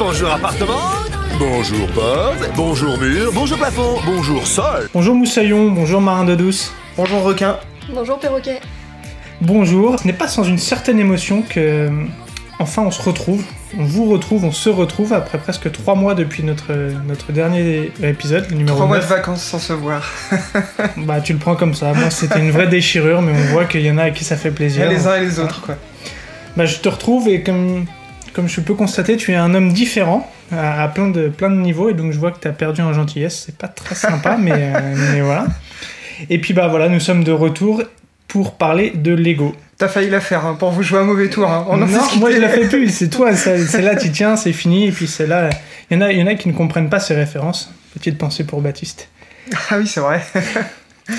bonjour 0.00 0.30
appartement, 0.32 0.80
bonjour 1.38 1.86
porte, 1.88 2.50
bonjour 2.56 2.98
mur, 2.98 3.30
bonjour 3.34 3.58
plafond, 3.58 3.98
bonjour 4.06 4.46
sol. 4.46 4.88
Bonjour 4.94 5.14
Moussaillon, 5.14 5.70
bonjour 5.70 6.00
Marin 6.00 6.24
de 6.24 6.34
Douce. 6.34 6.72
Bonjour 6.96 7.22
requin. 7.22 7.58
Bonjour 7.94 8.18
perroquet. 8.18 8.60
Bonjour. 9.42 9.98
Ce 10.00 10.06
n'est 10.06 10.14
pas 10.14 10.26
sans 10.28 10.44
une 10.44 10.56
certaine 10.56 10.98
émotion 10.98 11.42
que, 11.42 11.60
euh, 11.60 11.90
enfin, 12.58 12.82
on 12.82 12.90
se 12.90 13.02
retrouve. 13.02 13.42
On 13.78 13.84
vous 13.84 14.06
retrouve, 14.10 14.44
on 14.46 14.52
se 14.52 14.70
retrouve 14.70 15.12
après 15.12 15.36
presque 15.38 15.70
trois 15.70 15.94
mois 15.94 16.14
depuis 16.14 16.42
notre, 16.44 16.72
notre 17.06 17.30
dernier 17.32 17.92
épisode, 18.02 18.46
le 18.50 18.56
numéro 18.56 18.76
Trois 18.76 18.86
mois 18.88 18.96
de 18.96 19.02
9. 19.02 19.10
vacances 19.10 19.42
sans 19.42 19.58
se 19.58 19.74
voir. 19.74 20.02
Bah, 20.96 21.20
tu 21.20 21.34
le 21.34 21.38
prends 21.38 21.56
comme 21.56 21.74
ça. 21.74 21.92
Moi, 21.92 22.08
c'était 22.10 22.40
une 22.40 22.50
vraie 22.50 22.66
déchirure, 22.78 23.20
mais 23.20 23.32
on 23.32 23.52
voit 23.52 23.66
qu'il 23.66 23.82
y 23.82 23.90
en 23.90 23.98
a 23.98 24.04
à 24.04 24.10
qui 24.10 24.24
ça 24.24 24.36
fait 24.36 24.50
plaisir. 24.50 24.88
les 24.88 25.06
uns 25.06 25.16
et 25.16 25.20
les 25.20 25.38
autres, 25.38 25.60
quoi. 25.60 25.76
Bah, 26.56 26.64
je 26.64 26.78
te 26.78 26.88
retrouve 26.88 27.28
et 27.28 27.42
comme, 27.42 27.84
comme 28.32 28.48
je 28.48 28.60
peux 28.60 28.74
constater, 28.74 29.16
tu 29.16 29.32
es 29.32 29.36
un 29.36 29.54
homme 29.54 29.72
différent 29.72 30.30
à, 30.52 30.82
à 30.84 30.88
plein, 30.88 31.08
de, 31.08 31.28
plein 31.28 31.50
de 31.50 31.56
niveaux 31.56 31.88
et 31.90 31.94
donc 31.94 32.12
je 32.12 32.18
vois 32.18 32.30
que 32.30 32.40
tu 32.40 32.48
as 32.48 32.52
perdu 32.52 32.80
en 32.82 32.92
gentillesse. 32.92 33.44
C'est 33.46 33.56
pas 33.56 33.68
très 33.68 33.94
sympa, 33.94 34.36
mais, 34.40 34.52
euh, 34.54 34.94
mais 35.12 35.20
voilà. 35.20 35.46
Et 36.28 36.38
puis 36.40 36.52
bah 36.54 36.68
voilà, 36.68 36.88
nous 36.88 37.00
sommes 37.00 37.24
de 37.24 37.32
retour 37.32 37.82
pour 38.28 38.54
parler 38.56 38.90
de 38.94 39.12
Lego. 39.14 39.54
T'as 39.78 39.88
failli 39.88 40.10
la 40.10 40.20
faire 40.20 40.44
hein, 40.46 40.54
pour 40.58 40.70
vous 40.70 40.82
jouer 40.82 40.98
un 41.00 41.04
mauvais 41.04 41.28
tour. 41.30 41.50
Hein. 41.50 41.64
On 41.68 41.78
non, 41.78 41.86
moi 42.18 42.30
je 42.30 42.36
la 42.36 42.48
fais 42.50 42.68
plus, 42.68 42.88
c'est 42.94 43.08
toi, 43.08 43.34
ça- 43.34 43.58
celle-là 43.58 43.96
tu 43.96 44.10
tiens, 44.12 44.36
c'est 44.36 44.52
fini, 44.52 44.86
et 44.88 44.92
puis 44.92 45.06
celle-là, 45.06 45.48
il 45.90 45.94
y, 45.94 45.98
en 45.98 46.02
a- 46.02 46.12
il 46.12 46.18
y 46.18 46.22
en 46.22 46.26
a 46.26 46.34
qui 46.34 46.48
ne 46.48 46.52
comprennent 46.52 46.90
pas 46.90 47.00
ces 47.00 47.14
références. 47.14 47.72
Petite 47.94 48.18
pensée 48.18 48.44
pour 48.44 48.60
Baptiste. 48.60 49.08
Ah 49.70 49.78
oui, 49.78 49.86
c'est 49.86 50.00
vrai. 50.00 50.20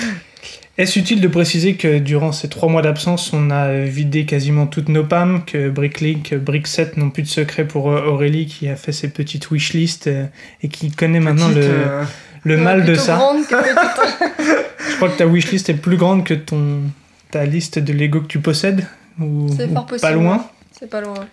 Est-ce 0.78 0.98
utile 0.98 1.20
de 1.20 1.28
préciser 1.28 1.74
que 1.74 1.98
durant 1.98 2.32
ces 2.32 2.48
trois 2.48 2.68
mois 2.68 2.80
d'absence, 2.80 3.32
on 3.34 3.50
a 3.50 3.72
vidé 3.84 4.24
quasiment 4.24 4.66
toutes 4.66 4.88
nos 4.88 5.04
PAM, 5.04 5.44
que 5.44 5.68
Bricklink, 5.68 6.32
Brick7 6.32 6.98
n'ont 6.98 7.10
plus 7.10 7.22
de 7.22 7.28
secret 7.28 7.66
pour 7.66 7.90
euh, 7.90 8.06
Aurélie 8.06 8.46
qui 8.46 8.68
a 8.68 8.76
fait 8.76 8.92
ses 8.92 9.08
petites 9.08 9.50
wishlists 9.50 10.06
euh, 10.06 10.24
et 10.62 10.68
qui 10.68 10.90
connaît 10.90 11.20
maintenant 11.20 11.48
le, 11.48 11.60
euh, 11.62 12.04
le 12.44 12.56
mal 12.56 12.86
de 12.86 12.94
ça? 12.94 13.20
Je 13.50 14.96
crois 14.96 15.10
que 15.10 15.18
ta 15.18 15.26
wishlist 15.26 15.68
est 15.68 15.74
plus 15.74 15.98
grande 15.98 16.24
que 16.24 16.32
ton, 16.34 16.80
ta 17.30 17.44
liste 17.44 17.78
de 17.78 17.92
Lego 17.92 18.20
que 18.22 18.26
tu 18.26 18.40
possèdes, 18.40 18.86
ou, 19.20 19.48
C'est 19.54 19.66
ou 19.66 19.74
fort 19.74 19.86
pas 19.86 19.98
possible. 19.98 20.12
loin? 20.14 20.46
C'est 20.72 20.88
pas 20.88 21.02
loin. 21.02 21.26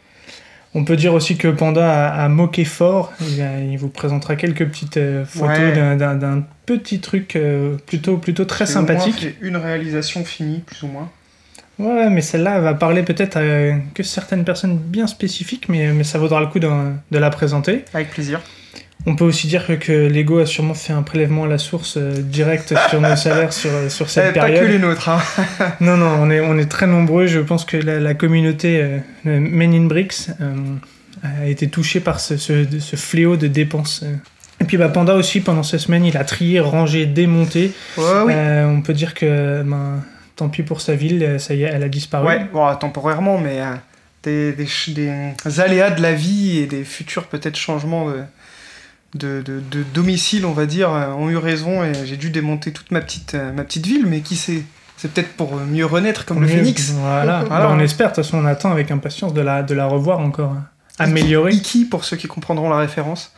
On 0.76 0.84
peut 0.84 0.96
dire 0.96 1.14
aussi 1.16 1.36
que 1.36 1.48
Panda 1.48 2.08
a, 2.08 2.26
a 2.26 2.30
moqué 2.30 2.64
fort. 2.64 3.12
Il, 3.22 3.42
a- 3.42 3.60
il 3.60 3.78
vous 3.78 3.90
présentera 3.90 4.36
quelques 4.36 4.68
petites 4.68 4.98
euh, 4.98 5.26
photos 5.26 5.58
Ouais. 5.58 5.96
d'un- 5.98 6.44
petit 6.68 7.00
truc 7.00 7.36
euh, 7.36 7.76
plutôt, 7.88 8.18
plutôt 8.18 8.46
très 8.46 8.66
au 8.70 8.74
moins 8.82 8.88
sympathique. 8.88 9.20
fait 9.20 9.36
une 9.42 9.58
réalisation 9.58 10.24
finie, 10.24 10.60
plus 10.60 10.84
ou 10.84 10.88
moins. 10.88 11.10
Ouais, 11.80 12.10
mais 12.10 12.22
celle-là 12.22 12.58
elle 12.58 12.64
va 12.64 12.74
parler 12.76 13.02
peut-être 13.04 13.38
à 13.38 13.42
que 13.96 14.04
certaines 14.04 14.44
personnes 14.44 14.78
bien 14.78 15.08
spécifiques, 15.08 15.70
mais, 15.70 15.92
mais 15.94 16.04
ça 16.04 16.20
vaudra 16.20 16.40
le 16.42 16.48
coup 16.48 16.60
d'en- 16.60 16.94
de 17.10 17.18
la 17.18 17.30
présenter. 17.32 17.86
Avec 17.94 18.12
plaisir. 18.12 18.40
On 19.06 19.16
peut 19.16 19.24
aussi 19.24 19.48
dire 19.48 19.66
que, 19.66 19.74
que 19.74 19.92
Lego 19.92 20.40
a 20.40 20.46
sûrement 20.46 20.74
fait 20.74 20.92
un 20.94 21.04
prélèvement 21.04 21.46
à 21.46 21.48
la 21.48 21.58
source 21.58 21.96
euh, 21.98 22.22
direct 22.22 22.74
sur 22.90 23.00
nos 23.02 23.16
salaires 23.16 23.54
sur, 23.54 23.72
sur 23.90 24.10
cette 24.10 24.32
Eh, 24.36 24.40
pas 24.40 24.46
période. 24.46 24.66
que 24.66 24.72
les 24.72 24.80
nôtres. 24.80 25.10
Hein. 25.10 25.22
Non, 25.80 25.96
non, 25.98 26.18
on 26.20 26.30
est, 26.30 26.42
on 26.42 26.58
est 26.58 26.66
très 26.70 26.86
nombreux. 26.86 27.26
Je 27.26 27.40
pense 27.40 27.64
que 27.66 27.78
la, 27.78 28.00
la 28.00 28.14
communauté 28.14 28.82
euh, 28.82 28.98
euh, 29.26 29.40
Men 29.40 29.74
in 29.74 29.86
Bricks 29.86 30.30
euh, 30.42 30.54
a 31.24 31.48
été 31.48 31.70
touchée 31.70 32.02
par 32.02 32.20
ce, 32.20 32.36
ce, 32.38 32.66
ce 32.80 32.96
fléau 32.98 33.38
de 33.38 33.48
dépenses. 33.48 34.02
euh. 34.04 34.14
Et 34.62 34.66
puis 34.66 34.76
bah, 34.76 34.90
Panda 34.90 35.16
aussi, 35.16 35.40
pendant 35.40 35.64
ces 35.64 35.78
semaines, 35.80 36.04
il 36.04 36.18
a 36.18 36.26
trié, 36.26 36.60
rangé, 36.60 37.06
démonté. 37.06 37.72
Ouais, 37.98 38.04
oui. 38.26 38.34
Euh, 38.36 38.66
on 38.68 38.82
peut 38.82 38.94
dire 38.94 39.14
que 39.14 39.64
ben, 39.64 40.04
tant 40.36 40.50
pis 40.50 40.64
pour 40.64 40.82
sa 40.82 40.96
ville, 40.96 41.24
euh, 41.24 41.40
ça 41.40 41.54
y 41.54 41.64
est, 41.64 41.72
elle 41.74 41.84
a 41.84 41.90
disparu. 41.90 42.28
Ouais, 42.28 42.46
bon, 42.52 42.76
temporairement, 42.76 43.38
mais 43.38 43.62
euh, 43.62 43.74
des, 44.24 44.52
des, 44.52 44.68
des 45.46 45.60
aléas 45.62 45.92
de 45.92 46.02
la 46.02 46.12
vie 46.12 46.60
et 46.60 46.66
des 46.68 46.84
futurs 46.84 47.28
peut-être 47.28 47.56
changements 47.56 48.10
de, 48.10 48.18
de, 49.16 49.42
de- 49.46 49.60
de 49.72 49.84
domicile, 49.94 50.46
on 50.46 50.52
va 50.54 50.66
dire, 50.66 50.92
euh, 50.94 51.08
ont 51.14 51.30
eu 51.30 51.38
raison 51.38 51.84
et 51.84 51.94
j'ai 52.06 52.18
dû 52.18 52.30
démonter 52.30 52.72
toute 52.72 52.92
ma 52.92 53.02
petite, 53.02 53.34
euh, 53.36 53.52
ma 53.52 53.64
petite 53.64 53.86
ville, 53.88 54.06
mais 54.06 54.22
qui 54.22 54.36
sait? 54.36 54.64
C'est 54.98 55.12
peut-être 55.12 55.34
pour 55.38 55.56
euh, 55.58 55.66
mieux 55.66 55.86
renaître 55.86 56.26
comme 56.26 56.42
le 56.42 56.48
phénix. 56.48 56.92
Voilà, 56.92 57.44
Voilà. 57.48 57.66
Bah, 57.68 57.72
on 57.74 57.80
espère. 57.80 58.10
De 58.12 58.16
toute 58.16 58.24
façon, 58.26 58.38
on 58.38 58.46
attend 58.46 58.72
avec 58.72 58.92
impatience 58.92 59.34
de 59.34 59.42
la, 59.42 59.64
de 59.64 59.74
la 59.74 59.86
revoir 59.88 60.20
encore 60.20 60.52
euh, 60.52 61.04
améliorée. 61.04 61.54
Iki, 61.54 61.86
pour 61.86 62.04
ceux 62.06 62.18
qui 62.18 62.28
comprendront 62.28 62.70
la 62.70 62.78
référence. 62.78 63.32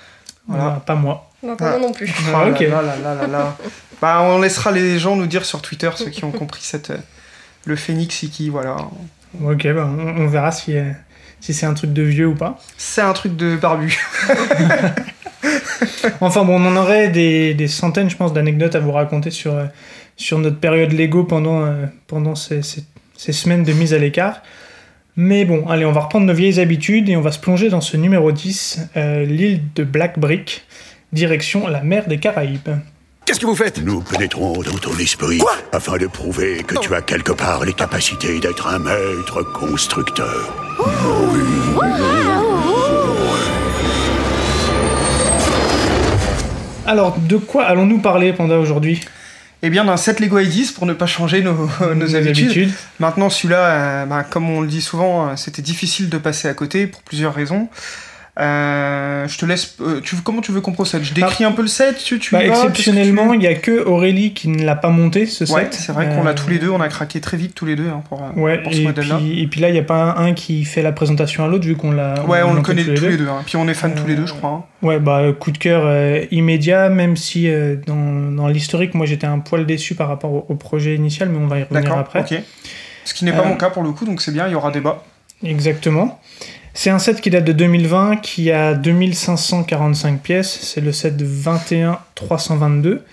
Voilà. 0.47 0.63
Voilà, 0.63 0.79
pas 0.79 0.95
moi. 0.95 1.29
Bah, 1.43 1.55
pas 1.57 1.67
Ah. 1.73 1.77
moi 1.77 1.87
non 1.87 1.93
plus. 1.93 2.11
Ah, 2.33 2.47
ok. 2.49 2.59
là 2.61 2.81
là 2.81 2.95
là 3.03 3.13
là 3.15 3.27
là. 3.27 3.57
bah, 4.01 4.21
on 4.23 4.39
laissera 4.41 4.71
les 4.71 4.97
gens 4.99 5.15
nous 5.15 5.27
dire 5.27 5.45
sur 5.45 5.61
Twitter, 5.61 5.89
ceux 5.95 6.09
qui 6.09 6.23
ont 6.23 6.31
compris 6.31 6.63
cette, 6.63 6.91
le 7.65 7.75
phénix 7.75 8.23
Iki, 8.23 8.49
voilà. 8.49 8.75
Ok, 9.43 9.67
bah, 9.73 9.87
on, 9.87 10.23
on 10.23 10.27
verra 10.27 10.51
si, 10.51 10.73
si 11.39 11.53
c'est 11.53 11.67
un 11.67 11.75
truc 11.75 11.93
de 11.93 12.01
vieux 12.01 12.27
ou 12.27 12.35
pas. 12.35 12.59
C'est 12.77 13.01
un 13.01 13.13
truc 13.13 13.35
de 13.37 13.55
barbu. 13.55 13.95
Enfin 16.21 16.43
bon, 16.43 16.61
on 16.61 16.65
en 16.67 16.75
aurait 16.77 17.09
des, 17.09 17.53
des 17.53 17.67
centaines, 17.67 18.09
je 18.09 18.15
pense, 18.17 18.33
d'anecdotes 18.33 18.75
à 18.75 18.79
vous 18.79 18.91
raconter 18.91 19.31
sur, 19.31 19.53
euh, 19.55 19.65
sur 20.17 20.37
notre 20.39 20.57
période 20.59 20.91
Lego 20.93 21.23
pendant, 21.23 21.65
euh, 21.65 21.85
pendant 22.07 22.35
ces, 22.35 22.61
ces- 22.61 22.83
ces 23.17 23.33
semaines 23.33 23.63
de 23.63 23.73
mise 23.73 23.93
à 23.93 23.97
l'écart. 23.97 24.41
Mais 25.17 25.43
bon, 25.45 25.67
allez, 25.67 25.85
on 25.85 25.91
va 25.91 26.01
reprendre 26.01 26.25
nos 26.25 26.33
vieilles 26.33 26.59
habitudes 26.59 27.09
et 27.09 27.17
on 27.17 27.21
va 27.21 27.31
se 27.31 27.39
plonger 27.39 27.69
dans 27.69 27.81
ce 27.81 27.97
numéro 27.97 28.31
10, 28.31 28.79
euh, 28.97 29.25
l'île 29.25 29.61
de 29.75 29.83
Black 29.83 30.17
Brick, 30.17 30.63
direction 31.11 31.67
la 31.67 31.81
mer 31.81 32.07
des 32.07 32.17
Caraïbes. 32.17 32.69
Qu'est-ce 33.25 33.39
que 33.39 33.45
vous 33.45 33.55
faites? 33.55 33.81
Nous 33.83 34.01
pénétrons 34.01 34.53
dans 34.63 34.77
ton 34.81 34.97
esprit 34.97 35.39
afin 35.71 35.97
de 35.97 36.07
prouver 36.07 36.63
que 36.65 36.75
tu 36.79 36.93
as 36.95 37.01
quelque 37.01 37.31
part 37.33 37.63
les 37.65 37.73
capacités 37.73 38.39
d'être 38.39 38.67
un 38.67 38.79
maître 38.79 39.43
constructeur. 39.53 40.53
Alors, 46.87 47.17
de 47.17 47.37
quoi 47.37 47.65
allons-nous 47.65 47.99
parler 47.99 48.33
pendant 48.33 48.57
aujourd'hui? 48.57 49.01
Eh 49.63 49.69
bien, 49.69 49.85
d'un 49.85 49.97
set 49.97 50.19
Lego 50.19 50.39
ID 50.39 50.73
pour 50.73 50.87
ne 50.87 50.93
pas 50.93 51.05
changer 51.05 51.43
nos, 51.43 51.69
nos 51.95 52.15
habitudes. 52.15 52.71
Maintenant, 52.99 53.29
celui-là, 53.29 53.65
euh, 53.65 54.05
bah, 54.05 54.23
comme 54.23 54.49
on 54.49 54.61
le 54.61 54.67
dit 54.67 54.81
souvent, 54.81 55.27
euh, 55.27 55.35
c'était 55.35 55.61
difficile 55.61 56.09
de 56.09 56.17
passer 56.17 56.47
à 56.47 56.53
côté 56.53 56.87
pour 56.87 57.01
plusieurs 57.03 57.33
raisons. 57.33 57.69
Euh, 58.39 59.27
je 59.27 59.37
te 59.37 59.45
laisse. 59.45 59.75
euh, 59.81 59.99
tu, 60.01 60.15
comment 60.23 60.39
tu 60.39 60.53
veux 60.53 60.61
qu'on 60.61 60.71
procède? 60.71 61.03
Je 61.03 61.13
décris 61.13 61.43
un 61.43 61.51
peu 61.51 61.61
le 61.63 61.67
set 61.67 61.97
tu, 62.01 62.17
tu 62.17 62.33
Bah, 62.33 62.39
vas, 62.39 62.45
exceptionnellement, 62.47 63.33
il 63.33 63.39
n'y 63.39 63.47
a 63.47 63.55
que 63.55 63.83
Aurélie 63.85 64.33
qui 64.33 64.47
ne 64.47 64.63
l'a 64.63 64.77
pas 64.77 64.87
monté, 64.89 65.25
ce 65.25 65.43
Ouais, 65.51 65.63
set. 65.63 65.73
c'est 65.73 65.91
vrai 65.91 66.07
qu'on 66.07 66.23
l'a 66.23 66.31
Euh, 66.31 66.33
tous 66.33 66.49
les 66.49 66.57
deux, 66.57 66.69
on 66.69 66.79
a 66.79 66.87
craqué 66.87 67.19
très 67.19 67.35
vite 67.35 67.53
tous 67.53 67.65
les 67.65 67.75
deux 67.75 67.89
hein, 67.89 68.01
pour, 68.07 68.23
Ouais, 68.37 68.59
pour 68.63 68.73
ce 68.73 68.79
modèle-là. 68.81 69.19
et 69.21 69.47
puis 69.47 69.59
là, 69.59 69.67
il 69.69 69.73
n'y 69.73 69.79
a 69.79 69.83
pas 69.83 70.15
un, 70.17 70.27
un 70.27 70.33
qui 70.33 70.63
fait 70.63 70.81
la 70.81 70.93
présentation 70.93 71.43
à 71.43 71.47
l'autre, 71.49 71.65
vu 71.65 71.75
qu'on 71.75 71.91
l'a. 71.91 72.23
Ouais, 72.25 72.41
on 72.41 72.53
le 72.53 72.61
connaît 72.61 72.85
tous 72.85 73.03
les 73.03 73.17
deux. 73.17 73.27
hein. 73.27 73.41
Puis 73.45 73.57
on 73.57 73.67
est 73.67 73.73
fans 73.73 73.91
tous 73.91 74.07
les 74.07 74.15
deux, 74.15 74.25
je 74.25 74.33
crois. 74.33 74.49
hein. 74.49 74.63
Ouais, 74.87 74.99
bah, 74.99 75.23
coup 75.37 75.51
de 75.51 75.57
cœur 75.57 75.83
immédiat, 76.31 76.87
même 76.89 77.17
si 77.17 77.49
dans, 77.85 78.31
dans 78.31 78.47
l'historique, 78.47 78.93
moi 78.95 79.05
j'étais 79.05 79.27
un 79.27 79.39
poil 79.39 79.65
déçu 79.65 79.93
par 79.93 80.07
rapport 80.07 80.31
au, 80.33 80.45
au 80.47 80.55
projet 80.55 80.95
initial, 80.95 81.27
mais 81.29 81.37
on 81.37 81.47
va 81.47 81.59
y 81.59 81.63
revenir 81.63 81.97
après. 81.97 82.21
ok. 82.21 82.41
Ce 83.03 83.13
qui 83.13 83.25
n'est 83.25 83.33
pas 83.33 83.43
mon 83.43 83.55
cas 83.57 83.69
pour 83.71 83.83
le 83.83 83.91
coup, 83.91 84.05
donc 84.05 84.21
c'est 84.21 84.31
bien, 84.31 84.47
il 84.47 84.51
y 84.53 84.55
aura 84.55 84.71
débat. 84.71 85.03
Exactement. 85.43 86.19
C'est 86.73 86.89
un 86.89 86.99
set 86.99 87.19
qui 87.21 87.29
date 87.29 87.43
de 87.45 87.51
2020, 87.51 88.17
qui 88.17 88.51
a 88.51 88.73
2545 88.73 90.21
pièces. 90.21 90.59
C'est 90.61 90.81
le 90.81 90.91
set 90.91 91.17
de 91.17 91.25
21 91.25 91.99
322, 92.15 93.03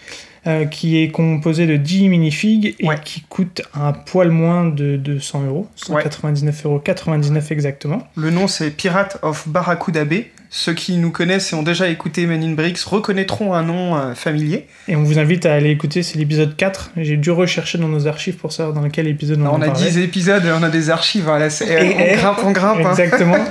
euh, 0.46 0.64
qui 0.66 1.02
est 1.02 1.10
composé 1.10 1.66
de 1.66 1.76
10 1.76 2.08
minifigs 2.08 2.76
et 2.78 2.86
Ouais. 2.88 2.96
qui 3.04 3.22
coûte 3.22 3.62
un 3.74 3.92
poil 3.92 4.30
moins 4.30 4.64
de 4.64 4.96
200 4.96 5.44
euros. 5.46 5.66
199 5.74 6.66
euros 6.66 6.78
99 6.78 7.50
exactement. 7.52 8.06
Le 8.16 8.30
nom 8.30 8.46
c'est 8.46 8.70
Pirate 8.70 9.18
of 9.22 9.48
Barracuda 9.48 10.04
Bay. 10.04 10.30
Ceux 10.50 10.72
qui 10.72 10.96
nous 10.96 11.10
connaissent 11.10 11.52
et 11.52 11.56
ont 11.56 11.62
déjà 11.62 11.88
écouté 11.88 12.24
Men 12.26 12.42
in 12.42 12.52
Bricks 12.54 12.80
reconnaîtront 12.80 13.52
un 13.52 13.62
nom 13.62 13.96
euh, 13.96 14.14
familier. 14.14 14.66
Et 14.88 14.96
on 14.96 15.02
vous 15.02 15.18
invite 15.18 15.44
à 15.44 15.52
aller 15.54 15.70
écouter, 15.70 16.02
c'est 16.02 16.16
l'épisode 16.18 16.56
4. 16.56 16.92
J'ai 16.96 17.16
dû 17.18 17.30
rechercher 17.30 17.76
dans 17.76 17.88
nos 17.88 18.06
archives 18.06 18.36
pour 18.36 18.52
savoir 18.52 18.74
dans 18.74 18.88
quel 18.88 19.08
épisode 19.08 19.38
on, 19.40 19.42
Alors, 19.42 19.54
on 19.58 19.62
a 19.62 19.66
parlait. 19.66 19.90
10 19.90 19.98
épisodes, 19.98 20.42
on 20.58 20.62
a 20.62 20.70
des 20.70 20.88
archives, 20.88 21.28
hein, 21.28 21.38
là, 21.38 21.48
Et- 21.48 21.94
on 21.94 22.00
et- 22.00 22.16
grimpe, 22.16 22.38
on 22.44 22.50
grimpe. 22.52 22.78
hein. 22.84 22.90
Exactement. 22.90 23.36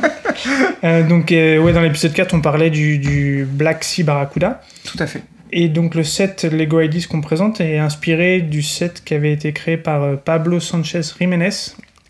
Euh, 0.83 1.01
donc, 1.01 1.31
euh, 1.31 1.57
ouais, 1.57 1.73
dans 1.73 1.81
l'épisode 1.81 2.13
4, 2.13 2.35
on 2.35 2.41
parlait 2.41 2.69
du, 2.69 2.99
du 2.99 3.47
Black 3.49 3.83
Sea 3.83 4.03
Barracuda. 4.03 4.61
Tout 4.85 4.97
à 4.99 5.07
fait. 5.07 5.23
Et 5.51 5.67
donc, 5.69 5.95
le 5.95 6.03
set 6.03 6.44
Lego 6.44 6.79
IDs 6.79 7.07
qu'on 7.07 7.21
présente 7.21 7.59
est 7.59 7.79
inspiré 7.79 8.41
du 8.41 8.61
set 8.61 9.01
qui 9.03 9.15
avait 9.15 9.31
été 9.31 9.51
créé 9.53 9.77
par 9.77 10.03
euh, 10.03 10.15
Pablo 10.15 10.59
Sanchez 10.59 11.01
Jiménez 11.19 11.49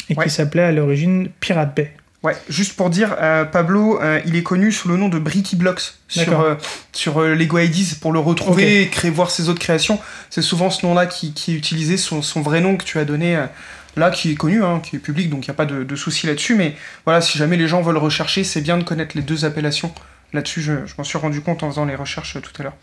et 0.10 0.16
Ouais. 0.16 0.25
qui 0.25 0.30
s'appelait 0.30 0.63
à 0.63 0.72
l'origine 0.74 1.30
Pirate 1.39 1.74
Bay. 1.78 1.92
Ouais, 2.24 2.36
juste 2.50 2.75
pour 2.75 2.90
dire, 2.90 3.16
euh, 3.22 3.46
Pablo, 3.46 4.02
euh, 4.02 4.19
il 4.25 4.36
est 4.36 4.42
connu 4.44 4.72
sous 4.72 4.90
le 4.90 4.98
nom 4.98 5.08
de 5.08 5.19
Bricky 5.19 5.56
Blocks 5.56 5.94
sur, 6.08 6.42
euh, 6.42 6.56
sur 6.92 7.22
Lego 7.22 7.60
IDs 7.60 8.00
pour 8.02 8.12
le 8.12 8.18
retrouver 8.18 8.81
et 8.81 8.88
créer, 8.88 9.12
voir 9.12 9.30
ses 9.30 9.50
autres 9.50 9.60
créations. 9.60 10.00
C'est 10.31 10.42
souvent 10.42 10.72
ce 10.72 10.84
nom-là 10.86 11.06
qui, 11.06 11.34
qui 11.34 11.54
est 11.54 11.56
utilisé, 11.56 11.96
son, 11.96 12.24
son 12.24 12.42
vrai 12.42 12.60
nom 12.60 12.75
que 12.75 12.84
tu 12.84 12.98
as 12.98 13.06
donné 13.06 13.38
là, 13.96 14.10
qui 14.10 14.31
est 14.31 14.36
connu, 14.36 14.64
hein, 14.64 14.81
qui 14.84 14.96
est 14.96 15.00
public, 15.00 15.30
donc 15.30 15.46
il 15.46 15.50
n'y 15.50 15.54
a 15.54 15.56
pas 15.56 15.68
de, 15.68 15.84
de 15.84 15.96
souci 15.96 16.25
là-dessus. 16.25 16.56
Mais 16.56 16.74
voilà, 17.06 17.22
si 17.22 17.38
jamais 17.38 17.56
les 17.56 17.68
gens 17.68 17.81
veulent 17.81 17.98
rechercher, 17.98 18.44
c'est 18.44 18.62
bien 18.62 18.80
de 18.80 18.84
connaître 18.84 19.16
les 19.16 19.24
deux 19.24 19.46
appellations. 19.46 19.94
Là-dessus, 20.34 20.62
je, 20.62 20.86
je 20.88 20.96
m'en 20.98 21.04
suis 21.04 21.20
rendu 21.20 21.42
compte 21.42 21.62
en 21.62 21.70
faisant 21.70 21.86
les 21.86 21.96
recherches 21.96 22.42
tout 22.42 22.52
à 22.60 22.63
l'heure. 22.63 22.75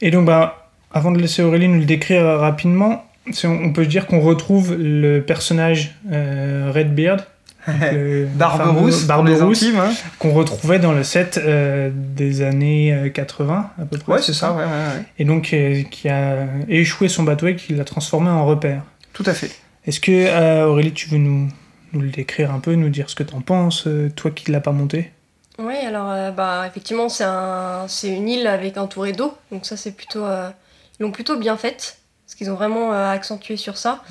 Et 0.00 0.10
donc, 0.10 0.24
bah, 0.24 0.70
avant 0.90 1.12
de 1.12 1.18
laisser 1.18 1.42
Aurélie 1.42 1.68
nous 1.68 1.80
le 1.80 1.84
décrire 1.84 2.24
rapidement, 2.24 3.04
on 3.44 3.72
peut 3.72 3.86
dire 3.86 4.06
qu'on 4.06 4.20
retrouve 4.20 4.74
le 4.74 5.20
personnage 5.20 5.94
Redbeard 6.10 7.26
le 7.92 8.26
Barbe 8.26 8.58
fameux 8.58 8.78
rousse, 8.80 8.98
pour 9.00 9.08
Barbe 9.08 9.26
les 9.28 9.40
rousse, 9.40 9.62
intimes, 9.62 9.78
hein. 9.78 9.92
qu'on 10.18 10.32
retrouvait 10.32 10.78
dans 10.78 10.92
le 10.92 11.02
set 11.02 11.40
euh, 11.42 11.90
des 11.92 12.42
années 12.42 12.92
euh, 12.92 13.08
80 13.08 13.70
à 13.80 13.84
peu 13.84 13.98
près. 13.98 14.12
Ouais, 14.12 14.22
c'est 14.22 14.34
ça, 14.34 14.52
ouais, 14.52 14.64
ouais, 14.64 14.70
ouais. 14.70 15.04
Et 15.18 15.24
donc 15.24 15.52
euh, 15.52 15.82
qui 15.90 16.08
a 16.08 16.46
échoué 16.68 17.08
son 17.08 17.22
bateau 17.22 17.46
et 17.46 17.56
qui 17.56 17.74
l'a 17.74 17.84
transformé 17.84 18.28
en 18.28 18.44
repère. 18.44 18.82
Tout 19.12 19.24
à 19.26 19.34
fait. 19.34 19.50
Est-ce 19.86 20.00
que 20.00 20.12
euh, 20.12 20.66
Aurélie, 20.66 20.92
tu 20.92 21.08
veux 21.08 21.18
nous, 21.18 21.48
nous 21.92 22.00
le 22.00 22.08
décrire 22.08 22.52
un 22.52 22.58
peu, 22.60 22.74
nous 22.74 22.88
dire 22.88 23.10
ce 23.10 23.14
que 23.14 23.22
t'en 23.22 23.40
penses, 23.40 23.86
euh, 23.86 24.10
toi 24.14 24.30
qui 24.30 24.50
l'as 24.50 24.60
pas 24.60 24.72
monté? 24.72 25.12
Oui, 25.58 25.76
alors 25.76 26.10
euh, 26.10 26.30
bah, 26.30 26.64
effectivement, 26.66 27.08
c'est 27.08 27.24
un, 27.24 27.84
c'est 27.86 28.08
une 28.08 28.28
île 28.28 28.46
avec 28.46 28.76
entourée 28.76 29.12
d'eau, 29.12 29.34
donc 29.52 29.66
ça 29.66 29.76
c'est 29.76 29.92
plutôt, 29.92 30.24
euh, 30.24 30.50
ils 30.98 31.04
l'ont 31.04 31.12
plutôt 31.12 31.36
bien 31.36 31.56
faite, 31.56 31.98
parce 32.34 32.38
qu'ils 32.38 32.50
ont 32.50 32.56
vraiment 32.56 32.92
euh, 32.92 33.12
accentué 33.12 33.56
sur 33.56 33.76
ça. 33.76 34.02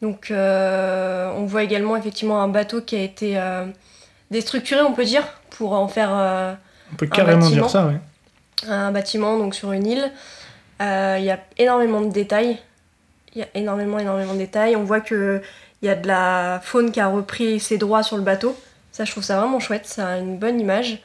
Donc 0.00 0.30
euh, 0.30 1.30
on 1.36 1.44
voit 1.44 1.62
également 1.62 1.94
effectivement 1.94 2.40
un 2.40 2.48
bateau 2.48 2.80
qui 2.80 2.96
a 2.96 3.02
été 3.02 3.38
euh, 3.38 3.66
déstructuré, 4.30 4.80
on 4.80 4.94
peut 4.94 5.04
dire, 5.04 5.24
pour 5.50 5.72
en 5.72 5.86
faire 5.86 6.10
On 6.92 6.96
peut 6.96 7.06
carrément 7.06 7.46
dire 7.50 7.68
ça, 7.68 7.86
ouais. 7.86 7.98
un 8.66 8.92
bâtiment 8.92 9.38
donc 9.38 9.54
sur 9.54 9.72
une 9.72 9.86
île. 9.86 10.10
Il 10.80 11.24
y 11.24 11.30
a 11.30 11.38
énormément 11.58 12.00
de 12.00 12.10
détails. 12.10 12.58
Il 13.34 13.40
y 13.40 13.42
a 13.42 13.48
énormément, 13.54 13.98
énormément 13.98 14.32
de 14.32 14.38
détails. 14.38 14.74
On 14.74 14.84
voit 14.84 15.00
que 15.00 15.42
il 15.82 15.86
y 15.86 15.90
a 15.90 15.94
de 15.94 16.06
la 16.06 16.60
faune 16.62 16.90
qui 16.90 17.00
a 17.00 17.08
repris 17.08 17.60
ses 17.60 17.76
droits 17.76 18.02
sur 18.02 18.16
le 18.16 18.22
bateau. 18.22 18.58
Ça, 18.92 19.04
je 19.04 19.10
trouve 19.10 19.22
ça 19.22 19.38
vraiment 19.38 19.60
chouette. 19.60 19.84
Ça 19.84 20.08
a 20.08 20.16
une 20.16 20.38
bonne 20.38 20.58
image. 20.58 21.02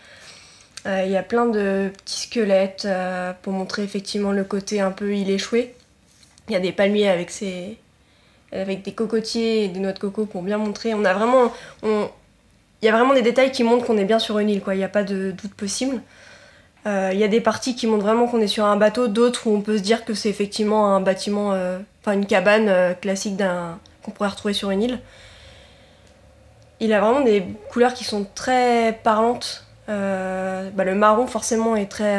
Euh, 0.85 1.03
Il 1.06 1.12
y 1.12 1.18
a 1.18 1.23
plein 1.23 1.47
de 1.47 1.91
petits 1.97 2.21
squelettes 2.21 2.85
euh, 2.85 3.33
pour 3.41 3.51
montrer 3.51 3.83
effectivement 3.83 4.31
le 4.31 4.45
côté 4.45 4.79
un 4.79 4.91
peu 4.91 5.13
île 5.13 5.29
échouée. 5.29 5.75
Il 6.47 6.53
y 6.53 6.55
a 6.55 6.59
des 6.59 6.71
palmiers 6.71 7.09
avec 7.09 7.29
ses 7.31 7.77
avec 8.53 8.81
des 8.83 8.91
cocotiers 8.91 9.63
et 9.63 9.67
des 9.69 9.79
noix 9.79 9.93
de 9.93 9.99
coco 9.99 10.25
pour 10.25 10.41
bien 10.41 10.57
montrer. 10.57 10.93
On 10.93 11.05
a 11.05 11.13
vraiment, 11.13 11.53
on- 11.83 12.09
il 12.81 12.85
y 12.85 12.89
a 12.89 12.91
vraiment 12.91 13.13
des 13.13 13.21
détails 13.21 13.51
qui 13.53 13.63
montrent 13.63 13.85
qu'on 13.85 13.97
est 13.97 14.03
bien 14.03 14.19
sur 14.19 14.39
une 14.39 14.49
île. 14.49 14.61
Quoi. 14.61 14.75
Il 14.75 14.79
n'y 14.79 14.83
a 14.83 14.89
pas 14.89 15.03
de 15.03 15.31
doute 15.31 15.53
possible. 15.53 16.01
Euh, 16.85 17.11
Il 17.13 17.19
y 17.19 17.23
a 17.23 17.29
des 17.29 17.39
parties 17.39 17.75
qui 17.75 17.88
montrent 17.88 18.03
vraiment 18.03 18.27
qu'on 18.27 18.41
est 18.41 18.47
sur 18.47 18.65
un 18.65 18.75
bateau, 18.75 19.07
d'autres 19.07 19.47
où 19.47 19.55
on 19.55 19.61
peut 19.61 19.77
se 19.77 19.83
dire 19.83 20.03
que 20.03 20.13
c'est 20.13 20.27
effectivement 20.29 20.93
un 20.93 20.99
bâtiment, 20.99 21.53
euh, 21.53 21.79
enfin 22.01 22.11
une 22.13 22.25
cabane 22.25 22.67
euh, 22.67 22.94
classique 22.94 23.37
d'un 23.37 23.79
qu'on 24.03 24.11
pourrait 24.11 24.29
retrouver 24.29 24.53
sur 24.53 24.69
une 24.71 24.81
île. 24.83 24.99
Il 26.81 26.91
a 26.91 26.99
vraiment 26.99 27.21
des 27.21 27.45
couleurs 27.69 27.94
qui 27.94 28.03
sont 28.03 28.25
très 28.35 28.99
parlantes. 29.03 29.65
Bah, 29.87 30.83
le 30.83 30.95
marron 30.95 31.27
forcément 31.27 31.75
est 31.75 31.85
très, 31.85 32.17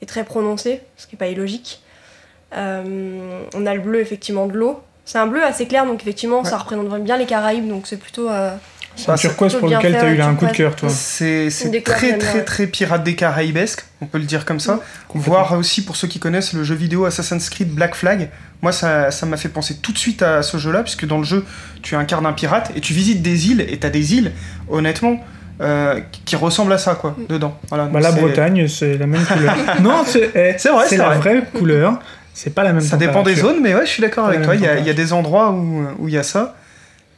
est 0.00 0.06
très 0.06 0.24
prononcé, 0.24 0.82
ce 0.96 1.06
qui 1.06 1.14
n'est 1.16 1.18
pas 1.18 1.26
illogique. 1.26 1.81
Euh, 2.54 3.42
on 3.54 3.66
a 3.66 3.74
le 3.74 3.80
bleu 3.80 4.00
effectivement 4.00 4.46
de 4.46 4.52
l'eau. 4.56 4.80
C'est 5.04 5.18
un 5.18 5.26
bleu 5.26 5.42
assez 5.42 5.66
clair, 5.66 5.84
donc 5.86 6.00
effectivement 6.02 6.44
ça 6.44 6.58
représente 6.58 6.86
vraiment 6.86 7.04
bien 7.04 7.16
les 7.16 7.26
Caraïbes, 7.26 7.68
donc 7.68 7.86
c'est 7.86 7.96
plutôt... 7.98 8.28
euh, 8.30 8.54
C'est 8.94 9.10
un 9.10 9.16
c'est 9.16 9.26
turquoise 9.28 9.54
pour 9.56 9.68
lequel 9.68 9.94
fait, 9.94 10.00
t'as 10.00 10.10
eu 10.10 10.16
là 10.16 10.26
un 10.28 10.34
coup 10.34 10.46
de 10.46 10.52
cœur, 10.52 10.76
toi. 10.76 10.88
C'est 10.90 11.48
très 11.82 12.18
très 12.18 12.36
ouais. 12.36 12.44
très 12.44 12.66
Pirates 12.68 13.02
des 13.02 13.16
Caraïbesque, 13.16 13.84
on 14.00 14.06
peut 14.06 14.18
le 14.18 14.24
dire 14.24 14.44
comme 14.44 14.60
ça. 14.60 14.80
Voir 15.14 15.54
aussi 15.58 15.84
pour 15.84 15.96
ceux 15.96 16.06
qui 16.08 16.18
connaissent 16.20 16.52
le 16.52 16.62
jeu 16.62 16.74
vidéo 16.76 17.04
Assassin's 17.04 17.50
Creed 17.50 17.70
Black 17.74 17.94
Flag, 17.96 18.28
moi 18.60 18.70
ça 18.70 19.10
ça 19.10 19.26
m'a 19.26 19.36
fait 19.36 19.48
penser 19.48 19.76
tout 19.82 19.92
de 19.92 19.98
suite 19.98 20.22
à 20.22 20.42
ce 20.42 20.56
jeu-là, 20.56 20.82
puisque 20.82 21.04
dans 21.06 21.18
le 21.18 21.24
jeu 21.24 21.44
tu 21.82 21.96
incarnes 21.96 22.26
un 22.26 22.32
pirate 22.32 22.70
et 22.76 22.80
tu 22.80 22.92
visites 22.92 23.22
des 23.22 23.50
îles 23.50 23.62
et 23.68 23.78
t'as 23.78 23.90
des 23.90 24.14
îles, 24.14 24.30
honnêtement, 24.68 25.18
euh, 25.60 26.00
qui 26.24 26.36
ressemblent 26.36 26.72
à 26.72 26.78
ça 26.78 26.94
quoi, 26.94 27.16
dedans. 27.28 27.58
Voilà, 27.70 27.86
Bah, 27.86 27.98
la 28.00 28.12
Bretagne, 28.12 28.68
c'est 28.68 28.96
la 28.98 29.06
même 29.06 29.24
couleur. 29.24 29.56
non, 29.80 30.02
c'est 30.06 30.30
eh, 30.34 30.54
C'est 30.58 30.68
vrai, 30.70 30.84
c'est 30.84 30.90
c'est 30.90 30.96
la 30.98 31.10
vrai. 31.10 31.18
vraie 31.18 31.42
couleur. 31.58 31.98
C'est 32.34 32.54
pas 32.54 32.62
la 32.64 32.72
même 32.72 32.80
Ça 32.80 32.96
dépend 32.96 33.22
des 33.22 33.34
zones, 33.36 33.60
mais 33.62 33.74
ouais, 33.74 33.84
je 33.86 33.90
suis 33.90 34.00
d'accord 34.02 34.26
avec 34.26 34.42
toi. 34.42 34.54
Il 34.54 34.62
y, 34.62 34.66
a, 34.66 34.78
il 34.78 34.86
y 34.86 34.90
a 34.90 34.94
des 34.94 35.12
endroits 35.12 35.50
où 35.50 35.84
où 35.98 36.08
il 36.08 36.14
y 36.14 36.18
a 36.18 36.22
ça. 36.22 36.54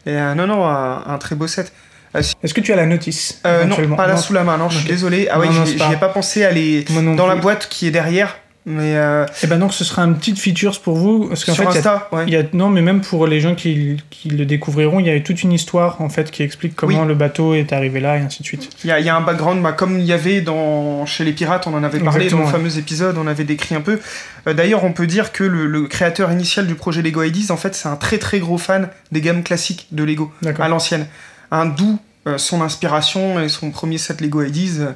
Et 0.06 0.11
euh, 0.16 0.34
non, 0.34 0.46
non, 0.46 0.66
un, 0.66 1.02
un 1.06 1.19
très 1.19 1.34
beau 1.37 1.46
set. 1.46 1.72
Est-ce 2.14 2.55
que 2.55 2.61
tu 2.61 2.72
as 2.72 2.76
la 2.76 2.87
notice 2.87 3.40
Euh, 3.46 3.64
non, 3.64 3.76
pas 3.96 4.06
là 4.06 4.14
Non. 4.14 4.20
sous 4.20 4.32
la 4.32 4.44
main, 4.44 4.56
non, 4.56 4.69
je 4.69 4.78
suis 4.78 4.88
désolé. 4.88 5.28
Ah 5.31 5.38
ouais, 5.40 5.49
j'y 5.50 5.93
ai 5.93 5.96
pas 5.96 6.08
pensé. 6.08 6.84
Moi 6.90 7.02
non 7.02 7.14
Dans 7.14 7.26
la 7.26 7.37
boîte 7.37 7.69
qui 7.69 7.88
est 7.88 7.90
derrière, 7.90 8.37
mais 8.66 8.96
euh, 8.96 9.26
Et 9.43 9.46
ben 9.46 9.58
donc 9.58 9.75
ce 9.75 9.84
sera 9.84 10.02
un 10.02 10.12
petit 10.14 10.34
features 10.34 10.81
pour 10.81 10.96
vous 10.96 11.26
parce 11.28 11.44
qu'en 11.44 11.52
sur 11.52 11.64
fait 11.64 11.78
il 11.78 11.82
y 11.82 11.87
a- 11.87 11.93
Insta, 11.94 12.08
ouais. 12.12 12.25
il 12.26 12.32
y 12.32 12.37
a, 12.37 12.43
non 12.55 12.70
mais 12.70 12.81
même 12.81 13.02
pour 13.02 13.26
les 13.26 13.38
gens 13.40 13.55
qui, 13.55 13.99
qui 14.08 14.31
le 14.31 14.46
découvriront, 14.46 15.00
il 15.00 15.06
y 15.06 15.11
a 15.11 15.20
toute 15.20 15.43
une 15.43 15.52
histoire 15.52 16.00
en 16.00 16.08
fait 16.08 16.31
qui 16.31 16.43
explique 16.43 16.75
comment 16.75 17.02
Oui. 17.02 17.08
le 17.08 17.14
bateau 17.14 17.52
est 17.55 17.72
arrivé 17.75 18.00
là 18.00 18.16
et 18.16 18.20
ainsi 18.20 18.43
de 18.43 18.46
suite. 18.46 18.70
Il 18.82 18.88
y, 18.88 18.90
a, 18.93 19.00
il 19.00 19.05
y 19.06 19.11
a 19.11 19.16
un 19.16 19.20
background, 19.20 19.62
bah, 19.62 19.72
comme 19.72 19.99
il 19.99 20.06
y 20.06 20.12
avait 20.14 20.40
dans, 20.40 21.05
chez 21.05 21.25
les 21.25 21.32
pirates, 21.32 21.66
on 21.66 21.75
en 21.75 21.84
avait 21.84 21.99
parlé 22.00 22.25
Exactement, 22.25 22.44
dans 22.44 22.49
le 22.50 22.55
ouais. 22.64 22.70
fameux 22.70 22.78
épisode, 22.78 23.19
on 23.19 23.26
avait 23.26 23.44
décrit 23.44 23.75
un 23.75 23.82
peu. 23.82 24.00
Euh, 24.46 24.55
D'ailleurs, 24.55 24.82
on 24.84 24.93
peut 24.93 25.06
dire 25.06 25.32
que 25.32 25.44
le, 25.44 25.66
le 25.66 25.82
créateur 25.87 26.32
initial 26.32 26.66
du 26.66 26.75
projet 26.75 27.02
Lego 27.02 27.22
Ideas, 27.22 27.52
en 27.52 27.56
fait, 27.58 27.75
c'est 27.75 27.88
un 27.88 27.96
très 27.96 28.16
très 28.19 28.38
gros 28.38 28.56
fan 28.58 28.88
des 29.12 29.20
gammes 29.20 29.43
classiques 29.43 29.88
de 29.93 30.05
Lego, 30.05 30.32
à 30.58 30.69
l'ancienne. 30.69 31.06
Un 31.50 31.66
d'où 31.66 31.99
euh, 32.26 32.38
son 32.38 32.62
inspiration 32.62 33.38
et 33.40 33.50
son 33.50 33.70
premier 33.70 33.99
set 33.99 34.22
Lego 34.22 34.43
Ideas, 34.43 34.94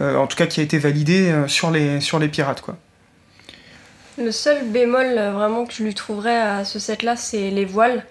euh, 0.00 0.16
en 0.16 0.26
tout 0.26 0.36
cas 0.36 0.46
qui 0.46 0.58
a 0.58 0.64
été 0.64 0.78
validé 0.78 1.30
euh, 1.30 1.46
sur, 1.46 1.70
les, 1.70 2.00
sur 2.00 2.18
les 2.18 2.26
pirates. 2.26 2.60
Quoi. 2.60 2.76
Le 4.18 4.30
seul 4.30 4.64
bémol 4.64 5.06
euh, 5.06 5.32
vraiment 5.32 5.64
que 5.66 5.72
je 5.72 5.82
lui 5.82 5.94
trouverais 5.94 6.38
à 6.38 6.64
ce 6.64 6.78
set-là, 6.78 7.16
c'est 7.16 7.50
les 7.50 7.64
voiles, 7.64 8.04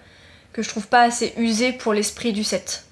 que 0.51 0.61
je 0.61 0.69
trouve 0.69 0.87
pas 0.87 1.01
assez 1.03 1.33
usées 1.37 1.71
pour 1.71 1.93
l'esprit 1.93 2.33
du 2.33 2.43
set. 2.43 2.83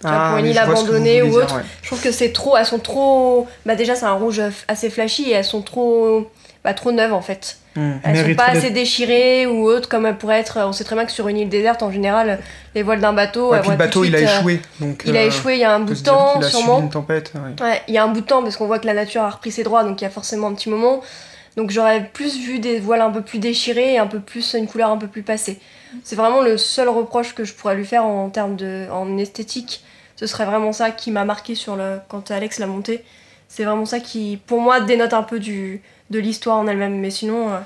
Vois, 0.00 0.28
pour 0.28 0.38
une 0.38 0.46
île 0.46 0.58
abandonnée 0.58 1.22
ou 1.22 1.28
dire, 1.28 1.36
autre. 1.38 1.56
ouais. 1.56 1.62
Je 1.82 1.86
trouve 1.88 2.00
que 2.02 2.10
c'est 2.10 2.32
trop, 2.32 2.56
elles 2.56 2.66
sont 2.66 2.78
trop. 2.78 3.46
Bah 3.64 3.74
déjà 3.74 3.94
c'est 3.94 4.04
un 4.04 4.12
rouge 4.12 4.42
assez 4.68 4.90
flashy 4.90 5.30
et 5.30 5.32
elles 5.32 5.44
sont 5.44 5.62
trop, 5.62 6.30
bah, 6.62 6.74
trop 6.74 6.92
neuves 6.92 7.14
en 7.14 7.22
fait. 7.22 7.56
Hmm. 7.76 7.92
Elles 8.04 8.16
sont 8.16 8.22
Mériterait 8.22 8.46
pas 8.52 8.58
assez 8.58 8.70
déchirées 8.70 9.46
ou 9.46 9.66
autres 9.66 9.88
comme 9.88 10.04
elles 10.04 10.18
pourraient 10.18 10.40
être. 10.40 10.58
On 10.60 10.72
sait 10.72 10.84
très 10.84 10.94
bien 10.94 11.06
que 11.06 11.12
sur 11.12 11.28
une 11.28 11.38
île 11.38 11.48
déserte 11.48 11.82
en 11.82 11.90
général, 11.90 12.38
les 12.74 12.82
voiles 12.82 13.00
d'un 13.00 13.14
bateau. 13.14 13.50
Ouais, 13.52 13.60
puis 13.60 13.70
le 13.70 13.76
bateau, 13.76 14.04
il 14.04 14.14
a 14.14 14.18
euh, 14.18 14.22
échoué. 14.22 14.60
Donc, 14.78 15.02
Il 15.06 15.16
a 15.16 15.20
euh, 15.20 15.26
échoué 15.26 15.54
il 15.54 15.60
y 15.60 15.64
a 15.64 15.74
un 15.74 15.80
bout 15.80 15.94
de 15.94 15.98
temps 15.98 16.34
subi 16.34 16.50
sûrement. 16.50 16.80
une 16.80 16.90
tempête. 16.90 17.32
Ouais, 17.60 17.82
il 17.88 17.94
y 17.94 17.98
a 17.98 18.04
un 18.04 18.08
bout 18.08 18.20
de 18.20 18.26
temps 18.26 18.42
parce 18.42 18.56
qu'on 18.56 18.66
voit 18.66 18.78
que 18.78 18.86
la 18.86 18.94
nature 18.94 19.22
a 19.22 19.30
repris 19.30 19.52
ses 19.52 19.62
droits, 19.64 19.84
donc 19.84 20.00
il 20.02 20.04
y 20.04 20.06
a 20.06 20.10
forcément 20.10 20.48
un 20.48 20.54
petit 20.54 20.68
moment. 20.68 21.00
Donc 21.56 21.70
j'aurais 21.70 22.10
plus 22.12 22.38
vu 22.38 22.58
des 22.58 22.80
voiles 22.80 23.00
un 23.00 23.10
peu 23.10 23.22
plus 23.22 23.38
déchirées 23.38 23.94
et 23.94 23.98
un 23.98 24.06
peu 24.08 24.18
plus 24.20 24.54
une 24.54 24.66
couleur 24.66 24.90
un 24.90 24.96
peu 24.96 25.06
plus 25.06 25.22
passée. 25.22 25.58
C'est 26.02 26.16
vraiment 26.16 26.42
le 26.42 26.58
seul 26.58 26.88
reproche 26.88 27.34
que 27.34 27.44
je 27.44 27.52
pourrais 27.54 27.76
lui 27.76 27.84
faire 27.86 28.04
en 28.04 28.28
termes 28.30 28.56
de 28.56 28.88
en 28.90 29.16
esthétique. 29.18 29.84
Ce 30.16 30.26
serait 30.26 30.44
vraiment 30.46 30.72
ça 30.72 30.90
qui 30.90 31.10
m'a 31.10 31.24
marqué 31.24 31.54
sur 31.54 31.76
le 31.76 31.98
quand 32.08 32.30
Alex 32.30 32.58
l'a 32.58 32.66
monté. 32.66 33.04
C'est 33.48 33.64
vraiment 33.64 33.84
ça 33.86 34.00
qui, 34.00 34.40
pour 34.46 34.60
moi, 34.60 34.80
dénote 34.80 35.12
un 35.12 35.22
peu 35.22 35.38
du 35.38 35.80
de 36.10 36.18
l'histoire 36.18 36.56
en 36.58 36.66
elle-même. 36.66 36.98
Mais 36.98 37.10
sinon, 37.10 37.50
euh, 37.52 37.58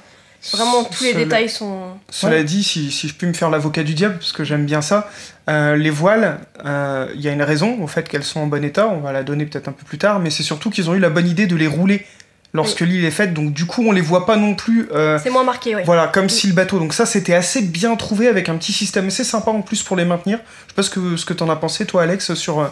vraiment 0.53 0.85
tous 0.85 1.05
les 1.05 1.13
Cela- 1.13 1.25
détails 1.25 1.49
sont. 1.49 1.83
Cela 2.11 2.37
Ouais. 2.37 2.45
dit, 2.45 2.63
si, 2.63 2.91
si 2.91 3.09
je 3.09 3.15
puis 3.15 3.27
me 3.27 3.33
faire 3.33 3.49
l'avocat 3.49 3.83
du 3.85 3.95
diable, 3.95 4.19
parce 4.19 4.33
que 4.33 4.45
j'aime 4.45 4.67
bien 4.67 4.83
ça, 4.83 5.09
euh, 5.49 5.77
les 5.77 5.91
voiles, 5.91 6.41
euh, 6.67 7.09
il 7.15 7.23
y 7.23 7.29
a 7.29 7.33
une 7.33 7.43
raison 7.43 7.83
au 7.83 7.87
fait 7.87 8.07
qu'elles 8.09 8.25
sont 8.25 8.41
en 8.41 8.47
bon 8.47 8.63
état, 8.65 8.87
on 8.89 9.01
va 9.01 9.13
la 9.13 9.23
donner 9.23 9.47
peut-être 9.47 9.69
un 9.69 9.73
peu 9.73 9.85
plus 9.85 9.99
tard, 9.99 10.19
mais 10.21 10.29
c'est 10.29 10.43
surtout 10.43 10.69
qu'ils 10.69 10.91
ont 10.91 10.95
eu 10.95 10.99
la 11.01 11.11
bonne 11.11 11.27
idée 11.29 11.47
de 11.47 11.57
les 11.57 11.67
rouler 11.67 12.05
lorsque 12.55 12.81
l'île 12.81 13.05
est 13.05 13.11
faite, 13.11 13.35
donc 13.35 13.53
du 13.53 13.67
coup 13.67 13.85
on 13.87 13.93
les 13.93 14.01
voit 14.01 14.25
pas 14.27 14.37
non 14.37 14.55
plus, 14.55 14.89
euh, 14.93 15.19
C'est 15.23 15.31
moins 15.31 15.45
marqué, 15.45 15.77
oui. 15.77 15.83
voilà, 15.85 16.07
comme 16.09 16.29
si 16.29 16.47
le 16.47 16.55
bateau. 16.55 16.79
Donc 16.79 16.95
ça 16.95 17.05
c'était 17.07 17.35
assez 17.35 17.61
bien 17.63 17.95
trouvé 17.97 18.27
avec 18.29 18.49
un 18.49 18.57
petit 18.57 18.73
système 18.73 19.07
assez 19.09 19.25
sympa 19.25 19.51
en 19.51 19.61
plus 19.61 19.83
pour 19.83 19.97
les 19.97 20.05
maintenir. 20.05 20.39
Je 20.67 20.71
sais 20.73 20.75
pas 20.77 20.83
ce 20.83 20.91
que, 20.91 21.17
ce 21.17 21.25
que 21.27 21.35
t'en 21.35 21.49
as 21.51 21.57
pensé 21.57 21.85
toi 21.87 22.03
Alex 22.03 22.35
sur, 22.35 22.61
euh, 22.61 22.67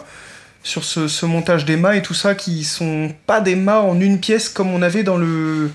sur 0.63 0.83
ce, 0.83 1.07
ce 1.07 1.25
montage 1.25 1.65
des 1.65 1.77
mâts 1.77 1.95
et 1.95 2.01
tout 2.01 2.13
ça, 2.15 2.33
qui 2.35 2.63
sont 2.63 3.11
pas 3.27 3.39
des 3.39 3.55
mâts 3.55 3.81
en 3.81 3.99
une 4.01 4.19
pièce 4.19 4.49
comme 4.49 4.73
on 4.73 4.81
avait 4.81 5.03
dans 5.03 5.17
le, 5.17 5.69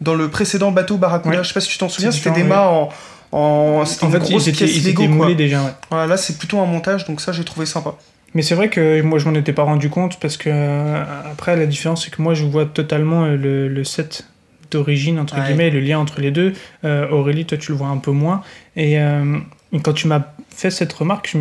dans 0.00 0.14
le 0.14 0.28
précédent 0.28 0.70
bateau 0.70 0.96
Barracuda. 0.98 1.38
Ouais. 1.38 1.42
Je 1.42 1.48
sais 1.48 1.54
pas 1.54 1.60
si 1.60 1.68
tu 1.70 1.78
t'en 1.78 1.88
souviens, 1.88 2.12
c'était 2.12 2.30
des 2.30 2.44
mâts 2.44 2.68
en... 2.68 2.90
en 3.32 3.84
c'était 3.86 4.04
En 4.04 4.08
une 4.08 4.12
fait, 4.12 4.18
grosse 4.20 4.46
ils 4.46 4.50
étaient, 4.50 4.64
pièce 4.66 4.76
ils 4.76 4.88
étaient 4.88 5.08
moulés 5.08 5.34
déjà. 5.34 5.62
ouais. 5.62 5.72
Voilà, 5.90 6.06
là 6.06 6.16
c'est 6.16 6.36
plutôt 6.38 6.60
un 6.60 6.66
montage, 6.66 7.06
donc 7.06 7.20
ça 7.20 7.32
j'ai 7.32 7.44
trouvé 7.44 7.64
sympa. 7.66 7.94
Mais 8.34 8.42
c'est 8.42 8.54
vrai 8.54 8.68
que 8.68 9.00
moi 9.02 9.18
je 9.18 9.28
m'en 9.28 9.34
étais 9.34 9.52
pas 9.54 9.62
rendu 9.62 9.88
compte 9.88 10.20
parce 10.20 10.36
que 10.36 10.50
euh, 10.52 11.02
après 11.30 11.56
la 11.56 11.66
différence 11.66 12.04
c'est 12.04 12.10
que 12.14 12.20
moi 12.20 12.34
je 12.34 12.44
vois 12.44 12.66
totalement 12.66 13.24
euh, 13.24 13.36
le, 13.36 13.68
le 13.68 13.84
set 13.84 14.26
d'origine 14.70 15.18
entre 15.18 15.36
Ouais. 15.38 15.46
guillemets, 15.46 15.70
le 15.70 15.80
lien 15.80 15.98
entre 15.98 16.20
les 16.20 16.30
deux. 16.30 16.52
Euh, 16.84 17.08
Aurélie, 17.08 17.46
toi 17.46 17.56
tu 17.56 17.72
le 17.72 17.78
vois 17.78 17.88
un 17.88 17.96
peu 17.96 18.10
moins. 18.10 18.42
Et, 18.76 19.00
euh, 19.00 19.38
quand 19.82 19.92
tu 19.94 20.06
m'as 20.08 20.22
fait 20.50 20.70
cette 20.70 20.92
remarque, 20.92 21.30
je 21.32 21.38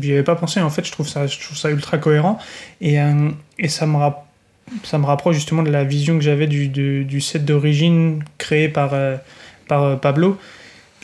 j'y 0.00 0.12
avais 0.12 0.22
pas 0.22 0.34
pensé. 0.34 0.60
En 0.60 0.70
fait, 0.70 0.84
je 0.86 0.92
trouve 0.92 1.08
ça, 1.08 1.26
je 1.26 1.38
trouve 1.40 1.56
ça 1.56 1.70
ultra 1.70 1.98
cohérent 1.98 2.38
et, 2.80 3.00
euh, 3.00 3.30
et 3.58 3.68
ça 3.68 3.86
me 3.86 3.96
ça 4.82 4.96
me 4.98 5.04
rapproche 5.04 5.34
justement 5.36 5.62
de 5.62 5.70
la 5.70 5.84
vision 5.84 6.16
que 6.16 6.24
j'avais 6.24 6.46
du, 6.46 6.68
du, 6.68 7.04
du 7.04 7.20
set 7.20 7.44
d'origine 7.44 8.22
créé 8.38 8.68
par, 8.70 8.94
par 9.68 10.00
Pablo. 10.00 10.38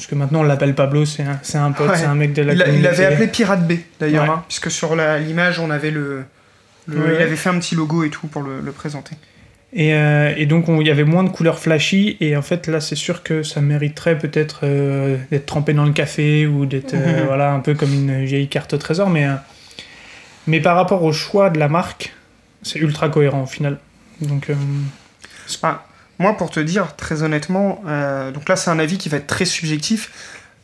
Parce 0.01 0.07
que 0.09 0.15
maintenant 0.15 0.41
on 0.41 0.45
l'appelle 0.45 0.75
Pablo, 0.75 1.05
c'est 1.05 1.25
un, 1.25 1.39
c'est 1.43 1.59
un 1.59 1.73
pote, 1.73 1.91
Ouais. 1.91 1.97
c'est 1.99 2.07
un 2.07 2.15
mec 2.15 2.33
de 2.33 2.41
la 2.41 2.55
Il, 2.55 2.59
il 2.59 2.65
communauté. 2.65 2.89
avait 2.89 3.05
appelé 3.05 3.27
Pirate 3.27 3.69
B 3.69 3.73
d'ailleurs, 4.01 4.25
Ouais. 4.25 4.31
hein, 4.31 4.45
puisque 4.49 4.71
sur 4.71 4.97
la- 4.97 5.19
l'image 5.19 5.59
on 5.61 5.71
avait 5.71 5.91
le. 5.91 6.23
le- 6.87 6.97
Ouais. 6.97 7.17
Il 7.17 7.23
avait 7.23 7.37
fait 7.37 7.51
un 7.51 7.59
petit 7.59 7.75
logo 7.75 8.03
et 8.03 8.09
tout 8.09 8.27
pour 8.27 8.43
le, 8.43 8.61
le 8.63 8.73
présenter. 8.73 9.15
Et, 9.75 9.93
euh, 9.93 10.33
et 10.39 10.47
donc 10.47 10.71
on- 10.71 10.81
il 10.81 10.87
y 10.87 10.91
avait 10.91 11.05
moins 11.05 11.23
de 11.23 11.29
couleurs 11.29 11.59
flashy 11.59 12.17
et 12.21 12.35
en 12.35 12.41
fait 12.41 12.67
là 12.67 12.81
c'est 12.81 12.95
sûr 12.97 13.23
que 13.23 13.43
ça 13.43 13.61
mériterait 13.61 14.17
peut-être 14.19 14.61
euh, 14.63 15.19
d'être 15.31 15.45
trempé 15.45 15.75
dans 15.75 15.85
le 15.85 15.93
café 15.93 16.47
ou 16.47 16.65
d'être 16.65 16.95
euh, 16.95 17.25
voilà 17.27 17.53
un 17.53 17.61
peu 17.61 17.75
comme 17.75 17.93
une 17.93 18.25
vieille 18.25 18.49
carte 18.49 18.73
au 18.73 18.79
trésor 18.79 19.11
mais 19.11 19.27
mais 20.47 20.61
par 20.61 20.77
rapport 20.77 21.03
au 21.05 21.13
choix 21.13 21.51
de 21.51 21.59
la 21.59 21.69
marque 21.69 22.15
c'est 22.63 22.79
ultra 22.79 23.11
cohérent 23.11 23.43
au 23.43 23.47
final 23.47 23.79
donc 24.23 24.49
euh, 24.49 24.55
Ah, 25.63 25.85
moi, 26.21 26.37
pour 26.37 26.51
te 26.51 26.61
dire, 26.61 26.95
très 26.97 27.23
honnêtement, 27.25 27.83
euh, 27.87 28.31
donc 28.31 28.49
là, 28.49 28.55
c'est 28.57 28.71
un 28.71 28.79
avis 28.79 28.99
qui 28.99 29.09
va 29.09 29.17
être 29.17 29.27
très 29.27 29.45
subjectif. 29.45 30.11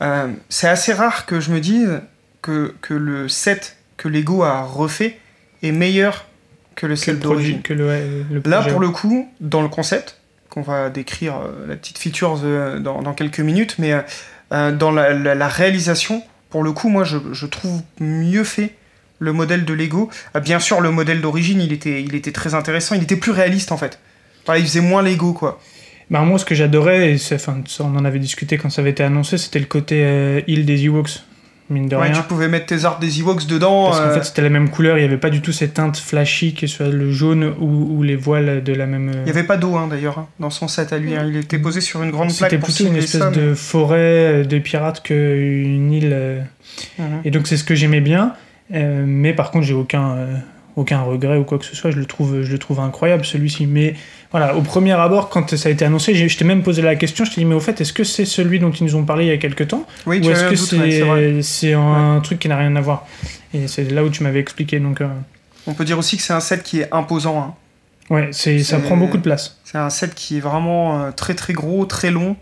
Euh, 0.03 0.29
c'est 0.49 0.69
assez 0.69 0.93
rare 0.93 1.27
que 1.27 1.41
je 1.41 1.51
me 1.51 1.59
dise 1.61 2.01
que, 2.43 2.75
que 2.83 2.95
le 2.95 3.29
set 3.29 3.77
que 3.97 4.09
Lego 4.09 4.43
a 4.45 4.61
refait 4.63 5.19
est 5.63 5.73
meilleur 5.73 6.27
que 6.75 6.87
le 6.87 6.95
set 6.97 7.15
d'origine. 7.31 7.63
ouais, 7.87 8.41
Là, 8.51 8.59
pour 8.73 8.81
le 8.81 8.91
coup, 8.91 9.29
dans 9.41 9.63
le 9.63 9.69
concept, 9.69 10.19
qu'on 10.51 10.61
va 10.63 10.91
décrire 10.91 11.37
euh, 11.39 11.67
la 11.67 11.77
petite 11.77 11.99
feature 11.99 12.37
dans, 12.81 13.03
dans 13.03 13.15
quelques 13.15 13.41
minutes, 13.41 13.77
mais 13.79 13.95
dans 14.51 14.91
la, 14.93 15.13
la- 15.13 15.35
la 15.35 15.49
réalisation, 15.49 16.23
pour 16.51 16.63
le 16.63 16.73
coup, 16.73 16.89
moi, 16.89 17.03
je, 17.05 17.17
je 17.33 17.47
trouve 17.47 17.81
mieux 17.99 18.45
fait 18.45 18.75
le 19.19 19.33
modèle 19.33 19.65
de 19.65 19.73
Lego. 19.73 20.11
Ah, 20.35 20.41
bien 20.41 20.61
sûr, 20.61 20.81
le 20.83 20.91
modèle 20.91 21.21
d'origine, 21.23 21.61
il 21.61 21.73
était, 21.73 22.03
il 22.03 22.15
était 22.15 22.33
très 22.33 22.55
intéressant, 22.55 22.95
il 22.95 23.03
était 23.03 23.17
plus 23.17 23.33
réaliste 23.33 23.73
en 23.73 23.79
fait. 23.79 23.99
Il 24.57 24.63
faisait 24.65 24.81
moins 24.81 25.03
Lego, 25.03 25.33
quoi. 25.33 25.59
Bah, 26.11 26.21
moi, 26.21 26.39
ce 26.39 26.45
que 26.45 26.55
j'adorais, 26.55 27.13
et 27.15 27.17
enfin, 27.35 27.57
on 27.81 27.97
en 27.97 28.05
avait 28.05 28.21
discuté 28.21 28.59
quand 28.59 28.71
ça 28.71 28.81
avait 28.81 28.91
été 28.91 29.03
annoncé, 29.03 29.39
c'était 29.39 29.59
le 29.59 29.65
côté 29.67 30.03
euh, 30.05 30.41
île 30.47 30.65
des 30.65 30.85
Ewoks, 30.85 31.21
mine 31.69 31.89
de 31.89 31.97
Ouais, 31.97 32.05
rien. 32.05 32.13
tu 32.13 32.23
pouvais 32.23 32.47
mettre 32.47 32.67
tes 32.67 32.85
arts 32.85 33.01
des 33.01 33.19
Ewoks 33.19 33.47
dedans. 33.49 33.87
Parce 33.87 33.99
qu'en 33.99 34.07
euh, 34.07 34.15
fait, 34.15 34.25
c'était 34.25 34.43
la 34.43 34.49
même 34.51 34.71
couleur, 34.71 34.99
il 34.99 35.01
n'y 35.01 35.07
avait 35.07 35.17
pas 35.17 35.31
du 35.31 35.41
tout 35.43 35.51
ces 35.51 35.69
teintes 35.71 35.97
flashy, 35.97 36.55
que 36.55 36.69
soit 36.69 36.87
le 36.91 37.11
jaune 37.11 37.53
ou, 37.59 37.97
ou 37.97 38.03
les 38.05 38.15
voiles 38.15 38.63
de 38.63 38.73
la 38.73 38.87
même. 38.87 39.09
euh, 39.09 39.13
Il 39.23 39.25
n'y 39.25 39.31
avait 39.31 39.43
pas 39.43 39.57
d'eau 39.57 39.75
hein, 39.75 39.89
d'ailleurs 39.91 40.19
hein, 40.21 40.29
dans 40.39 40.51
son 40.51 40.69
set 40.69 40.93
à 40.93 40.99
lui. 40.99 41.17
hein. 41.17 41.27
Il 41.29 41.37
était 41.39 41.59
posé 41.59 41.81
sur 41.81 42.01
une 42.05 42.13
grande 42.13 42.29
plaque 42.29 42.51
C'était 42.53 42.63
plutôt 42.63 42.85
une 42.87 42.97
espèce 42.97 43.21
ça, 43.23 43.31
de 43.33 43.55
forêt 43.55 44.45
de 44.45 44.59
pirates 44.61 45.03
qu'une 45.03 45.91
île. 45.93 46.45
Mhm. 47.01 47.05
Et 47.25 47.31
donc, 47.33 47.49
c'est 47.49 47.57
ce 47.57 47.65
que 47.65 47.75
j'aimais 47.75 48.01
bien. 48.01 48.35
Euh, 48.75 49.03
mais 49.05 49.33
par 49.33 49.51
contre, 49.51 49.65
j'ai 49.67 49.75
aucun, 49.75 50.17
aucun 50.77 51.01
regret 51.03 51.39
ou 51.39 51.45
quoi 51.45 51.59
que 51.59 51.65
ce 51.65 51.75
soit. 51.75 51.91
Je 51.91 51.97
le 51.99 52.05
trouve, 52.07 52.43
je 52.43 52.53
le 52.53 52.59
trouve 52.59 52.81
incroyable 52.81 53.25
celui-ci. 53.25 53.67
Mais 53.67 53.95
voilà, 54.31 54.55
au 54.55 54.61
premier 54.63 54.93
abord, 54.93 55.29
quand 55.31 55.57
ça 55.57 55.69
a 55.69 55.73
été 55.73 55.85
annoncé, 55.85 56.15
je 56.15 56.37
t'ai 56.39 56.45
même 56.45 56.63
posé 56.63 56.83
la 56.83 56.95
question. 56.97 57.25
Je 57.25 57.31
t'ai 57.31 57.41
dit, 57.41 57.45
mais 57.47 57.55
au 57.55 57.61
fait, 57.61 57.81
est-ce 57.81 57.93
que 57.93 58.05
c'est 58.05 58.25
celui 58.27 58.59
dont 58.59 58.71
ils 58.71 58.85
nous 58.85 58.95
ont 58.95 59.05
parlé 59.05 59.25
il 59.25 59.29
y 59.29 59.33
a 59.33 59.39
quelques 59.39 59.69
temps 59.69 59.87
Oui, 60.07 60.19
Ou 60.19 60.21
tu 60.23 60.31
est-ce 60.31 60.71
que 60.71 60.77
ouais, 61.37 61.43
c'est 61.43 61.73
un 61.73 62.21
truc 62.23 62.39
qui 62.39 62.49
n'a 62.49 62.57
rien 62.59 62.77
à 62.77 62.81
voir 62.81 63.07
Et 63.55 63.67
c'est 63.69 63.91
là 63.91 64.05
où 64.05 64.11
tu 64.11 64.23
m'avais 64.23 64.41
expliqué. 64.41 64.79
Donc, 64.79 65.01
euh, 65.01 65.09
On 65.67 65.73
peut 65.75 65.85
dire 65.85 65.99
aussi 65.99 66.17
que 66.17 66.23
c'est 66.23 66.35
un 66.35 66.41
set 66.41 66.63
qui 66.63 66.81
est 66.81 66.89
imposant. 66.93 67.39
hein. 67.41 67.55
ouais, 68.15 68.29
c'est, 68.33 68.59
ça 68.61 68.79
prend 68.79 68.97
beaucoup 68.97 69.17
de 69.17 69.23
place. 69.23 69.57
C'est 69.65 69.79
un 69.79 69.91
set 69.91 70.15
qui 70.15 70.37
est 70.37 70.41
vraiment 70.41 71.03
euh, 71.05 71.11
très 71.11 71.35
très 71.35 71.55
gros, 71.55 71.87
très 71.87 72.11
long. 72.11 72.37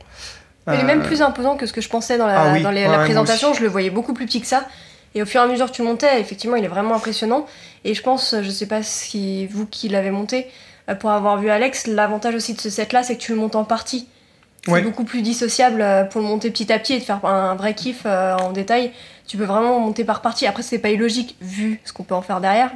Il 0.66 0.72
est 0.74 0.78
Euh, 0.82 0.86
même 0.86 1.02
plus 1.02 1.20
imposant 1.22 1.56
que 1.56 1.66
ce 1.66 1.72
que 1.72 1.80
je 1.82 1.88
pensais 1.90 2.16
dans 2.18 2.26
la, 2.26 2.40
Ah 2.40 2.52
oui, 2.52 2.62
dans 2.62 2.70
les- 2.70 2.80
ouais, 2.82 2.88
la 2.88 2.96
moi 2.96 3.04
présentation. 3.04 3.52
Je 3.54 3.60
le 3.62 3.68
voyais 3.68 3.90
beaucoup 3.90 4.14
plus 4.14 4.24
petit 4.26 4.40
que 4.40 4.46
ça. 4.46 4.66
Et 5.14 5.22
au 5.22 5.26
fur 5.26 5.40
et 5.40 5.44
à 5.44 5.46
mesure 5.46 5.66
que 5.70 5.76
tu 5.76 5.82
montais, 5.82 6.20
effectivement, 6.20 6.56
il 6.56 6.64
est 6.64 6.68
vraiment 6.68 6.94
impressionnant. 6.94 7.46
Et 7.84 7.94
je 7.94 8.02
pense, 8.02 8.34
je 8.42 8.50
sais 8.50 8.66
pas 8.66 8.82
si 8.82 9.46
vous 9.46 9.66
qui 9.66 9.88
l'avez 9.88 10.10
monté, 10.10 10.48
euh, 10.88 10.94
pour 10.94 11.10
avoir 11.10 11.38
vu 11.38 11.50
Alex, 11.50 11.86
l'avantage 11.86 12.34
aussi 12.34 12.54
de 12.54 12.60
ce 12.60 12.70
set-là, 12.70 13.02
c'est 13.02 13.16
que 13.16 13.20
tu 13.22 13.32
le 13.32 13.38
montes 13.38 13.54
en 13.56 13.64
partie. 13.64 14.08
C'est 14.64 14.70
Ouais. 14.72 14.80
beaucoup 14.82 15.04
plus 15.04 15.20
dissociable 15.20 15.82
euh, 15.82 16.04
pour 16.04 16.22
le 16.22 16.26
monter 16.26 16.50
petit 16.50 16.72
à 16.72 16.78
petit 16.78 16.94
et 16.94 16.98
de 16.98 17.04
faire 17.04 17.22
un 17.26 17.54
vrai 17.54 17.74
kiff 17.74 18.02
euh, 18.06 18.34
en 18.38 18.50
détail. 18.52 18.92
Tu 19.26 19.36
peux 19.36 19.44
vraiment 19.44 19.78
monter 19.78 20.04
par 20.04 20.22
partie. 20.22 20.46
Après, 20.46 20.62
c'est 20.62 20.78
pas 20.78 20.88
illogique 20.90 21.36
vu 21.42 21.80
ce 21.84 21.92
qu'on 21.92 22.02
peut 22.02 22.14
en 22.14 22.22
faire 22.22 22.40
derrière, 22.40 22.72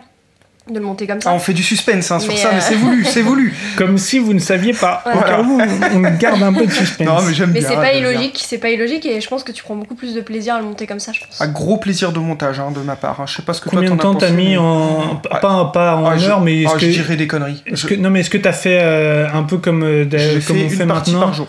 de 0.73 0.79
le 0.79 0.85
monter 0.85 1.07
comme 1.07 1.21
ça. 1.21 1.31
Ah, 1.31 1.35
on 1.35 1.39
fait 1.39 1.53
du 1.53 1.63
suspense 1.63 2.11
hein, 2.11 2.19
sur 2.21 2.33
Mais, 2.33 2.39
ça, 2.39 2.51
mais 2.53 2.59
euh, 2.59 2.61
c'est 2.63 2.75
voulu, 2.77 3.05
c'est 3.05 3.23
voulu. 3.23 3.55
Comme 3.77 3.97
si 3.99 4.19
vous 4.19 4.33
ne 4.35 4.39
saviez 4.39 4.73
pas. 4.73 5.03
Au 5.07 5.11
Voilà. 5.11 5.29
cas 5.29 5.43
où, 5.43 5.61
on 5.95 6.01
garde 6.19 6.43
un 6.43 6.53
peu 6.53 6.67
de 6.67 6.71
suspense. 6.71 7.07
Non, 7.07 7.23
mais 7.27 7.35
j'aime 7.35 7.51
Mais 7.53 7.61
bien. 7.61 7.69
c'est 7.69 7.75
pas 7.77 7.93
illogique, 7.93 8.41
c'est 8.45 8.59
pas 8.59 8.71
illogique 8.71 9.07
et 9.07 9.21
je 9.21 9.29
pense 9.29 9.45
que 9.45 9.53
tu 9.53 9.63
prends 9.63 9.77
beaucoup 9.77 9.95
plus 9.95 10.15
de 10.15 10.21
plaisir 10.21 10.55
à 10.55 10.59
le 10.59 10.65
monter 10.65 10.87
comme 10.87 11.01
ça, 11.01 11.13
je 11.13 11.21
pense. 11.25 11.41
Un 11.41 11.49
gros 11.49 11.77
plaisir 11.79 12.13
de 12.13 12.19
montage 12.19 12.61
hein, 12.61 12.71
de 12.75 12.81
ma 12.81 12.97
part. 12.97 13.21
hein. 13.21 13.25
Je 13.27 13.37
sais 13.37 13.43
pas 13.43 13.53
ce 13.55 13.61
que 13.61 13.69
Combien 13.71 13.89
toi 13.89 13.97
de 13.97 14.03
temps 14.03 14.15
t'as 14.15 14.31
mis 14.31 14.51
mais- 14.51 14.57
en. 14.59 15.21
Ah, 15.31 15.37
Pas, 15.39 15.65
pas 15.73 15.97
en 15.97 16.07
ah, 16.07 16.17
je- 16.19 16.29
heure, 16.29 16.41
mais 16.41 16.63
est-ce 16.63 16.73
ah, 16.75 16.79
que. 16.79 16.87
je 16.87 16.91
dirais 16.91 17.17
des 17.17 17.27
conneries. 17.27 17.63
Est-ce 17.67 17.83
Je- 17.83 17.87
que, 17.89 17.95
non, 17.95 18.11
mais 18.11 18.21
est-ce 18.21 18.31
que 18.31 18.39
tu 18.39 18.49
as 18.49 18.53
fait 18.53 18.79
euh, 18.81 19.27
un 19.33 19.43
peu 19.45 19.59
comme, 19.59 19.83
euh, 19.85 20.05
comme 20.05 20.19
fait 20.41 20.53
on 20.53 20.57
une 20.57 20.71
fait 20.71 20.87
partie 20.87 21.13
maintenant 21.13 21.27
par 21.27 21.35
jour. 21.35 21.49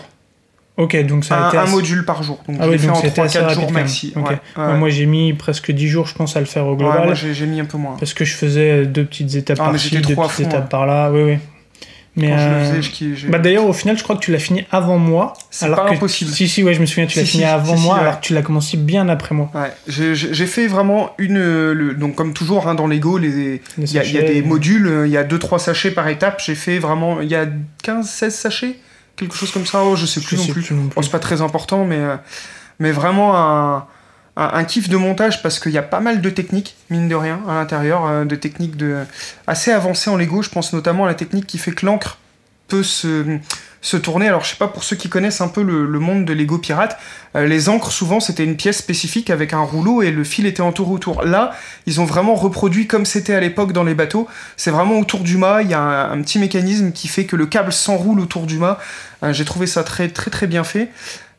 Ok, 0.80 0.96
donc 1.04 1.24
ça 1.24 1.36
a 1.36 1.44
Un, 1.44 1.48
été 1.48 1.58
un 1.58 1.66
module 1.66 2.04
par 2.04 2.22
jour. 2.22 2.38
Donc 2.48 2.56
Ah 2.58 2.64
je 2.64 2.68
oui, 2.70 2.72
l'ai 2.76 2.78
fait 2.78 2.88
en 2.90 2.94
c'était 2.96 3.20
assez 3.20 3.38
3-4 3.38 3.42
rapide 3.42 3.60
jours 3.60 3.70
maxi. 3.72 4.12
Ouais, 4.16 4.22
Ouais, 4.56 4.74
moi 4.78 4.88
j'ai 4.88 5.06
mis 5.06 5.32
presque 5.34 5.70
10 5.70 5.88
jours, 5.88 6.06
je 6.06 6.14
pense, 6.14 6.36
à 6.36 6.40
le 6.40 6.46
faire 6.46 6.66
au 6.66 6.74
global. 6.76 7.04
moi 7.04 7.14
j'ai 7.14 7.46
mis 7.46 7.60
un 7.60 7.64
peu 7.66 7.78
moins. 7.78 7.96
parce 7.98 8.14
que 8.14 8.24
je 8.24 8.34
faisais 8.34 8.86
deux 8.86 9.04
petites 9.04 9.34
étapes 9.34 9.58
Ah, 9.60 9.66
par-ci, 9.70 9.88
j'étais 9.90 10.08
deux 10.08 10.16
petites 10.16 10.30
fond, 10.32 10.42
étapes 10.44 10.68
par 10.70 10.86
là. 10.86 11.10
Oui, 11.12 11.22
oui. 11.22 11.38
Mais 12.16 12.32
euh, 12.36 12.80
bah 13.28 13.38
d'ailleurs, 13.38 13.66
au 13.66 13.72
final, 13.72 13.96
je 13.96 14.02
crois 14.02 14.16
que 14.16 14.20
tu 14.20 14.32
l'as 14.32 14.40
fini 14.40 14.64
avant 14.72 14.98
moi. 14.98 15.32
C'est 15.48 15.70
pas 15.70 15.88
que- 15.88 15.94
impossible. 15.94 16.32
Si, 16.32 16.48
si, 16.48 16.64
ouais, 16.64 16.74
je 16.74 16.80
me 16.80 16.86
souviens, 16.86 17.06
tu 17.06 17.18
l'as 17.20 17.24
Si, 17.24 17.30
fini 17.32 17.44
si, 17.44 17.48
avant 17.48 17.76
moi, 17.76 17.94
ouais. 17.94 18.00
alors 18.00 18.18
que 18.20 18.24
tu 18.26 18.34
l'as 18.34 18.42
commencé 18.42 18.76
bien 18.76 19.08
après 19.08 19.32
moi. 19.32 19.48
Ouais, 19.54 19.70
j'ai 19.86 20.46
fait 20.46 20.66
vraiment 20.66 21.10
une. 21.18 21.36
euh, 21.38 21.72
le- 21.72 21.94
donc, 21.94 22.16
comme 22.16 22.32
toujours, 22.32 22.66
hein, 22.66 22.74
dans 22.74 22.88
Lego, 22.88 23.16
les- 23.16 23.62
il 23.78 23.92
y, 23.92 23.98
a- 23.98 24.02
des 24.22 24.40
euh, 24.42 24.44
modules, 24.44 24.88
euh, 24.88 25.06
il 25.06 25.12
y 25.12 25.16
a 25.16 25.22
2-3 25.22 25.60
sachets 25.60 25.92
par 25.92 26.08
étape. 26.08 26.42
J'ai 26.44 26.56
fait 26.56 26.80
vraiment. 26.80 27.20
Il 27.20 27.28
y 27.28 27.36
a 27.36 27.46
15-16 27.84 28.30
sachets 28.34 28.74
Quelque 29.20 29.36
chose 29.36 29.52
comme 29.52 29.66
ça. 29.66 29.84
Oh, 29.84 29.96
je 29.96 30.06
sais 30.06 30.20
je 30.20 30.26
plus 30.26 30.36
non 30.38 30.42
sais 30.44 30.52
plus. 30.52 30.70
non 30.72 30.88
c'est 31.02 31.10
pas 31.10 31.18
très 31.18 31.42
important, 31.42 31.84
mais, 31.84 31.98
euh, 31.98 32.16
mais 32.78 32.90
vraiment 32.90 33.36
un, 33.36 33.86
un, 34.36 34.50
un 34.54 34.64
kiff 34.64 34.88
de 34.88 34.96
montage 34.96 35.42
parce 35.42 35.58
qu'il 35.60 35.72
y 35.72 35.78
a 35.78 35.82
pas 35.82 36.00
mal 36.00 36.22
de 36.22 36.30
techniques, 36.30 36.74
mine 36.88 37.06
de 37.06 37.14
rien, 37.14 37.40
à 37.46 37.54
l'intérieur, 37.54 38.06
euh, 38.06 38.24
de 38.24 38.34
techniques 38.34 38.76
de, 38.78 39.04
assez 39.46 39.72
avancées 39.72 40.08
en 40.08 40.16
Lego. 40.16 40.40
Je 40.40 40.48
pense 40.48 40.72
notamment 40.72 41.04
à 41.04 41.08
la 41.08 41.14
technique 41.14 41.46
qui 41.46 41.58
fait 41.58 41.72
que 41.72 41.84
l'encre 41.84 42.16
se, 42.82 43.96
tourner. 43.96 44.28
Alors, 44.28 44.44
je 44.44 44.50
sais 44.50 44.56
pas, 44.56 44.68
pour 44.68 44.84
ceux 44.84 44.96
qui 44.96 45.08
connaissent 45.08 45.40
un 45.40 45.48
peu 45.48 45.62
le, 45.62 45.98
monde 45.98 46.24
de 46.24 46.32
Lego 46.32 46.58
Pirate, 46.58 46.98
euh, 47.36 47.46
les 47.46 47.68
encres, 47.68 47.90
souvent, 47.90 48.20
c'était 48.20 48.44
une 48.44 48.56
pièce 48.56 48.78
spécifique 48.78 49.30
avec 49.30 49.52
un 49.52 49.60
rouleau 49.60 50.02
et 50.02 50.10
le 50.10 50.24
fil 50.24 50.46
était 50.46 50.62
entouré 50.62 50.92
autour. 50.92 51.22
Là, 51.22 51.52
ils 51.86 52.00
ont 52.00 52.04
vraiment 52.04 52.34
reproduit 52.34 52.86
comme 52.86 53.04
c'était 53.04 53.34
à 53.34 53.40
l'époque 53.40 53.72
dans 53.72 53.84
les 53.84 53.94
bateaux. 53.94 54.28
C'est 54.56 54.70
vraiment 54.70 54.98
autour 54.98 55.20
du 55.20 55.36
mât, 55.36 55.62
il 55.62 55.70
y 55.70 55.74
a 55.74 55.80
un, 55.80 56.12
un 56.12 56.22
petit 56.22 56.38
mécanisme 56.38 56.92
qui 56.92 57.08
fait 57.08 57.24
que 57.24 57.36
le 57.36 57.46
câble 57.46 57.72
s'enroule 57.72 58.20
autour 58.20 58.46
du 58.46 58.58
mât. 58.58 58.78
Euh, 59.22 59.32
J'ai 59.32 59.44
trouvé 59.44 59.66
ça 59.66 59.84
très 59.84 60.08
très 60.08 60.30
très 60.30 60.46
bien 60.46 60.64
fait. 60.64 60.90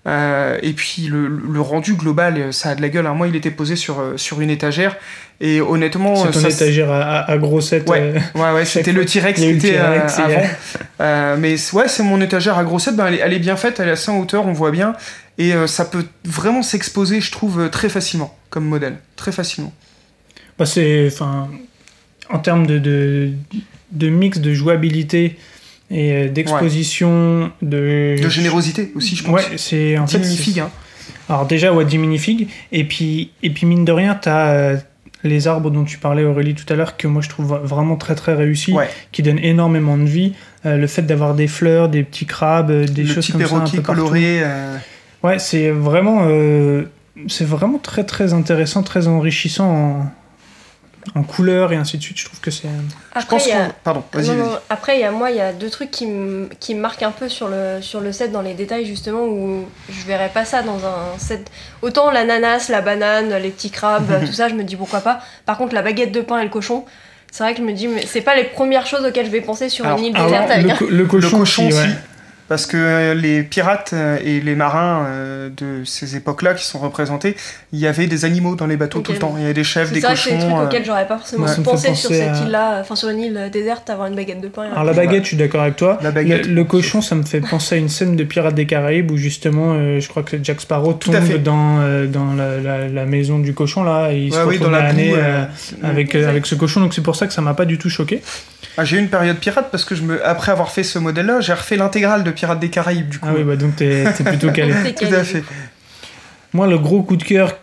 Euh, 0.08 0.58
et 0.64 0.74
puis 0.74 1.04
le, 1.08 1.28
le 1.28 1.62
rendu 1.62 1.94
global, 1.94 2.36
euh, 2.38 2.52
ça 2.52 2.70
a 2.70 2.76
de 2.76 2.82
la 2.82 2.90
gueule. 2.90 3.06
hein. 3.06 3.14
Moi, 3.14 3.28
il 3.28 3.36
était 3.36 3.52
posé 3.52 3.76
sur, 3.76 4.00
euh, 4.00 4.18
sur 4.18 4.42
une 4.42 4.50
étagère. 4.50 4.96
Et 5.40 5.62
honnêtement, 5.62 6.16
C'est 6.32 6.40
ça, 6.40 6.50
étagère 6.50 6.92
à, 6.92 7.38
grossettes. 7.38 7.88
Ouais. 7.90 8.14
euh, 8.16 8.20
Ouais, 8.40 8.52
ouais, 8.54 8.66
c'était 8.66 8.94
le 8.94 9.06
T-Rex 9.06 9.40
qui 9.40 9.48
était 9.48 9.78
avant. 9.78 10.42
Euh, 11.02 11.36
mais 11.40 11.56
ouais, 11.74 11.88
c'est 11.88 12.04
mon 12.04 12.20
étagère 12.22 12.58
à 12.58 12.64
grossette. 12.64 12.96
Ben, 12.96 13.08
elle, 13.08 13.14
est, 13.16 13.20
elle 13.20 13.34
est 13.34 13.40
bien 13.40 13.56
faite, 13.56 13.80
elle 13.80 13.90
est 13.90 13.92
assez 13.92 14.10
en 14.12 14.20
hauteur, 14.20 14.46
on 14.48 14.54
voit 14.54 14.72
bien. 14.72 14.94
Et 15.38 15.54
ça 15.66 15.86
peut 15.86 16.06
vraiment 16.26 16.62
s'exposer, 16.62 17.22
je 17.22 17.32
trouve, 17.32 17.70
très 17.72 17.90
facilement 17.90 18.38
comme 18.52 18.66
modèle. 18.66 18.98
Très 19.16 19.32
facilement. 19.32 19.74
Bah, 20.60 20.66
c'est, 20.68 21.10
en 22.30 22.40
termes 22.40 22.68
de, 22.68 22.78
de, 22.78 23.32
de 23.92 24.10
mix 24.10 24.40
de 24.40 24.54
jouabilité 24.54 25.38
et 25.92 26.12
euh, 26.14 26.30
d'exposition, 26.30 27.52
de... 27.62 28.16
De 28.22 28.30
générosité 28.30 28.92
aussi, 28.96 29.16
je 29.16 29.24
pense. 29.24 29.34
Ouais, 29.34 29.58
c'est 29.58 29.98
en 29.98 30.06
10 30.06 30.12
fait, 30.14 30.20
minifigs, 30.20 30.54
c'est- 30.56 30.60
hein. 30.62 30.72
Alors 31.30 31.46
déjà, 31.46 31.74
ouais, 31.74 31.86
10 31.86 31.98
minifigs. 31.98 32.48
Et 32.72 32.84
puis, 32.84 33.32
et 33.44 33.50
puis 33.50 33.66
mine 33.66 33.86
de 33.86 33.92
rien, 33.92 34.16
t'as 34.16 34.50
euh, 34.54 34.78
les 35.24 35.48
arbres 35.48 35.70
dont 35.70 35.84
tu 35.84 35.98
parlais, 35.98 36.24
Aurélie, 36.24 36.56
tout 36.56 36.72
à 36.74 36.76
l'heure, 36.76 36.98
que 36.98 37.08
moi 37.08 37.22
je 37.22 37.30
trouve 37.30 37.60
vraiment 37.64 37.96
très 37.96 38.16
très 38.16 38.34
réussis, 38.34 38.74
Ouais. 38.74 38.90
qui 39.12 39.22
donnent 39.22 39.40
énormément 39.40 39.98
de 39.98 40.06
vie. 40.06 40.34
Euh, 40.66 40.78
le 40.78 40.88
fait 40.88 41.04
d'avoir 41.04 41.36
des 41.36 41.48
fleurs, 41.48 41.90
des 41.90 42.04
petits 42.04 42.26
crabes, 42.26 42.72
des 42.86 43.04
le 43.04 43.08
choses 43.14 43.26
petit 43.26 43.32
comme 43.34 43.46
ça 43.46 43.56
un 43.56 43.60
peu 43.70 43.82
coloré. 43.82 44.40
euh, 44.44 44.78
Ouais, 45.24 45.38
c'est 45.40 45.70
vraiment, 45.70 46.22
euh, 46.28 46.84
c'est 47.28 47.46
vraiment 47.48 47.78
très 47.78 48.04
très 48.04 48.34
intéressant, 48.34 48.82
très 48.84 49.08
enrichissant 49.08 50.06
en, 51.16 51.24
couleurs 51.24 51.74
et 51.74 51.76
ainsi 51.76 51.98
de 51.98 52.04
suite. 52.04 52.18
Je 52.20 52.26
trouve 52.26 52.40
que 52.40 52.52
c'est. 52.52 52.68
Je 52.68 53.20
Après, 53.20 53.38
pense 53.38 53.48
a- 53.48 53.52
qu'on- 53.52 53.72
Pardon, 53.84 54.04
vas-y, 54.14 54.32
Après, 54.70 54.98
il 54.98 55.02
y 55.02 55.04
a 55.04 55.12
moi, 55.12 55.32
il 55.32 55.38
y 55.38 55.42
a 55.42 55.54
deux 55.54 55.70
trucs 55.70 55.92
qui 55.92 56.06
me 56.08 56.50
qui 56.60 56.76
marquent 56.76 57.04
un 57.04 57.12
peu 57.12 57.28
sur 57.30 57.48
le, 57.48 57.80
sur 57.82 58.02
le 58.02 58.12
set, 58.12 58.32
dans 58.32 58.42
les 58.42 58.54
détails, 58.54 58.86
justement, 58.86 59.24
où 59.26 59.66
je 59.90 60.06
verrais 60.06 60.30
pas 60.34 60.46
ça 60.46 60.62
dans 60.64 60.78
un 60.86 61.18
set. 61.18 61.50
Autant 61.82 62.12
l'ananas, 62.12 62.68
la 62.70 62.82
banane, 62.82 63.36
les 63.38 63.50
petits 63.50 63.72
crabes, 63.72 64.06
tout 64.26 64.34
ça, 64.34 64.48
je 64.50 64.54
me 64.56 64.64
dis 64.64 64.76
pourquoi 64.76 65.02
pas. 65.02 65.20
Par 65.46 65.58
contre, 65.58 65.74
la 65.76 65.82
baguette 65.82 66.12
de 66.12 66.22
pain 66.22 66.40
et 66.40 66.44
le 66.44 66.50
cochon, 66.50 66.86
c'est 67.32 67.44
vrai 67.44 67.54
que 67.54 67.60
je 67.60 67.66
me 67.66 67.74
dis, 67.74 67.88
mais 67.88 68.06
c'est 68.06 68.22
pas 68.22 68.36
les 68.36 68.44
premières 68.44 68.86
choses 68.86 69.06
auxquelles 69.06 69.26
je 69.26 69.32
vais 69.32 69.42
penser 69.42 69.70
sur 69.70 69.86
Alors, 69.86 69.98
une 69.98 70.06
île 70.06 70.14
déserte 70.14 70.52
avec 70.52 70.66
le, 70.68 70.76
co- 70.76 70.88
le 70.90 71.06
cochon, 71.06 71.38
le 71.38 71.44
cochon 71.44 71.68
aussi. 71.68 71.78
Parce 72.52 72.66
que 72.66 72.76
euh, 72.76 73.14
les 73.14 73.44
pirates 73.44 73.92
euh, 73.94 74.18
et 74.26 74.42
les 74.42 74.56
marins 74.56 75.06
euh, 75.08 75.50
de 75.56 75.86
ces 75.86 76.18
époques-là 76.18 76.54
qui 76.54 76.66
sont 76.66 76.80
représentés, 76.80 77.38
il 77.72 77.80
y 77.80 77.88
avait 77.88 78.08
des 78.08 78.26
animaux 78.26 78.56
dans 78.58 78.68
les 78.68 78.76
bateaux 78.76 79.00
tout 79.00 79.14
le 79.14 79.20
temps. 79.20 79.36
Il 79.38 79.42
y 79.44 79.46
avait 79.46 79.54
des 79.54 79.64
chèvres, 79.64 79.88
C'est 79.88 79.94
des 79.94 80.02
vrai 80.02 80.16
que 80.16 80.20
c'est 80.20 80.32
des 80.32 80.38
trucs 80.40 80.50
cochons. 80.50 80.60
euh, 80.60 80.66
auxquels 80.66 80.84
j'aurais 80.84 81.08
pas 81.08 81.18
forcément 81.18 81.46
Ouais, 81.46 81.54
ça 81.56 81.62
pensé 81.62 81.96
sur 81.96 82.10
cette 82.10 82.28
à- 82.36 82.42
île-là, 82.44 82.80
enfin 82.82 82.98
sur 82.98 83.08
une 83.08 83.20
île 83.20 83.50
déserte, 83.54 83.90
avoir 83.90 84.10
une 84.10 84.16
baguette 84.16 84.42
de 84.42 84.50
pain. 84.50 84.64
Alors 84.70 84.84
la 84.84 84.92
baguette, 84.92 85.24
je 85.24 85.28
suis 85.30 85.38
d'accord 85.38 85.62
avec 85.62 85.78
toi. 85.78 85.98
La 86.02 86.12
baguette. 86.12 86.46
Le, 86.48 86.54
le 86.56 86.64
cochon, 86.66 87.02
ça 87.02 87.16
me 87.16 87.24
fait 87.24 87.40
penser 87.40 87.76
à 87.76 87.78
une 87.78 87.88
scène 87.88 88.18
de 88.18 88.24
Pirates 88.26 88.54
des 88.54 88.66
Caraïbes 88.66 89.12
où 89.12 89.16
justement, 89.16 89.72
euh, 89.76 90.02
je 90.02 90.10
crois 90.10 90.24
que 90.24 90.36
Jack 90.44 90.60
Sparrow 90.60 90.92
Tout 90.92 91.12
à 91.12 91.20
tombe 91.20 91.24
fait. 91.28 91.38
dans, 91.40 91.80
euh, 91.80 92.06
dans 92.06 92.34
la, 92.34 92.58
la- 92.60 92.88
la 92.90 93.06
maison 93.06 93.40
du 93.40 93.54
cochon 93.54 93.86
là, 93.86 94.12
et 94.12 94.18
il 94.24 94.34
se 94.34 94.38
Ouais, 94.40 94.44
oui, 94.44 94.58
retrouve 94.58 94.72
dans 94.74 94.78
la 94.78 94.90
euh, 94.90 94.94
euh, 95.16 95.44
avec, 95.84 96.16
euh, 96.16 96.28
avec 96.28 96.46
ce 96.46 96.56
cochon. 96.56 96.82
Donc 96.82 96.94
c'est 96.94 97.02
pour 97.02 97.16
ça 97.16 97.28
que 97.28 97.34
ça 97.34 97.42
m'a 97.42 97.54
pas 97.54 97.64
du 97.64 97.78
tout 97.78 97.90
choqué. 97.90 98.22
Ah, 98.78 98.86
j'ai 98.86 98.98
eu 98.98 99.00
une 99.00 99.10
période 99.10 99.38
pirate 99.38 99.70
parce 99.72 99.84
que 99.86 99.96
je 99.96 100.04
me, 100.04 100.26
après 100.26 100.52
avoir 100.52 100.72
fait 100.72 100.84
ce 100.84 100.98
modèle-là, 101.00 101.42
j'ai 101.42 101.54
refait 101.54 101.76
l'intégrale 101.76 102.24
de 102.24 102.32
Pirates 102.32 102.60
des 102.60 102.70
Caraïbes 102.70 103.10
du 103.10 103.20
coup. 103.20 103.28
Ah 103.30 103.34
oui, 103.36 103.44
bah 103.44 103.56
donc 103.56 103.76
t'es 103.76 104.06
t'es 104.14 104.24
plutôt 104.24 104.52
calé. 104.54 104.74
Tout 104.94 105.14
à 105.14 105.24
fait. 105.24 105.44
Moi, 106.54 106.68
le 106.68 106.78
gros 106.78 107.04
coup 107.04 107.16
de 107.18 107.24
cœur 107.24 107.58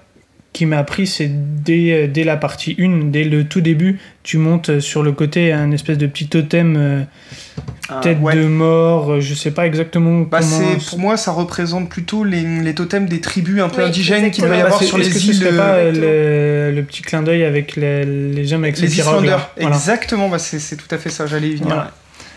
qui 0.59 0.67
m'a 0.67 0.79
appris, 0.79 1.07
c'est 1.07 1.31
dès, 1.63 2.09
dès 2.09 2.25
la 2.25 2.37
partie 2.37 2.75
1, 2.81 3.11
dès 3.11 3.23
le 3.25 3.45
tout 3.45 3.61
début, 3.61 4.01
tu 4.25 4.39
montes 4.39 4.81
sur 4.81 5.03
le 5.05 5.13
côté 5.13 5.53
un 5.53 5.71
espèce 5.71 5.99
de 5.99 6.07
petit 6.09 6.27
totem, 6.27 6.75
euh, 6.77 7.03
Ah, 7.89 8.01
tête 8.03 8.19
ouais. 8.21 8.35
de 8.35 8.45
mort, 8.45 9.13
euh, 9.13 9.21
je 9.21 9.35
sais 9.35 9.53
pas 9.53 9.67
exactement 9.67 10.23
Bah, 10.23 10.41
comment. 10.41 10.51
c'est, 10.81 10.85
pour 10.91 10.99
moi, 10.99 11.17
ça 11.17 11.31
représente 11.31 11.89
plutôt 11.89 12.25
les, 12.25 12.43
les 12.43 12.75
totems 12.75 13.07
des 13.07 13.21
tribus 13.21 13.63
un 13.63 13.69
peu 13.69 13.83
Oui, 13.83 13.89
indigènes 13.89 14.31
qu'il 14.33 14.45
doit 14.45 14.55
y 14.57 14.59
Bah, 14.59 14.67
avoir 14.67 14.81
c'est- 14.81 14.87
sur 14.87 14.99
les 14.99 15.09
que 15.09 15.17
îles. 15.19 15.47
euh, 15.47 15.57
pas 15.57 15.75
euh, 15.75 16.71
le, 16.73 16.77
le 16.77 16.83
petit 16.83 17.03
clin 17.03 17.23
d'œil 17.23 17.45
avec 17.45 17.77
les, 17.77 18.05
les 18.05 18.53
hommes 18.53 18.65
avec 18.65 18.79
les 18.81 18.99
Islanders. 18.99 19.51
Voilà. 19.57 19.75
Exactement, 19.77 20.29
bah, 20.29 20.39
c'est, 20.39 20.77
tout 20.77 20.93
à 20.93 20.99
fait 20.99 21.11
ça, 21.11 21.27
j'allais 21.27 21.49
y 21.51 21.55
venir. 21.55 21.67
Voilà. 21.69 21.93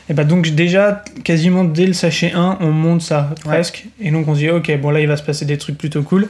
Et 0.09 0.13
bah 0.13 0.25
donc 0.25 0.49
déjà, 0.49 1.03
quasiment 1.23 1.63
dès 1.63 1.85
le 1.85 1.93
sachet 1.93 2.33
1, 2.35 2.57
on 2.59 2.71
monte 2.71 3.01
ça 3.01 3.29
presque. 3.45 3.85
Et 4.01 4.11
donc 4.11 4.27
on 4.27 4.33
se 4.35 4.39
dit, 4.39 4.49
ok, 4.49 4.71
bon 4.79 4.89
là 4.91 4.99
il 4.99 5.07
va 5.07 5.15
se 5.17 5.23
passer 5.23 5.45
des 5.45 5.57
trucs 5.57 5.77
plutôt 5.77 6.01
cool. 6.03 6.27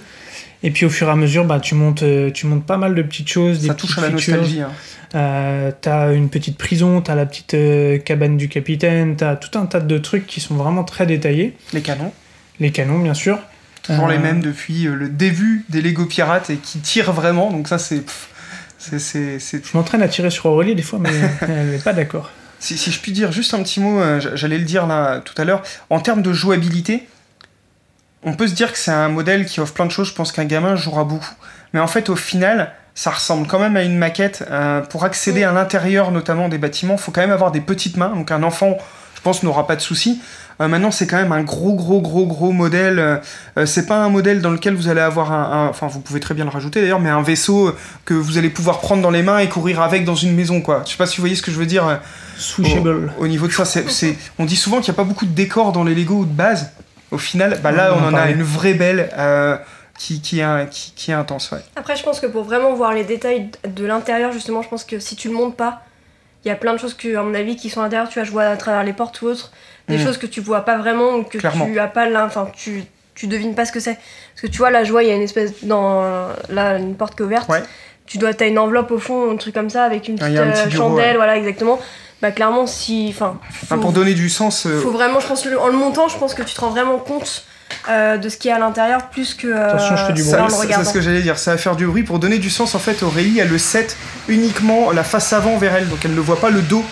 Et 0.63 0.71
puis 0.71 0.85
au 0.85 0.89
fur 0.89 1.07
et 1.07 1.11
à 1.11 1.15
mesure, 1.15 1.45
bah, 1.45 1.59
tu, 1.59 1.73
montes, 1.75 2.03
euh, 2.03 2.29
tu 2.29 2.45
montes 2.45 2.65
pas 2.65 2.77
mal 2.77 2.93
de 2.93 3.01
petites 3.01 3.27
choses. 3.29 3.61
Ça 3.65 3.69
des 3.73 3.75
touche 3.79 3.95
petites 3.95 4.03
à 4.03 4.09
la 4.09 4.17
features. 4.17 4.35
nostalgie. 4.37 4.61
hein. 4.61 4.71
Euh, 5.15 5.71
t'as 5.81 6.13
une 6.13 6.29
petite 6.29 6.57
prison, 6.57 7.01
t'as 7.01 7.15
la 7.15 7.25
petite 7.25 7.53
euh, 7.55 7.97
cabane 7.97 8.37
du 8.37 8.47
capitaine, 8.47 9.15
t'as 9.15 9.35
tout 9.35 9.57
un 9.57 9.65
tas 9.65 9.79
de 9.79 9.97
trucs 9.97 10.27
qui 10.27 10.39
sont 10.39 10.55
vraiment 10.55 10.83
très 10.83 11.05
détaillés. 11.05 11.55
Les 11.73 11.81
canons, 11.81 12.13
Les 12.59 12.71
canons, 12.71 12.99
bien 12.99 13.13
sûr. 13.15 13.39
toujours 13.83 14.07
Euh, 14.07 14.11
les 14.11 14.19
mêmes 14.19 14.41
depuis 14.41 14.83
le 14.83 15.09
début 15.09 15.65
des 15.69 15.81
Lego 15.81 16.05
Pirates 16.05 16.49
et 16.51 16.57
qui 16.57 16.79
tirent 16.79 17.11
vraiment, 17.11 17.51
donc 17.51 17.67
ça 17.67 17.77
c'est. 17.79 18.03
c'est, 18.77 18.99
c'est, 18.99 19.39
c'est- 19.39 19.65
Je 19.65 19.75
m'entraîne 19.77 20.01
à 20.03 20.07
tirer 20.07 20.29
sur 20.29 20.45
Aurélie 20.45 20.75
des 20.75 20.81
fois, 20.83 20.99
mais 20.99 21.09
elle 21.41 21.71
n'est 21.71 21.77
pas 21.79 21.93
d'accord. 21.93 22.29
Si, 22.59 22.77
si 22.77 22.91
je 22.91 22.99
puis 22.99 23.11
dire 23.11 23.31
juste 23.31 23.53
un 23.55 23.63
petit 23.63 23.79
mot, 23.79 23.99
j'allais 24.35 24.59
le 24.59 24.65
dire 24.65 24.85
là 24.85 25.19
tout 25.25 25.33
à 25.41 25.43
l'heure, 25.45 25.63
en 25.89 25.99
termes 25.99 26.21
de 26.21 26.31
jouabilité, 26.31 27.07
on 28.23 28.33
peut 28.33 28.47
se 28.47 28.53
dire 28.53 28.71
que 28.71 28.77
c'est 28.77 28.91
un 28.91 29.09
modèle 29.09 29.45
qui 29.45 29.59
offre 29.59 29.73
plein 29.73 29.85
de 29.85 29.91
choses, 29.91 30.09
je 30.09 30.13
pense 30.13 30.31
qu'un 30.31 30.45
gamin 30.45 30.75
jouera 30.75 31.03
beaucoup. 31.03 31.33
Mais 31.73 31.79
en 31.79 31.87
fait, 31.87 32.09
au 32.09 32.15
final, 32.15 32.73
ça 32.93 33.09
ressemble 33.11 33.47
quand 33.47 33.59
même 33.59 33.77
à 33.77 33.83
une 33.83 33.97
maquette. 33.97 34.45
euh, 34.51 34.81
pour 34.81 35.03
accéder 35.05 35.43
à 35.43 35.51
l'intérieur, 35.51 36.11
notamment 36.11 36.49
des 36.49 36.57
bâtiments, 36.57 36.95
il 36.95 36.99
faut 37.01 37.11
quand 37.11 37.21
même 37.21 37.31
avoir 37.31 37.51
des 37.51 37.61
petites 37.61 37.97
mains. 37.97 38.09
Donc 38.13 38.31
un 38.31 38.43
enfant, 38.43 38.77
je 39.15 39.21
pense, 39.21 39.43
n'aura 39.43 39.65
pas 39.65 39.75
de 39.75 39.81
souci. 39.81 40.21
Euh, 40.59 40.67
maintenant, 40.67 40.91
c'est 40.91 41.07
quand 41.07 41.15
même 41.17 41.31
un 41.31 41.41
gros, 41.41 41.73
gros, 41.73 42.01
gros, 42.01 42.27
gros 42.27 42.51
modèle. 42.51 42.99
Euh, 43.57 43.65
c'est 43.65 43.87
pas 43.87 43.95
un 44.03 44.09
modèle 44.09 44.41
dans 44.41 44.51
lequel 44.51 44.75
vous 44.75 44.89
allez 44.89 45.01
avoir 45.01 45.31
un, 45.31 45.65
un- 45.65 45.67
Enfin, 45.69 45.87
vous 45.87 46.01
pouvez 46.01 46.19
très 46.19 46.33
bien 46.35 46.43
le 46.43 46.51
rajouter 46.51 46.81
d'ailleurs, 46.81 46.99
mais 46.99 47.09
un 47.09 47.23
vaisseau 47.23 47.73
que 48.05 48.13
vous 48.13 48.37
allez 48.37 48.49
pouvoir 48.49 48.79
prendre 48.81 49.01
dans 49.01 49.09
les 49.09 49.23
mains 49.23 49.39
et 49.39 49.49
courir 49.49 49.81
avec 49.81 50.03
dans 50.05 50.13
une 50.15 50.35
maison, 50.35 50.61
quoi. 50.61 50.83
Je 50.85 50.91
sais 50.91 50.97
pas 50.97 51.07
si 51.07 51.17
vous 51.17 51.21
voyez 51.21 51.35
ce 51.35 51.41
que 51.41 51.51
je 51.51 51.57
veux 51.57 51.65
dire. 51.65 51.99
Switchable. 52.37 53.13
au 53.19 53.27
niveau 53.27 53.47
de 53.47 53.53
ça, 53.53 53.65
c'est, 53.65 54.17
on 54.37 54.45
dit 54.45 54.55
souvent 54.55 54.81
qu'il 54.81 54.91
n'y 54.91 54.95
a 54.95 55.01
pas 55.01 55.03
beaucoup 55.07 55.25
de 55.25 55.33
décors 55.33 55.71
dans 55.71 55.83
les 55.83 55.95
Lego 55.95 56.25
de 56.25 56.31
base. 56.33 56.71
Au 57.11 57.17
final, 57.17 57.59
bah 57.61 57.71
là, 57.71 57.93
On 57.93 57.99
on 58.03 58.07
en 58.07 58.13
en 58.13 58.17
a 58.17 58.29
une 58.29 58.43
vraie 58.43 58.73
belle 58.73 59.09
euh, 59.17 59.57
qui, 59.99 60.21
qui, 60.21 60.39
est, 60.39 60.69
qui, 60.69 60.93
qui 60.95 61.11
est 61.11 61.13
intense. 61.13 61.51
Ouais. 61.51 61.59
Après, 61.75 61.95
je 61.95 62.03
pense 62.03 62.19
que 62.19 62.27
pour 62.27 62.43
vraiment 62.43 62.73
voir 62.73 62.93
les 62.93 63.03
détails 63.03 63.49
de 63.67 63.85
l'intérieur, 63.85 64.31
justement, 64.31 64.61
je 64.61 64.69
pense 64.69 64.83
que 64.83 64.99
si 64.99 65.15
tu 65.15 65.27
le 65.27 65.33
montes 65.33 65.55
pas, 65.57 65.81
il 66.43 66.47
y 66.47 66.51
a 66.51 66.55
plein 66.55 66.73
de 66.73 66.79
choses 66.79 66.93
que, 66.95 67.15
à 67.15 67.21
mon 67.23 67.33
avis, 67.33 67.55
qui 67.55 67.69
sont 67.69 67.81
à 67.81 67.83
l'intérieur. 67.83 68.07
Tu 68.09 68.15
vois, 68.19 68.23
je 68.23 68.31
vois 68.31 68.43
à 68.45 68.57
travers 68.57 68.83
les 68.83 68.93
portes 68.93 69.21
ou 69.21 69.27
autres, 69.27 69.51
des 69.89 69.97
Mm. 69.97 70.03
choses 70.03 70.17
que 70.17 70.25
tu 70.25 70.41
vois 70.41 70.61
pas 70.61 70.77
vraiment 70.77 71.15
ou 71.17 71.23
que 71.23 71.37
Clairement. 71.37 71.65
tu 71.67 71.77
as 71.79 71.87
pas 71.87 72.09
là. 72.09 72.25
Enfin, 72.25 72.49
tu, 72.55 72.83
tu 73.13 73.27
devines 73.27 73.53
pas 73.55 73.65
ce 73.65 73.71
que 73.71 73.79
c'est. 73.79 73.93
Parce 73.95 74.41
que 74.43 74.47
tu 74.47 74.57
vois, 74.57 74.71
là, 74.71 74.83
je 74.83 74.91
vois, 74.91 75.03
il 75.03 75.09
y 75.09 75.11
a 75.11 75.15
une 75.15 75.21
espèce. 75.21 75.63
Dans, 75.63 76.01
là, 76.49 76.77
une 76.77 76.95
porte 76.95 77.15
qui 77.15 77.21
est 77.23 77.25
ouverte. 77.25 77.49
Ouais. 77.49 77.61
Tu 78.07 78.17
dois, 78.17 78.33
t'as 78.33 78.47
une 78.47 78.57
enveloppe 78.57 78.91
au 78.91 78.97
fond, 78.99 79.31
un 79.31 79.35
truc 79.37 79.53
comme 79.53 79.69
ça, 79.69 79.83
avec 79.83 80.07
une 80.07 80.17
Ah, 80.19 80.25
petite 80.25 80.39
un 80.39 80.41
euh, 80.47 80.65
bureau, 80.65 80.89
chandelle, 80.89 81.09
ouais. 81.11 81.15
voilà, 81.17 81.37
exactement. 81.37 81.79
Bah, 82.21 82.31
clairement, 82.31 82.67
si. 82.67 83.07
Enfin, 83.13 83.37
faut- 83.67 83.77
pour 83.77 83.91
donner 83.91 84.13
du 84.13 84.29
sens, 84.29 84.65
euh, 84.67 84.79
faut 84.79 84.91
vraiment, 84.91 85.19
je 85.19 85.27
pense, 85.27 85.45
le- 85.45 85.59
en 85.59 85.67
le 85.67 85.73
montant, 85.77 86.07
je 86.07 86.17
pense 86.17 86.33
que 86.33 86.43
tu 86.43 86.53
te 86.53 86.61
rends 86.61 86.69
vraiment 86.69 86.97
compte 86.99 87.45
euh, 87.89 88.17
de 88.17 88.29
ce 88.29 88.37
qu'il 88.37 88.49
y 88.49 88.51
a 88.51 88.57
à 88.57 88.59
l'intérieur 88.59 89.09
plus 89.09 89.33
que. 89.33 89.47
euh, 89.47 89.69
Attention, 89.69 89.95
je 89.95 90.05
fais 90.05 90.13
du 90.13 90.21
bruit. 90.21 90.31
ça, 90.31 90.43
en 90.43 90.45
le 90.45 90.51
c'est- 90.51 90.83
ce 90.85 90.93
que 90.93 91.01
j'allais 91.01 91.21
dire. 91.21 91.39
Ça 91.39 91.51
va 91.51 91.57
faire 91.57 91.75
du 91.75 91.87
bruit. 91.87 92.03
Pour 92.03 92.19
donner 92.19 92.37
du 92.37 92.49
sens, 92.49 92.75
en 92.75 92.79
fait, 92.79 93.01
Aurélie, 93.01 93.39
elle 93.39 93.49
le 93.49 93.57
set 93.57 93.97
uniquement 94.27 94.91
la 94.91 95.03
face 95.03 95.33
avant 95.33 95.57
vers 95.57 95.75
elle. 95.75 95.89
Donc 95.89 95.99
elle 96.05 96.13
ne 96.13 96.19
voit 96.19 96.39
pas 96.39 96.49
le 96.49 96.61
dos 96.61 96.83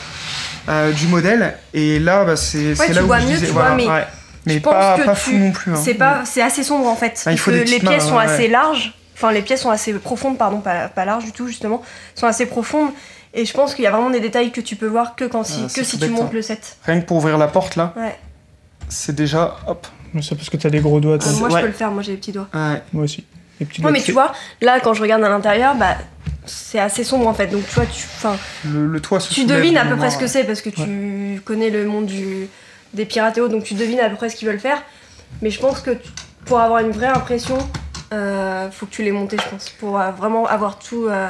euh, 0.68 0.92
du 0.92 1.08
modèle. 1.08 1.56
Et 1.74 2.00
là, 2.00 2.26
bah, 2.26 2.36
c'est 2.36 2.76
c'est 2.76 2.88
tu 2.88 2.94
là 2.94 3.04
où 3.04 3.08
vois 3.08 3.20
je 3.20 3.26
mieux, 3.28 3.34
disais. 3.34 3.48
tu 3.48 3.54
vois, 3.54 3.72
mais 3.76 3.88
ouais. 3.88 4.06
Mais 4.46 4.54
je 4.56 4.60
pense 4.60 4.74
pas, 4.74 4.98
que 4.98 5.04
pas 5.06 5.14
tu- 5.16 5.20
fou 5.32 5.36
non 5.38 5.52
plus. 5.52 5.74
hein. 5.74 5.80
C'est 5.84 5.94
pas, 5.96 6.22
c'est 6.26 6.42
assez 6.42 6.64
sombre 6.64 6.88
en 6.88 6.96
fait. 6.96 7.22
Ah, 7.26 7.32
il 7.32 7.38
faut 7.38 7.52
que 7.52 7.58
les 7.58 7.66
pièces 7.66 7.84
mains, 7.84 8.00
sont 8.00 8.16
ouais. 8.18 8.24
assez 8.24 8.48
larges. 8.48 8.94
Enfin, 9.16 9.32
les 9.34 9.42
pièces 9.42 9.62
sont 9.62 9.70
assez 9.70 9.92
profondes, 9.94 10.38
pardon, 10.38 10.60
pas, 10.62 10.88
pas 10.88 11.04
larges 11.04 11.26
du 11.26 11.34
tout 11.34 11.46
justement. 11.48 11.82
Sont 12.16 12.26
assez 12.26 12.46
profondes. 12.46 12.92
Et 13.34 13.46
je 13.46 13.54
pense 13.54 13.76
qu'il 13.76 13.84
y 13.84 13.88
a 13.88 13.92
vraiment 13.92 14.10
des 14.10 14.20
détails 14.20 14.52
que 14.52 14.62
tu 14.62 14.76
peux 14.76 14.88
voir 14.88 15.16
que 15.16 15.26
quand 15.26 15.44
si, 15.44 15.62
Ah, 15.66 15.68
que 15.74 15.84
si 15.84 16.00
tu 16.00 16.10
montes 16.10 16.24
hein. 16.24 16.30
le 16.34 16.42
set. 16.42 16.78
Rien 16.86 17.00
que 17.02 17.06
pour 17.06 17.18
ouvrir 17.18 17.38
la 17.38 17.48
porte, 17.48 17.76
là, 17.76 17.94
Ouais. 17.96 18.18
c'est 18.88 19.16
déjà. 19.16 19.58
Hop. 19.68 19.86
Mais 20.14 20.22
C'est 20.24 20.34
parce 20.36 20.50
que 20.50 20.58
t'as 20.58 20.70
des 20.72 20.80
gros 20.80 21.00
doigts. 21.00 21.20
Ah, 21.22 21.32
moi, 21.40 21.50
ouais. 21.50 21.56
je 21.58 21.62
peux 21.62 21.68
le 21.68 21.74
faire. 21.74 21.92
Moi, 21.92 22.02
j'ai 22.02 22.14
les 22.14 22.18
petits 22.18 22.32
doigts. 22.32 22.48
Ouais. 22.54 22.82
Moi 22.94 23.04
aussi. 23.04 23.24
Les 23.60 23.66
petits 23.68 23.82
Ouais, 23.82 23.84
doigts 23.84 23.92
mais 23.92 24.00
de 24.00 24.04
tu 24.06 24.12
vois, 24.14 24.32
là, 24.62 24.80
quand 24.80 24.94
je 24.96 25.02
regarde 25.04 25.24
à 25.24 25.30
l'intérieur, 25.30 25.76
bah, 25.76 25.96
c'est 26.46 26.80
assez 26.80 27.04
sombre 27.04 27.28
en 27.28 27.34
fait. 27.36 27.48
Donc, 27.48 27.68
tu 27.68 27.76
vois, 27.76 27.86
tu, 27.86 28.06
enfin, 28.16 28.36
Le, 28.66 28.88
le 28.88 29.00
toit 29.02 29.20
se 29.20 29.32
tu 29.34 29.46
devines 29.46 29.78
à 29.78 29.86
peu 29.86 29.96
près 29.98 30.10
ce 30.10 30.18
que 30.18 30.26
c'est 30.28 30.44
parce 30.46 30.62
que 30.62 30.70
tu 30.72 31.40
connais 31.46 31.70
le 31.70 31.86
monde 31.86 32.08
du, 32.08 32.48
des 32.96 33.06
pirates 33.06 33.38
et 33.38 33.42
autres, 33.42 33.54
donc 33.54 33.64
tu 33.64 33.76
devines 33.76 34.00
à 34.00 34.10
peu 34.10 34.16
près 34.16 34.30
ce 34.30 34.36
qu'ils 34.36 34.48
veulent 34.48 34.60
faire. 34.60 34.82
Mais 35.44 35.52
je 35.52 35.60
pense 35.60 35.82
que 35.82 35.92
tu- 35.92 36.10
pour 36.46 36.60
avoir 36.60 36.80
une 36.80 36.90
vraie 36.92 37.08
impression, 37.08 37.58
euh, 38.14 38.72
faut 38.72 38.88
que 38.88 38.92
tu 38.92 39.04
les 39.04 39.12
montes, 39.12 39.32
je 39.40 39.50
pense, 39.52 39.70
pour 39.70 40.00
euh, 40.00 40.10
vraiment 40.12 40.48
avoir 40.48 40.80
tout. 40.80 41.06
euh, 41.08 41.28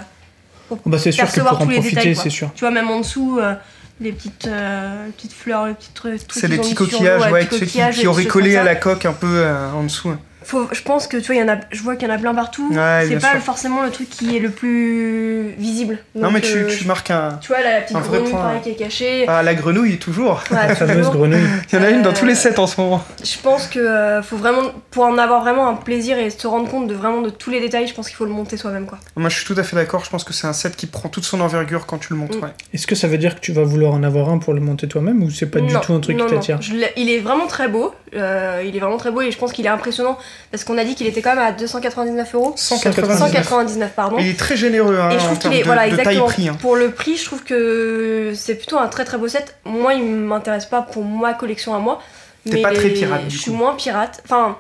Bah, 0.85 0.97
c'est 0.97 1.11
sûr 1.11 1.31
que 1.31 1.39
pour 1.39 1.61
en 1.61 1.65
tous 1.65 1.69
les 1.69 1.79
détails, 1.79 2.13
quoi. 2.13 2.29
sûr. 2.29 2.51
Tu 2.55 2.61
vois, 2.61 2.71
même 2.71 2.89
en 2.89 2.99
dessous, 2.99 3.39
euh, 3.39 3.53
les 3.99 4.11
petites, 4.11 4.47
euh, 4.47 5.05
les 5.05 5.11
petites 5.11 5.33
fleurs, 5.33 5.67
les 5.67 5.73
petits 5.73 5.91
trucs. 5.93 6.21
C'est 6.31 6.47
ont 6.47 6.57
petits 6.57 6.75
coquillages, 6.75 7.31
ouais, 7.31 7.47
qui, 7.47 7.59
coquillages, 7.59 7.97
qui 7.97 8.07
auraient 8.07 8.25
collé 8.25 8.55
à 8.55 8.63
la 8.63 8.75
coque 8.75 9.05
un 9.05 9.13
peu 9.13 9.27
euh, 9.27 9.71
en 9.71 9.83
dessous. 9.83 10.15
Faut, 10.49 10.67
je 10.71 10.81
pense 10.81 11.05
que 11.05 11.17
tu 11.17 11.27
vois, 11.27 11.35
il 11.35 11.39
y 11.39 11.43
en 11.43 11.53
a, 11.53 11.57
je 11.69 11.79
vois 11.83 11.95
qu'il 11.95 12.07
y 12.07 12.11
en 12.11 12.15
a 12.15 12.17
plein 12.17 12.33
partout. 12.33 12.71
Ouais, 12.73 13.05
c'est 13.07 13.19
pas 13.19 13.33
sûr. 13.33 13.39
forcément 13.41 13.83
le 13.83 13.91
truc 13.91 14.09
qui 14.09 14.35
est 14.35 14.39
le 14.39 14.49
plus 14.49 15.49
visible. 15.59 15.99
non, 16.15 16.31
mais 16.31 16.41
tu, 16.41 16.57
euh, 16.57 16.67
tu 16.75 16.85
marques 16.85 17.11
un. 17.11 17.37
tu 17.39 17.49
vois, 17.49 17.61
là, 17.61 17.75
la 17.75 17.81
petite 17.81 17.97
grenouille 17.97 18.31
pareil 18.31 18.61
qui 18.63 18.69
est 18.71 18.75
cachée. 18.75 19.25
Ah, 19.27 19.43
la 19.43 19.53
grenouille, 19.53 19.99
toujours. 19.99 20.41
Ouais, 20.49 20.67
La 20.69 20.75
fameuse 20.75 20.97
toujours. 21.05 21.13
grenouille. 21.17 21.43
Il 21.71 21.75
y 21.77 21.79
en 21.79 21.83
a 21.85 21.89
une 21.91 22.01
dans 22.01 22.13
tous 22.13 22.25
les 22.25 22.33
Euh, 22.33 22.35
sets 22.35 22.57
en 22.59 22.65
ce 22.65 22.81
moment. 22.81 23.03
Je 23.23 23.37
pense 23.43 23.67
que 23.67 23.77
euh, 23.77 24.23
faut 24.23 24.37
vraiment, 24.37 24.63
pour 24.89 25.03
en 25.05 25.19
avoir 25.19 25.41
vraiment 25.41 25.67
un 25.67 25.75
plaisir 25.75 26.17
et 26.17 26.31
se 26.31 26.47
rendre 26.47 26.67
compte 26.67 26.87
de 26.87 26.95
vraiment 26.95 27.21
de 27.21 27.29
tous 27.29 27.51
les 27.51 27.59
détails, 27.59 27.85
je 27.87 27.93
pense 27.93 28.07
qu'il 28.07 28.15
faut 28.15 28.25
le 28.25 28.31
monter 28.31 28.57
soi-même 28.57 28.87
quoi. 28.87 28.97
Moi, 29.17 29.29
je 29.29 29.35
suis 29.35 29.45
tout 29.45 29.55
à 29.55 29.61
fait 29.61 29.75
d'accord. 29.75 30.03
Je 30.03 30.09
pense 30.09 30.23
que 30.23 30.33
c'est 30.33 30.47
un 30.47 30.53
set 30.53 30.75
qui 30.75 30.87
prend 30.87 31.09
toute 31.09 31.25
son 31.25 31.41
envergure 31.41 31.85
quand 31.85 31.99
tu 31.99 32.07
le 32.13 32.17
montes. 32.17 32.35
Mm. 32.35 32.43
Ouais. 32.43 32.49
Est-ce 32.73 32.87
que 32.87 32.95
ça 32.95 33.07
veut 33.07 33.19
dire 33.19 33.35
que 33.35 33.39
tu 33.41 33.51
vas 33.51 33.63
vouloir 33.63 33.93
en 33.93 34.01
avoir 34.01 34.29
un 34.29 34.39
pour 34.39 34.53
le 34.55 34.61
monter 34.61 34.87
toi-même 34.87 35.21
ou 35.21 35.29
c'est 35.29 35.45
pas 35.45 35.59
du 35.59 35.71
tout 35.83 35.93
un 35.93 35.99
truc 35.99 36.17
non, 36.17 36.25
qui 36.25 36.33
non. 36.33 36.39
t'attire? 36.39 36.59
Il 36.97 37.07
est 37.09 37.19
vraiment 37.19 37.45
très 37.45 37.67
beau. 37.67 37.93
Euh, 38.15 38.63
il 38.65 38.75
est 38.75 38.79
vraiment 38.79 38.97
très 38.97 39.11
beau 39.11 39.21
et 39.21 39.31
je 39.31 39.37
pense 39.37 39.51
qu'il 39.51 39.65
est 39.65 39.69
impressionnant 39.69 40.17
parce 40.51 40.63
qu'on 40.63 40.77
a 40.77 40.83
dit 40.83 40.95
qu'il 40.95 41.07
était 41.07 41.21
quand 41.21 41.35
même 41.35 41.43
à 41.43 41.51
299 41.51 42.35
euros. 42.35 42.53
199. 42.55 43.19
199 43.19 43.91
pardon. 43.93 44.17
Et 44.17 44.23
il 44.23 44.29
est 44.29 44.39
très 44.39 44.57
généreux 44.57 44.97
hein, 44.97 45.09
Et 45.11 45.19
je 45.19 45.25
trouve 45.25 45.39
qu'il 45.39 45.53
est 45.53 45.59
de, 45.59 45.65
voilà 45.65 45.85
de 45.85 45.89
exactement 45.89 46.29
hein. 46.29 46.57
pour 46.59 46.75
le 46.75 46.91
prix, 46.91 47.17
je 47.17 47.25
trouve 47.25 47.43
que 47.43 48.33
c'est 48.35 48.55
plutôt 48.55 48.77
un 48.77 48.87
très 48.87 49.05
très 49.05 49.17
beau 49.17 49.27
set. 49.27 49.55
Moi, 49.65 49.93
il 49.93 50.03
m'intéresse 50.03 50.65
pas 50.65 50.81
pour 50.81 51.03
ma 51.03 51.33
collection 51.33 51.75
à 51.75 51.79
moi. 51.79 52.01
T'es 52.45 52.55
mais 52.55 52.61
pas 52.61 52.73
très 52.73 52.89
pirate, 52.89 53.27
du 53.27 53.35
Je 53.35 53.41
suis 53.41 53.51
moins 53.51 53.75
pirate. 53.75 54.21
Enfin, 54.25 54.57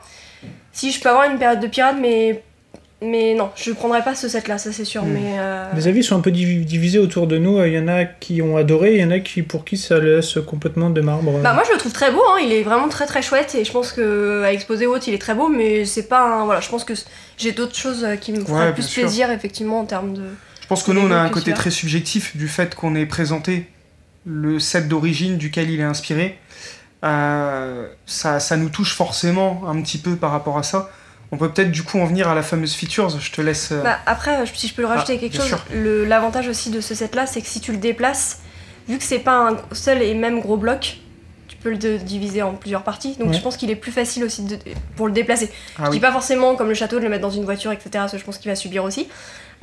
si 0.71 0.91
je 0.91 0.99
peux 0.99 1.09
avoir 1.09 1.29
une 1.29 1.37
période 1.37 1.59
de 1.59 1.67
pirate, 1.67 1.95
mais 1.99 2.43
mais 3.01 3.33
non, 3.33 3.49
je 3.55 3.71
prendrais 3.71 4.03
pas 4.03 4.13
ce 4.13 4.27
set 4.27 4.47
là, 4.47 4.57
ça 4.57 4.71
c'est 4.73 4.83
sûr. 4.85 5.03
Hmm. 5.03 5.13
Mais 5.13 5.35
euh, 5.39 5.65
Les 5.73 5.87
avis 5.87 6.03
sont 6.03 6.17
un 6.17 6.21
peu 6.21 6.31
divi- 6.31 6.65
divisés 6.65 6.99
autour 6.99 7.27
de 7.27 7.37
nous. 7.37 7.63
Il 7.63 7.71
y 7.73 7.79
en 7.79 7.87
a 7.87 8.03
qui 8.05 8.41
ont 8.41 8.57
adoré, 8.57 8.95
il 8.95 9.01
y 9.01 9.03
en 9.05 9.11
a 9.11 9.19
qui 9.19 9.41
pour 9.41 9.63
qui 9.63 9.77
ça 9.77 9.99
laisse 9.99 10.37
complètement 10.45 10.89
de 10.89 10.99
marbre. 11.01 11.39
Bah 11.41 11.53
moi 11.53 11.63
je 11.65 11.71
le 11.71 11.77
trouve 11.77 11.93
très 11.93 12.11
beau, 12.11 12.21
hein. 12.29 12.39
il 12.43 12.51
est 12.51 12.63
vraiment 12.63 12.89
très 12.89 13.05
très 13.05 13.21
chouette 13.21 13.55
et 13.55 13.63
je 13.63 13.71
pense 13.71 13.91
que 13.93 14.43
à 14.43 14.51
exposer 14.51 14.85
haute 14.87 15.07
il 15.07 15.13
est 15.13 15.19
très 15.19 15.33
beau, 15.35 15.47
mais 15.47 15.85
c'est 15.85 16.07
pas 16.07 16.21
un... 16.41 16.45
voilà, 16.45 16.59
je 16.61 16.69
pense 16.69 16.83
que 16.83 16.93
j'ai 17.37 17.53
d'autres 17.53 17.75
choses 17.75 18.03
euh, 18.03 18.15
qui 18.17 18.33
me 18.33 18.41
feraient 18.43 18.67
Ouais, 18.67 18.73
plus 18.73 18.83
sûr. 18.83 19.03
plaisir 19.03 19.31
effectivement 19.31 19.79
en 19.79 19.85
termes 19.85 20.13
de. 20.13 20.23
Je 20.61 20.67
pense 20.67 20.83
que 20.83 20.91
nous, 20.91 21.01
on 21.01 21.09
a 21.11 21.17
un 21.17 21.29
côté 21.29 21.53
très 21.53 21.71
subjectif 21.71 22.37
du 22.37 22.47
fait 22.47 22.75
qu'on 22.75 22.93
ait 22.95 23.05
présenté 23.07 23.67
le 24.25 24.59
set 24.59 24.87
d'origine 24.87 25.37
duquel 25.37 25.71
il 25.71 25.79
est 25.79 25.83
inspiré. 25.83 26.37
Euh, 27.03 27.87
ça, 28.05 28.39
ça 28.39 28.57
nous 28.57 28.69
touche 28.69 28.93
forcément 28.93 29.63
un 29.67 29.81
petit 29.81 29.97
peu 29.97 30.15
par 30.15 30.31
rapport 30.31 30.57
à 30.57 30.63
ça. 30.63 30.91
On 31.31 31.37
peut 31.37 31.49
peut-être 31.51 31.71
du 31.71 31.83
coup 31.83 31.99
en 31.99 32.05
venir 32.05 32.27
à 32.27 32.33
la 32.35 32.41
fameuse 32.41 32.73
features. 32.73 33.19
Je 33.19 33.31
te 33.31 33.41
laisse. 33.41 33.71
euh, 33.71 33.83
Bah 33.83 33.99
après, 34.05 34.45
je- 34.45 34.53
si 34.55 34.67
je 34.67 34.73
peux 34.73 34.81
le 34.81 34.87
rajouter 34.87 35.13
Ah, 35.15 35.19
quelque 35.19 35.37
chose, 35.37 35.55
l'avantage 35.73 36.47
aussi 36.47 36.69
de 36.71 36.81
ce 36.81 36.95
set 36.95 37.13
là, 37.15 37.27
c'est 37.27 37.41
que 37.41 37.47
si 37.47 37.61
tu 37.61 37.71
le 37.71 37.77
déplaces, 37.77 38.39
vu 38.87 38.97
que 38.97 39.03
c'est 39.03 39.19
pas 39.19 39.49
un 39.49 39.57
seul 39.71 40.01
et 40.01 40.15
même 40.15 40.39
gros 40.39 40.57
bloc, 40.57 40.97
tu 41.47 41.55
peux 41.57 41.69
le 41.69 41.77
diviser 41.99 42.41
en 42.41 42.53
plusieurs 42.53 42.81
parties. 42.83 43.15
Donc 43.19 43.29
Ouais. 43.29 43.33
je 43.35 43.41
pense 43.41 43.57
qu'il 43.57 43.69
est 43.69 43.75
plus 43.75 43.91
facile 43.91 44.23
aussi 44.23 44.41
de- 44.43 44.57
pour 44.95 45.05
le 45.07 45.13
déplacer. 45.13 45.51
ah 45.77 45.83
Je 45.85 45.89
oui. 45.89 45.97
dis 45.97 45.99
pas 45.99 46.11
forcément 46.11 46.55
comme 46.55 46.67
le 46.69 46.73
château 46.73 46.97
de 46.97 47.03
le 47.03 47.09
mettre 47.09 47.21
dans 47.21 47.29
une 47.29 47.45
voiture, 47.45 47.71
etc. 47.71 47.89
parce 47.93 48.13
que 48.13 48.17
je 48.17 48.23
pense 48.23 48.37
qu'il 48.39 48.49
va 48.49 48.55
subir 48.55 48.83
aussi. 48.83 49.07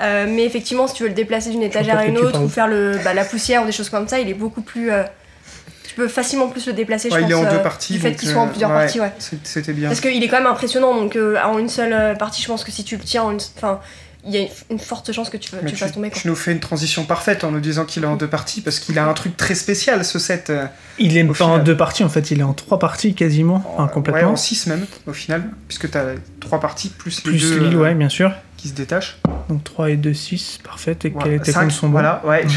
Euh, 0.02 0.26
mais 0.29 0.44
effectivement, 0.44 0.87
si 0.87 0.94
tu 0.94 1.02
veux 1.02 1.09
le 1.09 1.14
déplacer 1.14 1.50
d'une 1.50 1.62
étagère 1.62 1.98
à 1.98 2.05
une 2.07 2.18
autre 2.18 2.40
ou 2.40 2.48
faire 2.48 2.68
le, 2.68 2.98
bah, 3.02 3.14
la 3.14 3.24
poussière 3.24 3.62
ou 3.62 3.66
des 3.66 3.72
choses 3.72 3.88
comme 3.88 4.07
ça, 4.07 4.20
il 4.20 4.29
est 4.29 4.35
beaucoup 4.35 4.61
plus. 4.61 4.92
euh, 4.92 5.02
peux 5.97 6.09
facilement 6.09 6.49
plus 6.49 6.67
le 6.67 6.73
déplacer, 6.73 7.11
Ouais, 7.11 7.21
je 7.21 7.25
il 7.25 7.31
est 7.31 7.35
pense. 7.35 7.47
en 7.47 7.51
deux 7.51 7.57
euh, 7.57 7.63
parties. 7.63 7.95
Du 7.95 7.99
fait 7.99 8.15
qu'il 8.15 8.29
soit 8.29 8.41
en 8.41 8.47
euh, 8.47 8.51
plusieurs 8.51 8.71
ouais, 8.71 8.77
parties, 8.77 9.01
ouais. 9.01 9.13
C'était 9.19 9.73
bien. 9.73 9.89
Parce 9.89 10.01
qu'il 10.01 10.23
est 10.23 10.29
quand 10.29 10.37
même 10.39 10.47
impressionnant, 10.47 10.95
donc 10.95 11.17
euh, 11.17 11.37
en 11.43 11.59
une 11.59 11.69
seule 11.69 12.17
partie, 12.19 12.43
je 12.43 12.47
pense 12.47 12.63
que 12.63 12.71
si 12.71 12.85
tu 12.85 12.97
le 12.97 13.03
tiens 13.03 13.25
en 13.25 13.33
une. 13.33 13.41
Enfin, 13.57 13.81
il 14.27 14.35
y 14.35 14.45
a 14.45 14.49
une 14.71 14.79
forte 14.79 15.12
chance 15.12 15.31
que 15.31 15.37
tu, 15.37 15.51
tu 15.67 15.77
fasses 15.77 15.93
tomber. 15.93 16.11
Quoi. 16.11 16.21
tu 16.21 16.29
nous 16.29 16.35
fais 16.35 16.53
une 16.53 16.61
transition 16.61 17.05
parfaite 17.05 17.45
en 17.45 17.53
nous 17.53 17.61
disant 17.61 17.85
qu'il 17.85 18.03
est 18.03 18.07
en 18.07 18.17
deux 18.17 18.27
parties 18.27 18.61
parce 18.61 18.79
qu'il 18.81 18.99
a 18.99 19.07
un 19.07 19.15
truc 19.15 19.37
très 19.37 19.55
spécial 19.55 20.05
ce 20.05 20.19
set. 20.19 20.51
euh, 20.51 20.67
Il 20.99 21.17
est 21.17 21.25
pas 21.25 21.45
en 21.45 21.59
deux 21.59 21.77
parties, 21.77 22.05
en 22.05 22.09
fait, 22.09 22.31
il 22.31 22.41
est 22.41 22.45
en 22.45 22.53
trois 22.53 22.79
parties 22.79 23.15
quasiment, 23.15 23.62
enfin, 23.75 23.85
ouais, 23.85 23.91
complètement. 23.93 24.33
en 24.33 24.37
six 24.37 24.67
même 24.67 24.87
au 25.07 25.12
final, 25.12 25.45
puisque 25.69 25.91
tu 25.91 25.99
as 25.99 26.05
trois 26.41 26.61
parties 26.61 26.91
plus, 26.91 27.23
les 27.25 27.31
Plus 27.31 27.51
deux 27.51 27.59
l'île, 27.61 27.77
euh, 27.77 27.81
ouais, 27.81 27.95
bien 27.95 28.09
sûr. 28.09 28.33
qui 28.57 28.69
se 28.69 28.75
détachent. 28.75 29.19
Donc 29.49 29.62
3 29.62 29.91
et 29.91 29.97
2, 29.97 30.12
6, 30.12 30.59
parfait. 30.65 30.97
Et 31.05 31.12
cinq, 31.45 31.61
comptes 31.62 31.71
sont 31.71 31.87
bons. 31.87 31.93
Voilà, 31.93 32.21
ouais. 32.25 32.45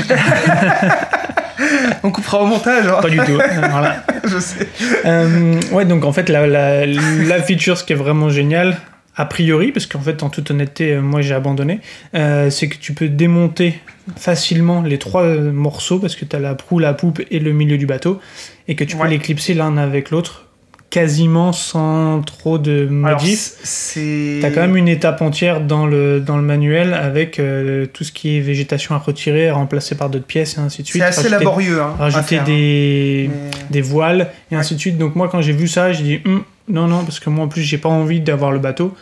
On 2.03 2.12
coupera 2.12 2.41
au 2.41 2.45
montage, 2.45 2.88
hein, 2.88 2.99
Pas 3.01 3.10
du 3.10 3.17
tout. 3.17 3.38
euh, 3.39 3.67
voilà. 3.69 4.03
je 4.23 4.39
sais. 4.39 4.67
Euh, 5.05 5.60
ouais, 5.71 5.86
donc 5.86 6.05
en 6.05 6.13
fait, 6.13 6.29
la, 6.29 6.47
la, 6.47 6.86
la 6.86 7.41
feature, 7.43 7.77
ce 7.77 7.84
qui 7.84 7.93
est 7.93 7.97
vraiment 7.97 8.29
génial, 8.29 8.77
a 9.19 9.25
priori, 9.25 9.71
parce 9.71 9.86
qu'en 9.86 9.99
fait, 9.99 10.23
en 10.23 10.29
toute 10.29 10.49
honnêteté, 10.49 10.93
euh, 10.93 11.01
moi 11.01 11.21
j'ai 11.21 11.34
abandonné, 11.34 11.82
euh, 12.15 12.49
c'est 12.49 12.67
que 12.69 12.77
tu 12.77 12.93
peux 12.93 13.10
démonter 13.10 13.75
facilement 14.17 14.82
les 14.82 14.97
trois 14.97 15.23
euh, 15.23 15.51
morceaux, 15.51 15.99
parce 15.99 16.15
que 16.15 16.25
tu 16.25 16.36
as 16.36 16.39
la 16.39 16.55
proue, 16.55 16.79
la 16.79 16.93
poupe 16.93 17.21
et 17.29 17.39
le 17.39 17.51
milieu 17.51 17.77
du 17.77 17.86
bateau, 17.86 18.19
et 18.67 18.75
que 18.75 18.84
tu 18.84 18.95
peux 18.95 19.08
les 19.08 19.19
clipser 19.19 19.53
l'un 19.53 19.77
avec 19.77 20.10
l'autre, 20.10 20.45
quasiment 20.89 21.51
sans 21.53 22.21
trop 22.23 22.58
de 22.58 22.88
modifs. 22.89 23.51
c'est. 23.63 24.39
T'as 24.41 24.49
quand 24.49 24.62
même 24.62 24.75
une 24.77 24.88
étape 24.88 25.21
entière 25.21 25.62
dans 25.62 25.86
le, 25.86 26.19
dans 26.19 26.36
le 26.38 26.41
manuel 26.41 26.93
avec 26.95 27.39
euh, 27.39 27.86
tout 27.86 28.03
ce 28.03 28.12
qui 28.12 28.38
est 28.38 28.39
végétation 28.39 28.95
à 28.95 28.97
retirer, 28.97 29.49
à 29.49 29.53
remplacer 29.53 29.95
par 29.95 30.10
d'autres 30.10 30.25
pièces 30.25 30.58
et 30.58 30.62
ainsi 30.62 30.82
de 30.82 30.88
suite. 30.88 31.01
C'est 31.03 31.08
assez 31.08 31.21
Rajouter- 31.27 31.38
laborieux. 31.43 31.82
Hein, 31.82 31.93
Rajouter 31.99 32.23
faire, 32.38 32.43
des, 32.45 33.29
hein. 33.29 33.34
Mais- 33.51 33.67
des 33.69 33.82
voiles 33.82 34.29
et 34.49 34.55
Ouais. 34.55 34.62
ainsi 34.62 34.73
de 34.75 34.79
suite. 34.79 34.97
Donc 34.97 35.15
moi 35.15 35.27
quand 35.29 35.41
j'ai 35.41 35.53
vu 35.53 35.67
ça, 35.67 35.93
j'ai 35.93 36.03
dit 36.03 36.19
Hum, 36.25 36.43
non 36.67 36.88
non 36.88 37.03
parce 37.03 37.19
que 37.19 37.29
moi 37.29 37.45
en 37.45 37.49
plus 37.49 37.62
j'ai 37.62 37.77
pas 37.77 37.89
envie 37.89 38.19
d'avoir 38.21 38.51
le 38.51 38.58
bateau. 38.60 38.95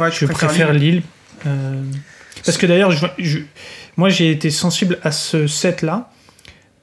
Ouais, 0.00 0.10
je 0.10 0.26
préfère 0.26 0.72
l'île. 0.72 0.94
l'île. 0.94 1.02
Euh, 1.46 1.82
parce 2.44 2.58
que 2.58 2.66
d'ailleurs 2.66 2.90
je, 2.90 3.06
je- 3.18 3.38
moi 3.96 4.08
j'ai 4.08 4.30
été 4.30 4.50
sensible 4.50 4.98
à 5.02 5.12
ce 5.12 5.46
set 5.46 5.82
là. 5.82 6.10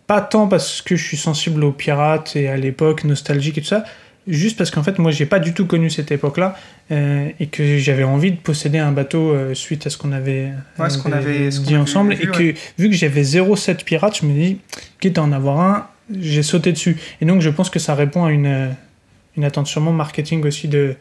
Pas 0.07 0.21
tant 0.21 0.47
parce 0.47 0.81
que 0.81 0.95
je 0.95 1.03
suis 1.03 1.17
sensible 1.17 1.63
aux 1.65 1.71
pirates 1.73 2.35
et 2.37 2.47
à 2.47 2.55
l'époque 2.55 3.03
nostalgique 3.03 3.57
et 3.57 3.61
tout 3.61 3.67
ça. 3.67 3.83
Juste 4.25 4.57
parce 4.57 4.71
qu'en 4.71 4.83
fait, 4.83 4.99
moi, 4.99 5.11
j'ai 5.11 5.25
pas 5.25 5.39
du 5.39 5.53
tout 5.53 5.65
connu 5.65 5.89
cette 5.89 6.11
époque-là 6.11 6.57
euh, 6.91 7.29
et 7.39 7.47
que 7.47 7.77
j'avais 7.77 8.03
envie 8.03 8.31
de 8.31 8.37
posséder 8.37 8.77
un 8.77 8.91
bateau 8.91 9.31
euh, 9.31 9.53
suite 9.53 9.87
à 9.87 9.89
ce 9.89 9.97
qu'on 9.97 10.11
avait, 10.11 10.51
Ouais, 10.79 10.89
ce 10.89 10.97
qu'on 10.97 11.13
avait- 11.13 11.49
ce 11.49 11.59
qu'on 11.59 11.65
dit 11.65 11.77
ensemble. 11.77 12.13
vu, 12.13 12.23
et 12.23 12.27
que 12.27 12.59
vu 12.77 12.89
que 12.89 12.95
j'avais 12.95 13.23
0,7 13.23 13.83
pirate, 13.85 14.17
je 14.21 14.25
me 14.25 14.33
dis, 14.33 14.59
quitte 14.99 15.17
à 15.17 15.21
en 15.23 15.31
avoir 15.31 15.59
un, 15.61 15.87
j'ai 16.19 16.43
sauté 16.43 16.73
dessus. 16.73 16.97
Et 17.21 17.25
donc, 17.25 17.39
je 17.41 17.49
pense 17.49 17.69
que 17.69 17.79
ça 17.79 17.95
répond 17.95 18.25
à 18.25 18.31
une, 18.31 18.69
une 19.37 19.43
attente 19.45 19.67
sûrement 19.67 19.93
marketing 19.93 20.45
aussi 20.45 20.67
de 20.67 20.95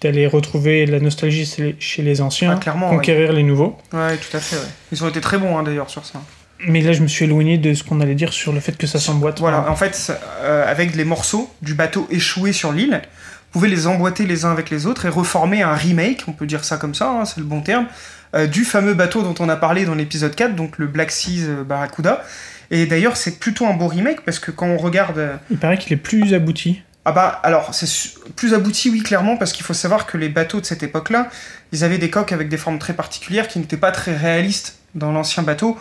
d'aller 0.00 0.26
retrouver 0.26 0.86
la 0.86 1.00
nostalgie 1.00 1.46
chez 1.78 2.02
les- 2.02 2.20
anciens, 2.20 2.52
Ah, 2.56 2.60
clairement, 2.60 2.90
conquérir 2.90 3.32
les 3.32 3.42
nouveaux. 3.42 3.76
Ouais, 3.92 4.16
tout 4.16 4.36
à 4.36 4.40
fait. 4.40 4.56
ouais. 4.56 4.62
Ils 4.92 5.02
ont 5.04 5.08
été 5.08 5.20
très 5.20 5.38
bons 5.38 5.58
hein, 5.58 5.62
d'ailleurs 5.62 5.90
sur 5.90 6.04
ça. 6.04 6.20
Mais 6.66 6.80
là, 6.80 6.92
je 6.92 7.00
me 7.02 7.08
suis 7.08 7.24
éloigné 7.24 7.58
de 7.58 7.74
ce 7.74 7.82
qu'on 7.82 8.00
allait 8.00 8.14
dire 8.14 8.32
sur 8.32 8.52
le 8.52 8.60
fait 8.60 8.76
que 8.78 8.86
ça 8.86 8.98
s'emboîte. 9.00 9.40
Voilà, 9.40 9.68
en 9.70 9.74
fait, 9.76 10.12
euh, 10.42 10.70
avec 10.70 10.94
les 10.94 11.04
morceaux 11.04 11.50
du 11.60 11.74
bateau 11.74 12.06
échoué 12.10 12.52
sur 12.52 12.72
l'île, 12.72 13.02
vous 13.52 13.58
pouvez 13.60 13.68
les 13.68 13.86
emboîter 13.86 14.26
les 14.26 14.44
uns 14.44 14.52
avec 14.52 14.70
les 14.70 14.86
autres 14.86 15.04
et 15.06 15.08
reformer 15.08 15.62
un 15.62 15.74
remake, 15.74 16.22
on 16.28 16.32
peut 16.32 16.46
dire 16.46 16.64
ça 16.64 16.76
comme 16.76 16.94
ça, 16.94 17.10
hein, 17.10 17.24
c'est 17.24 17.38
le 17.38 17.44
bon 17.46 17.60
terme, 17.62 17.86
euh, 18.36 18.46
du 18.46 18.64
fameux 18.64 18.94
bateau 18.94 19.22
dont 19.22 19.34
on 19.40 19.48
a 19.48 19.56
parlé 19.56 19.84
dans 19.84 19.94
l'épisode 19.96 20.34
4, 20.34 20.54
donc 20.54 20.78
le 20.78 20.86
Black 20.86 21.10
Seas 21.10 21.46
euh, 21.48 21.64
Barracuda. 21.64 22.22
Et 22.70 22.86
d'ailleurs, 22.86 23.16
c'est 23.18 23.38
plutôt 23.40 23.66
un 23.66 23.74
beau 23.74 23.88
remake 23.88 24.20
parce 24.22 24.38
que 24.38 24.50
quand 24.52 24.66
on 24.66 24.78
regarde. 24.78 25.38
Il 25.50 25.58
paraît 25.58 25.76
qu'il 25.76 25.92
est 25.92 25.96
plus 25.96 26.32
abouti. 26.32 26.80
Ah 27.04 27.10
bah 27.10 27.40
alors 27.42 27.74
c'est 27.74 27.88
plus 28.36 28.54
abouti 28.54 28.88
oui 28.88 29.02
clairement 29.02 29.36
parce 29.36 29.52
qu'il 29.52 29.64
faut 29.64 29.74
savoir 29.74 30.06
que 30.06 30.16
les 30.16 30.28
bateaux 30.28 30.60
de 30.60 30.66
cette 30.66 30.84
époque-là, 30.84 31.28
ils 31.72 31.82
avaient 31.82 31.98
des 31.98 32.10
coques 32.10 32.30
avec 32.30 32.48
des 32.48 32.56
formes 32.56 32.78
très 32.78 32.92
particulières 32.92 33.48
qui 33.48 33.58
n'étaient 33.58 33.76
pas 33.76 33.90
très 33.90 34.16
réalistes 34.16 34.78
dans 34.94 35.10
l'ancien 35.10 35.42
bateau. 35.42 35.76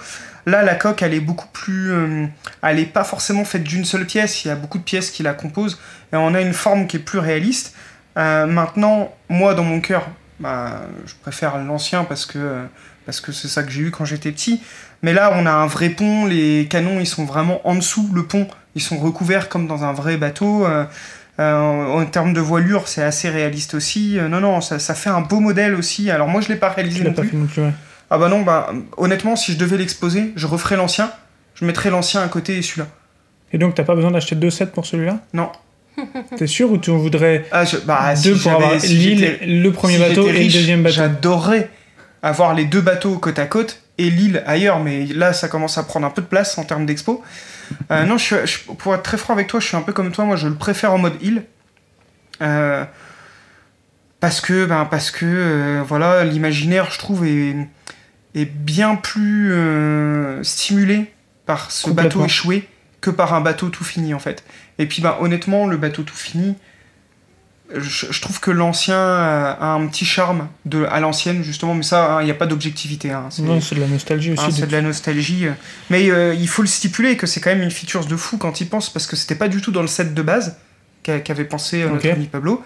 Là 0.47 0.63
la 0.63 0.73
coque 0.73 1.03
elle 1.03 1.13
est 1.13 1.19
beaucoup 1.19 1.47
plus, 1.53 1.91
euh, 1.91 2.25
elle 2.63 2.79
est 2.79 2.86
pas 2.86 3.03
forcément 3.03 3.45
faite 3.45 3.63
d'une 3.63 3.86
seule 3.86 4.07
pièce, 4.07 4.45
il 4.45 4.47
y 4.47 4.51
a 4.51 4.55
beaucoup 4.55 4.79
de 4.79 4.84
pièces 4.84 5.12
qui 5.12 5.21
la 5.21 5.34
composent 5.34 5.79
et 6.12 6.15
on 6.15 6.34
a 6.34 6.41
une 6.41 6.53
forme 6.53 6.88
qui 6.88 6.97
est 6.97 7.01
plus 7.01 7.19
réaliste. 7.19 7.75
Euh, 8.17 8.47
maintenant 8.47 9.13
moi 9.29 9.53
dans 9.53 9.63
mon 9.63 9.79
cœur, 9.79 10.07
bah, 10.39 10.81
je 11.05 11.13
préfère 11.21 11.60
l'ancien 11.60 12.03
parce 12.03 12.25
que 12.25 12.65
parce 13.05 13.21
que 13.21 13.31
c'est 13.31 13.47
ça 13.47 13.62
que 13.62 13.69
j'ai 13.69 13.81
eu 13.81 13.91
quand 13.91 14.05
j'étais 14.05 14.31
petit. 14.31 14.62
Mais 15.04 15.14
là 15.14 15.34
on 15.36 15.46
a 15.46 15.52
un 15.52 15.68
vrai 15.68 15.90
pont, 15.90 16.26
les 16.26 16.68
canons 16.70 17.00
ils 17.00 17.08
sont 17.08 17.26
vraiment 17.26 17.66
en 17.68 17.76
dessous 17.76 18.10
le 18.14 18.24
pont, 18.26 18.48
ils 18.76 18.82
sont 18.82 18.98
recouverts 19.00 19.50
comme 19.50 19.68
dans 19.68 19.84
un 19.84 19.94
vrai 19.94 20.18
bateau. 20.18 20.66
euh, 20.66 20.86
euh, 21.40 21.88
en 21.88 22.06
termes 22.06 22.34
de 22.34 22.40
voilure, 22.42 22.88
c'est 22.88 23.02
assez 23.02 23.30
réaliste 23.30 23.74
aussi. 23.74 24.20
Euh, 24.20 24.28
non, 24.28 24.42
non, 24.42 24.62
ça, 24.62 24.78
ça 24.80 24.94
fait 24.94 25.10
un 25.10 25.22
beau 25.22 25.40
modèle 25.40 25.74
aussi. 25.74 26.12
Alors 26.12 26.28
moi, 26.28 26.42
je 26.42 26.50
l'ai 26.50 26.56
pas 26.58 26.70
réalisé 26.70 27.04
non 27.04 27.14
pas 27.14 27.24
plus. 27.24 27.36
non 27.36 27.48
plus, 27.48 27.62
ouais. 27.64 27.72
Ah 28.12 28.18
bah 28.20 28.28
non, 28.30 28.42
bah 28.42 28.72
honnêtement, 28.98 29.36
si 29.36 29.54
je 29.54 29.58
devais 29.58 29.78
l'exposer, 29.78 30.34
je 30.36 30.46
referais 30.46 30.76
l'ancien. 30.76 31.10
Je 31.56 31.66
mettrais 31.66 31.90
l'ancien 31.90 32.22
à 32.22 32.28
côté 32.28 32.58
et 32.58 32.62
celui-là. 32.62 32.88
Et 33.54 33.58
donc, 33.58 33.74
t'as 33.76 33.84
pas 33.86 33.96
besoin 33.96 34.12
d'acheter 34.12 34.36
deux 34.36 34.50
sets 34.52 34.68
pour 34.68 34.86
celui-là? 34.86 35.20
Non. 35.34 35.50
T'es 36.38 36.48
sûr 36.48 36.72
ou 36.72 36.78
tu 36.78 36.92
en 36.92 36.98
voudrais 36.98 37.46
Ah, 37.52 37.66
je- 37.66 37.78
bah, 37.78 38.14
deux 38.24 38.36
si 38.36 38.44
pour 38.44 38.52
avoir 38.52 38.80
si 38.80 38.88
l'île, 38.96 39.40
le 39.42 39.72
premier 39.72 39.96
si 39.96 40.00
bateau 40.02 40.28
et 40.28 40.34
le 40.34 40.40
deuxième 40.44 40.84
bateau? 40.84 40.96
J'adorerais 40.96 41.70
avoir 42.22 42.54
les 42.54 42.66
deux 42.66 42.82
bateaux 42.82 43.18
côte 43.18 43.40
à 43.40 43.46
côte 43.48 43.82
et 44.06 44.10
l'île 44.10 44.44
ailleurs, 44.46 44.80
mais 44.80 45.06
là, 45.06 45.34
ça 45.34 45.48
commence 45.48 45.78
à 45.78 45.84
prendre 45.84 46.06
un 46.08 46.10
peu 46.10 46.22
de 46.22 46.28
place 46.28 46.58
en 46.58 46.64
termes 46.64 46.86
d'expo. 46.86 47.24
Euh, 47.92 48.04
non, 48.06 48.18
je, 48.18 48.24
suis- 48.24 48.36
je- 48.48 48.72
pour 48.74 48.94
être 48.96 49.04
très 49.04 49.18
franc 49.18 49.34
avec 49.34 49.48
toi, 49.48 49.60
je 49.60 49.68
suis 49.68 49.78
un 49.78 49.82
peu 49.82 49.94
comme 49.94 50.12
toi. 50.12 50.26
Moi, 50.26 50.36
je 50.36 50.48
le 50.48 50.56
préfère 50.56 50.94
en 50.94 50.98
mode 50.98 51.22
île. 51.22 51.44
Euh, 52.42 52.84
parce 54.20 54.42
que, 54.42 54.66
ben, 54.66 54.86
parce 54.86 55.12
que 55.12 55.26
euh, 55.26 55.84
voilà, 55.88 56.24
l'imaginaire, 56.24 56.90
je 56.92 57.00
trouve, 57.00 57.26
est, 57.26 57.56
est 58.36 58.46
bien 58.46 58.96
plus 58.96 59.54
stimulé 60.44 61.12
par 61.46 61.72
ce 61.72 61.90
bateau 61.96 62.20
échoué 62.26 62.68
que 63.02 63.10
par 63.10 63.34
un 63.34 63.42
bateau 63.42 63.70
tout 63.70 63.84
fini, 63.84 64.14
en 64.14 64.20
fait. 64.20 64.44
Et 64.78 64.86
puis, 64.86 65.02
ben, 65.02 65.16
honnêtement, 65.20 65.66
le 65.68 65.78
bateau 65.78 66.04
tout 66.04 66.16
fini, 66.16 66.56
je, 67.75 68.07
je 68.12 68.21
trouve 68.21 68.39
que 68.39 68.51
l'ancien 68.51 68.97
a 68.97 69.73
un 69.73 69.88
petit 69.88 70.05
charme 70.05 70.47
de, 70.65 70.86
à 70.86 70.99
l'ancienne, 70.99 71.43
justement, 71.43 71.73
mais 71.75 71.84
ça, 71.84 72.15
hein, 72.17 72.21
il 72.21 72.25
n'y 72.25 72.31
a 72.31 72.36
pas 72.36 72.45
d'objectivité. 72.47 73.12
hein, 73.12 73.29
Non, 73.39 73.62
c'est 73.62 73.75
de 73.75 73.81
la 73.81 73.88
nostalgie 73.88 74.31
aussi. 74.31 74.41
Hein, 74.43 74.47
de- 74.49 74.53
c'est 74.53 74.67
de 74.67 74.71
la 74.71 74.81
nostalgie. 74.81 75.45
Mais 75.89 76.10
euh, 76.10 76.34
il 76.34 76.47
faut 76.47 76.62
le 76.62 76.67
stipuler 76.67 77.17
que 77.17 77.27
c'est 77.27 77.39
quand 77.41 77.49
même 77.51 77.62
une 77.62 77.71
feature 77.71 78.05
de 78.05 78.15
fou 78.15 78.38
quand 78.38 78.62
il 78.62 78.67
pense, 78.69 78.89
parce 78.89 79.07
que 79.07 79.15
c'était 79.15 79.36
pas 79.36 79.47
du 79.47 79.62
tout 79.62 79.71
dans 79.71 79.81
le 79.81 79.88
set 79.88 80.13
de 80.13 80.21
base 80.21 80.57
qu'a- 81.03 81.19
qu'avait 81.19 81.45
pensé 81.45 81.81
euh, 81.84 81.89
notre 81.89 82.01
ami 82.13 82.25
Pablo. 82.27 82.63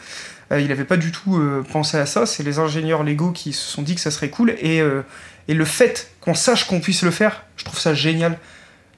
Euh, 0.52 0.60
il 0.62 0.72
avait 0.72 0.84
pas 0.86 0.98
du 0.98 1.12
tout 1.12 1.38
euh, 1.38 1.64
pensé 1.72 1.98
à 1.98 2.06
ça. 2.06 2.26
C'est 2.26 2.44
les 2.44 2.60
ingénieurs 2.60 3.04
légaux 3.04 3.32
qui 3.32 3.52
se 3.54 3.64
sont 3.70 3.82
dit 3.82 3.96
que 3.96 4.02
ça 4.02 4.12
serait 4.12 4.30
cool. 4.30 4.52
Et, 4.60 4.82
et 5.48 5.54
le 5.54 5.66
fait 5.66 6.12
qu'on 6.22 6.34
sache 6.36 6.66
qu'on 6.68 6.80
puisse 6.80 7.02
le 7.04 7.12
faire, 7.12 7.44
je 7.58 7.66
trouve 7.66 7.80
ça 7.80 7.94
génial. 7.94 8.38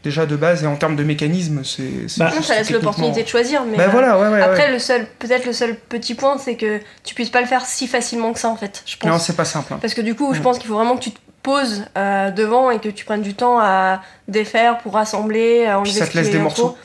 Déjà 0.07 0.25
de 0.25 0.35
base, 0.37 0.63
et 0.63 0.67
en 0.67 0.77
termes 0.77 0.95
de 0.95 1.03
mécanisme, 1.03 1.61
c'est. 1.65 1.91
Bah, 2.17 2.31
ça 2.41 2.55
laisse 2.55 2.69
l'opportunité 2.71 3.23
de 3.23 3.27
choisir, 3.27 3.63
mais 3.69 3.75
Bah 3.75 3.83
euh, 3.83 3.89
voilà, 3.89 4.17
ouais, 4.17 4.29
ouais. 4.29 4.41
après 4.41 4.67
ouais. 4.67 4.71
le 4.71 4.79
seul, 4.79 5.05
peut-être 5.19 5.45
le 5.45 5.51
seul 5.51 5.75
petit 5.75 6.15
point, 6.15 6.37
c'est 6.37 6.55
que 6.55 6.79
tu 7.03 7.13
puisses 7.13 7.29
pas 7.29 7.41
le 7.41 7.47
faire 7.47 7.65
si 7.65 7.87
facilement 7.87 8.31
que 8.31 8.39
ça 8.39 8.47
en 8.47 8.55
fait. 8.55 8.83
Je 8.85 8.95
pense. 8.95 9.11
Non, 9.11 9.19
c'est 9.19 9.35
pas 9.35 9.43
simple. 9.43 9.73
hein. 9.73 9.79
Parce 9.81 9.93
que 9.93 9.99
du 10.01 10.15
coup, 10.15 10.33
je 10.33 10.39
Mm. 10.39 10.43
pense 10.43 10.59
qu'il 10.59 10.67
faut 10.69 10.75
vraiment 10.75 10.95
que 10.95 11.03
tu 11.03 11.11
te 11.11 11.19
poses 11.43 11.83
euh, 11.97 12.31
devant 12.31 12.71
et 12.71 12.79
que 12.79 12.87
tu 12.89 13.03
prennes 13.03 13.21
du 13.21 13.33
temps 13.33 13.59
à 13.59 14.01
défaire 14.29 14.77
pour 14.77 14.93
rassembler, 14.93 15.65
à 15.65 15.77
enlever 15.79 15.91
ça 15.91 16.05
ce 16.05 16.11
te 16.11 16.17
laisse 16.17 16.31
des 16.31 16.39
morceaux. 16.39 16.77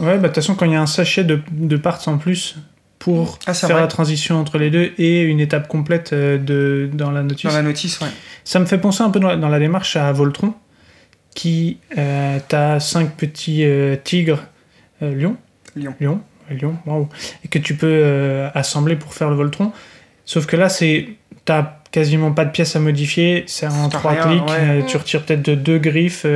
Ouais, 0.00 0.16
bah 0.16 0.22
de 0.22 0.26
toute 0.26 0.34
façon, 0.34 0.54
quand 0.54 0.66
il 0.66 0.72
y 0.72 0.76
a 0.76 0.80
un 0.82 0.86
sachet 0.86 1.24
de, 1.24 1.40
de 1.52 1.76
parts 1.76 2.00
en 2.08 2.18
plus 2.18 2.56
pour 2.98 3.38
Ah, 3.46 3.54
c'est 3.54 3.66
faire 3.68 3.76
vrai. 3.76 3.82
la 3.82 3.88
transition 3.88 4.38
entre 4.40 4.58
les 4.58 4.68
deux 4.70 4.92
et 4.98 5.22
une 5.22 5.38
étape 5.40 5.68
complète 5.68 6.12
euh, 6.12 6.38
de, 6.38 6.90
dans 6.92 7.10
la 7.12 7.22
notice, 7.22 7.48
Dans 7.50 7.56
la 7.56 7.62
notice, 7.62 8.00
ouais. 8.00 8.08
ça 8.44 8.58
me 8.58 8.66
fait 8.66 8.78
penser 8.78 9.02
un 9.02 9.10
peu 9.10 9.20
dans 9.20 9.28
la, 9.28 9.36
dans 9.36 9.48
la 9.48 9.58
démarche 9.60 9.94
à 9.96 10.10
Voltron, 10.12 10.54
qui 11.36 11.78
euh, 11.96 12.38
t'as 12.48 12.80
cinq 12.80 13.10
petits 13.10 13.64
euh, 13.64 13.94
tigres 14.02 14.42
euh, 15.02 15.14
lions. 15.14 15.36
Lion. 15.76 15.92
Lion, 16.00 16.20
lion, 16.50 16.76
waouh. 16.86 17.08
Et 17.44 17.48
que 17.48 17.58
tu 17.58 17.74
peux 17.76 17.86
euh, 17.86 18.48
assembler 18.54 18.96
pour 18.96 19.12
faire 19.14 19.28
le 19.28 19.36
Voltron. 19.36 19.70
Sauf 20.24 20.46
que 20.46 20.56
là, 20.56 20.68
c'est 20.68 21.10
t'as 21.44 21.74
quasiment 21.92 22.32
pas 22.32 22.44
de 22.46 22.50
pièces 22.50 22.74
à 22.74 22.80
modifier, 22.80 23.44
c'est 23.46 23.66
en 23.66 23.88
trois 23.88 24.14
clics, 24.16 24.42
ouais. 24.48 24.84
tu 24.86 24.96
retires 24.96 25.22
peut-être 25.24 25.42
de 25.42 25.54
deux 25.54 25.78
griffes 25.78 26.26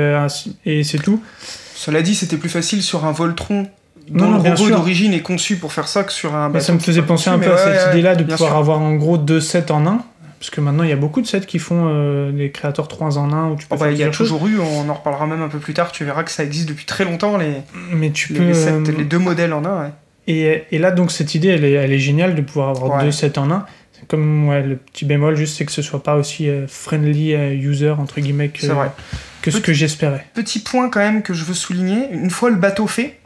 et 0.65 0.85
c'est 0.85 0.99
tout. 0.99 1.23
Cela 1.75 2.01
dit, 2.03 2.15
c'était 2.15 2.37
plus 2.37 2.49
facile 2.49 2.83
sur 2.83 3.05
un 3.05 3.13
Voltron 3.13 3.67
Non, 4.11 4.31
dont 4.31 4.39
non, 4.39 4.43
le 4.43 4.51
robot 4.51 4.69
d'origine 4.71 5.13
est 5.13 5.23
conçu 5.23 5.57
pour 5.57 5.73
faire 5.73 5.89
ça 5.89 6.05
que 6.05 6.13
sur 6.13 6.35
un 6.35 6.47
Bah, 6.49 6.55
bateau 6.55 6.67
ça 6.67 6.73
me 6.75 6.79
faisait 6.79 7.03
penser 7.03 7.31
un 7.31 7.39
peu 7.39 7.47
mais 7.47 7.53
à 7.53 7.79
cette 7.79 7.93
idée-là 7.95 8.15
de 8.15 8.25
pouvoir 8.25 8.57
avoir 8.57 8.81
en 8.81 8.95
gros 8.95 9.19
deux 9.19 9.41
sets 9.41 9.73
en 9.73 9.87
un. 9.87 10.05
Parce 10.41 10.51
que 10.51 10.61
maintenant, 10.63 10.83
il 10.85 10.89
y 10.91 10.93
a 10.93 10.97
beaucoup 10.97 11.21
de 11.21 11.27
sets 11.27 11.43
qui 11.43 11.59
font 11.59 11.85
euh, 11.89 12.33
des 12.33 12.51
créateurs 12.51 12.89
3 12.89 13.19
en 13.19 13.31
1 13.33 13.51
où 13.51 13.57
tu 13.57 13.67
peux 13.67 13.75
Oh, 13.75 13.79
bah, 13.79 13.91
il 13.93 13.99
y 13.99 14.03
a 14.03 14.07
choses. 14.11 14.29
toujours 14.31 14.47
eu, 14.49 14.59
on 14.59 14.89
en 14.89 14.95
reparlera 14.95 15.27
même 15.27 15.43
un 15.43 15.49
peu 15.49 15.59
plus 15.59 15.75
tard, 15.75 15.93
tu 15.93 16.03
verras 16.05 16.23
que 16.25 16.31
ça 16.31 16.43
existe 16.45 16.67
depuis 16.69 16.87
très 16.87 17.05
longtemps, 17.05 17.37
les, 17.37 17.53
Mais 17.93 18.11
tu 18.11 18.33
les, 18.33 18.39
peux. 18.39 18.47
les 18.47 18.55
sets- 18.55 18.71
euh, 18.73 18.93
les 18.97 19.05
deux 19.05 19.19
modèles 19.19 19.53
en 19.53 19.65
un. 19.67 19.83
ouais. 19.85 19.91
et, 20.27 20.65
et 20.73 20.79
là, 20.79 20.91
donc, 20.93 21.13
cette 21.13 21.35
idée, 21.35 21.49
elle 21.49 21.65
est, 21.65 21.73
elle 21.73 21.93
est 21.93 21.99
géniale 21.99 22.35
de 22.35 22.41
pouvoir 22.43 22.71
avoir 22.71 22.97
Ouais. 22.99 23.05
deux 23.05 23.13
sets 23.13 23.39
en 23.39 23.51
un. 23.51 23.67
Comme 24.09 24.49
ouais, 24.49 24.63
le 24.63 24.77
petit 24.77 25.05
bémol, 25.05 25.37
juste, 25.37 25.59
c'est 25.59 25.67
que 25.67 25.73
ce 25.73 25.83
soit 25.83 26.03
pas 26.03 26.17
aussi 26.17 26.49
euh, 26.49 26.67
friendly 26.67 27.35
euh, 27.35 27.53
user, 27.53 27.91
entre 27.91 28.19
guillemets, 28.23 28.49
que, 28.49 28.67
vrai. 28.67 28.91
que 29.43 29.51
ce 29.51 29.59
que 29.59 29.75
j'espérais. 29.75 30.25
Petit 30.33 30.61
point 30.61 30.89
quand 30.89 31.01
même 31.01 31.21
que 31.23 31.35
je 31.35 31.45
veux 31.45 31.53
souligner, 31.53 32.09
une 32.11 32.31
fois 32.31 32.49
le 32.49 32.57
bateau 32.57 32.87
fait, 32.87 33.19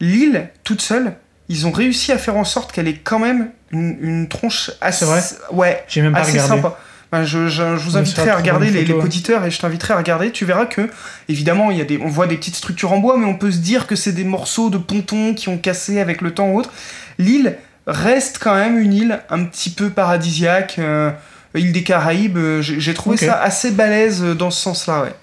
l'île 0.00 0.48
toute 0.64 0.80
seule, 0.82 1.12
ils 1.48 1.66
ont 1.66 1.70
réussi 1.72 2.12
à 2.12 2.18
faire 2.18 2.36
en 2.36 2.44
sorte 2.44 2.72
qu'elle 2.72 2.88
ait 2.88 2.98
quand 3.02 3.18
même 3.18 3.50
une, 3.72 3.96
une 4.00 4.28
tronche 4.28 4.70
assez, 4.80 5.04
vrai 5.04 5.20
ouais, 5.52 5.84
J'ai 5.88 6.02
même 6.02 6.12
pas 6.12 6.20
assez 6.20 6.32
regardé. 6.32 6.56
sympa. 6.62 6.78
Ben, 7.12 7.22
je, 7.24 7.46
je- 7.48 7.76
je 7.76 7.82
vous 7.84 7.96
inviterai 7.96 8.30
à 8.30 8.36
regarder 8.36 8.68
les, 8.68 8.84
les 8.84 8.92
auditeurs 8.94 9.44
et 9.44 9.50
je 9.52 9.60
t'inviterai 9.60 9.94
à 9.94 9.96
regarder. 9.98 10.32
Tu 10.32 10.44
verras 10.44 10.66
que, 10.66 10.90
évidemment, 11.28 11.70
il 11.70 11.78
y 11.78 11.80
a 11.80 11.84
des, 11.84 11.98
on 12.02 12.08
voit 12.08 12.26
des 12.26 12.36
petites 12.36 12.56
structures 12.56 12.92
en 12.92 12.98
bois, 12.98 13.16
mais 13.16 13.26
on 13.26 13.36
peut 13.36 13.52
se 13.52 13.58
dire 13.58 13.86
que 13.86 13.94
c'est 13.94 14.10
des 14.12 14.24
morceaux 14.24 14.70
de 14.70 14.78
pontons 14.78 15.32
qui 15.34 15.48
ont 15.48 15.56
cassé 15.58 16.00
avec 16.00 16.20
le 16.20 16.34
temps 16.34 16.48
ou 16.48 16.58
autre. 16.58 16.70
L'île 17.18 17.58
reste 17.86 18.38
quand 18.42 18.56
même 18.56 18.76
une 18.76 18.92
île 18.92 19.20
un 19.30 19.44
petit 19.44 19.70
peu 19.70 19.90
paradisiaque, 19.90 20.76
euh, 20.80 21.12
île 21.54 21.70
des 21.72 21.84
Caraïbes. 21.84 22.36
euh, 22.38 22.60
J'ai 22.60 22.92
trouvé 22.94 23.16
ça 23.16 23.40
assez 23.40 23.70
balèze 23.70 24.22
euh, 24.24 24.34
dans 24.34 24.50
ce 24.50 24.60
sens-là, 24.60 25.02
ouais. 25.04 25.14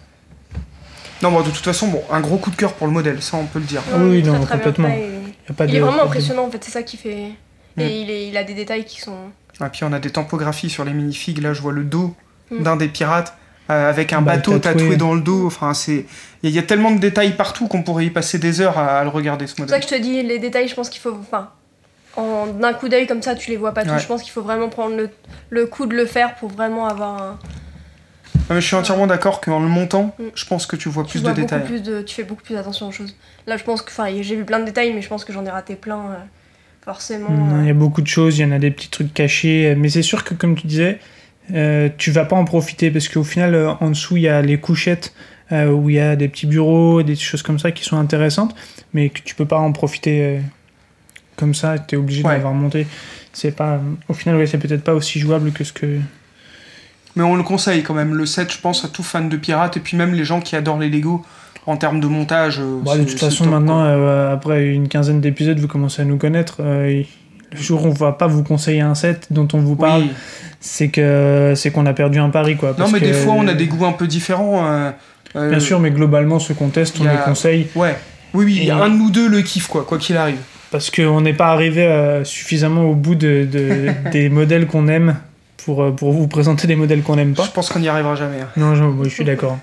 Non, 1.23 1.31
bon, 1.31 1.41
de 1.41 1.49
toute 1.49 1.63
façon, 1.63 1.87
bon, 1.87 2.03
un 2.11 2.19
gros 2.19 2.37
coup 2.37 2.51
de 2.51 2.55
cœur 2.55 2.73
pour 2.73 2.85
le 2.87 2.93
modèle, 2.93 3.21
ça 3.21 3.37
on 3.37 3.45
peut 3.45 3.59
le 3.59 3.65
dire. 3.65 3.81
Ah 3.93 3.97
oui, 3.99 4.19
il 4.19 4.27
est 4.27 4.31
non, 4.31 4.45
complètement. 4.45 4.89
fait, 4.89 4.99
et- 4.99 5.49
Y 5.49 5.51
a 5.51 5.53
pas 5.53 5.65
Il 5.65 5.71
de- 5.71 5.77
est 5.77 5.79
vraiment 5.79 6.03
impressionnant 6.03 6.45
en 6.45 6.51
fait, 6.51 6.63
c'est 6.63 6.71
ça 6.71 6.83
qui 6.83 6.97
fait. 6.97 7.31
Mm. 7.77 7.81
Et 7.81 8.01
il, 8.01 8.09
est, 8.11 8.27
il 8.27 8.37
a 8.37 8.43
des 8.43 8.53
détails 8.53 8.85
qui 8.85 9.01
sont. 9.01 9.15
Et 9.63 9.69
puis 9.69 9.83
on 9.83 9.93
a 9.93 9.99
des 9.99 10.09
tampographies 10.09 10.69
sur 10.69 10.83
les 10.85 10.93
minifigs. 10.93 11.39
Là, 11.41 11.53
je 11.53 11.61
vois 11.61 11.71
le 11.73 11.83
dos 11.83 12.13
Mm. 12.51 12.63
d'un 12.63 12.75
des 12.75 12.87
pirates 12.89 13.35
euh, 13.69 13.89
avec 13.89 14.11
un 14.13 14.21
Bah, 14.21 14.35
bateau 14.35 14.59
tatoué. 14.59 14.81
tatoué. 14.81 14.97
dans 14.97 15.13
le 15.13 15.21
dos. 15.21 15.47
Enfin, 15.47 15.73
c'est 15.73 16.05
il 16.43 16.43
y, 16.43 16.47
a- 16.47 16.49
il 16.49 16.55
y 16.55 16.59
a 16.59 16.63
tellement 16.63 16.91
de 16.91 16.97
détails 16.99 17.31
partout 17.37 17.67
qu'on 17.69 17.81
pourrait 17.83 18.05
y 18.05 18.09
passer 18.09 18.37
des 18.37 18.59
heures 18.61 18.77
à, 18.77 18.99
à 18.99 19.03
le 19.03 19.09
regarder 19.09 19.47
ce 19.47 19.51
C'est 19.55 19.61
pour 19.61 19.69
ça 19.69 19.75
modèle. 19.77 19.89
que 19.89 19.95
je 19.95 19.99
te 20.01 20.05
dis, 20.05 20.21
les 20.23 20.39
détails, 20.39 20.67
je 20.67 20.75
pense 20.75 20.89
qu'il 20.89 20.99
faut. 21.01 21.17
Enfin, 21.19 21.49
en 22.17 22.47
d'un 22.47 22.73
coup 22.73 22.89
d'œil 22.89 23.07
comme 23.07 23.21
ça, 23.21 23.33
tu 23.35 23.49
les 23.49 23.57
vois 23.57 23.71
pas 23.73 23.83
tous. 23.85 23.91
Ouais. 23.91 23.99
Je 23.99 24.05
pense 24.07 24.21
qu'il 24.21 24.31
faut 24.31 24.41
vraiment 24.43 24.69
prendre 24.69 24.95
le, 24.97 25.09
le 25.49 25.65
coup 25.65 25.85
de 25.85 25.95
le 25.95 26.05
faire 26.05 26.35
pour 26.35 26.49
vraiment 26.49 26.85
avoir 26.87 27.21
un. 27.21 27.39
Ah, 28.49 28.55
mais 28.55 28.61
je 28.61 28.65
suis 28.67 28.75
entièrement 28.75 29.07
d'accord 29.07 29.39
qu'en 29.41 29.59
le 29.61 29.67
montant, 29.67 30.15
Mm. 30.19 30.23
je 30.35 30.45
pense 30.45 30.65
que 30.65 30.75
tu 30.75 30.89
vois 30.89 31.03
Tu 31.03 31.11
plus 31.11 31.21
vois 31.21 31.31
de 31.31 31.41
beaucoup 31.41 31.45
détails. 31.55 31.65
plus 31.65 31.81
de. 31.81 32.01
Tu 32.01 32.13
fais 32.15 32.23
beaucoup 32.23 32.43
plus 32.43 32.55
attention 32.57 32.87
aux 32.87 32.91
choses. 32.91 33.15
Là, 33.47 33.57
je 33.57 33.63
pense 33.63 33.81
que. 33.81 33.89
Enfin, 33.91 34.07
j'ai 34.21 34.35
vu 34.35 34.43
plein 34.45 34.59
de 34.59 34.65
détails, 34.65 34.93
mais 34.93 35.01
je 35.01 35.07
pense 35.09 35.23
que 35.25 35.31
j'en 35.33 35.45
ai 35.45 35.49
raté 35.49 35.75
plein. 35.75 35.99
euh, 36.11 36.15
forcément. 36.83 37.29
Il 37.61 37.65
y 37.65 37.69
euh. 37.69 37.71
a 37.71 37.73
beaucoup 37.73 38.01
de 38.01 38.07
choses, 38.07 38.37
il 38.37 38.41
y 38.41 38.45
en 38.45 38.51
a 38.51 38.59
des 38.59 38.69
petits 38.69 38.89
trucs 38.89 39.13
cachés, 39.13 39.73
mais 39.77 39.87
c'est 39.87 40.01
sûr 40.01 40.25
que 40.25 40.33
comme 40.33 40.55
tu 40.55 40.67
disais, 40.67 40.99
euh, 41.53 41.87
tu 41.97 42.11
vas 42.11 42.25
pas 42.25 42.35
en 42.35 42.43
profiter 42.43 42.91
parce 42.91 43.07
qu'au 43.07 43.23
final, 43.23 43.55
euh, 43.55 43.71
en 43.79 43.89
dessous, 43.91 44.17
il 44.17 44.23
y 44.23 44.27
a 44.27 44.41
les 44.41 44.59
couchettes 44.59 45.13
euh, 45.53 45.69
où 45.71 45.89
il 45.89 45.95
y 45.95 45.99
a 46.01 46.17
des 46.17 46.27
petits 46.27 46.45
bureaux, 46.45 47.01
des 47.01 47.15
choses 47.15 47.41
comme 47.41 47.57
ça 47.59 47.71
qui 47.71 47.85
sont 47.85 47.95
intéressantes, 47.97 48.53
mais 48.93 49.09
que 49.09 49.21
tu 49.21 49.33
peux 49.35 49.45
pas 49.45 49.59
en 49.59 49.71
profiter 49.71 50.21
euh, 50.25 50.39
comme 51.37 51.53
ça, 51.53 51.79
tu 51.79 51.95
es 51.95 51.97
obligé 51.97 52.21
Ouais. 52.23 52.33
d'avoir 52.35 52.53
monté. 52.53 52.85
C'est 53.31 53.55
pas, 53.55 53.79
au 54.09 54.13
final, 54.13 54.35
ouais, 54.37 54.45
c'est 54.47 54.57
peut-être 54.57 54.83
pas 54.83 54.93
aussi 54.93 55.19
jouable 55.21 55.51
que 55.53 55.63
ce 55.63 55.71
que. 55.71 55.99
Mais 57.15 57.23
on 57.23 57.35
le 57.35 57.43
conseille 57.43 57.83
quand 57.83 57.93
même. 57.93 58.15
Le 58.15 58.25
set, 58.25 58.51
je 58.51 58.57
pense, 58.59 58.83
à 58.85 58.87
tout 58.87 59.03
fan 59.03 59.29
de 59.29 59.37
pirates 59.37 59.77
et 59.77 59.79
puis 59.79 59.95
même 59.97 60.13
les 60.13 60.25
gens 60.25 60.41
qui 60.41 60.55
adorent 60.55 60.79
les 60.79 60.89
Lego 60.89 61.23
en 61.67 61.77
termes 61.77 61.99
de 61.99 62.07
montage. 62.07 62.59
euh, 62.59 62.79
Bon, 62.81 62.95
de 62.95 63.03
toute 63.03 63.19
façon, 63.19 63.45
maintenant, 63.45 63.83
euh, 63.83 64.33
après 64.33 64.65
une 64.67 64.87
quinzaine 64.87 65.21
d'épisodes, 65.21 65.59
vous 65.59 65.67
commencez 65.67 66.01
à 66.01 66.05
nous 66.05 66.17
connaître. 66.17 66.57
euh, 66.61 67.03
le 67.55 67.61
jour 67.61 67.85
où 67.85 67.89
on 67.89 67.91
va 67.91 68.13
pas 68.13 68.25
vous 68.25 68.41
conseiller 68.43 68.81
un 68.81 68.95
set 68.95 69.27
dont 69.29 69.47
on 69.53 69.59
vous 69.59 69.75
parle, 69.75 70.01
Oui. 70.03 70.11
c'est 70.59 70.87
que 70.89 71.53
c'est 71.55 71.69
qu'on 71.69 71.85
a 71.85 71.93
perdu 71.93 72.17
un 72.17 72.29
pari, 72.31 72.57
quoi. 72.57 72.75
Non, 72.79 72.89
mais 72.91 72.99
des 72.99 73.13
fois, 73.13 73.33
on 73.33 73.47
a 73.47 73.53
des 73.53 73.67
goûts 73.67 73.85
un 73.85 73.91
peu 73.91 74.07
différents. 74.07 74.65
euh, 74.65 74.89
euh, 75.35 75.49
Bien 75.51 75.59
sûr, 75.59 75.79
mais 75.79 75.91
globalement, 75.91 76.39
ceux 76.39 76.55
qu'on 76.55 76.69
teste, 76.69 76.97
on 76.99 77.05
a- 77.05 77.11
les 77.11 77.17
conseille 77.19 77.67
Ouais. 77.75 77.95
Oui, 78.33 78.45
oui, 78.45 78.63
Et- 78.65 78.71
un 78.71 78.89
de 78.89 78.95
nous 78.95 79.11
deux 79.11 79.29
le 79.29 79.41
kiffe, 79.43 79.67
quoi, 79.67 79.83
quoi 79.83 79.99
qu'il 79.99 80.17
arrive. 80.17 80.39
parce 80.71 80.89
qu'on 80.89 81.21
n'est 81.21 81.35
pas 81.35 81.51
arrivé 81.51 82.21
suffisamment 82.23 82.85
au 82.89 82.95
bout 82.95 83.13
de, 83.13 83.47
de- 83.49 83.89
des 84.11 84.29
modèles 84.29 84.65
qu'on 84.65 84.87
aime 84.87 85.15
pour, 85.65 85.83
euh, 85.83 85.91
pour 85.91 86.11
vous 86.11 86.27
présenter 86.27 86.67
des 86.67 86.75
modèles 86.75 87.01
qu'on 87.03 87.15
n'aime 87.15 87.33
Je 87.35 87.41
pas. 87.41 87.47
pense 87.47 87.69
qu'on 87.69 87.79
n'y 87.79 87.87
arrivera 87.89 88.15
jamais. 88.15 88.41
hein. 88.41 88.49
Non, 88.57 88.75
je, 88.75 88.83
moi, 88.83 89.05
je 89.05 89.09
suis 89.13 89.23
d'accord. 89.25 89.57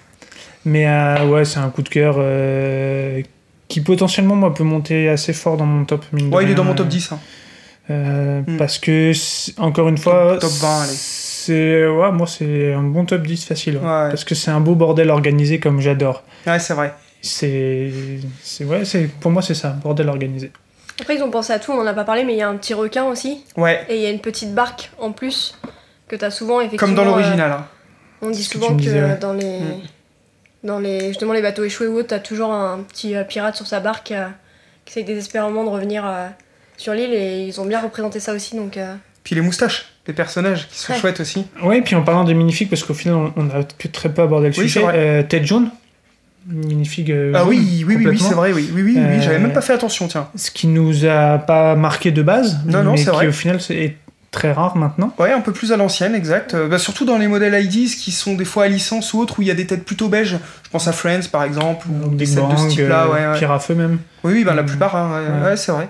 Mais 0.64 0.86
euh, 0.86 1.26
ouais, 1.26 1.44
c'est 1.44 1.58
un 1.58 1.70
coup 1.70 1.82
de 1.82 1.88
cœur 1.88 2.16
euh, 2.18 3.22
qui 3.68 3.80
potentiellement, 3.80 4.36
moi, 4.36 4.52
peut 4.54 4.64
monter 4.64 5.08
assez 5.08 5.32
fort 5.32 5.56
dans 5.56 5.66
mon 5.66 5.84
top. 5.84 6.04
mine 6.12 6.30
de 6.30 6.34
Ouais, 6.34 6.44
il 6.44 6.50
est 6.50 6.54
dans 6.54 6.64
mon 6.64 6.74
top 6.74 6.86
euh, 6.86 6.90
10. 6.90 7.12
hein. 7.12 7.18
euh, 7.90 8.40
Hmm. 8.46 8.56
Parce 8.56 8.78
que, 8.78 9.12
encore 9.60 9.88
une 9.88 9.98
fois, 9.98 10.38
top 10.40 10.50
20, 10.50 10.80
allez. 10.82 10.92
c'est 10.92 11.86
ouais, 11.86 12.12
moi, 12.12 12.26
c'est 12.26 12.72
un 12.72 12.82
bon 12.82 13.04
top 13.04 13.22
10 13.22 13.44
facile. 13.46 13.76
ouais. 13.76 13.82
Ouais. 13.82 14.08
Parce 14.10 14.24
que 14.24 14.34
c'est 14.34 14.50
un 14.50 14.60
beau 14.60 14.74
bordel 14.74 15.10
organisé 15.10 15.58
comme 15.60 15.80
j'adore. 15.80 16.22
Ouais, 16.46 16.58
c'est 16.58 16.74
vrai. 16.74 16.92
C'est, 17.22 17.90
c'est 18.42 18.64
ouais, 18.64 18.84
c'est 18.86 19.10
pour 19.20 19.30
moi 19.30 19.42
c'est 19.42 19.54
ça, 19.54 19.76
bordel 19.82 20.08
organisé. 20.08 20.50
Après, 21.00 21.16
ils 21.16 21.22
ont 21.22 21.30
pensé 21.30 21.52
à 21.52 21.58
tout, 21.58 21.70
on 21.72 21.80
en 21.80 21.86
a 21.86 21.92
pas 21.92 22.04
parlé, 22.04 22.24
mais 22.24 22.32
il 22.34 22.38
y 22.38 22.42
a 22.42 22.48
un 22.48 22.56
petit 22.56 22.72
requin 22.74 23.04
aussi. 23.04 23.44
Ouais, 23.58 23.84
Et 23.90 23.96
il 23.96 24.02
y 24.02 24.06
a 24.06 24.10
une 24.10 24.20
petite 24.20 24.54
barque 24.54 24.90
en 24.98 25.12
plus 25.12 25.54
que 26.10 26.16
t'as 26.16 26.30
souvent, 26.30 26.60
effectivement. 26.60 26.86
comme 26.88 26.94
dans 26.96 27.02
euh, 27.02 27.16
l'original. 27.16 27.52
hein. 27.52 27.66
On 28.22 28.30
dit 28.30 28.44
que 28.46 28.52
souvent 28.52 28.68
tu 28.68 28.74
que, 28.76 28.80
disais, 28.82 29.02
ouais. 29.02 29.16
dans 29.20 29.32
les. 29.32 29.60
Mm. 29.60 29.80
Dans 30.62 30.78
les, 30.78 31.08
justement 31.08 31.32
les 31.32 31.40
bateaux 31.40 31.64
échoués 31.64 31.86
ou 31.86 31.96
autres, 31.96 32.08
t'as 32.08 32.18
toujours 32.18 32.52
un 32.52 32.80
petit 32.80 33.16
euh, 33.16 33.24
pirate 33.24 33.56
sur 33.56 33.66
sa 33.66 33.80
barque 33.80 34.12
euh, 34.12 34.26
qui 34.84 34.92
essaye 34.92 35.04
désespérément 35.04 35.64
de 35.64 35.70
revenir 35.70 36.04
euh, 36.06 36.26
sur 36.76 36.92
l'île 36.92 37.14
et 37.14 37.46
ils 37.46 37.58
ont 37.62 37.64
bien 37.64 37.80
représenté 37.80 38.20
ça 38.20 38.34
aussi 38.34 38.56
donc 38.56 38.76
euh, 38.76 38.94
Puis 39.24 39.34
les 39.34 39.40
moustaches, 39.40 39.86
les 40.06 40.12
personnages 40.12 40.68
qui 40.68 40.78
sont 40.78 40.92
Ouais. 40.92 40.98
chouettes 40.98 41.20
aussi. 41.20 41.46
Ouais, 41.62 41.78
et 41.78 41.80
puis 41.80 41.94
en 41.94 42.02
parlant 42.02 42.24
des 42.24 42.34
minifigs, 42.34 42.68
parce 42.68 42.82
qu'au 42.84 42.92
final 42.92 43.32
on, 43.36 43.48
a 43.48 43.64
que 43.78 43.88
très 43.88 44.10
peu 44.12 44.20
abordé 44.20 44.48
le 44.48 44.54
Oui, 44.58 44.64
sujet, 44.68 44.80
c'est 44.80 44.84
vrai. 44.86 44.94
euh, 44.98 45.22
tête 45.22 45.46
jaune, 45.46 45.70
minifig. 46.46 47.10
euh, 47.10 47.32
Ah 47.34 47.44
oui, 47.46 47.82
oui, 47.86 47.96
oui, 47.96 48.06
oui, 48.08 48.18
c'est 48.18 48.34
vrai, 48.34 48.52
oui, 48.52 48.68
oui, 48.74 48.82
oui, 48.82 48.94
oui, 48.96 48.98
Euh, 49.02 49.20
j'avais 49.22 49.38
même 49.38 49.54
pas 49.54 49.62
fait 49.62 49.72
attention, 49.72 50.08
tiens. 50.08 50.28
Ce 50.36 50.50
qui 50.50 50.66
nous 50.66 51.06
a 51.06 51.38
pas 51.38 51.74
marqué 51.74 52.10
de 52.10 52.22
base, 52.22 52.58
Non, 52.66 52.82
non, 52.82 52.92
mais 52.92 52.98
c'est 52.98 53.04
qui 53.04 53.10
vrai. 53.16 53.26
au 53.28 53.32
final 53.32 53.62
c'est- 53.62 53.76
est 53.76 53.96
très 54.30 54.52
rare 54.52 54.76
maintenant. 54.76 55.12
Ouais, 55.18 55.32
un 55.32 55.40
peu 55.40 55.52
plus 55.52 55.72
à 55.72 55.76
l'ancienne, 55.76 56.14
exact. 56.14 56.54
Euh, 56.54 56.68
bah, 56.68 56.78
surtout 56.78 57.04
dans 57.04 57.18
les 57.18 57.26
modèles 57.28 57.54
IDs 57.64 57.88
qui 57.96 58.12
sont 58.12 58.34
des 58.34 58.44
fois 58.44 58.64
à 58.64 58.68
licence 58.68 59.12
ou 59.12 59.18
autres 59.20 59.38
où 59.38 59.42
il 59.42 59.48
y 59.48 59.50
a 59.50 59.54
des 59.54 59.66
têtes 59.66 59.84
plutôt 59.84 60.08
beiges. 60.08 60.38
Je 60.62 60.70
pense 60.70 60.86
à 60.88 60.92
Friends 60.92 61.28
par 61.32 61.42
exemple, 61.44 61.86
ou 61.88 62.14
des 62.14 62.26
sets 62.26 62.40
de 62.40 62.56
ce 62.56 62.68
type-là. 62.68 63.04
euh, 63.06 63.12
ouais, 63.12 63.26
ouais. 63.32 63.38
Pierre 63.38 63.50
à 63.52 63.58
feu 63.58 63.74
même. 63.74 63.98
Oui, 64.22 64.32
oui, 64.34 64.44
bah, 64.44 64.54
la 64.54 64.62
Mm. 64.62 64.66
plupart, 64.66 64.94
hein, 64.96 65.42
ouais, 65.44 65.56
c'est 65.56 65.72
vrai. 65.72 65.88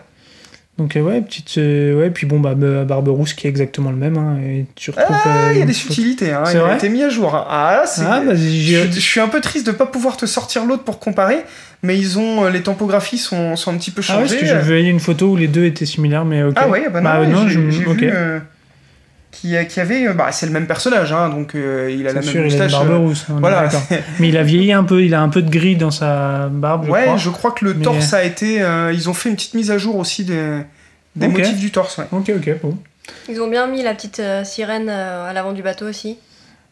Donc 0.79 0.97
euh, 0.97 1.01
ouais, 1.03 1.21
petite, 1.21 1.59
euh, 1.59 1.99
ouais, 2.01 2.09
puis 2.11 2.27
bon 2.27 2.41
bah 2.41 2.55
Be- 2.55 2.87
Barberousse 2.87 3.35
qui 3.35 3.47
est 3.47 3.51
exactement 3.51 3.91
le 3.91 3.97
même. 3.99 4.17
hein, 4.17 4.39
et 4.43 4.65
tu 4.77 4.91
retrouves. 4.91 5.15
Ah, 5.25 5.51
il 5.53 5.59
y 5.59 5.63
a 5.63 5.67
des 5.67 5.75
subtilités, 5.75 6.33
hein, 6.33 6.45
il 6.51 6.57
a 6.59 6.75
été 6.75 6.89
mis 6.89 7.03
à 7.03 7.11
jour. 7.11 7.35
hein. 7.35 7.45
Ah. 7.51 7.85
Ah, 7.99 8.21
vas-y, 8.25 8.61
je, 8.63 8.77
j'ai- 8.85 8.93
je 8.93 8.99
suis 9.01 9.21
un 9.21 9.29
peu 9.29 9.41
triste 9.43 9.67
de 9.67 9.73
pas 9.73 9.85
pouvoir 9.85 10.17
te 10.17 10.25
sortir 10.25 10.65
l'autre 10.65 10.83
pour 10.85 10.99
comparer, 10.99 11.45
mais 11.83 11.99
ils 11.99 12.19
ont 12.19 12.45
euh, 12.45 12.51
les 12.51 12.63
tampographies 12.63 13.19
sont, 13.19 13.57
sont 13.57 13.75
un 13.75 13.77
petit 13.77 13.91
peu 13.91 14.01
Ah 14.09 14.13
ouais, 14.17 14.23
changées. 14.23 14.37
parce 14.39 14.53
que 14.53 14.59
je 14.61 14.65
voyais 14.67 14.89
une 14.89 15.01
photo 15.01 15.33
où 15.33 15.37
les 15.37 15.49
deux 15.49 15.67
étaient 15.67 15.85
similaires, 15.85 16.25
mais 16.25 16.43
ok. 16.45 16.55
Ah 16.57 16.69
ouais, 16.69 16.89
bah 16.91 17.01
non, 17.03 17.11
Bah, 17.11 17.27
non, 17.27 17.47
j'ai 17.49 17.55
je- 17.61 17.71
j'ai 17.71 17.85
vu 17.85 18.03
qui, 19.31 19.55
qui 19.69 19.81
avait, 19.81 20.07
euh, 20.09 20.12
bah 20.12 20.33
c'est 20.33 20.47
le 20.47 20.53
même 20.53 20.66
personnage, 20.66 21.12
hein, 21.12 21.29
donc 21.29 21.55
euh, 21.55 21.90
il 21.90 22.03
a 22.07 22.12
la 22.12 22.14
même 22.21 22.23
sûr, 22.23 22.33
il 22.33 22.38
a 22.38 22.40
une 22.47 22.49
moustache. 22.62 22.73
barbe 22.73 22.90
euh, 22.90 22.97
rousse. 22.97 23.27
voilà. 23.29 23.69
Mais 24.19 24.29
il 24.29 24.37
a 24.37 24.43
vieilli 24.43 24.73
un 24.73 24.85
peu, 24.85 25.05
il 25.05 25.14
a 25.14 25.21
un 25.23 25.29
peu 25.29 25.40
de 25.43 25.51
gris 25.51 25.77
dans 25.77 25.90
sa 25.93 26.49
barbe, 26.49 26.87
je 26.87 26.90
ouais, 26.90 27.05
crois. 27.05 27.16
je 27.16 27.31
crois 27.31 27.51
que 27.53 27.64
le 27.64 27.75
Mais- 27.75 27.85
torse 27.85 28.12
a 28.12 28.25
été, 28.25 28.61
euh, 28.62 28.93
ils 28.93 29.09
ont 29.09 29.14
fait 29.14 29.29
une 29.29 29.37
petite 29.37 29.55
mise 29.55 29.71
à 29.71 29.79
jour 29.79 29.97
aussi 29.97 30.25
des, 30.25 30.62
des 31.16 31.27
Ok. 31.27 31.33
motifs 31.38 31.59
du 31.61 31.71
torse. 31.71 31.99
Ouais. 31.99 32.07
Ok, 32.12 32.33
ok, 32.37 32.51
bon. 32.62 32.77
ils 33.29 33.40
ont 33.40 33.49
bien 33.49 33.66
mis 33.69 33.83
la 33.83 33.95
petite 33.95 34.21
euh, 34.21 34.43
sirène 34.45 34.88
euh, 34.88 35.29
à 35.31 35.33
l'avant 35.33 35.53
du 35.53 35.62
bateau 35.62 35.88
aussi 35.88 36.19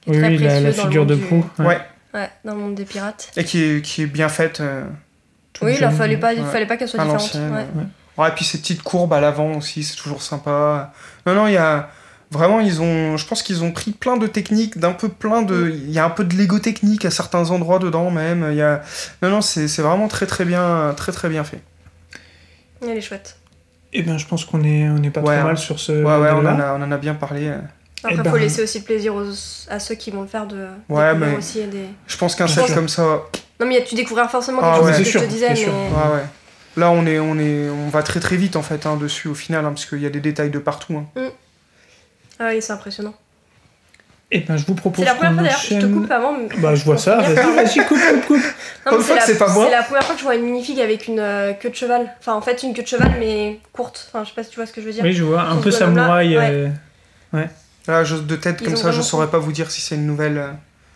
qui 0.00 0.10
est 0.10 0.12
Oui, 0.14 0.18
très 0.18 0.28
oui, 0.30 0.38
la, 0.64 0.72
figure 0.72 1.02
monde 1.02 1.08
de 1.10 1.14
proue. 1.16 1.44
ouais. 1.60 1.66
Ouais. 1.66 1.78
ouais 2.14 2.30
dans 2.44 2.54
le 2.54 2.60
monde 2.60 2.74
des 2.74 2.84
pirates 2.84 3.30
Et 3.36 3.44
qui 3.44 3.62
est, 3.62 3.82
qui 3.82 4.02
est 4.02 4.06
bien 4.06 4.28
faite. 4.28 4.60
euh, 4.60 4.82
oui 5.62 5.72
il 5.74 5.78
jeune. 5.78 5.90
fallait 5.92 6.16
pas 6.16 6.32
il 6.34 6.40
Ouais. 6.42 6.50
fallait 6.50 6.66
pas 6.66 6.76
qu'elle 6.76 6.88
soit 6.88 6.98
différente 7.00 7.20
l'ancienne, 7.22 7.50
ouais. 7.52 7.66
ouais. 7.76 7.84
Ouais, 8.16 8.28
et 8.28 8.32
puis 8.32 8.44
ces 8.44 8.58
petites 8.58 8.82
courbes 8.82 9.12
à 9.12 9.20
l'avant 9.20 9.52
aussi, 9.54 9.84
c'est 9.84 9.94
toujours 9.94 10.22
sympa. 10.22 10.92
Non, 11.24 11.34
non, 11.36 11.46
il 11.46 11.52
y 11.52 11.56
a. 11.56 11.88
Vraiment, 12.30 12.60
ils 12.60 12.82
ont. 12.82 13.16
Je 13.16 13.26
pense 13.26 13.42
qu'ils 13.42 13.64
ont 13.64 13.72
pris 13.72 13.90
plein 13.92 14.16
de 14.18 14.26
techniques, 14.26 14.78
d'un 14.78 14.92
peu 14.92 15.08
plein 15.08 15.40
de. 15.42 15.70
Il 15.70 15.90
y 15.90 15.98
a 15.98 16.04
un 16.04 16.10
peu 16.10 16.24
de 16.24 16.36
Lego 16.36 16.58
technique 16.58 17.04
à 17.06 17.10
certains 17.10 17.50
endroits 17.50 17.78
dedans 17.78 18.10
même. 18.10 18.46
Il 18.50 18.56
y 18.56 18.62
a. 18.62 18.82
Non, 19.22 19.30
non, 19.30 19.40
c'est 19.40 19.66
c'est 19.66 19.80
vraiment 19.82 20.08
très 20.08 20.26
très 20.26 20.44
bien, 20.44 20.92
très 20.96 21.12
très 21.12 21.28
bien 21.30 21.42
fait. 21.44 21.60
elle 22.82 22.90
est 22.96 23.00
chouette 23.00 23.36
Eh 23.94 24.02
bien, 24.02 24.18
je 24.18 24.26
pense 24.26 24.44
qu'on 24.44 24.62
est, 24.62 24.88
on 24.90 25.02
est 25.02 25.10
pas 25.10 25.20
Ouais, 25.20 25.26
trop 25.36 25.40
hein. 25.40 25.44
mal 25.44 25.58
sur 25.58 25.80
ce 25.80 25.92
Ouais, 25.92 26.16
ouais, 26.18 26.30
on 26.32 26.40
en, 26.46 26.60
a, 26.60 26.74
on 26.78 26.82
en 26.82 26.92
a 26.92 26.98
bien 26.98 27.14
parlé. 27.14 27.48
après 27.48 28.14
Eh 28.14 28.16
ben- 28.16 28.30
faut 28.30 28.36
laisser 28.36 28.62
aussi 28.62 28.78
le 28.80 28.84
plaisir 28.84 29.14
aux- 29.14 29.24
à 29.70 29.78
ceux 29.80 29.94
qui 29.94 30.10
vont 30.10 30.20
le 30.22 30.28
faire 30.28 30.46
de 30.46 30.66
Ouais, 30.90 31.14
mais- 31.14 31.34
aussi 31.36 31.64
des 31.64 31.86
Je 32.06 32.16
pense 32.18 32.34
qu'un 32.36 32.46
set 32.46 32.74
comme 32.74 32.88
ça. 32.88 33.22
non 33.58 33.66
mais 33.66 33.82
tu 33.84 33.94
découvriras 33.94 34.28
forcément 34.28 34.60
Ah 34.62 34.74
quelque 34.74 34.84
ouais, 34.84 34.92
chose 34.92 35.02
que 35.04 35.08
sûr, 35.10 35.20
je 35.22 35.24
te 35.26 35.30
disais 35.30 35.48
mais 35.48 35.56
sûr. 35.56 35.72
Ouais, 35.72 36.14
ouais. 36.14 36.24
Là, 36.76 36.90
on 36.92 37.06
est, 37.06 37.18
on 37.18 37.38
est, 37.38 37.68
on 37.70 37.88
va 37.88 38.02
très 38.04 38.20
très 38.20 38.36
vite 38.36 38.54
en 38.54 38.62
fait 38.62 38.86
hein, 38.86 38.96
dessus 38.96 39.26
au 39.28 39.34
final, 39.34 39.64
hein, 39.64 39.70
parce 39.70 39.86
qu'il 39.86 39.98
y 40.00 40.06
a 40.06 40.10
des 40.10 40.20
détails 40.20 40.50
de 40.50 40.58
partout. 40.60 40.94
hein. 41.16 41.30
Ah 42.40 42.48
oui 42.50 42.62
c'est 42.62 42.72
impressionnant 42.72 43.14
Eh 44.30 44.40
ben, 44.40 44.56
je 44.56 44.66
vous 44.66 44.74
propose 44.74 45.04
c'est 45.04 45.10
la 45.10 45.14
première 45.16 45.34
fois 45.34 45.42
d'ailleurs 45.42 45.60
je 45.60 45.74
te 45.80 45.86
coupe 45.86 46.10
avant 46.10 46.32
mais- 46.32 46.48
Bah, 46.58 46.74
je 46.74 46.84
vois 46.84 46.98
ça. 46.98 47.16
Vas-y, 47.16 47.54
vas-y, 47.54 47.86
coupe, 47.86 47.98
coupe, 47.98 48.26
coupe. 48.26 48.36
Non, 48.86 48.92
Comme 48.92 49.02
c'est 49.02 49.38
pas 49.38 49.48
moi. 49.48 49.64
C'est 49.66 49.70
la 49.76 49.82
première 49.82 50.04
fois 50.04 50.14
que 50.14 50.20
je 50.20 50.24
vois 50.24 50.34
une 50.34 50.42
minifig 50.44 50.78
avec 50.80 51.08
une 51.08 51.18
euh, 51.20 51.52
queue 51.54 51.70
de 51.70 51.74
cheval. 51.74 52.14
Enfin, 52.20 52.34
en 52.34 52.40
fait, 52.42 52.62
une 52.62 52.74
queue 52.74 52.82
de 52.82 52.86
cheval, 52.88 53.12
mais 53.18 53.58
courte. 53.72 54.08
Enfin, 54.08 54.24
je 54.24 54.28
sais 54.30 54.34
pas 54.34 54.42
si 54.44 54.50
tu 54.50 54.56
vois 54.56 54.66
ce 54.66 54.72
que 54.72 54.80
je 54.80 54.86
veux 54.86 54.92
dire. 54.92 55.02
Oui, 55.04 55.12
je 55.12 55.24
vois 55.24 55.42
un 55.42 55.56
peu 55.56 55.70
samouraï. 55.70 56.36
ouais. 56.36 56.50
euh, 57.34 57.44
Là, 57.86 58.04
je- 58.04 58.16
de 58.16 58.36
tête 58.36 58.58
Ils 58.60 58.66
comme 58.66 58.76
ça, 58.76 58.92
je 58.92 59.00
saurais 59.02 59.28
pas 59.28 59.38
vous 59.38 59.52
dire 59.52 59.70
si 59.70 59.80
c'est 59.80 59.94
une 59.94 60.06
nouvelle. 60.06 60.42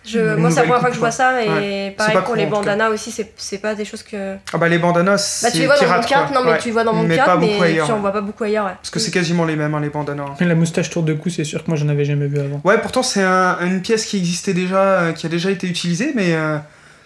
Je, 0.05 0.19
une 0.19 0.35
moi, 0.37 0.51
c'est 0.51 0.57
la 0.57 0.63
première 0.63 0.81
fois 0.81 0.89
que 0.89 0.95
je 0.95 1.01
vois 1.01 1.11
ça. 1.13 1.43
Et 1.45 1.49
Ouais. 1.49 1.95
pareil 1.97 2.19
pour 2.25 2.35
les 2.35 2.47
courant, 2.47 2.61
bandanas 2.61 2.89
aussi, 2.91 3.11
c'est 3.13 3.33
c'est 3.37 3.59
pas 3.59 3.75
des 3.75 3.85
choses 3.85 4.03
que. 4.03 4.37
Ah 4.53 4.59
bah 4.59 4.69
les 4.69 4.79
bandanas, 4.79 5.19
c'est 5.19 5.47
Bah, 5.47 5.53
tu 5.53 5.59
les 5.61 5.67
vois 5.67 5.77
dans 5.77 5.83
mon 5.83 5.89
pirate, 5.89 6.07
carte, 6.09 6.35
non, 6.35 6.43
mais 6.45 6.51
Ouais. 6.53 6.59
tu 6.59 6.65
les 6.67 6.73
vois 6.73 6.85
dans 6.85 6.93
mon 6.93 7.03
Mais 7.05 7.17
carte, 7.17 7.39
mais 7.41 7.61
ailleurs, 7.63 7.87
tu 7.87 7.93
en 7.93 7.95
ouais. 7.97 8.01
vois 8.01 8.13
pas 8.13 8.21
beaucoup 8.21 8.43
ailleurs. 8.45 8.65
Ouais. 8.67 8.73
Parce 8.75 8.91
que 8.91 8.99
c'est 8.99 9.11
quasiment 9.13 9.45
les 9.45 9.55
mêmes, 9.57 9.75
hein, 9.75 9.81
les 9.81 9.91
bandanas. 9.91 10.25
Et 10.41 10.45
La 10.45 10.55
moustache 10.57 10.91
tour 10.91 11.03
de 11.05 11.15
cou, 11.15 11.31
c'est 11.31 11.45
sûr 11.45 11.63
que 11.63 11.69
moi, 11.71 11.77
j'en 11.77 11.89
avais 11.89 12.05
jamais 12.05 12.27
vu 12.27 12.39
avant. 12.41 12.61
Ouais, 12.65 12.79
pourtant 12.79 13.03
c'est 13.03 13.23
un- 13.23 13.59
une 13.61 13.81
pièce 13.81 14.05
qui 14.05 14.17
existait 14.19 14.55
déjà, 14.55 14.83
euh, 14.83 15.13
qui 15.13 15.27
a 15.27 15.29
déjà 15.29 15.51
été 15.51 15.67
utilisée, 15.69 16.13
mais 16.17 16.35
euh, 16.35 16.59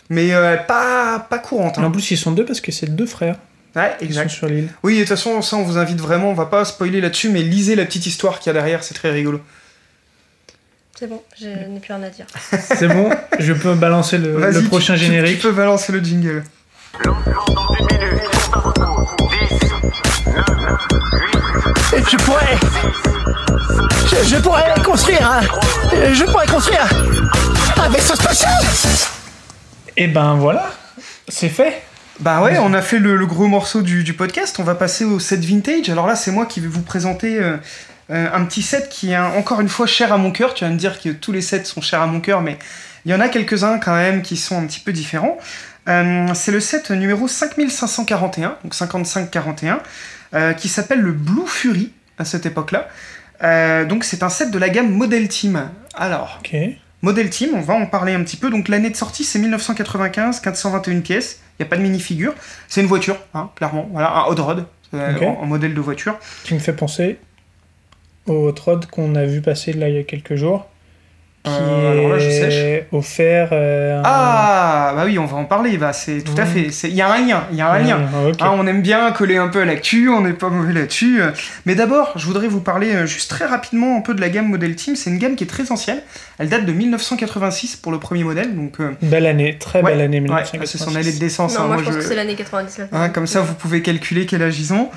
mais 0.08 0.32
euh, 0.32 0.56
pas 0.56 1.18
pas 1.28 1.38
courante. 1.38 1.76
Et 1.76 1.80
en 1.80 1.84
Hein. 1.84 1.90
plus, 1.90 2.10
ils 2.10 2.16
sont 2.16 2.30
deux 2.32 2.44
parce 2.46 2.60
que 2.60 2.72
c'est 2.72 2.94
deux 2.94 3.06
frères 3.06 3.36
Ouais, 3.74 3.94
qui 3.98 4.06
exact. 4.06 4.30
sont 4.30 4.36
sur 4.36 4.46
l'île. 4.46 4.68
Oui, 4.82 4.94
et 4.94 4.96
de 4.96 5.00
toute 5.02 5.10
façon, 5.10 5.42
ça 5.42 5.56
on 5.56 5.62
vous 5.62 5.76
invite 5.76 6.00
vraiment, 6.00 6.30
on 6.30 6.34
va 6.34 6.46
pas 6.46 6.64
spoiler 6.64 7.02
là-dessus, 7.02 7.28
mais 7.28 7.42
lisez 7.42 7.74
la 7.76 7.84
petite 7.84 8.06
histoire 8.06 8.38
qu'il 8.38 8.48
y 8.48 8.56
a 8.56 8.58
derrière, 8.58 8.82
c'est 8.82 8.94
très 8.94 9.10
rigolo. 9.10 9.38
C'est 10.98 11.08
bon, 11.08 11.22
je 11.38 11.46
n'ai 11.46 11.78
plus 11.80 11.92
rien 11.92 12.02
à 12.02 12.08
dire. 12.10 12.24
C'est 12.58 12.88
bon, 12.88 13.10
je 13.38 13.52
peux 13.52 13.74
balancer 13.74 14.16
le, 14.18 14.50
tu- 14.52 14.66
prochain 14.66 14.94
tu- 14.94 15.00
générique. 15.00 15.36
Tu 15.40 15.46
peux 15.46 15.52
balancer 15.52 15.92
le 15.92 16.00
jingle. 16.00 16.42
Je 22.08 22.16
pourrais. 22.18 22.56
Je, 24.06 24.28
je 24.28 24.36
pourrais 24.40 24.74
construire 24.84 25.30
un. 25.30 25.42
Je 26.12 26.24
pourrais 26.24 26.46
construire 26.46 26.86
un 27.76 27.88
vaisseau 27.88 28.14
spatial 28.14 28.52
Et 29.96 30.06
ben 30.06 30.34
voilà, 30.34 30.70
c'est 31.28 31.48
fait. 31.48 31.82
Bah 32.20 32.40
ouais, 32.42 32.58
on 32.58 32.72
a 32.72 32.80
fait 32.80 32.98
le, 32.98 33.16
le 33.16 33.26
gros 33.26 33.46
morceau 33.46 33.82
du, 33.82 34.02
du 34.04 34.14
podcast. 34.14 34.56
On 34.58 34.62
va 34.64 34.74
passer 34.74 35.04
au 35.04 35.18
set 35.18 35.44
vintage. 35.44 35.90
Alors 35.90 36.06
là, 36.06 36.16
c'est 36.16 36.30
moi 36.30 36.46
qui 36.46 36.60
vais 36.60 36.68
vous 36.68 36.82
présenter 36.82 37.38
euh, 37.42 37.56
euh, 38.10 38.28
un 38.32 38.44
petit 38.44 38.62
set 38.62 38.88
qui 38.88 39.12
est 39.12 39.18
encore 39.18 39.60
une 39.60 39.68
fois 39.68 39.86
cher 39.86 40.12
à 40.12 40.16
mon 40.16 40.30
cœur. 40.30 40.54
Tu 40.54 40.64
vas 40.64 40.70
me 40.70 40.76
dire 40.76 41.00
que 41.00 41.08
tous 41.10 41.32
les 41.32 41.40
sets 41.40 41.64
sont 41.64 41.80
chers 41.80 42.00
à 42.00 42.06
mon 42.06 42.20
cœur, 42.20 42.40
mais 42.40 42.58
il 43.04 43.10
y 43.10 43.14
en 43.14 43.20
a 43.20 43.28
quelques-uns 43.28 43.78
quand 43.78 43.94
même 43.94 44.22
qui 44.22 44.36
sont 44.36 44.56
un 44.58 44.66
petit 44.66 44.80
peu 44.80 44.92
différents. 44.92 45.38
Euh, 45.88 46.28
c'est 46.34 46.52
le 46.52 46.60
set 46.60 46.90
numéro 46.90 47.28
5541, 47.28 48.58
donc 48.62 48.74
5541, 48.74 49.80
euh, 50.34 50.52
qui 50.52 50.68
s'appelle 50.68 51.00
le 51.00 51.12
Blue 51.12 51.46
Fury 51.46 51.92
à 52.18 52.24
cette 52.24 52.46
époque-là. 52.46 52.88
Donc 53.84 54.04
c'est 54.04 54.22
un 54.22 54.28
set 54.28 54.50
de 54.50 54.58
la 54.58 54.68
gamme 54.68 54.90
Model 54.90 55.28
Team. 55.28 55.70
Alors. 55.94 56.40
Model 57.02 57.28
Team, 57.28 57.50
on 57.54 57.60
va 57.60 57.74
en 57.74 57.86
parler 57.86 58.14
un 58.14 58.22
petit 58.24 58.36
peu. 58.36 58.50
Donc 58.50 58.68
l'année 58.68 58.90
de 58.90 58.96
sortie, 58.96 59.22
c'est 59.22 59.38
1995, 59.38 60.40
421 60.40 61.00
pièces. 61.00 61.40
Il 61.58 61.62
n'y 61.62 61.66
a 61.66 61.68
pas 61.68 61.76
de 61.76 61.82
minifigure. 61.82 62.34
C'est 62.68 62.80
une 62.80 62.86
voiture, 62.86 63.18
hein, 63.34 63.50
clairement. 63.54 63.88
Voilà, 63.92 64.10
un 64.10 64.24
hot 64.24 64.42
rod, 64.42 64.66
en, 64.92 64.98
en 64.98 65.46
modèle 65.46 65.74
de 65.74 65.80
voiture. 65.80 66.18
Qui 66.44 66.54
me 66.54 66.58
fait 66.58 66.72
penser 66.72 67.18
au 68.26 68.48
hot 68.48 68.54
rod 68.64 68.86
qu'on 68.86 69.14
a 69.14 69.24
vu 69.24 69.40
passer 69.40 69.72
là 69.72 69.88
il 69.88 69.94
y 69.96 69.98
a 69.98 70.02
quelques 70.04 70.34
jours. 70.36 70.66
Qui 71.44 71.52
Euh, 71.52 71.92
alors 71.92 72.08
là, 72.08 72.18
je 72.18 72.28
sèche. 72.28 72.82
offert. 72.90 73.50
euh, 73.52 74.00
un- 74.00 74.02
Ah, 74.04 74.92
bah 74.96 75.02
oui, 75.06 75.16
on 75.16 75.26
va 75.26 75.36
en 75.36 75.44
parler. 75.44 75.78
Bah, 75.78 75.92
c'est 75.92 76.22
tout 76.22 76.32
à 76.36 76.44
Mhm. 76.44 76.50
fait. 76.50 76.70
c'est- 76.72 76.88
Il 76.88 76.96
y 76.96 77.02
a 77.02 77.08
un 77.12 77.24
lien. 77.24 77.44
Il 77.52 77.56
y 77.56 77.60
a 77.60 77.70
un 77.70 77.78
lien. 77.78 78.00
Ah. 78.40 78.46
Hein, 78.46 78.50
on 78.58 78.66
aime 78.66 78.82
bien 78.82 79.12
coller 79.12 79.36
un 79.36 79.46
peu 79.46 79.60
à 79.60 79.64
l'actu, 79.64 80.08
on 80.08 80.22
n'est 80.22 80.32
pas 80.32 80.48
mauvais 80.48 80.72
là-dessus. 80.72 81.20
Mais 81.64 81.76
d'abord, 81.76 82.14
je 82.16 82.26
voudrais 82.26 82.48
vous 82.48 82.58
parler 82.60 82.92
euh, 82.96 83.06
juste 83.06 83.30
très 83.30 83.44
rapidement 83.46 83.96
un 83.96 84.00
peu 84.00 84.12
de 84.12 84.20
la 84.20 84.28
gamme 84.28 84.48
Model 84.48 84.74
Team. 84.74 84.96
C'est 84.96 85.08
une 85.08 85.18
gamme 85.18 85.36
qui 85.36 85.44
est 85.44 85.46
très 85.46 85.70
ancienne. 85.70 86.00
Elle 86.40 86.48
date 86.48 86.66
de 86.66 86.72
1986 86.72 87.76
pour 87.76 87.92
le 87.92 88.00
premier 88.00 88.24
modèle. 88.24 88.52
Donc, 88.56 88.80
euh, 88.80 88.90
Belle 89.02 89.26
année, 89.26 89.56
très 89.56 89.82
ouais, 89.82 89.92
belle 89.92 90.00
année 90.00 90.16
ouais, 90.16 90.22
1986. 90.22 90.78
c'est 90.78 90.82
son 90.84 90.96
année 90.96 91.12
de 91.12 91.20
naissance. 91.22 91.54
non, 91.54 91.60
hein, 91.60 91.66
moi, 91.68 91.74
moi, 91.76 91.84
je 91.84 91.90
pense 91.90 91.94
je- 91.94 92.00
que 92.00 92.06
c'est 92.08 92.16
l'année 92.16 92.34
99. 92.34 92.88
hein, 92.90 93.08
comme 93.10 93.28
ça, 93.28 93.42
vous 93.42 93.54
pouvez 93.54 93.82
calculer 93.82 94.26
quel 94.26 94.42
âge 94.42 94.58
ils 94.58 94.72
ont. 94.72 94.88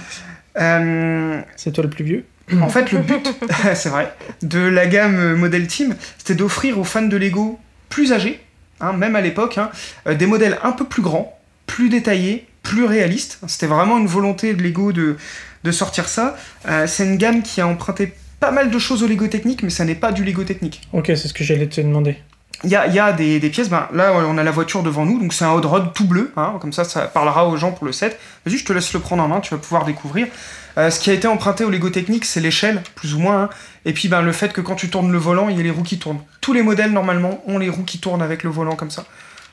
Euh, 0.59 1.41
C'est 1.55 1.71
toi 1.71 1.83
le 1.83 1.91
plus 1.91 2.03
vieux? 2.03 2.25
En 2.61 2.69
fait, 2.69 2.91
le 2.91 2.99
but, 2.99 3.33
c'est 3.75 3.89
vrai, 3.89 4.13
de 4.41 4.59
la 4.59 4.87
gamme 4.87 5.17
euh, 5.17 5.35
Model 5.35 5.67
Team, 5.67 5.95
c'était 6.17 6.35
d'offrir 6.35 6.79
aux 6.79 6.83
fans 6.83 7.01
de 7.01 7.17
Lego 7.17 7.59
plus 7.89 8.13
âgés, 8.13 8.39
hein, 8.79 8.93
même 8.93 9.15
à 9.15 9.21
l'époque, 9.21 9.57
hein, 9.57 9.69
euh, 10.07 10.15
des 10.15 10.25
modèles 10.25 10.57
un 10.63 10.71
peu 10.71 10.85
plus 10.85 11.01
grands, 11.01 11.37
plus 11.65 11.89
détaillés, 11.89 12.47
plus 12.63 12.85
réalistes. 12.85 13.39
C'était 13.47 13.67
vraiment 13.67 13.97
une 13.97 14.07
volonté 14.07 14.53
de 14.53 14.61
Lego 14.61 14.91
de, 14.91 15.17
de 15.63 15.71
sortir 15.71 16.07
ça. 16.07 16.35
Euh, 16.67 16.87
c'est 16.87 17.05
une 17.05 17.17
gamme 17.17 17.41
qui 17.41 17.61
a 17.61 17.67
emprunté 17.67 18.13
pas 18.39 18.51
mal 18.51 18.69
de 18.69 18.79
choses 18.79 19.03
au 19.03 19.07
Lego 19.07 19.27
technique, 19.27 19.63
mais 19.63 19.69
ça 19.69 19.85
n'est 19.85 19.95
pas 19.95 20.11
du 20.11 20.23
Lego 20.23 20.43
technique. 20.43 20.81
Ok, 20.93 21.07
c'est 21.07 21.27
ce 21.27 21.33
que 21.33 21.43
j'allais 21.43 21.67
te 21.67 21.81
demander. 21.81 22.17
Il 22.65 22.69
y 22.69 22.75
a, 22.75 22.87
il 22.87 22.93
y 22.93 22.99
a 22.99 23.13
des, 23.13 23.39
des 23.39 23.49
pièces, 23.49 23.69
ben, 23.69 23.87
là 23.93 24.11
on 24.13 24.37
a 24.37 24.43
la 24.43 24.51
voiture 24.51 24.83
devant 24.83 25.05
nous, 25.05 25.17
donc 25.17 25.31
c'est 25.33 25.45
un 25.45 25.51
hot 25.51 25.61
rod 25.65 25.93
tout 25.93 26.05
bleu, 26.05 26.33
hein, 26.35 26.55
comme 26.59 26.73
ça 26.73 26.83
ça 26.83 27.03
parlera 27.03 27.47
aux 27.47 27.55
gens 27.55 27.71
pour 27.71 27.85
le 27.85 27.93
set. 27.93 28.19
Vas-y, 28.45 28.57
je 28.57 28.65
te 28.65 28.73
laisse 28.73 28.91
le 28.91 28.99
prendre 28.99 29.23
en 29.23 29.29
main, 29.29 29.39
tu 29.39 29.53
vas 29.53 29.61
pouvoir 29.61 29.85
découvrir. 29.85 30.27
Euh, 30.79 30.89
ce 30.89 30.99
qui 30.99 31.09
a 31.11 31.13
été 31.13 31.27
emprunté 31.27 31.63
au 31.63 31.69
Lego 31.69 31.89
Technique, 31.89 32.25
c'est 32.25 32.39
l'échelle, 32.39 32.81
plus 32.95 33.13
ou 33.13 33.19
moins, 33.19 33.43
hein, 33.43 33.49
et 33.85 33.93
puis 33.93 34.07
ben, 34.07 34.21
le 34.21 34.31
fait 34.31 34.51
que 34.53 34.61
quand 34.61 34.75
tu 34.75 34.89
tournes 34.89 35.11
le 35.11 35.17
volant, 35.17 35.49
il 35.49 35.57
y 35.57 35.59
a 35.59 35.63
les 35.63 35.69
roues 35.71 35.83
qui 35.83 35.99
tournent. 35.99 36.21
Tous 36.41 36.53
les 36.53 36.61
modèles 36.63 36.91
normalement 36.91 37.43
ont 37.47 37.57
les 37.57 37.69
roues 37.69 37.83
qui 37.83 37.99
tournent 37.99 38.21
avec 38.21 38.43
le 38.43 38.49
volant 38.49 38.75
comme 38.75 38.89
ça. 38.91 39.05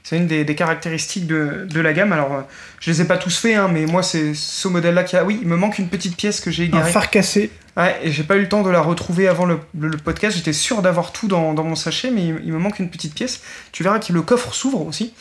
C'est 0.05 0.17
une 0.19 0.29
des, 0.29 0.45
des 0.45 0.55
caractéristiques 0.55 1.27
de, 1.27 1.67
de 1.69 1.81
la 1.81 1.93
gamme. 1.93 2.13
Alors, 2.13 2.33
euh, 2.33 2.41
je 2.79 2.93
les 2.93 3.03
ai 3.03 3.07
pas 3.07 3.17
tous 3.19 3.37
faits, 3.37 3.57
hein, 3.57 3.69
mais 3.73 3.87
moi 3.87 4.05
c'est 4.05 4.35
ce 4.35 4.69
modèle-là 4.69 5.03
qui 5.03 5.17
a. 5.17 5.25
Oui, 5.25 5.41
il 5.43 5.49
me 5.49 5.57
manque 5.57 5.81
une 5.81 5.89
petite 5.89 6.17
pièce 6.17 6.39
que 6.41 6.53
j'ai 6.53 6.63
Un 6.63 6.67
égarée. 6.69 6.93
phare 6.93 7.11
cassé. 7.11 7.51
Ouais, 7.77 7.99
et 8.05 8.13
j'ai 8.13 8.23
pas 8.23 8.37
eu 8.37 8.41
le 8.43 8.49
temps 8.49 8.63
de 8.63 8.71
la 8.71 8.81
retrouver 8.81 9.27
avant 9.27 9.47
le, 9.47 9.59
le- 9.77 9.89
le 9.89 9.97
podcast. 9.99 10.37
J'étais 10.37 10.53
sûr 10.53 10.81
d'avoir 10.81 11.11
tout 11.11 11.27
dans, 11.27 11.55
dans 11.55 11.65
mon 11.65 11.75
sachet, 11.75 12.13
mais 12.13 12.23
il, 12.25 12.41
il 12.45 12.53
me 12.53 12.59
manque 12.59 12.79
une 12.79 12.89
petite 12.89 13.15
pièce. 13.15 13.41
Tu 13.73 13.83
verras 13.83 13.99
que 13.99 14.13
le 14.13 14.23
coffre 14.23 14.55
s'ouvre 14.55 14.87
aussi 14.87 15.13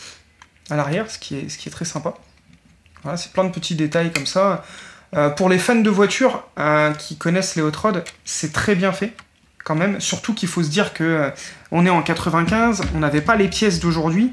à 0.69 0.75
l'arrière, 0.75 1.09
ce 1.09 1.17
qui 1.17 1.35
est, 1.35 1.49
ce 1.49 1.57
qui 1.57 1.67
est 1.67 1.71
très 1.71 1.85
sympa. 1.85 2.13
Voilà, 3.01 3.17
c'est 3.17 3.31
plein 3.33 3.43
de 3.45 3.49
petits 3.51 3.73
détails 3.75 4.11
comme 4.11 4.27
ça. 4.27 4.63
Euh, 5.15 5.29
pour 5.29 5.49
les 5.49 5.59
fans 5.59 5.75
de 5.75 5.89
voitures 5.89 6.43
euh, 6.59 6.91
qui 6.93 7.15
connaissent 7.17 7.55
les 7.55 7.61
hot 7.61 7.71
rods, 7.81 8.01
c'est 8.25 8.51
très 8.51 8.75
bien 8.75 8.91
fait 8.91 9.13
quand 9.63 9.75
même. 9.75 9.99
Surtout 10.01 10.33
qu'il 10.33 10.49
faut 10.49 10.63
se 10.63 10.69
dire 10.69 10.93
que 10.93 11.03
euh, 11.03 11.29
on 11.71 11.85
est 11.85 11.89
en 11.89 12.01
95, 12.01 12.81
on 12.95 12.99
n'avait 12.99 13.21
pas 13.21 13.35
les 13.35 13.47
pièces 13.47 13.79
d'aujourd'hui. 13.79 14.31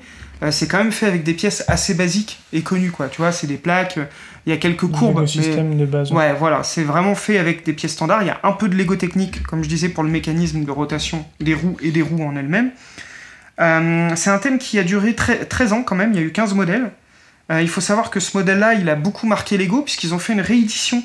C'est 0.50 0.66
quand 0.66 0.78
même 0.78 0.90
fait 0.90 1.06
avec 1.06 1.22
des 1.22 1.34
pièces 1.34 1.62
assez 1.68 1.94
basiques 1.94 2.40
et 2.52 2.62
connues, 2.62 2.90
quoi. 2.90 3.06
Tu 3.06 3.18
vois, 3.18 3.30
c'est 3.30 3.46
des 3.46 3.58
plaques, 3.58 3.96
il 4.44 4.50
y 4.50 4.52
a 4.52 4.56
quelques 4.56 4.88
courbes. 4.88 5.20
Le 5.20 5.20
mais- 5.22 5.76
de 5.76 5.86
base. 5.86 6.10
Ouais, 6.10 6.32
voilà, 6.34 6.64
c'est 6.64 6.82
vraiment 6.82 7.14
fait 7.14 7.38
avec 7.38 7.64
des 7.64 7.72
pièces 7.72 7.92
standards. 7.92 8.22
Il 8.22 8.26
y 8.26 8.30
a 8.30 8.40
un 8.42 8.50
peu 8.50 8.68
de 8.68 8.74
Lego 8.74 8.96
technique, 8.96 9.44
comme 9.44 9.62
je 9.62 9.68
disais, 9.68 9.88
pour 9.88 10.02
le 10.02 10.10
mécanisme 10.10 10.64
de 10.64 10.70
rotation 10.72 11.24
des 11.38 11.54
roues 11.54 11.76
et 11.80 11.92
des 11.92 12.02
roues 12.02 12.24
en 12.24 12.34
elles-mêmes. 12.34 12.72
C'est 14.16 14.30
un 14.30 14.38
thème 14.38 14.58
qui 14.58 14.80
a 14.80 14.82
duré 14.82 15.12
tre- 15.12 15.46
13 15.46 15.72
ans 15.72 15.84
quand 15.84 15.94
même, 15.94 16.10
il 16.12 16.16
y 16.16 16.22
a 16.22 16.26
eu 16.26 16.32
15 16.32 16.54
modèles. 16.54 16.90
Euh, 17.52 17.62
il 17.62 17.68
faut 17.68 17.80
savoir 17.80 18.10
que 18.10 18.18
ce 18.18 18.36
modèle-là, 18.36 18.74
il 18.74 18.88
a 18.88 18.94
beaucoup 18.94 19.26
marqué 19.26 19.58
Lego, 19.58 19.82
puisqu'ils 19.82 20.14
ont 20.14 20.18
fait 20.18 20.32
une 20.32 20.40
réédition 20.40 21.02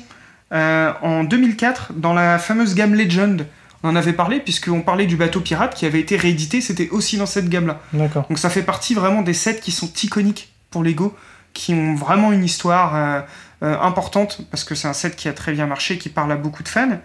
euh, 0.52 0.92
en 1.02 1.24
2004 1.24 1.92
dans 1.94 2.14
la 2.14 2.38
fameuse 2.38 2.74
gamme 2.74 2.94
Legend. 2.94 3.46
On 3.82 3.90
en 3.90 3.96
avait 3.96 4.12
parlé, 4.12 4.40
puisqu'on 4.40 4.80
parlait 4.80 5.06
du 5.06 5.16
bateau 5.16 5.40
pirate 5.40 5.74
qui 5.74 5.86
avait 5.86 6.00
été 6.00 6.16
réédité, 6.16 6.60
c'était 6.60 6.88
aussi 6.90 7.16
dans 7.16 7.26
cette 7.26 7.48
gamme-là. 7.48 7.80
D'accord. 7.92 8.26
Donc 8.28 8.38
ça 8.38 8.50
fait 8.50 8.62
partie 8.62 8.94
vraiment 8.94 9.22
des 9.22 9.34
sets 9.34 9.60
qui 9.60 9.70
sont 9.70 9.90
iconiques 10.02 10.52
pour 10.70 10.82
Lego, 10.82 11.16
qui 11.52 11.74
ont 11.74 11.94
vraiment 11.94 12.32
une 12.32 12.44
histoire 12.44 13.24
euh, 13.62 13.76
importante, 13.80 14.42
parce 14.50 14.62
que 14.62 14.76
c'est 14.76 14.86
un 14.86 14.92
set 14.92 15.16
qui 15.16 15.28
a 15.28 15.32
très 15.32 15.52
bien 15.52 15.66
marché, 15.66 15.98
qui 15.98 16.08
parle 16.08 16.30
à 16.30 16.36
beaucoup 16.36 16.62
de 16.62 16.68
fans. 16.68 16.98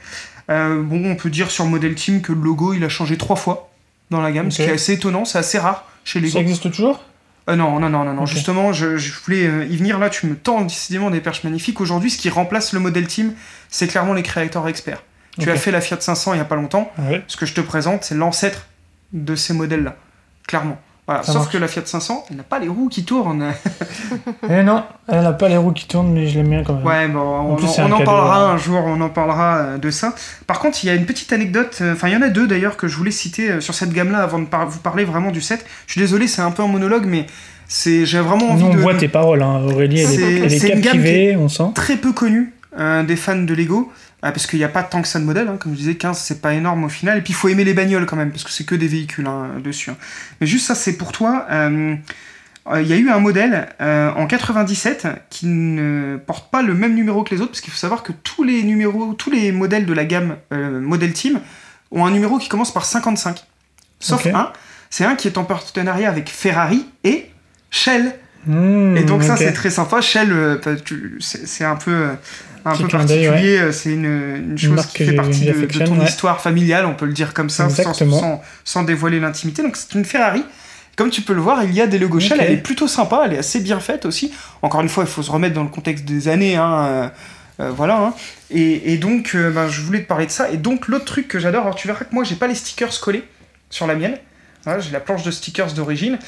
Euh, 0.51 0.83
bon, 0.83 1.03
on 1.09 1.15
peut 1.15 1.31
dire 1.31 1.49
sur 1.49 1.65
Model 1.65 1.95
Team 1.95 2.21
que 2.21 2.31
le 2.31 2.41
logo, 2.41 2.73
il 2.73 2.83
a 2.83 2.89
changé 2.89 3.17
trois 3.17 3.35
fois 3.35 3.71
dans 4.11 4.21
la 4.21 4.31
gamme, 4.31 4.51
ce 4.51 4.57
qui 4.57 4.69
est 4.69 4.73
assez 4.73 4.93
étonnant, 4.93 5.25
c'est 5.25 5.39
assez 5.39 5.57
rare 5.57 5.87
chez 6.03 6.19
Lego. 6.19 6.33
Ça 6.33 6.39
existe 6.39 6.71
toujours? 6.71 7.03
Euh, 7.49 7.55
non, 7.55 7.79
non, 7.79 7.89
non, 7.89 8.03
non, 8.05 8.13
non. 8.13 8.21
Ok. 8.23 8.27
Justement, 8.29 8.71
je, 8.73 8.97
je 8.97 9.13
voulais 9.21 9.45
euh, 9.45 9.65
y 9.65 9.75
venir 9.77 9.99
là, 9.99 10.09
tu 10.09 10.25
me 10.27 10.35
tends 10.35 10.61
décidément 10.61 11.09
des 11.09 11.19
perches 11.19 11.43
magnifiques. 11.43 11.81
Aujourd'hui, 11.81 12.09
ce 12.09 12.17
qui 12.17 12.29
remplace 12.29 12.73
le 12.73 12.79
Model 12.79 13.07
Team, 13.07 13.33
c'est 13.69 13.87
clairement 13.87 14.13
les 14.13 14.23
créateurs 14.23 14.67
experts. 14.67 15.03
Tu 15.39 15.49
as 15.49 15.55
fait 15.55 15.71
la 15.71 15.81
Fiat 15.81 15.99
500 15.99 16.35
il 16.35 16.37
y 16.37 16.41
a 16.41 16.45
pas 16.45 16.55
longtemps. 16.55 16.91
Ouais. 16.99 17.23
Ce 17.27 17.37
que 17.37 17.45
je 17.45 17.53
te 17.53 17.61
présente, 17.61 18.03
c'est 18.03 18.15
l'ancêtre 18.15 18.67
de 19.13 19.35
ces 19.35 19.53
modèles-là, 19.53 19.95
clairement. 20.47 20.79
Voilà. 21.05 21.23
Sauf 21.23 21.35
marche. 21.35 21.49
que 21.49 21.57
la 21.57 21.67
Fiat 21.67 21.81
500, 21.85 22.25
elle 22.29 22.37
n'a 22.37 22.43
pas 22.43 22.59
les 22.59 22.69
roues 22.69 22.87
qui 22.89 23.03
tournent. 23.03 23.51
Eh 24.49 24.63
non, 24.63 24.83
elle 25.07 25.25
a 25.25 25.33
pas 25.33 25.49
les 25.49 25.57
roues 25.57 25.71
qui 25.73 25.85
tournent, 25.87 26.11
mais 26.13 26.27
je 26.27 26.37
l'aime 26.37 26.49
bien 26.49 26.63
quand 26.63 26.75
même. 26.75 26.85
Ouais, 26.85 27.07
bon, 27.07 27.19
on, 27.51 27.55
plus, 27.55 27.67
en- 27.79 27.89
on 27.89 27.91
en 27.93 28.03
parlera 28.03 28.49
hein. 28.49 28.53
un 28.53 28.57
jour, 28.57 28.81
on 28.85 28.99
en 29.01 29.09
parlera 29.09 29.57
euh, 29.57 29.77
de 29.77 29.89
ça. 29.91 30.13
Par 30.47 30.59
contre, 30.59 30.79
il 30.83 30.87
y 30.87 30.89
a 30.89 30.95
une 30.95 31.05
petite 31.05 31.31
anecdote, 31.33 31.77
euh, 31.81 31.93
enfin, 31.93 32.07
il 32.07 32.13
y 32.13 32.17
en 32.17 32.21
a 32.21 32.29
deux 32.29 32.47
d'ailleurs 32.47 32.77
que 32.77 32.87
je 32.87 32.95
voulais 32.97 33.11
citer 33.11 33.51
euh, 33.51 33.61
sur 33.61 33.73
cette 33.73 33.91
gamme-là 33.91 34.19
avant 34.19 34.39
de 34.39 34.45
par- 34.45 34.67
vous 34.67 34.79
parler 34.79 35.03
vraiment 35.03 35.31
du 35.31 35.41
set. 35.41 35.65
Je 35.87 35.93
suis 35.93 36.01
désolé, 36.01 36.27
c'est 36.27 36.41
un 36.41 36.51
peu 36.51 36.63
un 36.63 36.67
monologue, 36.67 37.05
mais 37.05 37.25
c'est 37.67 38.05
j'ai 38.05 38.19
vraiment 38.19 38.51
envie 38.51 38.63
Nous, 38.63 38.69
on 38.71 38.73
de. 38.75 38.79
voit 38.79 38.95
tes 38.95 39.07
paroles, 39.07 39.41
hein. 39.41 39.61
Aurélie, 39.65 40.01
elle 40.01 40.11
est, 40.19 40.37
elle 40.39 40.53
est 40.53 40.59
c'est 40.59 40.67
une 40.69 40.73
gamme 40.81 40.93
captivée, 40.93 41.35
on 41.37 41.49
sent. 41.49 41.63
très 41.75 41.97
peu 41.97 42.11
connu 42.13 42.53
euh, 42.79 43.03
des 43.03 43.15
fans 43.15 43.35
de 43.35 43.53
Lego, 43.53 43.91
parce 44.31 44.47
qu'il 44.47 44.59
n'y 44.59 44.65
a 44.65 44.69
pas 44.69 44.83
tant 44.83 45.01
que 45.01 45.07
ça 45.07 45.19
de 45.19 45.25
modèles, 45.25 45.47
hein, 45.47 45.57
comme 45.59 45.73
je 45.73 45.77
disais, 45.79 45.95
15 45.95 46.17
c'est 46.17 46.41
pas 46.41 46.53
énorme 46.53 46.83
au 46.85 46.89
final, 46.89 47.17
et 47.17 47.21
puis 47.21 47.31
il 47.33 47.35
faut 47.35 47.49
aimer 47.49 47.63
les 47.63 47.73
bagnoles 47.73 48.05
quand 48.05 48.15
même, 48.15 48.31
parce 48.31 48.43
que 48.43 48.51
c'est 48.51 48.63
que 48.65 48.75
des 48.75 48.87
véhicules 48.87 49.27
hein, 49.27 49.49
dessus. 49.63 49.89
hein. 49.89 49.97
Mais 50.39 50.47
juste 50.47 50.65
ça, 50.67 50.75
c'est 50.75 50.93
pour 50.97 51.11
toi. 51.11 51.45
euh, 51.51 51.95
euh, 52.71 52.81
Il 52.81 52.87
y 52.87 52.93
a 52.93 52.95
eu 52.97 53.09
un 53.09 53.19
modèle 53.19 53.67
euh, 53.81 54.11
en 54.11 54.25
97 54.25 55.07
qui 55.29 55.47
ne 55.47 56.17
porte 56.25 56.49
pas 56.51 56.61
le 56.61 56.73
même 56.73 56.95
numéro 56.95 57.23
que 57.23 57.35
les 57.35 57.41
autres, 57.41 57.51
parce 57.51 57.61
qu'il 57.61 57.73
faut 57.73 57.77
savoir 57.79 58.03
que 58.03 58.13
tous 58.23 58.43
les 58.43 58.63
numéros, 58.63 59.13
tous 59.13 59.29
les 59.31 59.51
modèles 59.51 59.85
de 59.85 59.93
la 59.93 60.05
gamme 60.05 60.37
Model 60.51 61.11
Team 61.11 61.41
ont 61.91 62.05
un 62.05 62.11
numéro 62.11 62.37
qui 62.39 62.47
commence 62.49 62.73
par 62.73 62.85
55. 62.85 63.43
Sauf 63.99 64.23
un, 64.33 64.51
c'est 64.89 65.05
un 65.05 65.15
qui 65.15 65.27
est 65.27 65.37
en 65.37 65.43
partenariat 65.43 66.07
avec 66.09 66.29
Ferrari 66.29 66.85
et 67.03 67.29
Shell. 67.69 68.15
Mmh, 68.45 68.97
Et 68.97 69.03
donc 69.03 69.23
ça 69.23 69.35
c'est 69.37 69.53
très 69.53 69.69
sympa. 69.69 70.01
Shell, 70.01 70.59
c'est 71.19 71.63
un 71.65 71.75
peu, 71.75 72.07
un 72.65 72.75
peu 72.75 72.87
particulier. 72.87 73.57
euh, 73.59 73.71
C'est 73.71 73.91
une, 73.93 74.05
une 74.51 74.57
chose 74.57 74.71
marque 74.71 74.89
qui 74.93 75.05
fait 75.05 75.13
partie 75.13 75.45
de, 75.45 75.85
ton 75.85 75.99
ouais. 75.99 76.05
histoire 76.05 76.41
familiale, 76.41 76.85
on 76.85 76.93
peut 76.95 77.05
le 77.05 77.13
dire 77.13 77.33
comme 77.33 77.49
ça, 77.49 77.69
sans, 77.69 77.93
sans, 77.93 78.41
sans 78.63 78.83
dévoiler 78.83 79.19
l'intimité. 79.19 79.61
Donc 79.63 79.75
c'est 79.75 79.93
une 79.95 80.05
Ferrari. 80.05 80.43
Comme 80.95 81.09
tu 81.09 81.21
peux 81.23 81.33
le 81.33 81.41
voir, 81.41 81.63
il 81.63 81.73
y 81.73 81.81
a 81.81 81.87
des 81.87 81.97
logos 81.97 82.19
Shell. 82.19 82.37
Elle 82.39 82.51
est 82.53 82.57
plutôt 82.57 82.87
sympa, 82.87 83.23
elle 83.25 83.33
est 83.33 83.39
assez 83.39 83.59
bien 83.61 83.79
faite 83.79 84.05
aussi. 84.05 84.31
Encore 84.61 84.81
une 84.81 84.89
fois, 84.89 85.03
il 85.03 85.09
faut 85.09 85.23
se 85.23 85.31
remettre 85.31 85.55
dans 85.55 85.63
le 85.63 85.69
contexte 85.69 86.05
des 86.05 86.27
années. 86.27 86.55
Hein, 86.55 86.85
euh, 86.85 87.09
euh, 87.61 87.71
voilà. 87.71 87.97
hein. 87.99 88.13
Et, 88.51 88.93
et 88.93 88.97
donc, 88.97 89.31
euh, 89.33 89.49
ben, 89.49 89.67
je 89.67 89.81
voulais 89.81 90.03
te 90.03 90.07
parler 90.07 90.27
de 90.27 90.31
ça. 90.31 90.51
Et 90.51 90.57
donc, 90.57 90.87
l'autre 90.87 91.05
truc 91.05 91.27
que 91.27 91.39
j'adore, 91.39 91.63
alors 91.63 91.73
tu 91.75 91.87
verras 91.87 92.05
que 92.05 92.13
moi, 92.13 92.23
j'ai 92.23 92.35
pas 92.35 92.45
les 92.45 92.53
stickers 92.53 92.99
collés 93.01 93.23
sur 93.71 93.87
la 93.87 93.95
mienne. 93.95 94.17
Voilà, 94.65 94.79
j'ai 94.81 94.91
la 94.91 94.99
planche 94.99 95.23
de 95.23 95.31
stickers 95.31 95.73
d'origine. 95.73 96.19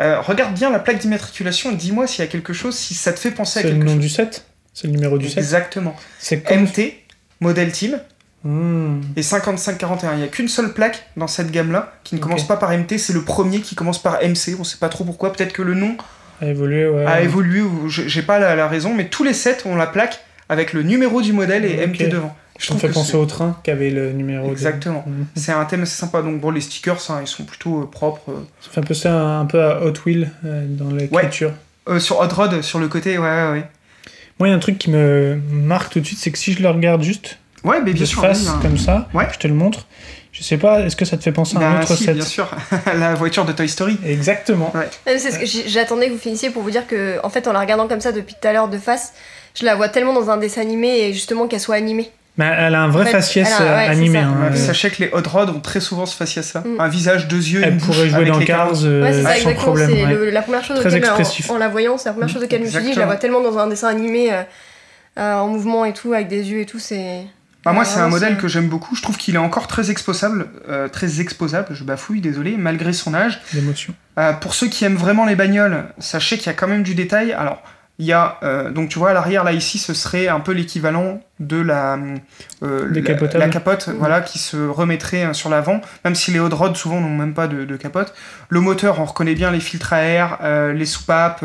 Euh, 0.00 0.20
regarde 0.22 0.54
bien 0.54 0.70
la 0.70 0.78
plaque 0.78 0.98
d'immatriculation 0.98 1.70
et 1.70 1.74
dis-moi 1.76 2.06
s'il 2.06 2.24
y 2.24 2.26
a 2.26 2.30
quelque 2.30 2.52
chose, 2.54 2.74
si 2.74 2.94
ça 2.94 3.12
te 3.12 3.20
fait 3.20 3.30
penser 3.30 3.58
à 3.60 3.62
C'est 3.62 3.68
le 3.68 3.74
quelque 3.74 3.84
nom 3.86 3.92
chose. 3.92 4.00
du 4.00 4.08
set? 4.08 4.46
C'est 4.74 4.86
le 4.88 4.92
numéro 4.94 5.16
du 5.18 5.28
set 5.28 5.38
Exactement. 5.38 5.96
C'est 6.18 6.40
comme... 6.42 6.64
MT, 6.64 6.94
Model 7.40 7.72
Team, 7.72 7.98
Hmm. 8.46 9.00
et 9.16 9.22
5541. 9.22 10.12
Il 10.12 10.18
n'y 10.18 10.24
a 10.24 10.28
qu'une 10.28 10.48
seule 10.48 10.74
plaque 10.74 11.06
dans 11.16 11.26
cette 11.26 11.50
gamme-là 11.50 11.94
qui 12.04 12.14
ne 12.14 12.20
commence 12.20 12.46
pas 12.46 12.58
par 12.58 12.72
MT, 12.76 12.98
c'est 12.98 13.14
le 13.14 13.22
premier 13.22 13.60
qui 13.60 13.74
commence 13.74 14.02
par 14.02 14.18
MC. 14.22 14.54
On 14.60 14.64
sait 14.64 14.76
pas 14.76 14.90
trop 14.90 15.02
pourquoi, 15.04 15.32
peut-être 15.32 15.54
que 15.54 15.62
le 15.62 15.72
nom 15.72 15.96
A 16.42 16.48
évolué, 16.48 16.86
ouais. 16.86 17.06
a 17.06 17.22
évolué 17.22 17.62
ou 17.62 17.88
j'ai 17.88 18.20
pas 18.20 18.38
la, 18.38 18.54
la 18.54 18.68
raison, 18.68 18.92
mais 18.92 19.06
tous 19.08 19.24
les 19.24 19.32
sets 19.32 19.64
ont 19.64 19.76
la 19.76 19.86
plaque 19.86 20.20
avec 20.50 20.74
le 20.74 20.82
numéro 20.82 21.22
du 21.22 21.32
modèle 21.32 21.64
et. 21.64 21.86
MT 21.86 22.10
devant. 22.10 22.36
Je 22.58 22.74
me 22.74 22.78
fait 22.78 22.90
penser 22.90 23.16
au 23.16 23.24
train 23.24 23.58
qui 23.64 23.70
avait 23.70 23.88
le 23.88 24.12
numéro. 24.12 24.46
de- 24.48 24.52
Exactement. 24.52 25.04
Hmm. 25.06 25.24
C'est 25.36 25.52
un 25.52 25.64
thème 25.64 25.84
assez 25.84 25.96
sympa. 25.96 26.20
Donc 26.20 26.38
bon, 26.42 26.50
les 26.50 26.60
stickers, 26.60 27.00
hein, 27.10 27.20
ils 27.22 27.26
sont 27.26 27.44
plutôt 27.44 27.80
euh, 27.84 27.86
propres. 27.90 28.30
euh. 28.30 28.44
Ça 28.60 28.68
fait 28.72 28.80
un 28.80 28.84
peu 28.84 28.92
ça, 28.94 29.38
un 29.38 29.46
peu 29.46 29.62
à 29.62 29.82
Hot 29.86 29.94
Wheel 30.04 30.30
euh, 30.44 30.66
dans 30.68 30.90
l'écriture. 30.90 31.52
Euh, 31.88 31.98
sur 31.98 32.20
Hot 32.20 32.28
Rod, 32.28 32.60
sur 32.60 32.78
le 32.78 32.88
côté, 32.88 33.16
ouais, 33.16 33.24
ouais, 33.26 33.50
ouais. 33.52 33.64
Moi, 34.38 34.48
il 34.48 34.50
y 34.50 34.54
a 34.54 34.56
un 34.56 34.60
truc 34.60 34.78
qui 34.78 34.90
me 34.90 35.38
marque 35.50 35.92
tout 35.92 36.00
de 36.00 36.06
suite, 36.06 36.18
c'est 36.18 36.30
que 36.30 36.38
si 36.38 36.52
je 36.52 36.62
le 36.62 36.68
regarde 36.70 37.02
juste 37.02 37.38
Ouais, 37.62 37.78
mais 37.82 37.92
bien 37.92 38.02
de 38.02 38.06
sûr. 38.06 38.20
face, 38.20 38.40
oui, 38.42 38.48
hein. 38.50 38.58
comme 38.60 38.76
ça, 38.78 39.08
Ouais. 39.14 39.26
je 39.32 39.38
te 39.38 39.46
le 39.46 39.54
montre, 39.54 39.86
je 40.32 40.42
sais 40.42 40.58
pas, 40.58 40.80
est-ce 40.80 40.96
que 40.96 41.04
ça 41.04 41.16
te 41.16 41.22
fait 41.22 41.32
penser 41.32 41.56
à 41.56 41.60
un 41.60 41.74
Bah, 41.74 41.80
autre 41.82 41.96
si, 41.96 42.04
set? 42.04 42.14
bien 42.16 42.24
sûr. 42.24 42.50
la 42.98 43.14
voiture 43.14 43.44
de 43.44 43.52
Toy 43.52 43.68
Story. 43.68 43.96
Exactement. 44.04 44.72
Ouais. 44.74 44.88
J'ai- 45.44 45.68
J'attendais 45.68 46.08
que 46.08 46.12
vous 46.12 46.18
finissiez 46.18 46.50
pour 46.50 46.62
vous 46.62 46.70
dire 46.70 46.86
que, 46.86 47.18
en 47.22 47.30
fait, 47.30 47.46
en 47.48 47.52
la 47.52 47.60
regardant 47.60 47.88
comme 47.88 48.00
ça 48.00 48.12
depuis 48.12 48.34
tout 48.40 48.46
à 48.48 48.52
l'heure 48.52 48.68
de 48.68 48.76
face, 48.78 49.14
je 49.58 49.64
la 49.64 49.76
vois 49.76 49.88
tellement 49.88 50.12
dans 50.12 50.28
un 50.30 50.36
dessin 50.36 50.60
animé 50.60 50.88
et 51.00 51.12
justement 51.14 51.46
qu'elle 51.46 51.60
soit 51.60 51.76
animée. 51.76 52.10
Mais 52.36 52.46
elle 52.58 52.74
a 52.74 52.82
un 52.82 52.88
vrai 52.88 53.02
En 53.02 53.06
fait, 53.06 53.12
faciès 53.12 53.52
a- 53.52 53.62
euh, 53.62 53.76
ouais, 53.76 53.86
animé. 53.86 54.18
ça. 54.20 54.24
hein. 54.26 54.50
Ouais, 54.50 54.56
Sachez 54.56 54.90
que 54.90 55.02
les 55.04 55.10
Hot 55.12 55.22
Rod 55.28 55.50
ont 55.50 55.60
très 55.60 55.78
souvent 55.80 56.04
ce 56.04 56.16
faciès-là. 56.16 56.62
Mm. 56.66 56.80
Un 56.80 56.88
visage, 56.88 57.28
deux 57.28 57.36
yeux, 57.48 57.60
Elle 57.62 57.74
une 57.74 57.78
bouche 57.78 57.86
pourrait 57.86 58.08
jouer 58.08 58.16
avec 58.16 58.28
dans 58.32 58.38
les 58.40 58.44
Cars 58.44 58.70
euh, 58.84 59.02
Ouais, 59.02 59.22
ça, 59.22 59.36
sans 59.36 59.54
problème. 59.54 59.90
C'est 59.90 60.04
ouais. 60.04 60.12
le- 60.14 60.30
la 60.30 60.42
première 60.42 60.64
chose 60.64 60.80
Très 60.80 60.88
auquel, 60.88 61.04
expressif. 61.04 61.48
en, 61.50 61.54
en 61.54 61.58
la 61.58 61.68
voyant, 61.68 61.96
c'est 61.96 62.08
la 62.08 62.12
première 62.12 62.28
chose 62.28 62.42
auquel 62.42 62.60
je 62.62 62.64
me 62.66 62.70
suis 62.70 62.82
dit, 62.82 62.92
je 62.92 62.98
la 62.98 63.06
vois 63.06 63.16
tellement 63.16 63.40
dans 63.40 63.56
un 63.58 63.68
dessin 63.68 63.86
animé 63.88 64.32
euh, 64.32 64.42
euh, 65.18 65.34
en 65.36 65.46
mouvement 65.48 65.84
et 65.84 65.92
tout, 65.92 66.12
avec 66.12 66.26
des 66.26 66.50
yeux 66.50 66.60
et 66.60 66.66
tout, 66.66 66.80
c'est. 66.80 67.22
Bah, 67.64 67.72
moi, 67.72 67.84
c'est 67.86 68.00
un 68.00 68.08
modèle 68.08 68.36
que 68.36 68.46
j'aime 68.48 68.66
beaucoup. 68.68 68.94
Je 68.96 69.00
trouve 69.00 69.16
qu'il 69.16 69.36
est 69.36 69.38
encore 69.38 69.68
très 69.68 69.90
exposable, 69.92 70.48
euh, 70.68 70.88
très 70.88 71.20
exposable, 71.20 71.68
je 71.70 71.82
bafouille, 71.84 72.20
désolé, 72.20 72.56
malgré 72.58 72.92
son 72.92 73.14
âge. 73.14 73.40
L'émotion. 73.54 73.94
Euh, 74.18 74.32
pour 74.34 74.54
ceux 74.54 74.66
qui 74.66 74.84
aiment 74.84 74.96
vraiment 74.96 75.24
les 75.24 75.34
bagnoles, 75.36 75.84
sachez 75.98 76.36
qu'il 76.36 76.48
y 76.48 76.50
a 76.50 76.52
quand 76.54 76.66
même 76.68 76.82
du 76.82 76.94
détail. 76.94 77.32
Alors, 77.32 77.62
il 77.98 78.06
y 78.06 78.12
a, 78.12 78.38
euh, 78.42 78.70
donc 78.70 78.88
tu 78.88 78.98
vois, 78.98 79.10
à 79.10 79.12
l'arrière, 79.12 79.44
là, 79.44 79.52
ici, 79.52 79.78
ce 79.78 79.94
serait 79.94 80.26
un 80.26 80.40
peu 80.40 80.52
l'équivalent 80.52 81.20
de 81.38 81.60
la, 81.60 81.96
euh, 82.62 82.88
la, 82.90 83.48
capote, 83.48 83.88
voilà, 83.88 84.20
qui 84.20 84.40
se 84.40 84.56
remettrait 84.56 85.26
euh, 85.26 85.32
sur 85.32 85.48
l'avant, 85.48 85.80
même 86.04 86.16
si 86.16 86.32
les 86.32 86.40
hot 86.40 86.48
rods, 86.50 86.74
souvent, 86.74 87.00
n'ont 87.00 87.08
même 87.08 87.34
pas 87.34 87.46
de, 87.46 87.64
de 87.64 87.76
capote. 87.76 88.12
Le 88.48 88.60
moteur, 88.60 89.00
on 89.00 89.04
reconnaît 89.04 89.34
bien 89.34 89.52
les 89.52 89.60
filtres 89.60 89.92
à 89.92 90.02
air, 90.02 90.38
euh, 90.42 90.72
les 90.72 90.86
soupapes, 90.86 91.44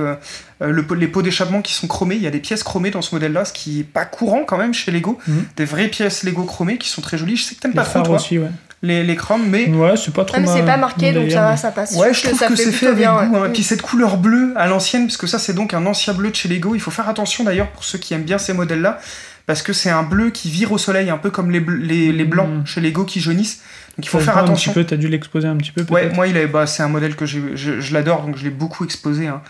le 0.60 0.86
les 0.96 1.08
pots 1.08 1.22
d'échappement 1.22 1.62
qui 1.62 1.74
sont 1.74 1.88
chromés. 1.88 2.16
Il 2.16 2.22
y 2.22 2.28
a 2.28 2.32
des 2.32 2.40
pièces 2.40 2.64
chromées 2.64 2.92
dans 2.92 3.04
ce 3.04 3.14
modèle-là, 3.14 3.46
ce 3.46 3.54
qui 3.54 3.82
est 3.82 3.84
pas 3.84 4.06
courant 4.06 4.44
quand 4.44 4.58
même 4.58 4.74
chez 4.74 4.92
Lego. 4.92 5.20
Mhm. 5.28 5.46
Des 5.56 5.66
vraies 5.66 5.88
pièces 5.88 6.24
Lego 6.24 6.44
chromées 6.44 6.78
qui 6.78 6.90
sont 6.90 7.02
très 7.02 7.18
jolies. 7.18 7.38
Je 7.38 7.44
sais 7.44 7.56
que 7.56 7.62
t'aimes 7.62 7.74
pas 7.74 7.84
trop, 7.84 8.02
toi, 8.02 8.16
aussi, 8.16 8.40
ouais. 8.40 8.50
Les, 8.82 9.04
les 9.04 9.16
chromes, 9.16 9.46
mais... 9.50 9.68
Ouais, 9.70 9.98
c'est 9.98 10.14
pas 10.14 10.24
trop 10.26 10.40
mais 10.40 10.48
c'est 10.48 10.62
ma- 10.62 10.74
pas 10.74 10.78
marqué, 10.78 11.12
donc 11.12 11.30
ça 11.32 11.42
va, 11.42 11.58
ça 11.58 11.72
passe. 11.72 11.96
Ouais, 11.96 12.14
je 12.14 12.24
trouve 12.24 12.40
que 12.40 12.56
c'est 12.56 12.72
fait 12.72 12.88
avec 12.88 12.98
bien, 13.00 13.26
goût. 13.26 13.36
ouais. 13.36 13.48
hein. 13.48 13.52
Puis 13.54 13.64
cette 13.64 13.82
couleur 13.82 14.18
bleue 14.18 14.54
à 14.56 14.68
l'ancienne, 14.68 15.08
parce 15.08 15.18
que 15.18 15.28
ça 15.28 15.38
c'est 15.40 15.54
donc 15.54 15.74
un 15.74 15.86
ancien 15.86 16.14
bleu 16.14 16.30
de 16.30 16.36
chez 16.36 16.48
Lego. 16.50 16.76
Il 16.76 16.82
faut 16.82 16.92
faire 16.92 17.10
attention 17.10 17.44
d'ailleurs 17.44 17.68
pour 17.72 17.84
ceux 17.84 17.98
qui 17.98 18.14
aiment 18.14 18.24
bien 18.24 18.38
ces 18.38 18.54
modèles-là, 18.54 19.00
parce 19.48 19.62
que 19.64 19.74
c'est 19.74 19.90
un 19.90 20.04
bleu 20.04 20.30
qui 20.30 20.50
vire 20.50 20.72
au 20.72 20.78
soleil, 20.78 21.10
un 21.10 21.18
peu 21.18 21.30
comme 21.30 21.52
les, 21.52 21.60
les, 21.82 22.12
les 22.14 22.24
blancs 22.26 22.50
Mm. 22.50 22.66
chez 22.66 22.80
Lego 22.82 23.04
qui 23.04 23.20
jaunissent. 23.20 23.62
Donc 23.98 24.06
il 24.06 24.10
faut 24.10 24.20
faire 24.20 24.38
attention. 24.38 24.72
Un 24.72 24.74
petit 24.76 24.84
peu, 24.84 24.86
t'as 24.88 24.96
dû 24.96 25.10
l'exposer 25.10 25.48
un 25.48 25.58
petit 25.58 25.72
peu. 25.72 25.86
Ouais, 25.94 26.10
moi 26.14 26.28
il 26.28 26.38
est, 26.38 26.48
bah, 26.48 26.66
c'est 26.66 26.84
un 26.84 26.88
modèle 26.88 27.16
que 27.18 27.26
je, 27.26 27.40
je 27.56 27.94
l'adore, 27.94 28.22
donc 28.26 28.38
je 28.38 28.44
l'ai 28.46 28.50
beaucoup 28.50 28.86
exposé. 28.86 29.28
hein. 29.28 29.42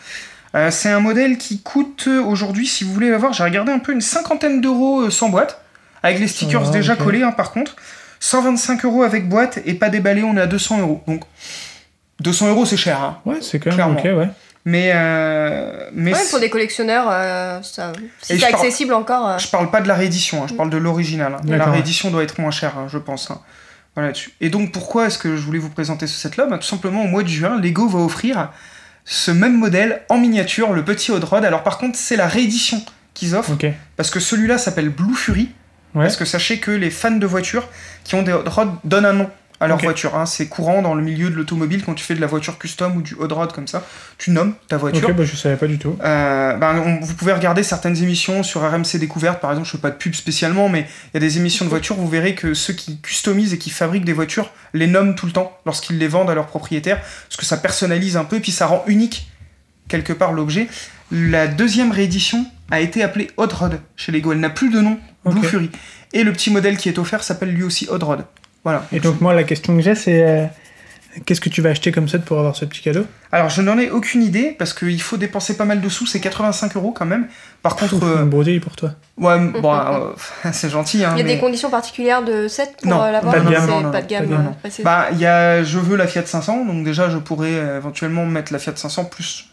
Euh, 0.55 0.71
c'est 0.71 0.89
un 0.89 0.99
modèle 1.01 1.37
qui 1.37 1.61
coûte 1.61 2.05
euh, 2.07 2.19
aujourd'hui, 2.23 2.65
si 2.65 2.83
vous 2.83 2.91
voulez 2.91 3.11
l'avoir, 3.11 3.33
j'ai 3.33 3.43
regardé 3.43 3.71
un 3.71 3.77
peu 3.77 3.91
une 3.91 4.01
cinquantaine 4.01 4.61
d'euros 4.61 5.01
euh, 5.01 5.09
sans 5.11 5.29
boîte, 5.29 5.61
avec 6.01 6.17
les 6.19 6.27
stickers 6.27 6.63
Ah, 6.69 6.71
déjà 6.71 6.95
collés 6.95 7.21
hein, 7.21 7.31
par 7.31 7.51
contre. 7.51 7.75
125 8.19 8.85
euros 8.85 9.03
avec 9.03 9.27
boîte 9.29 9.59
et 9.65 9.73
pas 9.73 9.89
déballé, 9.89 10.23
on 10.23 10.35
est 10.37 10.41
à 10.41 10.47
200 10.47 10.79
euros. 10.79 11.01
Donc 11.07 11.23
200 12.21 12.49
euros 12.49 12.65
c'est 12.65 12.77
cher, 12.77 13.01
hein. 13.01 13.17
Ouais, 13.25 13.37
c'est 13.41 13.59
quand 13.59 13.69
même 13.69 13.75
Clairement. 13.75 13.99
ok, 13.99 14.03
ouais. 14.05 14.29
mais 14.65 14.91
euh, 14.93 15.89
mais 15.93 16.13
Ouais, 16.13 16.19
pour 16.29 16.39
des 16.39 16.49
collectionneurs, 16.49 17.07
euh, 17.09 17.61
ça- 17.61 17.93
si 18.21 18.33
Et 18.33 18.35
c'est 18.39 18.41
parle- 18.51 18.55
accessible 18.55 18.93
encore. 18.93 19.27
euh, 19.29 19.37
Je 19.37 19.47
parle 19.47 19.71
pas 19.71 19.81
de 19.81 19.87
la 19.87 19.95
réédition, 19.95 20.43
hein, 20.43 20.47
je 20.49 20.53
parle 20.53 20.69
de 20.69 20.77
l'original. 20.77 21.33
hein. 21.35 21.41
La 21.45 21.65
réédition 21.65 22.11
doit 22.11 22.23
être 22.23 22.39
moins 22.41 22.51
chère, 22.51 22.77
hein, 22.77 22.87
je 22.91 22.97
pense. 22.97 23.31
hein. 23.31 23.39
Voilà, 23.95 24.11
dessus. 24.11 24.31
Et 24.39 24.49
donc 24.49 24.71
pourquoi 24.71 25.07
est-ce 25.07 25.17
que 25.17 25.35
je 25.35 25.41
voulais 25.41 25.59
vous 25.59 25.69
présenter 25.69 26.07
ce 26.07 26.17
set-là? 26.17 26.45
Bah, 26.45 26.57
Tout 26.57 26.67
simplement 26.67 27.03
au 27.03 27.07
mois 27.07 27.23
de 27.23 27.27
juin, 27.27 27.59
Lego 27.59 27.87
va 27.87 27.99
offrir 27.99 28.49
ce 29.03 29.31
même 29.31 29.57
modèle 29.57 30.01
en 30.09 30.17
miniature, 30.17 30.71
le 30.73 30.83
petit 30.85 31.11
Hot 31.11 31.19
Rod. 31.25 31.43
Alors 31.43 31.63
par 31.63 31.77
contre, 31.79 31.97
c'est 31.97 32.15
la 32.15 32.27
réédition 32.27 32.81
qu'ils 33.13 33.35
offrent, 33.35 33.53
Ok. 33.53 33.65
parce 33.97 34.09
que 34.11 34.19
celui-là 34.19 34.57
s'appelle 34.57 34.89
Blue 34.89 35.15
Fury. 35.15 35.49
Ouais. 35.95 36.03
Parce 36.03 36.17
que 36.17 36.25
sachez 36.25 36.59
que 36.59 36.71
les 36.71 36.89
fans 36.91 37.11
de 37.11 37.25
voitures 37.25 37.67
qui 38.03 38.15
ont 38.15 38.21
des 38.23 38.31
Hot 38.31 38.43
Rod 38.45 38.69
donnent 38.83 39.05
un 39.05 39.13
nom 39.13 39.29
à 39.61 39.67
leur 39.67 39.77
voiture. 39.79 40.15
hein. 40.15 40.25
C'est 40.25 40.47
courant 40.47 40.81
dans 40.81 40.93
le 40.95 41.01
milieu 41.03 41.29
de 41.29 41.35
l'automobile 41.35 41.83
quand 41.83 41.93
tu 41.93 42.03
fais 42.05 42.15
de 42.15 42.21
la 42.21 42.27
voiture 42.27 42.57
custom 42.57 42.95
ou 42.95 43.01
du 43.01 43.13
Hot 43.15 43.27
Rod 43.33 43.51
comme 43.51 43.67
ça. 43.67 43.85
Tu 44.17 44.31
nommes 44.31 44.53
ta 44.69 44.77
voiture. 44.77 45.09
Ok, 45.09 45.15
bah 45.15 45.25
je 45.25 45.35
savais 45.35 45.57
pas 45.57 45.67
du 45.67 45.77
tout. 45.77 45.97
Euh, 46.01 46.53
ben, 46.55 46.81
on- 46.85 47.03
vous 47.03 47.13
pouvez 47.15 47.33
regarder 47.33 47.61
certaines 47.63 47.97
émissions 48.01 48.41
sur 48.43 48.61
RMC 48.61 48.97
Découverte, 48.99 49.41
par 49.41 49.49
exemple, 49.51 49.67
je 49.67 49.71
fais 49.73 49.77
pas 49.79 49.89
de 49.89 49.97
pub 49.97 50.13
spécialement, 50.13 50.69
mais 50.69 50.81
il 51.07 51.15
y 51.15 51.17
a 51.17 51.19
des 51.19 51.37
émissions 51.39 51.65
de 51.65 51.69
voitures, 51.69 51.95
vous 51.97 52.07
verrez 52.07 52.35
que 52.35 52.53
ceux 52.53 52.71
qui 52.73 53.01
customisent 53.01 53.53
et 53.53 53.57
qui 53.57 53.69
fabriquent 53.69 54.05
des 54.05 54.13
voitures 54.13 54.49
les 54.73 54.87
nomment 54.87 55.15
tout 55.15 55.25
le 55.25 55.33
temps 55.33 55.57
lorsqu'ils 55.65 55.97
les 55.97 56.07
vendent 56.07 56.29
à 56.29 56.35
leurs 56.35 56.47
propriétaires, 56.47 57.01
parce 57.01 57.35
que 57.37 57.45
ça 57.45 57.57
personnalise 57.57 58.15
un 58.15 58.23
peu, 58.23 58.37
et 58.37 58.39
puis 58.39 58.53
ça 58.53 58.65
rend 58.67 58.83
unique 58.87 59.27
quelque 59.89 60.13
part 60.13 60.31
l'objet. 60.31 60.67
La 61.11 61.47
deuxième 61.47 61.91
réédition 61.91 62.45
a 62.71 62.79
été 62.79 63.03
appelée 63.03 63.29
Hot 63.37 63.47
Rod 63.53 63.79
chez 63.95 64.11
Lego, 64.11 64.31
elle 64.31 64.39
n'a 64.39 64.49
plus 64.49 64.69
de 64.69 64.79
nom, 64.81 64.97
Blue. 65.25 65.43
Fury. 65.43 65.69
Et 66.13 66.23
le 66.23 66.31
petit 66.33 66.51
modèle 66.51 66.77
qui 66.77 66.89
est 66.89 66.97
offert 66.97 67.23
s'appelle 67.23 67.49
lui 67.51 67.63
aussi 67.63 67.87
Hot 67.91 68.03
Rod. 68.03 68.25
Voilà. 68.63 68.85
Et 68.91 68.99
donc 68.99 69.21
moi 69.21 69.33
la 69.33 69.43
question 69.43 69.75
que 69.75 69.81
j'ai 69.81 69.95
c'est 69.95 70.21
euh, 70.27 70.45
qu'est-ce 71.25 71.41
que 71.41 71.49
tu 71.49 71.61
vas 71.61 71.69
acheter 71.69 71.91
comme 71.91 72.07
set 72.09 72.23
pour 72.25 72.39
avoir 72.39 72.55
ce 72.55 72.65
petit 72.65 72.81
cadeau? 72.81 73.05
Alors 73.31 73.49
je 73.49 73.61
n'en 73.61 73.77
ai 73.77 73.89
aucune 73.91 74.23
idée, 74.23 74.55
parce 74.57 74.73
qu'il 74.73 75.01
faut 75.01 75.17
dépenser 75.17 75.55
pas 75.55 75.65
mal 75.65 75.81
de 75.81 75.89
sous, 75.89 76.05
c'est 76.07 76.19
85 76.19 76.75
euros 76.75 76.91
quand 76.91 77.05
même. 77.05 77.27
Par 77.61 77.75
contre, 77.75 78.03
euh, 78.03 78.23
Une 78.23 78.29
broderie 78.29 78.59
pour 78.59 78.75
toi. 78.75 78.91
ouais, 79.17 79.37
bon, 79.61 79.73
euh, 79.75 80.11
c'est 80.51 80.69
gentil, 80.69 81.03
hein, 81.05 81.11
Il 81.15 81.19
y 81.19 81.21
a 81.21 81.23
mais- 81.25 81.33
des 81.35 81.39
conditions 81.39 81.69
particulières 81.69 82.23
de 82.23 82.47
set 82.47 82.75
pour 82.81 82.89
Non, 82.91 83.01
euh, 83.03 83.11
l'avoir 83.11 83.33
pas 83.33 83.39
de 83.39 83.45
non, 83.45 83.51
gamme, 83.51 83.61
c'est 83.65 83.71
non, 83.71 83.81
non, 83.81 83.91
pas 83.91 84.01
de 84.01 84.07
gamme. 84.07 84.53
pas 84.63 84.69
de 84.69 84.83
Bah, 84.83 85.07
il 85.11 85.19
y 85.19 85.25
a, 85.25 85.63
je 85.63 85.77
veux 85.77 85.95
la 85.95 86.07
Fiat 86.07 86.25
500, 86.25 86.65
donc 86.65 86.83
déjà 86.83 87.09
je 87.09 87.17
pourrais 87.17 87.51
éventuellement 87.77 88.25
mettre 88.25 88.51
la 88.53 88.59
Fiat 88.59 88.73
500 88.75 89.05
plus 89.05 89.48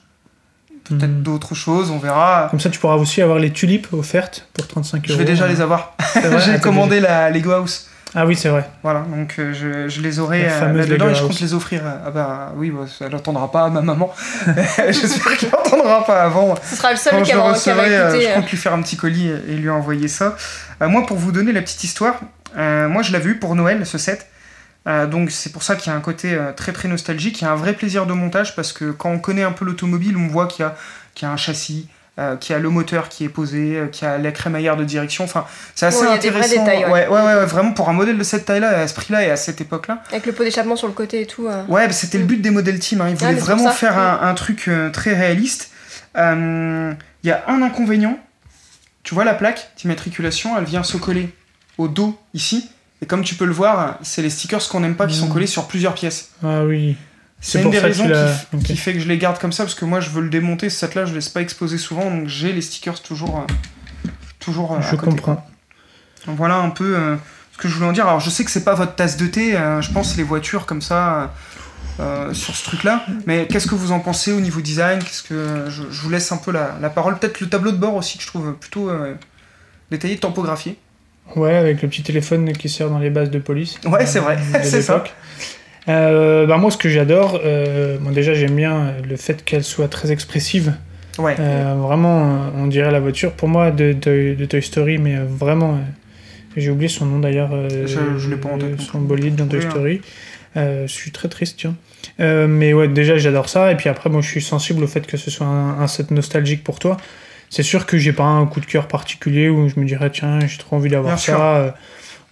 peut-être 0.89 1.11
Mhm. 1.11 1.23
d'autres 1.23 1.55
choses, 1.55 1.91
on 1.91 1.99
verra. 1.99 2.49
Comme 2.51 2.61
ça 2.61 2.71
tu 2.71 2.79
pourras 2.79 2.97
aussi 2.97 3.21
avoir 3.23 3.39
les 3.39 3.51
tulipes 3.51 3.89
offertes 3.93 4.47
pour 4.55 4.67
35 4.67 4.97
euros. 4.99 5.05
Je 5.09 5.15
vais 5.19 5.25
déjà 5.25 5.47
les 5.47 5.61
avoir. 5.61 5.95
Ah, 6.17 6.39
J'ai 6.39 6.53
t'as 6.53 6.59
commandé 6.59 7.01
la 7.01 7.31
Lego 7.31 7.51
House. 7.53 7.89
Ah 8.15 8.25
oui 8.25 8.35
c'est 8.37 8.49
vrai. 8.49 8.67
Voilà, 8.83 9.01
donc 9.01 9.35
euh, 9.39 9.53
je, 9.53 9.89
je 9.89 10.01
les 10.01 10.19
aurai 10.21 10.47
euh, 10.49 10.73
là-dedans 10.73 11.05
Lego 11.07 11.09
et 11.11 11.15
je 11.15 11.23
compte 11.25 11.41
les 11.41 11.53
offrir. 11.53 11.83
euh, 11.85 11.91
Ah 12.07 12.11
bah 12.11 12.53
oui, 12.57 12.71
bah, 12.71 12.87
elle 13.01 13.11
n'entendra 13.11 13.51
pas, 13.51 13.69
ma 13.69 13.83
maman. 13.83 14.11
J'espère 14.89 15.37
qu'elle 15.37 15.51
n'entendra 15.51 16.05
pas 16.05 16.23
avant. 16.23 16.55
Ce 16.65 16.77
sera 16.77 16.93
le 16.93 16.97
seul 16.97 17.13
Quand 17.13 17.23
qui 17.23 17.33
je 17.33 17.37
le 17.37 17.43
va, 17.43 17.51
écouter. 18.09 18.29
je 18.31 18.35
compte 18.35 18.51
lui 18.51 18.57
faire 18.57 18.73
un 18.73 18.81
petit 18.83 18.97
colis 18.97 19.29
et 19.29 19.53
et 19.53 19.57
lui 19.57 19.69
envoyer 19.71 20.09
ça. 20.09 20.37
Euh, 20.83 20.89
moi, 20.89 21.05
pour 21.07 21.17
vous 21.19 21.33
donner 21.33 21.53
la 21.53 21.61
petite 21.63 21.85
histoire, 21.85 22.15
euh, 22.57 22.89
moi 22.89 23.03
je 23.03 23.13
l'avais 23.13 23.31
eu 23.31 23.39
pour 23.39 23.55
Noël, 23.55 23.85
ce 23.85 23.99
set. 23.99 24.27
Euh, 24.87 25.07
donc 25.07 25.31
c'est 25.33 25.51
pour 25.51 25.63
ça 25.65 25.75
qu'il 25.77 25.91
y 25.91 25.95
a 25.95 25.99
un 25.99 26.01
côté 26.01 26.35
euh, 26.35 26.53
très 26.53 26.73
très 26.73 26.87
nostalgique. 26.89 27.41
Il 27.41 27.45
y 27.45 27.47
a 27.47 27.51
un 27.53 27.57
vrai 27.57 27.73
plaisir 27.73 28.07
de 28.07 28.13
montage 28.13 28.55
parce 28.55 28.73
que 28.73 28.91
quand 28.93 29.11
on 29.11 29.19
connaît 29.19 29.43
un 29.43 29.53
peu 29.53 29.65
l'automobile, 29.65 30.17
on 30.17 30.29
voit 30.29 30.47
qu'il 30.47 30.65
y 30.65 31.23
y 31.23 31.25
a 31.25 31.31
un 31.31 31.37
châssis, 31.37 31.89
euh, 32.19 32.37
qu'il 32.37 32.53
y 32.53 32.57
a 32.57 32.61
le 32.61 32.69
moteur 32.69 33.09
qui 33.09 33.25
est 33.25 33.29
posé, 33.29 33.83
qu'il 33.91 34.07
y 34.07 34.11
a 34.11 34.19
la 34.19 34.31
crémaillère 34.33 34.77
de 34.77 34.85
direction. 34.85 35.25
Enfin, 35.25 35.45
c'est 35.75 35.87
assez 35.87 36.07
Ouais, 36.07 36.19
des 36.19 36.31
vrais 36.31 36.41
intéressant. 36.45 36.65
détails, 36.65 36.85
ouais. 36.85 37.09
ouais, 37.09 37.45
vraiment 37.47 37.73
pour 37.73 37.89
un 37.89 37.93
modèle 37.95 38.17
de 38.19 38.23
cette 38.23 38.45
taille-là, 38.45 38.81
à 38.81 38.87
ce 38.87 38.95
prix-là 38.95 39.25
et 39.25 39.31
à 39.31 39.37
cette 39.37 39.61
époque-là. 39.61 40.03
Avec 40.13 40.25
le 40.27 40.33
pot 40.33 40.45
d'échappement 40.45 40.77
sur 40.77 40.87
le 40.87 40.93
côté 40.93 41.23
et 41.23 41.27
tout. 41.27 41.47
Ouais, 41.69 41.87
bah, 41.87 41.93
c'était 41.93 42.19
le 42.19 42.25
but 42.25 42.41
des 42.41 42.51
modèles 42.51 42.79
team. 42.79 43.01
hein. 43.01 43.09
Ils 43.09 43.17
voulaient 43.17 43.33
vraiment 43.35 43.65
ça. 43.65 43.71
faire 43.73 43.99
un, 43.99 44.21
un 44.23 44.35
truc 44.35 44.71
très 44.93 45.15
réaliste. 45.15 45.71
Il 46.17 46.97
y 47.25 47.31
a 47.31 47.45
un 47.49 47.63
inconvénient. 47.63 48.19
Tu 49.03 49.15
vois 49.15 49.25
la 49.25 49.35
plaque 49.35 49.71
d'immatriculation, 49.77 50.57
elle 50.59 50.65
vient 50.65 50.83
se 50.83 50.97
coller 50.97 51.33
au 51.79 51.89
dos 51.89 52.19
ici. 52.35 52.71
Et 53.03 53.07
comme 53.07 53.23
tu 53.23 53.35
peux 53.35 53.45
le 53.45 53.53
voir, 53.53 53.99
c'est 54.03 54.23
les 54.23 54.31
stickers 54.31 54.67
qu'on 54.69 54.81
n'aime 54.81 54.97
pas 54.97 55.07
qui 55.07 55.15
sont 55.15 55.27
Mhm. 55.27 55.33
collés 55.33 55.47
sur 55.47 55.67
plusieurs 55.69 55.95
pièces. 55.95 56.31
Ah 56.43 56.65
oui. 56.65 56.97
C'est 57.41 57.63
une 57.63 57.71
des 57.71 57.79
raisons 57.79 58.05
qui, 58.05 58.11
l'as- 58.11 58.33
f- 58.33 58.47
ok. 58.55 58.63
qui 58.63 58.77
fait 58.77 58.95
que 58.95 59.01
je 59.01 59.07
les 59.09 59.19
garde 59.19 59.39
comme 59.39 59.53
ça 59.53 59.65
parce 59.65 59.75
que 59.75 59.85
moi 59.85 60.01
je 60.01 60.09
veux 60.11 60.23
le 60.23 60.31
démonter. 60.31 60.71
Ce 60.71 60.79
set-là, 60.79 61.05
je 61.05 61.15
laisse 61.15 61.29
pas 61.29 61.43
exposer 61.43 61.77
souvent, 61.77 62.11
donc 62.11 62.27
j'ai 62.29 62.53
les 62.53 62.63
stickers 62.63 63.03
toujours, 63.03 63.39
euh, 63.47 64.11
toujours. 64.41 64.73
euh, 64.73 64.79
à 64.79 64.81
Je 64.81 64.97
côté. 64.97 65.11
comprends. 65.11 65.47
Donc 66.27 66.37
voilà 66.39 66.57
un 66.57 66.71
peu 66.71 66.97
euh, 66.97 67.17
ce 67.53 67.59
que 67.59 67.69
je 67.69 67.75
voulais 67.75 67.87
en 67.87 67.93
dire. 67.93 68.07
Alors 68.07 68.21
je 68.21 68.31
sais 68.31 68.43
que 68.45 68.51
c'est 68.51 68.65
pas 68.65 68.75
votre 68.75 68.95
tasse 68.95 69.19
de 69.19 69.27
thé, 69.27 69.53
je 69.81 69.93
pense 69.93 70.17
les 70.17 70.23
voitures 70.23 70.65
comme 70.67 70.81
ça 70.83 71.33
sur 72.33 72.57
ce 72.57 72.65
truc-là. 72.65 73.05
Mais 73.27 73.47
qu'est-ce 73.47 73.67
que 73.67 73.75
vous 73.75 73.93
en 73.93 74.01
pensez 74.01 74.33
au 74.33 74.41
niveau 74.41 74.61
design? 74.63 74.99
Qu'est-ce 75.01 75.23
que 75.23 75.67
je, 75.69 75.83
je 75.91 76.01
vous 76.01 76.11
laisse 76.11 76.33
un 76.33 76.37
peu 76.39 76.51
la, 76.53 76.77
la 76.81 76.89
parole. 76.91 77.19
Peut-être 77.19 77.41
le 77.41 77.49
tableau 77.51 77.71
de 77.73 77.77
bord 77.77 77.95
aussi 77.95 78.17
que 78.17 78.23
je 78.25 78.29
trouve 78.29 78.55
plutôt 78.55 78.91
détaillé, 79.91 80.17
tempographié. 80.19 80.79
Ouais, 81.35 81.55
avec 81.55 81.83
le 81.83 81.89
petit 81.89 82.03
téléphone 82.03 82.53
qui 82.53 82.69
sert 82.69 82.89
dans 82.89 82.99
les 82.99 83.11
bases 83.11 83.31
de 83.31 83.39
police. 83.39 83.79
Ouais, 83.85 84.07
c'est 84.07 84.21
vrai, 84.21 84.37
de 84.37 84.41
c'est 84.63 84.83
ça. 84.83 85.03
Euh, 85.89 86.47
bah 86.47 86.57
moi, 86.57 86.71
ce 86.71 86.77
que 86.77 86.89
j'adore, 86.89 87.41
euh, 87.45 87.99
bon, 88.01 88.11
déjà 88.11 88.35
j'aime 88.35 88.55
bien 88.57 88.77
euh, 88.77 88.91
le 89.09 89.17
fait 89.17 89.45
qu'elle 89.45 89.65
soit 89.65 89.89
très 89.89 90.11
expressive. 90.13 90.75
Ouais. 91.19 91.37
Euh, 91.39 91.75
vraiment, 91.79 92.21
euh, 92.25 92.37
on 92.57 92.67
dirait 92.67 92.91
la 92.91 93.01
voiture 93.01 93.33
pour 93.33 93.49
moi 93.49 93.71
de, 93.71 93.93
de- 93.93 94.35
de 94.39 94.45
Toy 94.47 94.63
Story, 94.63 94.99
mais 94.99 95.17
euh, 95.17 95.25
vraiment, 95.29 95.75
euh, 95.75 95.79
J'ai 96.57 96.71
oublié 96.71 96.89
son 96.89 97.05
nom 97.07 97.19
d'ailleurs. 97.19 97.51
euh, 97.53 97.87
Je- 97.87 98.19
je 98.19 98.31
l'ai 98.31 98.37
pas 98.37 98.49
en 98.49 98.59
tête 98.59 98.81
Son 98.81 99.01
bolide 99.01 99.37
dans 99.37 99.47
Toy 99.47 99.61
hein. 99.65 99.71
Story. 99.71 100.01
Euh, 100.57 100.87
je 100.87 100.93
suis 100.93 101.11
très 101.11 101.29
triste, 101.29 101.57
tiens. 101.59 101.75
Euh, 102.19 102.47
mais 102.47 102.73
ouais, 102.73 102.89
déjà 102.89 103.19
j'adore 103.19 103.49
ça. 103.51 103.71
Et 103.73 103.77
puis 103.77 103.89
après, 103.91 104.09
moi 104.09 104.23
je 104.23 104.29
suis 104.29 104.41
sensible 104.41 104.83
au 104.83 104.87
fait 104.87 105.07
que 105.07 105.19
ce 105.19 105.31
soit 105.31 105.47
un, 105.47 105.81
un 105.81 105.87
set 105.87 106.11
nostalgique 106.11 106.65
pour 106.65 106.79
toi. 106.79 106.97
C'est 107.51 107.63
sûr 107.63 107.87
que 107.87 107.97
j'ai 107.99 108.13
pas 108.13 108.25
un 108.25 108.47
coup 108.47 108.61
de 108.61 108.67
cœur 108.67 108.89
particulier 108.89 109.49
où 109.49 109.69
je 109.69 109.79
me 109.81 109.85
dirais 109.87 110.11
tiens, 110.11 110.39
j'ai 110.47 110.59
trop 110.59 110.77
envie 110.77 110.89
d'avoir 110.91 111.19
ça. 111.19 111.57
Euh, 111.57 111.71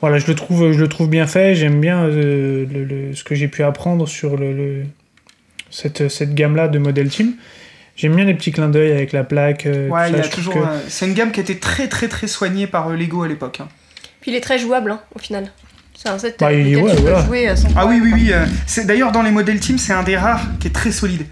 Voilà, 0.00 0.18
je 0.18 0.26
le 0.26 0.34
trouve, 0.34 0.72
je 0.72 0.80
le 0.80 0.88
trouve 0.88 1.08
bien 1.08 1.26
fait. 1.26 1.54
J'aime 1.54 1.80
bien 1.80 2.04
euh, 2.04 2.66
le- 2.70 2.84
le- 2.84 3.14
ce 3.14 3.24
que 3.24 3.34
j'ai 3.34 3.48
pu 3.48 3.62
apprendre 3.62 4.06
sur 4.06 4.36
le, 4.36 4.52
le- 4.52 4.82
cette, 5.70 6.08
cette 6.08 6.34
gamme-là 6.34 6.68
de 6.68 6.78
Model 6.78 7.08
Team. 7.08 7.32
J'aime 7.96 8.14
bien 8.14 8.24
les 8.24 8.34
petits 8.34 8.52
clins 8.52 8.68
d'œil 8.68 8.92
avec 8.92 9.12
la 9.12 9.24
plaque. 9.24 9.64
euh, 9.66 9.88
Ouais, 9.88 10.08
tout 10.10 10.14
il 10.14 10.18
y 10.18 10.18
ça. 10.18 10.18
a 10.18 10.22
Je 10.24 10.30
trouve 10.30 10.44
toujours. 10.44 10.62
que- 10.62 10.66
euh, 10.68 10.78
C'est 10.88 11.06
une 11.06 11.14
gamme 11.14 11.30
qui 11.32 11.40
a 11.40 11.42
été 11.42 11.58
très 11.58 11.88
très 11.88 12.08
très 12.08 12.26
soignée 12.26 12.66
par 12.66 12.88
euh, 12.90 12.96
Lego 12.96 13.22
à 13.22 13.28
l'époque. 13.28 13.60
hein. 13.62 13.68
Puis 14.20 14.32
il 14.32 14.34
est 14.36 14.40
très 14.40 14.58
jouable 14.58 14.90
hein, 14.90 15.00
au 15.14 15.18
final. 15.18 15.50
C'est 15.96 16.08
un 16.08 16.18
set 16.18 16.36
Bah, 16.40 16.52
il- 16.52 16.76
ouais, 16.76 16.96
jouer 17.24 17.56
sans 17.56 17.68
Ah 17.76 17.86
oui, 17.86 17.98
problème, 17.98 18.02
oui, 18.02 18.12
oui. 18.14 18.32
euh, 18.32 18.44
c'est 18.66 18.86
D'ailleurs, 18.86 19.12
dans 19.12 19.22
les 19.22 19.30
modèles 19.30 19.60
team, 19.60 19.78
c'est 19.78 19.92
un 19.92 20.02
des 20.02 20.16
rares 20.16 20.44
qui 20.60 20.66
est 20.66 20.72
très 20.72 20.90
solide. 20.90 21.24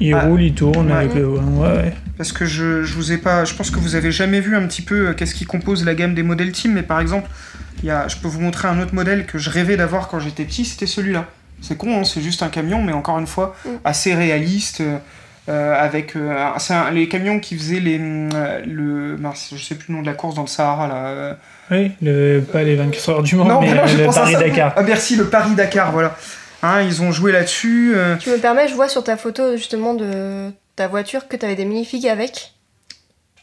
Il 0.00 0.14
Ah. 0.14 0.20
roule, 0.22 0.42
il 0.42 0.54
tourne 0.54 0.88
Ouais. 0.90 0.96
avec 0.96 1.14
le. 1.14 1.26
Ouais, 1.26 1.66
ouais. 1.68 1.92
Parce 2.16 2.32
que 2.32 2.44
je, 2.46 2.82
je 2.84 2.94
vous 2.94 3.12
ai 3.12 3.18
pas. 3.18 3.44
Je 3.44 3.54
pense 3.54 3.70
que 3.70 3.78
vous 3.78 3.94
avez 3.96 4.12
jamais 4.12 4.40
vu 4.40 4.56
un 4.56 4.66
petit 4.66 4.82
peu 4.82 5.08
euh, 5.08 5.12
qu'est-ce 5.12 5.34
qui 5.34 5.44
compose 5.44 5.84
la 5.84 5.94
gamme 5.94 6.14
des 6.14 6.22
modèles 6.22 6.52
team, 6.52 6.72
mais 6.74 6.82
par 6.82 7.00
exemple, 7.00 7.28
il 7.82 7.86
y 7.86 7.90
a, 7.90 8.06
je 8.08 8.16
peux 8.16 8.28
vous 8.28 8.40
montrer 8.40 8.68
un 8.68 8.80
autre 8.80 8.94
modèle 8.94 9.26
que 9.26 9.38
je 9.38 9.50
rêvais 9.50 9.76
d'avoir 9.76 10.08
quand 10.08 10.20
j'étais 10.20 10.44
petit, 10.44 10.64
c'était 10.64 10.86
celui-là. 10.86 11.26
C'est 11.60 11.76
con, 11.76 11.98
hein, 12.00 12.04
c'est 12.04 12.20
juste 12.22 12.42
un 12.44 12.48
camion, 12.48 12.82
mais 12.82 12.92
encore 12.92 13.18
une 13.18 13.26
fois, 13.26 13.56
Mm. 13.64 13.68
assez 13.84 14.14
réaliste. 14.14 14.80
euh, 14.80 14.98
euh, 15.50 15.74
avec 15.82 16.14
euh, 16.14 16.30
un- 16.54 16.58
c'est 16.58 16.74
un- 16.74 16.90
les 16.90 17.08
camions 17.08 17.40
qui 17.40 17.56
faisaient 17.56 17.80
les 17.80 17.98
euh, 17.98 18.60
le 18.66 19.16
mince, 19.16 19.54
je 19.56 19.64
sais 19.64 19.76
plus 19.76 19.86
le 19.88 19.94
nom 19.96 20.02
de 20.02 20.06
la 20.06 20.12
course 20.12 20.34
dans 20.34 20.42
le 20.42 20.46
Sahara 20.46 20.86
là 20.86 21.36
Oui, 21.70 21.90
le, 22.02 22.40
pas 22.40 22.62
les 22.64 22.76
24 22.76 23.08
heures 23.08 23.22
du 23.22 23.34
Mans, 23.34 23.46
non, 23.46 23.60
mais 23.62 23.72
non, 23.72 23.80
je 23.86 23.96
le 23.96 24.04
pense 24.04 24.18
à 24.18 24.26
ça. 24.26 24.32
Paris-Dakar. 24.32 24.74
ah 24.76 24.82
merci 24.82 25.16
le 25.16 25.24
Paris 25.24 25.54
Dakar 25.54 25.90
voilà 25.92 26.14
Hein, 26.62 26.82
ils 26.82 27.02
ont 27.02 27.12
joué 27.12 27.30
là-dessus 27.32 27.92
euh, 27.94 28.16
Tu 28.16 28.30
me 28.30 28.38
permets, 28.38 28.66
je 28.68 28.74
vois 28.74 28.88
sur 28.88 29.04
ta 29.04 29.16
photo 29.16 29.56
justement 29.56 29.94
de 29.94 30.50
ta 30.76 30.88
voiture 30.88 31.28
que 31.28 31.36
tu 31.36 31.44
avais 31.44 31.54
des 31.54 31.64
minifigs 31.64 32.06
avec. 32.08 32.52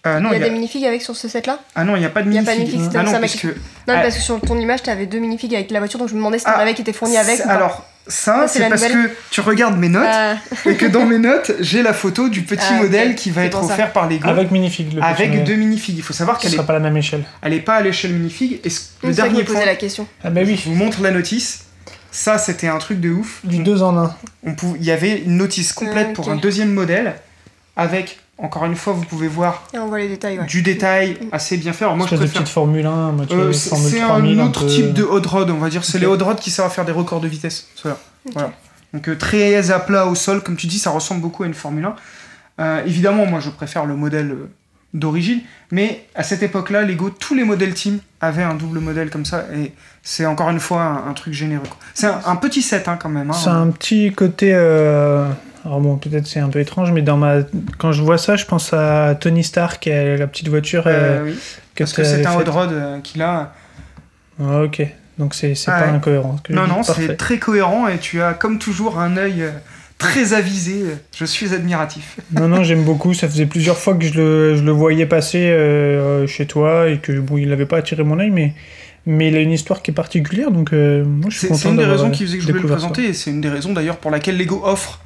euh, 0.06 0.20
non 0.20 0.30
il 0.30 0.34
y 0.34 0.36
a 0.36 0.38
il 0.38 0.42
y 0.42 0.44
a- 0.44 0.48
des 0.50 0.54
minifigs 0.54 0.86
avec 0.86 1.02
sur 1.02 1.16
ce 1.16 1.28
set 1.28 1.48
là 1.48 1.60
ah 1.76 1.84
non 1.84 1.96
il 1.96 2.02
y 2.02 2.06
a 2.06 2.10
pas 2.10 2.22
de 2.22 2.30
Il 2.30 2.36
y 2.36 2.38
a 2.40 2.44
pas 2.44 2.52
de 2.54 2.58
minifig 2.60 2.76
minifig, 2.80 2.86
c'était 2.94 2.98
ah 3.00 3.04
non 3.04 3.12
ça, 3.12 3.20
parce 3.20 3.34
mec. 3.34 3.42
que 3.54 3.60
Non, 3.90 3.96
Ah. 3.98 4.02
parce 4.02 4.16
que 4.16 4.22
sur 4.22 4.40
ton 4.42 4.58
image, 4.60 4.84
tu 4.84 4.90
avais 4.90 5.06
deux 5.06 5.20
minifigs 5.20 5.56
avec 5.56 5.72
la 5.72 5.80
voiture, 5.80 5.98
donc 6.00 6.10
je 6.10 6.14
me 6.14 6.20
demandais 6.20 6.40
si 6.40 6.46
t'en 6.46 6.52
Ah, 6.56 6.60
avais 6.60 6.74
qui 6.74 6.82
étaient 6.82 6.94
fournis 6.94 7.18
avec. 7.18 7.38
c'est- 7.38 7.44
ou 7.44 7.48
pas. 7.48 7.54
alors 7.54 7.86
ça 8.08 8.48
c'est 8.48 8.68
parce 8.70 8.84
nouvelle. 8.84 9.08
que 9.10 9.16
tu 9.32 9.42
regardes 9.42 9.78
mes 9.80 9.90
notes 9.90 10.06
Ah, 10.08 10.36
et 10.68 10.76
que 10.76 10.86
dans 10.86 11.06
mes 11.06 11.18
notes 11.18 11.54
j'ai 11.60 11.82
la 11.82 11.94
photo 11.94 12.30
du 12.30 12.44
petit 12.44 12.64
Ah, 12.70 12.82
modèle 12.84 13.16
qui 13.16 13.32
va 13.32 13.46
être 13.46 13.64
ça. 13.64 13.74
offert 13.74 13.94
par 13.94 14.08
Lego 14.10 14.28
Avec 14.30 14.52
minifig, 14.52 14.94
le 14.94 15.02
avec 15.02 15.32
petit, 15.32 15.42
deux 15.42 15.56
minifigs 15.56 15.98
il 15.98 16.04
faut 16.04 16.14
savoir 16.14 16.38
qu'elle 16.38 16.52
sera 16.52 16.62
est, 16.64 16.66
pas 16.68 16.74
la 16.74 16.80
même 16.82 16.98
échelle. 16.98 17.24
elle 17.42 17.54
est 17.54 17.62
pas 17.62 17.76
à 17.76 17.82
l'échelle 17.82 18.12
minifig 18.14 18.60
et 18.64 18.70
le 19.08 19.12
dernier 19.14 19.44
point 19.44 19.64
la 19.66 19.76
question. 19.76 20.06
Ah 20.24 20.30
bah 20.30 20.42
oui, 20.46 20.56
je 20.62 20.70
vous 20.70 20.76
montre 20.76 21.02
la 21.02 21.10
notice 21.12 21.62
ça 22.16 22.38
c'était 22.38 22.68
un 22.68 22.78
truc 22.78 23.00
de 23.02 23.10
ouf 23.12 23.42
du 23.46 23.60
2 23.64 23.82
en 23.84 23.98
1. 23.98 24.16
On 24.46 24.54
pou- 24.56 24.76
il 24.80 24.86
y 24.86 24.92
avait 24.92 25.20
une 25.22 25.38
notice 25.38 25.74
complète 25.74 26.14
pour 26.14 26.30
un 26.30 26.36
deuxième 26.38 26.74
modèle 26.74 27.16
avec 27.76 28.20
encore 28.38 28.66
une 28.66 28.76
fois 28.76 28.94
vous 28.94 29.04
pouvez 29.06 29.28
voir 29.28 29.64
Et 29.74 29.78
on 29.80 29.88
voit 29.88 30.00
les 30.00 30.08
détails, 30.10 30.40
ouais. 30.40 30.46
du 30.46 30.62
détail 30.62 31.18
assez 31.32 31.58
bien 31.58 31.74
fait 31.74 31.86
alors 31.86 31.96
moi 31.98 32.06
je 32.08 32.16
Espèce 32.16 32.20
de 32.30 32.32
préfère 32.32 32.42
petite 32.44 32.54
Formule 32.54 32.86
1, 32.86 33.12
moitié 33.12 33.36
Euh, 33.36 33.52
c'est 33.54 33.70
Formule 33.70 33.92
c'est 33.92 34.00
3000. 34.00 34.40
un 34.40 34.46
autre 34.48 34.62
peu- 34.62 34.68
type 34.68 34.94
de 34.94 35.04
hot 35.04 35.22
rod, 35.26 35.50
on 35.50 35.58
va 35.58 35.70
dire. 35.70 35.84
C'est 35.86 36.00
les 36.00 36.06
hot 36.06 36.18
rods 36.24 36.36
qui 36.36 36.52
servent 36.52 36.68
à 36.68 36.72
faire 36.72 36.86
des 36.86 36.92
records 36.92 37.22
de 37.22 37.28
vitesse. 37.28 37.68
ceux-là. 37.76 37.98
Voilà. 38.34 38.52
Donc 38.94 39.08
euh, 39.10 39.16
très 39.18 39.72
à 39.72 39.80
plat 39.80 40.06
au 40.08 40.16
sol, 40.16 40.42
comme 40.42 40.56
tu 40.58 40.68
dis, 40.68 40.80
ça 40.80 40.90
ressemble 40.92 41.22
beaucoup 41.22 41.44
à 41.44 41.48
une 41.48 41.54
Formule 41.54 41.86
1. 41.86 41.96
Euh, 42.62 42.86
évidemment, 42.86 43.26
moi 43.26 43.40
je 43.42 43.50
préfère 43.50 43.86
le 43.86 43.96
modèle 43.96 44.32
euh, 44.32 44.50
d'origine, 44.96 45.42
mais 45.72 46.06
à 46.16 46.24
cette 46.24 46.42
époque-là, 46.42 46.82
Lego, 46.82 47.10
tous 47.12 47.36
les 47.36 47.44
modèles 47.44 47.74
team 47.76 48.00
avaient 48.22 48.42
un 48.44 48.56
double 48.56 48.80
modèle 48.80 49.10
comme 49.12 49.26
ça, 49.26 49.46
et 49.54 49.74
c'est 50.02 50.26
encore 50.26 50.50
une 50.50 50.60
fois 50.60 50.82
un, 50.82 51.10
un 51.10 51.14
truc 51.14 51.34
généreux. 51.34 51.64
C'est 51.94 52.08
un, 52.08 52.20
un 52.26 52.36
petit 52.38 52.62
set 52.64 52.88
hein, 52.88 52.98
quand 53.00 53.10
même. 53.10 53.30
hein. 53.30 53.34
C'est 53.34 53.50
un 53.50 53.68
petit 53.72 54.12
côté. 54.14 54.52
euh, 54.54 55.28
Alors 55.66 55.82
bon, 55.82 55.98
peut-être 55.98 56.26
c'est 56.28 56.40
un 56.40 56.50
peu 56.50 56.60
étrange, 56.60 56.92
mais 56.92 57.02
dans 57.02 57.18
ma... 57.18 57.38
quand 57.78 57.92
je 57.92 58.02
vois 58.02 58.18
ça, 58.18 58.36
je 58.38 58.46
pense 58.46 58.72
à 58.74 59.16
Tony 59.20 59.44
Stark, 59.44 59.86
et 59.88 60.16
la 60.18 60.28
petite 60.28 60.48
voiture 60.48 60.84
Euh, 60.88 61.20
euh, 61.20 61.24
oui, 61.26 61.38
que 61.76 61.84
parce 61.84 61.94
que 61.94 62.04
c'est 62.04 62.26
un 62.26 62.36
hot 62.36 62.50
rod 62.50 62.72
euh, 62.72 63.00
qu'il 63.02 63.22
a. 63.22 63.54
Ah, 64.42 64.62
ok, 64.64 64.82
donc 65.18 65.34
c'est 65.34 65.54
Ah 65.68 65.72
pas 65.72 65.86
ouais. 65.88 65.92
incohérent. 65.92 66.38
ce 66.38 66.42
que 66.44 66.54
je 66.54 66.58
Non, 66.60 66.68
non, 66.68 66.84
c'est 66.84 67.18
très 67.18 67.38
cohérent 67.40 67.88
et 67.88 67.98
tu 67.98 68.22
as 68.22 68.34
comme 68.34 68.60
toujours 68.60 69.00
un 69.00 69.18
œil 69.18 69.44
euh, 69.44 69.52
très 69.98 70.34
avisé. 70.34 70.84
Je 71.16 71.26
suis 71.26 71.54
admiratif. 71.54 72.18
Non, 72.32 72.48
non, 72.48 72.64
j'aime 72.64 72.84
beaucoup. 72.84 73.14
Ça 73.14 73.28
faisait 73.30 73.46
plusieurs 73.46 73.78
fois 73.78 73.96
que 73.96 74.06
je 74.06 74.14
le, 74.14 74.56
je 74.56 74.62
le 74.64 74.72
voyais 74.72 75.06
passer 75.06 75.50
euh, 75.50 76.28
chez 76.28 76.46
toi 76.46 76.90
et 76.90 77.00
que 77.00 77.20
bon, 77.20 77.38
il 77.38 77.50
n'avait 77.50 77.66
pas 77.66 77.78
attiré 77.78 78.04
mon 78.04 78.20
œil, 78.20 78.30
mais, 78.32 78.54
mais 79.06 79.30
il 79.30 79.36
a 79.36 79.40
une 79.40 79.52
histoire 79.52 79.82
qui 79.82 79.92
est 79.92 79.94
particulière, 79.94 80.52
donc 80.52 80.74
euh, 80.74 81.04
moi 81.06 81.30
je 81.30 81.38
suis 81.38 81.42
C'est 81.42 81.48
content 81.48 81.60
c'est 81.62 81.70
une 81.70 81.78
des 81.78 81.86
raisons 81.86 82.08
euh, 82.08 82.12
qui 82.12 82.26
faisait 82.26 82.38
que 82.38 82.44
je 82.44 82.48
voulais 82.48 82.62
le 82.62 82.68
ça. 82.68 82.76
présenter 82.76 83.06
et 83.06 83.14
c'est 83.14 83.30
une 83.32 83.42
des 83.42 83.50
raisons 83.50 83.74
d'ailleurs 83.74 83.98
pour 83.98 84.12
laquelle 84.12 84.38
Lego 84.38 84.62
offre 84.66 85.00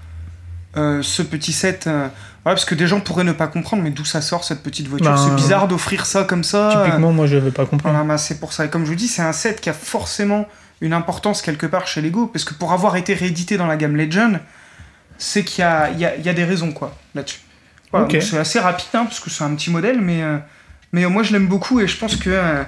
euh, 0.77 1.01
ce 1.01 1.21
petit 1.21 1.51
set. 1.53 1.83
voilà, 1.85 2.11
parce 2.43 2.65
que 2.65 2.75
des 2.75 2.87
gens 2.87 2.99
pourraient 2.99 3.23
ne 3.23 3.31
pas 3.31 3.47
comprendre, 3.47 3.83
mais 3.83 3.89
d'où 3.91 4.05
ça 4.05 4.21
sort 4.21 4.43
cette 4.43 4.61
petite 4.63 4.87
voiture? 4.87 5.11
Ben, 5.11 5.17
C'est 5.17 5.35
bizarre 5.35 5.67
d'offrir 5.67 6.05
ça 6.05 6.23
comme 6.23 6.43
ça. 6.43 6.83
Typiquement, 6.85 7.11
moi 7.11 7.25
je 7.27 7.37
vais 7.37 7.51
pas 7.51 7.65
comprendre. 7.65 7.93
Voilà, 7.95 8.07
bah, 8.07 8.17
c'est 8.17 8.39
pour 8.39 8.53
ça. 8.53 8.65
Et 8.65 8.69
comme 8.69 8.85
je 8.85 8.89
vous 8.89 8.95
dis, 8.95 9.07
c'est 9.07 9.21
un 9.21 9.33
set 9.33 9.61
qui 9.61 9.69
a 9.69 9.73
forcément 9.73 10.47
une 10.81 10.93
importance 10.93 11.41
quelque 11.41 11.65
part 11.65 11.87
chez 11.87 12.01
Lego, 12.01 12.27
parce 12.27 12.45
que 12.45 12.53
pour 12.53 12.71
avoir 12.71 12.95
été 12.95 13.13
réédité 13.13 13.57
dans 13.57 13.67
la 13.67 13.75
gamme 13.77 13.95
Legend, 13.97 14.39
c'est 15.19 15.43
qu'il 15.43 15.61
y 15.61 15.65
a, 15.65 15.91
il 15.91 15.99
y, 15.99 16.05
a, 16.05 16.15
il 16.15 16.25
y 16.25 16.29
a 16.29 16.33
des 16.33 16.45
raisons 16.45 16.71
quoi 16.71 16.95
là-dessus. 17.13 17.39
Voilà, 17.91 18.07
C'est 18.21 18.37
assez 18.37 18.59
rapide, 18.59 18.87
hein, 18.95 19.03
parce 19.05 19.19
que 19.19 19.29
c'est 19.29 19.43
un 19.43 19.53
petit 19.55 19.69
modèle, 19.69 19.99
mais, 20.01 20.23
euh, 20.23 20.37
mais 20.93 21.05
moi 21.05 21.21
je 21.23 21.31
l'aime 21.33 21.45
beaucoup 21.47 21.79
et 21.79 21.87
je 21.87 21.97
pense 21.97 22.15
que 22.15 22.29
euh, 22.31 22.63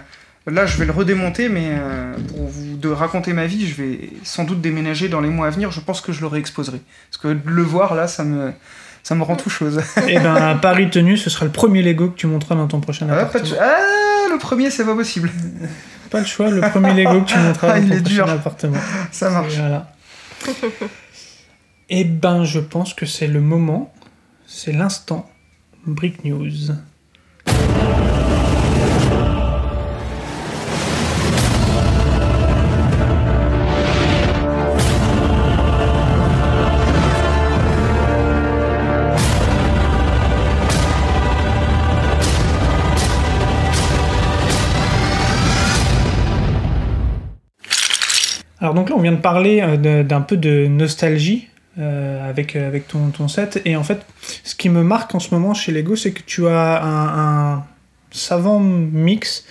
là 0.47 0.65
je 0.67 0.77
vais 0.77 0.85
le 0.85 0.91
redémonter, 0.91 1.47
mais 1.49 1.67
euh, 1.69 2.13
pour 2.29 2.47
vous 2.47 2.75
de 2.77 2.89
raconter 2.89 3.31
ma 3.33 3.45
vie, 3.47 3.67
je 3.67 3.75
vais 3.81 4.09
sans 4.23 4.43
doute 4.43 4.61
déménager 4.61 5.09
dans 5.09 5.21
les 5.21 5.29
mois 5.29 5.47
à 5.47 5.49
venir. 5.49 5.71
Je 5.71 5.79
pense 5.79 6.01
que 6.01 6.11
je 6.11 6.21
le 6.21 6.27
réexposerai, 6.27 6.81
parce 7.11 7.21
que 7.21 7.27
de 7.29 7.49
le 7.49 7.61
voir 7.63 7.95
là, 7.95 8.07
ça 8.07 8.23
me 8.23 8.51
ça 9.03 9.15
me 9.15 9.23
rend 9.23 9.35
tout 9.35 9.49
chose. 9.49 9.79
Et 10.07 10.19
ben, 10.19 10.35
à 10.35 10.55
Paris 10.55 10.89
tenu, 10.89 11.17
ce 11.17 11.29
sera 11.29 11.45
le 11.45 11.51
premier 11.51 11.81
Lego 11.83 12.09
que 12.09 12.17
tu 12.17 12.27
monteras 12.27 12.55
dans 12.55 12.67
ton 12.67 12.79
prochain 12.81 13.07
Ah, 13.09 13.15
pas 13.15 13.21
appartement. 13.21 13.49
de- 13.51 13.57
ah, 13.61 14.29
le 14.31 14.37
premier, 14.39 14.69
c'est 14.71 14.85
pas 14.85 14.93
possible. 14.95 15.29
Pas 16.09 16.19
le 16.19 16.25
choix, 16.25 16.49
le 16.49 16.61
premier 16.61 16.93
Lego 16.93 17.21
que 17.21 17.29
tu 17.31 17.37
montreras 17.37 17.73
Ah, 17.75 17.79
dans 17.79 17.85
il 17.85 17.89
ton 17.89 17.95
est 17.95 18.01
prochain 18.01 18.13
dur. 18.15 18.29
appartement. 18.29 18.77
Ça 19.11 19.29
marche. 19.29 19.53
Voilà. 19.55 19.91
Et 21.93 22.05
ben, 22.05 22.45
je 22.45 22.61
pense 22.61 22.93
que 22.93 23.05
c'est 23.05 23.27
le 23.27 23.41
moment, 23.41 23.91
c'est 24.47 24.71
l'instant 24.71 25.29
Brick 25.85 26.23
News. 26.23 26.71
Alors 48.61 48.73
donc 48.75 48.89
là, 48.89 48.95
on 48.95 49.01
vient 49.01 49.11
de 49.11 49.17
parler 49.17 49.59
euh, 49.61 50.03
d'un 50.03 50.21
peu 50.21 50.37
de 50.37 50.67
nostalgie 50.67 51.49
euh, 51.79 52.29
avec, 52.29 52.57
euh, 52.57 52.67
avec 52.67 52.89
ton, 52.89 53.11
ton 53.11 53.29
set. 53.29 53.61
Et 53.63 53.77
en 53.77 53.83
fait, 53.83 54.05
ce 54.43 54.55
qui 54.55 54.67
me 54.67 54.83
marque 54.83 55.15
en 55.15 55.19
ce 55.19 55.33
moment 55.33 55.53
chez 55.53 55.71
Lego, 55.71 55.95
c'est 55.95 56.11
que 56.11 56.21
tu 56.21 56.45
as 56.47 56.83
un, 56.83 57.63
savant 58.11 58.59
mix 58.59 59.45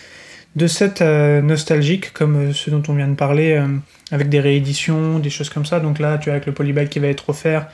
de 0.54 0.66
sets 0.66 1.00
euh, 1.00 1.40
nostalgiques, 1.40 2.12
comme 2.12 2.52
ceux 2.52 2.70
dont 2.70 2.82
on 2.88 2.94
vient 2.94 3.08
de 3.08 3.14
parler, 3.14 3.58
avec 4.10 4.28
des 4.28 4.38
rééditions, 4.38 5.18
des 5.18 5.30
choses 5.30 5.48
comme 5.48 5.64
ça. 5.64 5.80
Donc 5.80 5.98
là, 5.98 6.18
tu 6.18 6.28
as 6.28 6.34
avec 6.34 6.44
le 6.44 6.52
polybag 6.52 6.90
qui 6.90 6.98
va 6.98 7.06
être 7.06 7.30
offert 7.30 7.68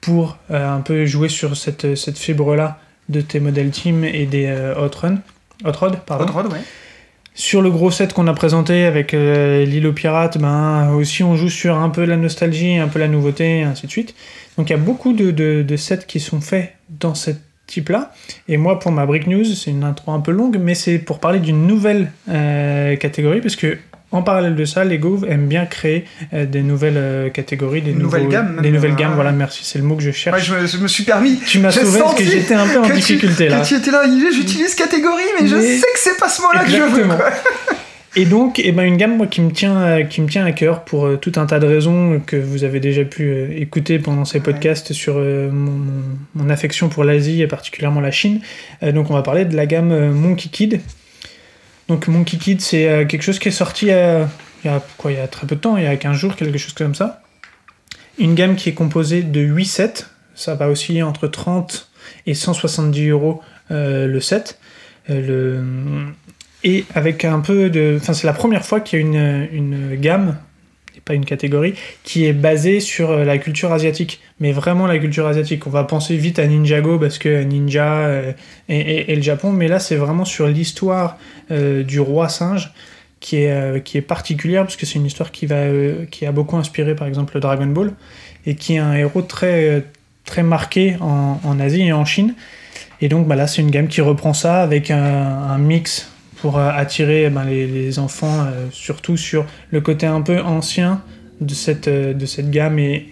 pour 0.00 0.38
un 0.48 0.80
peu 0.80 1.04
jouer 1.04 1.28
sur 1.28 1.54
cette, 1.54 1.94
cette 1.94 2.16
fibre-là 2.16 2.78
de 3.10 3.20
tes 3.20 3.38
modèles 3.38 3.70
team 3.70 4.02
et 4.04 4.24
des 4.24 4.50
hot 4.78 4.96
run. 4.98 5.18
Hot 5.64 5.72
rod, 5.72 5.98
pardon. 6.06 6.24
Sur 7.34 7.62
le 7.62 7.70
gros 7.70 7.90
set 7.90 8.12
qu'on 8.12 8.28
a 8.28 8.32
présenté 8.32 8.84
avec 8.84 9.12
euh, 9.12 9.64
l'île 9.64 9.86
aux 9.88 9.92
pirates, 9.92 10.38
ben, 10.38 10.92
aussi 10.92 11.24
on 11.24 11.34
joue 11.34 11.50
sur 11.50 11.76
un 11.76 11.90
peu 11.90 12.04
la 12.04 12.16
nostalgie, 12.16 12.76
un 12.76 12.88
peu 12.88 13.00
la 13.00 13.08
nouveauté, 13.08 13.62
ainsi 13.62 13.86
de 13.86 13.90
suite. 13.90 14.14
Donc 14.56 14.70
il 14.70 14.72
y 14.72 14.76
a 14.76 14.78
beaucoup 14.78 15.12
de 15.12 15.76
sets 15.76 16.06
qui 16.06 16.20
sont 16.20 16.40
faits 16.40 16.74
dans 16.88 17.14
ce 17.14 17.32
type-là. 17.66 18.12
Et 18.48 18.56
moi, 18.56 18.78
pour 18.78 18.92
ma 18.92 19.06
Brick 19.06 19.26
News, 19.26 19.44
c'est 19.44 19.70
une 19.70 19.84
intro 19.84 20.12
un 20.12 20.20
peu 20.20 20.32
longue, 20.32 20.58
mais 20.60 20.74
c'est 20.74 20.98
pour 20.98 21.18
parler 21.18 21.40
d'une 21.40 21.66
nouvelle 21.66 22.12
euh, 22.28 22.96
catégorie, 22.96 23.40
parce 23.40 23.56
que 23.56 23.78
en 24.14 24.22
parallèle 24.22 24.54
de 24.54 24.64
ça, 24.64 24.84
Lego 24.84 25.20
aime 25.28 25.46
bien 25.46 25.66
créer 25.66 26.04
euh, 26.32 26.46
des 26.46 26.62
nouvelles 26.62 26.96
euh, 26.96 27.28
catégories, 27.30 27.82
des, 27.82 27.90
Une 27.90 27.98
nouvelle 27.98 28.22
nouveaux- 28.22 28.32
gamme, 28.32 28.52
même, 28.54 28.62
des 28.62 28.70
nouvelles 28.70 28.94
gammes. 28.94 29.12
Voilà, 29.14 29.32
merci, 29.32 29.60
c'est 29.64 29.78
le 29.78 29.84
mot 29.84 29.96
que 29.96 30.02
je 30.02 30.10
cherche. 30.12 30.36
Ouais, 30.36 30.42
je, 30.42 30.54
me, 30.62 30.66
je 30.66 30.76
me 30.78 30.88
suis 30.88 31.04
permis. 31.04 31.38
Tu 31.46 31.58
m'as 31.58 31.70
sauvé 31.70 31.98
parce 32.00 32.14
que 32.14 32.24
j'étais 32.24 32.54
un 32.54 32.66
peu 32.66 32.78
en 32.78 32.82
que 32.82 32.88
tu- 32.88 32.94
difficulté 32.94 33.48
là. 33.48 33.60
Que 33.60 33.66
tu 33.66 33.74
étais 33.74 33.90
là, 33.90 34.02
j'utilise 34.32 34.74
catégorie, 34.74 35.22
mais, 35.40 35.46
je 35.48 35.56
sais 35.60 35.80
que 35.80 35.98
c'est 35.98 36.18
pas 36.18 36.28
ce 36.28 36.40
mot-là 36.42 36.64
que 36.64 36.70
je 36.70 36.76
veux. 36.82 37.04
Quoi. 37.04 37.30
Et 38.16 38.26
donc, 38.26 38.60
eh 38.62 38.70
ben, 38.70 38.84
une 38.84 38.96
gamme 38.96 39.16
moi, 39.16 39.26
qui, 39.26 39.40
me 39.40 39.50
tient, 39.50 39.76
euh, 39.76 40.02
qui 40.04 40.20
me 40.20 40.28
tient 40.28 40.44
à 40.46 40.52
cœur 40.52 40.84
pour 40.84 41.06
euh, 41.06 41.16
tout 41.16 41.32
un 41.34 41.46
tas 41.46 41.58
de 41.58 41.66
raisons 41.66 42.20
que 42.24 42.36
vous 42.36 42.62
avez 42.62 42.78
déjà 42.78 43.02
pu 43.04 43.24
euh, 43.24 43.48
écouter 43.56 43.98
pendant 43.98 44.24
ces 44.24 44.38
Ouais. 44.38 44.44
podcasts 44.44 44.92
sur 44.92 45.14
euh, 45.16 45.50
mon, 45.50 45.80
mon- 46.36 46.48
affection 46.50 46.88
pour 46.88 47.02
l'Asie 47.02 47.42
et 47.42 47.48
particulièrement 47.48 48.00
la 48.00 48.12
Chine. 48.12 48.38
Donc, 48.82 49.10
on 49.10 49.14
va 49.14 49.22
parler 49.22 49.44
de 49.46 49.56
la 49.56 49.66
gamme 49.66 50.12
Monkey 50.12 50.48
Kid. 50.48 50.80
Donc 51.88 52.08
Monkey 52.08 52.38
Kid, 52.38 52.60
c'est 52.60 52.88
euh, 52.88 53.04
quelque 53.04 53.22
chose 53.22 53.38
qui 53.38 53.48
est 53.48 53.52
sorti 53.52 53.90
euh, 53.90 54.24
il, 54.64 54.68
y 54.68 54.70
a, 54.70 54.82
il 55.06 55.12
y 55.12 55.16
a 55.16 55.28
très 55.28 55.46
peu 55.46 55.56
de 55.56 55.60
temps, 55.60 55.76
il 55.76 55.84
y 55.84 55.86
a 55.86 55.96
15 55.96 56.16
jours, 56.16 56.36
quelque 56.36 56.58
chose 56.58 56.72
comme 56.72 56.94
ça. 56.94 57.22
Une 58.18 58.34
gamme 58.34 58.56
qui 58.56 58.68
est 58.68 58.74
composée 58.74 59.22
de 59.22 59.40
8 59.40 59.64
sets, 59.64 59.94
ça 60.34 60.54
va 60.54 60.68
osciller 60.68 61.02
entre 61.02 61.26
30 61.26 61.90
et 62.26 62.34
170 62.34 63.08
euros 63.08 63.42
euh, 63.70 64.06
le 64.06 64.20
set. 64.20 64.58
Et 66.66 66.86
avec 66.94 67.26
un 67.26 67.40
peu 67.40 67.68
de... 67.68 67.98
Enfin, 68.00 68.14
c'est 68.14 68.26
la 68.26 68.32
première 68.32 68.64
fois 68.64 68.80
qu'il 68.80 68.98
y 68.98 69.02
a 69.02 69.04
une, 69.52 69.96
gamme, 69.96 70.36
pas 71.04 71.14
une 71.14 71.24
catégorie, 71.24 71.74
qui 72.02 72.26
est 72.26 72.32
basée 72.32 72.80
sur 72.80 73.10
euh, 73.10 73.24
la 73.24 73.38
culture 73.38 73.72
asiatique. 73.72 74.20
Mais 74.40 74.52
vraiment 74.52 74.86
la 74.86 74.98
culture 74.98 75.26
asiatique. 75.26 75.66
On 75.66 75.70
va 75.70 75.84
penser 75.84 76.16
vite 76.16 76.38
à 76.38 76.46
Ninjago 76.46 76.98
parce 76.98 77.18
que 77.18 77.42
Ninja 77.42 77.98
euh, 77.98 78.32
et, 78.68 79.14
le 79.14 79.22
Japon, 79.22 79.52
mais 79.52 79.68
là 79.68 79.78
c'est 79.78 79.96
vraiment 79.96 80.24
sur 80.24 80.46
l'histoire 80.46 81.18
euh, 81.50 81.82
du 81.82 82.00
roi 82.00 82.28
singe 82.28 82.72
qui 83.20 83.36
est, 83.36 83.82
qui 83.84 83.96
est 83.96 84.02
particulière 84.02 84.64
parce 84.64 84.76
que 84.76 84.84
c'est 84.84 84.98
une 84.98 85.06
histoire 85.06 85.32
qui, 85.32 85.46
va, 85.46 85.62
qui 86.10 86.26
a 86.26 86.32
beaucoup 86.32 86.56
inspiré 86.58 86.94
par 86.94 87.06
exemple 87.06 87.34
le 87.34 87.40
Dragon 87.40 87.66
Ball 87.66 87.92
et 88.44 88.54
qui 88.54 88.74
est 88.74 88.78
un 88.78 88.92
héros 88.92 89.22
très, 89.22 89.82
très 90.26 90.42
marqué 90.42 90.96
en, 91.00 91.58
Asie 91.58 91.82
et 91.82 91.92
en 91.94 92.04
Chine. 92.04 92.34
Et 93.00 93.08
donc 93.08 93.26
bah 93.26 93.34
là 93.34 93.46
c'est 93.46 93.62
une 93.62 93.70
gamme 93.70 93.88
qui 93.88 94.02
reprend 94.02 94.34
ça 94.34 94.60
avec 94.60 94.90
un 94.90 95.56
mix 95.56 96.13
pour 96.44 96.58
euh, 96.58 96.68
attirer 96.70 97.24
eh 97.24 97.30
ben, 97.30 97.44
les, 97.44 97.98
enfants 97.98 98.40
euh, 98.40 98.66
surtout 98.70 99.16
sur 99.16 99.46
le 99.70 99.80
côté 99.80 100.04
un 100.04 100.20
peu 100.20 100.40
ancien 100.40 101.00
de 101.40 101.54
cette, 101.54 101.88
euh, 101.88 102.12
gamme 102.38 102.78
et, 102.78 103.06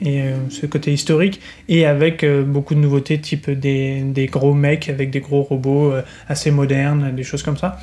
ce 0.51 0.66
côté 0.66 0.93
historique 0.93 1.41
et 1.66 1.87
avec 1.87 2.26
beaucoup 2.47 2.74
de 2.74 2.80
nouveautés 2.80 3.18
type 3.18 3.51
des, 3.51 4.28
gros 4.30 4.53
mecs 4.53 4.91
avec 4.91 5.09
des 5.09 5.20
gros 5.20 5.41
robots 5.41 5.95
assez 6.28 6.51
modernes, 6.51 7.12
des 7.16 7.22
choses 7.22 7.43
comme 7.43 7.57
ça. 7.57 7.78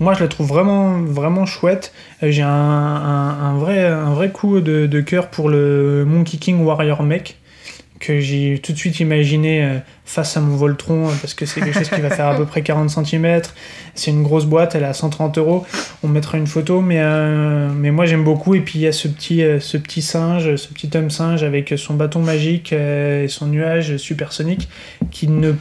Moi, 0.00 0.14
je 0.14 0.20
la 0.20 0.28
trouve 0.28 0.48
vraiment, 0.48 1.02
vraiment 1.02 1.44
chouette. 1.44 1.92
J'ai 2.22 2.40
un 2.40 3.56
vrai, 3.58 3.84
un 3.84 4.14
vrai 4.14 4.30
coup 4.30 4.60
de, 4.60 4.86
de 4.86 5.00
cœur 5.02 5.28
pour 5.28 5.50
le 5.50 6.06
Monkey 6.06 6.38
King 6.38 6.64
Warrior 6.64 7.02
Mech 7.02 7.37
que 7.98 8.20
j'ai 8.20 8.60
tout 8.62 8.72
de 8.72 8.78
suite 8.78 9.00
imaginé 9.00 9.64
euh, 9.64 9.78
face 10.04 10.36
à 10.36 10.40
mon 10.40 10.56
Voltron 10.56 11.08
euh, 11.08 11.12
parce 11.20 11.34
que 11.34 11.46
c'est 11.46 11.60
quelque 11.60 11.74
chose 11.74 11.90
qui 11.90 12.00
va 12.00 12.10
faire 12.10 12.26
à 12.26 12.36
peu 12.36 12.46
près 12.46 12.62
40 12.62 12.90
cm. 12.90 13.42
C'est 13.94 14.10
une 14.10 14.22
grosse 14.22 14.46
boîte, 14.46 14.74
elle 14.74 14.82
est 14.82 14.86
à 14.86 14.94
130 14.94 15.38
euros. 15.38 15.64
On 16.02 16.08
mettra 16.08 16.38
une 16.38 16.46
photo, 16.46 16.80
mais, 16.80 17.00
euh, 17.00 17.68
mais 17.74 17.90
moi 17.90 18.06
j'aime 18.06 18.24
beaucoup. 18.24 18.54
Et 18.54 18.60
puis 18.60 18.78
il 18.78 18.82
y 18.82 18.86
a 18.86 18.92
ce 18.92 19.08
petit, 19.08 20.02
singe, 20.02 20.56
ce 20.56 20.68
petit 20.68 20.90
homme 20.96 21.10
singe 21.10 21.42
avec 21.42 21.74
son 21.76 21.94
bâton 21.94 22.20
magique 22.20 22.72
et 22.72 23.26
son 23.28 23.46
nuage 23.46 23.96
supersonique 23.96 24.68
qui 25.10 25.28
ne 25.28 25.52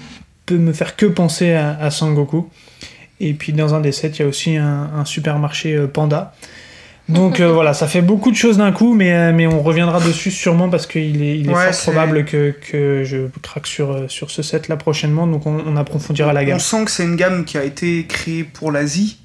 peut 0.45 0.57
me 0.57 0.73
faire 0.73 0.95
que 0.95 1.05
penser 1.05 1.53
à, 1.53 1.89
Sangoku. 1.91 2.49
Et 3.19 3.33
puis 3.33 3.53
dans 3.53 3.73
un 3.73 3.81
des 3.81 3.91
sets, 3.91 4.09
il 4.09 4.19
y 4.19 4.23
a 4.23 4.27
aussi 4.27 4.57
un, 4.57 5.03
supermarché 5.05 5.77
panda. 5.91 6.33
Donc 7.09 7.39
euh, 7.39 7.51
voilà, 7.51 7.73
ça 7.73 7.87
fait 7.87 8.01
beaucoup 8.01 8.31
de 8.31 8.35
choses 8.35 8.57
d'un 8.57 8.73
coup, 8.73 8.93
mais, 8.93 9.13
euh, 9.13 9.31
mais 9.33 9.47
on 9.47 9.61
reviendra 9.61 10.01
dessus 10.01 10.29
sûrement 10.29 10.69
parce 10.69 10.85
qu'il 10.87 11.23
est, 11.23 11.39
il 11.39 11.49
est 11.49 11.53
Ouais, 11.53 11.71
fort 11.71 11.93
probable 11.93 12.25
que, 12.25 12.51
que 12.51 13.03
je 13.05 13.27
craque 13.41 13.65
sur, 13.65 13.91
euh, 13.91 14.07
sur 14.09 14.29
ce 14.29 14.41
set 14.41 14.67
là 14.67 14.75
prochainement, 14.75 15.25
donc 15.25 15.45
on, 15.45 15.57
on 15.65 15.77
approfondira 15.77 16.33
la 16.33 16.43
gamme. 16.43 16.57
On 16.57 16.59
sent 16.59 16.83
que 16.83 16.91
c'est 16.91 17.05
une 17.05 17.15
gamme 17.15 17.45
qui 17.45 17.57
a 17.57 17.63
été 17.63 18.05
créée 18.07 18.43
pour 18.43 18.71
l'Asie, 18.73 19.19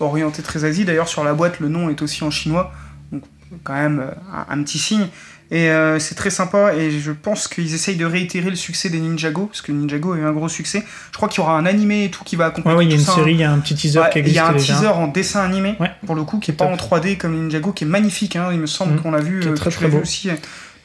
orientée 0.00 0.42
très 0.42 0.64
Asie. 0.64 0.84
D'ailleurs, 0.84 1.08
sur 1.08 1.22
la 1.22 1.32
boîte, 1.32 1.60
le 1.60 1.68
nom 1.68 1.88
est 1.88 2.02
aussi 2.02 2.24
en 2.24 2.30
chinois, 2.30 2.72
donc 3.12 3.22
quand 3.62 3.74
même 3.74 4.04
un, 4.34 4.52
un 4.52 4.62
petit 4.64 4.78
signe. 4.78 5.06
Et 5.50 5.70
euh, 5.70 5.98
c'est 5.98 6.14
très 6.14 6.28
sympa, 6.28 6.74
et 6.74 6.90
je 6.90 7.10
pense 7.10 7.48
qu'ils 7.48 7.72
essayent 7.74 7.96
de 7.96 8.04
réitérer 8.04 8.50
le 8.50 8.56
succès 8.56 8.90
des 8.90 8.98
Ninjago, 9.00 9.46
parce 9.46 9.62
que 9.62 9.72
Ninjago 9.72 10.12
a 10.12 10.18
eu 10.18 10.24
un 10.24 10.32
gros 10.32 10.48
succès. 10.50 10.84
Je 11.10 11.16
crois 11.16 11.28
qu'il 11.30 11.38
y 11.38 11.40
aura 11.42 11.56
un 11.56 11.64
animé 11.64 12.04
et 12.04 12.10
tout 12.10 12.22
qui 12.22 12.36
va 12.36 12.46
accompagner 12.46 12.76
ouais, 12.76 12.84
il 12.84 12.90
y 12.90 12.92
a 12.92 12.96
une 12.96 13.00
ça, 13.02 13.12
hein. 13.12 13.14
série, 13.14 13.32
il 13.32 13.40
y 13.40 13.44
a 13.44 13.50
un 13.50 13.58
petit 13.60 13.74
teaser 13.74 14.00
Ouais, 14.00 14.10
qui 14.10 14.18
Il 14.18 14.20
existe 14.20 14.36
y 14.36 14.40
a 14.40 14.48
un 14.48 14.52
déjà. 14.52 14.74
teaser 14.74 14.88
en 14.88 15.08
dessin 15.08 15.40
animé, 15.40 15.74
Ouais. 15.80 15.90
pour 16.04 16.14
le 16.16 16.24
coup, 16.24 16.38
qui 16.38 16.50
est 16.50 16.54
Top. 16.54 16.68
pas 16.68 16.72
en 16.74 16.76
3D 16.76 17.16
comme 17.16 17.32
Ninjago, 17.34 17.72
qui 17.72 17.84
est 17.84 17.86
magnifique, 17.86 18.36
hein, 18.36 18.48
il 18.52 18.58
me 18.60 18.66
semble 18.66 18.92
Mhm. 18.94 19.00
qu'on 19.00 19.10
l'a 19.10 19.20
vu, 19.20 19.40
Qui 19.40 19.48
euh, 19.48 19.54
très, 19.54 19.70
que 19.70 19.74
très 19.76 19.86
vu 19.86 19.92
beau. 19.92 20.02
aussi. 20.02 20.28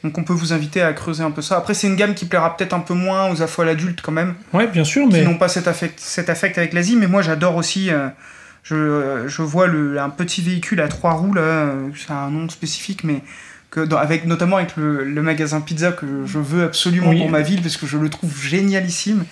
Donc 0.02 0.16
on 0.18 0.24
peut 0.24 0.32
vous 0.32 0.52
inviter 0.54 0.80
à 0.82 0.92
creuser 0.94 1.22
un 1.22 1.30
peu 1.30 1.42
ça. 1.42 1.56
Après, 1.58 1.74
c'est 1.74 1.86
une 1.86 1.96
gamme 1.96 2.14
qui 2.14 2.24
plaira 2.24 2.56
peut-être 2.56 2.72
un 2.74 2.80
peu 2.80 2.94
moins 2.94 3.30
aux 3.30 3.42
affoles 3.42 3.68
adultes 3.68 4.00
quand 4.02 4.12
même 4.12 4.34
Ouais, 4.54 4.66
bien 4.66 4.84
sûr, 4.84 5.06
qui 5.08 5.12
mais 5.14 5.24
n'ont 5.24 5.36
pas 5.38 5.48
cet 5.48 5.68
affect, 5.68 5.98
cet 6.00 6.28
affect 6.30 6.56
avec 6.58 6.72
l'Asie, 6.72 6.96
mais 6.96 7.06
moi 7.06 7.20
j'adore 7.22 7.56
aussi. 7.56 7.90
euh, 7.90 8.08
je, 8.62 8.74
euh, 8.76 9.28
je 9.28 9.42
vois 9.42 9.66
le, 9.66 9.98
un 10.00 10.08
petit 10.08 10.40
véhicule 10.40 10.80
à 10.80 10.88
trois 10.88 11.12
roues, 11.12 11.34
là, 11.34 11.42
euh, 11.42 11.88
c'est 11.96 12.12
un 12.14 12.30
nom 12.30 12.48
spécifique, 12.48 13.04
mais 13.04 13.20
que 13.74 13.80
dans- 13.80 13.96
avec, 13.98 14.24
notamment 14.26 14.56
avec 14.56 14.76
le, 14.76 15.04
le 15.04 15.22
magasin 15.22 15.60
pizza 15.60 15.90
que 15.92 16.06
je 16.26 16.38
veux 16.38 16.62
absolument 16.64 17.10
Oui. 17.10 17.18
pour 17.18 17.30
ma 17.30 17.40
ville 17.42 17.60
parce 17.60 17.76
que 17.76 17.86
je 17.86 17.98
le 17.98 18.08
trouve 18.08 18.32
génialissime. 18.42 19.24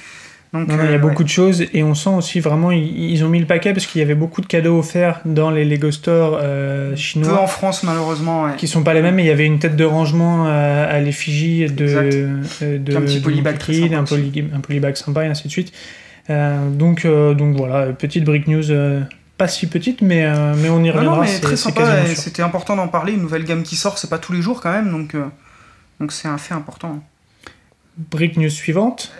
Donc, 0.52 0.68
Non, 0.68 0.74
il 0.74 0.76
y 0.76 0.80
euh, 0.80 0.88
a 0.88 0.92
ouais. 0.92 0.98
beaucoup 0.98 1.24
de 1.24 1.30
choses 1.30 1.64
et 1.72 1.82
on 1.82 1.94
sent 1.94 2.10
aussi 2.10 2.40
vraiment 2.40 2.70
ils, 2.72 3.10
ils 3.12 3.24
ont 3.24 3.28
mis 3.30 3.40
le 3.40 3.46
paquet 3.46 3.72
parce 3.72 3.86
qu'il 3.86 4.00
y 4.00 4.04
avait 4.04 4.14
beaucoup 4.14 4.42
de 4.42 4.46
cadeaux 4.46 4.78
offerts 4.80 5.20
dans 5.24 5.50
les 5.50 5.64
Lego 5.64 5.90
Store 5.90 6.38
euh, 6.42 6.90
Peu 6.90 6.96
chinois 6.96 7.40
en 7.40 7.46
France, 7.46 7.84
malheureusement. 7.84 8.42
ouais. 8.44 8.50
qui 8.58 8.68
sont 8.68 8.82
pas 8.82 8.92
les 8.92 9.00
mêmes 9.00 9.14
mais 9.14 9.22
il 9.24 9.28
y 9.28 9.30
avait 9.30 9.46
une 9.46 9.58
tête 9.60 9.76
de 9.76 9.84
rangement 9.84 10.46
euh, 10.48 10.94
à 10.94 11.00
l'effigie 11.00 11.64
de, 11.70 11.86
euh, 11.88 12.78
de 12.78 12.96
Un 12.96 13.00
petit 13.00 13.20
polybag 13.20 13.58
sympa 13.62 13.96
un, 13.96 14.04
poly, 14.04 14.44
un 14.54 14.60
polybag 14.60 14.94
sympa 14.96 15.24
et 15.24 15.28
ainsi 15.28 15.46
de 15.48 15.52
suite. 15.52 15.72
Euh, 16.30 16.68
donc, 16.68 17.06
euh, 17.06 17.32
donc 17.32 17.56
voilà, 17.56 17.86
petite 17.94 18.24
break 18.24 18.46
news 18.46 18.70
euh, 18.70 19.00
pas 19.42 19.48
si 19.48 19.66
petite 19.66 20.02
mais, 20.02 20.24
euh, 20.24 20.54
mais 20.56 20.68
on 20.68 20.84
y 20.84 20.90
reviendra. 20.90 21.16
non, 21.16 21.22
mais 21.22 21.40
très 21.40 21.56
sympa, 21.56 22.06
c'était 22.14 22.42
important 22.42 22.76
d'en 22.76 22.86
parler. 22.86 23.14
Une 23.14 23.22
nouvelle 23.22 23.44
gamme 23.44 23.64
qui 23.64 23.74
sort, 23.74 23.98
c'est 23.98 24.08
pas 24.08 24.18
tous 24.18 24.32
les 24.32 24.40
jours 24.40 24.60
quand 24.60 24.70
même, 24.70 24.88
donc 24.92 25.16
euh, 25.16 25.24
donc 25.98 26.12
c'est 26.12 26.28
un 26.28 26.38
fait 26.38 26.54
important. 26.54 27.02
Break 27.96 28.36
news 28.36 28.50
suivante. 28.50 29.12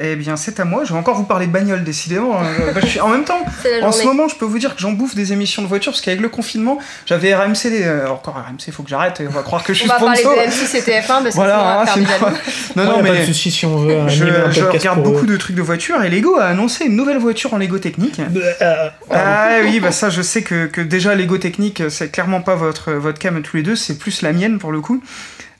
Eh 0.00 0.16
bien, 0.16 0.36
c'est 0.36 0.60
à 0.60 0.64
moi. 0.64 0.84
Je 0.84 0.92
vais 0.92 0.98
encore 0.98 1.16
vous 1.16 1.24
parler 1.24 1.46
de 1.46 1.52
bagnole, 1.52 1.84
décidément. 1.84 2.38
hein. 2.40 2.44
Bah, 2.74 2.80
je 2.82 2.86
suis- 2.86 3.00
En 3.00 3.08
même 3.08 3.24
temps, 3.24 3.40
C'est 3.62 3.82
En 3.82 3.92
ce 3.92 4.04
moment, 4.04 4.28
je 4.28 4.36
peux 4.36 4.44
vous 4.44 4.58
dire 4.58 4.74
que 4.74 4.80
j'en 4.80 4.92
bouffe 4.92 5.14
des 5.14 5.32
émissions 5.32 5.62
de 5.62 5.66
voitures 5.68 5.92
parce 5.92 6.00
qu'avec 6.02 6.20
le 6.20 6.28
confinement, 6.28 6.78
j'avais 7.06 7.34
RMC, 7.34 7.70
les- 7.70 7.84
euh, 7.84 8.08
encore 8.10 8.34
RMC, 8.34 8.72
faut 8.72 8.82
que 8.82 8.90
j'arrête, 8.90 9.22
on 9.26 9.30
va 9.30 9.42
croire 9.42 9.62
que 9.64 9.72
je 9.74 9.80
On 9.84 9.88
suis 9.88 9.88
parler 9.88 10.18
sponsor. 10.18 10.34
de 10.36 10.50
M6 10.50 10.76
et 10.76 10.80
TF1 10.82 11.06
parce 11.06 11.24
que 11.30 11.34
Voilà, 11.34 11.54
sinon, 11.54 11.62
on 11.62 11.74
va 11.74 11.80
hein, 11.80 11.84
faire 11.86 11.94
c'est 11.94 12.00
des 12.00 12.06
une- 12.06 12.10
jaloux. 12.20 12.36
Non, 12.76 12.82
Ouais, 12.82 12.88
non, 12.88 12.96
y 12.96 13.00
a 13.00 13.02
pas 13.02 13.08
de 13.14 13.20
mais 13.20 13.26
souci 13.26 13.50
si 13.50 13.66
on 13.66 13.76
veut 13.78 14.08
je, 14.08 14.24
un 14.24 14.50
je 14.50 14.64
regarde 14.64 15.02
beaucoup 15.02 15.24
eux. 15.24 15.28
de 15.28 15.36
trucs 15.36 15.56
de 15.56 15.62
voitures 15.62 16.02
et 16.02 16.10
Lego 16.10 16.36
a 16.38 16.44
annoncé 16.46 16.84
une 16.86 16.96
nouvelle 16.96 17.18
voiture 17.18 17.54
en 17.54 17.58
Lego 17.58 17.78
Technique. 17.78 18.20
Euh, 18.62 18.88
Ah 19.10 19.58
oui, 19.62 19.80
bah 19.80 19.92
ça, 19.92 20.10
je 20.10 20.22
sais 20.22 20.42
que, 20.42 20.66
que 20.66 20.80
déjà 20.80 21.14
Lego 21.14 21.38
Technique, 21.38 21.82
c'est 21.88 22.10
clairement 22.10 22.40
pas 22.42 22.54
votre, 22.54 22.92
votre 22.92 23.18
cam 23.18 23.40
tous 23.42 23.56
les 23.56 23.62
deux, 23.62 23.76
c'est 23.76 23.98
plus 23.98 24.22
la 24.22 24.32
mienne 24.32 24.58
pour 24.58 24.72
le 24.72 24.80
coup. 24.80 25.02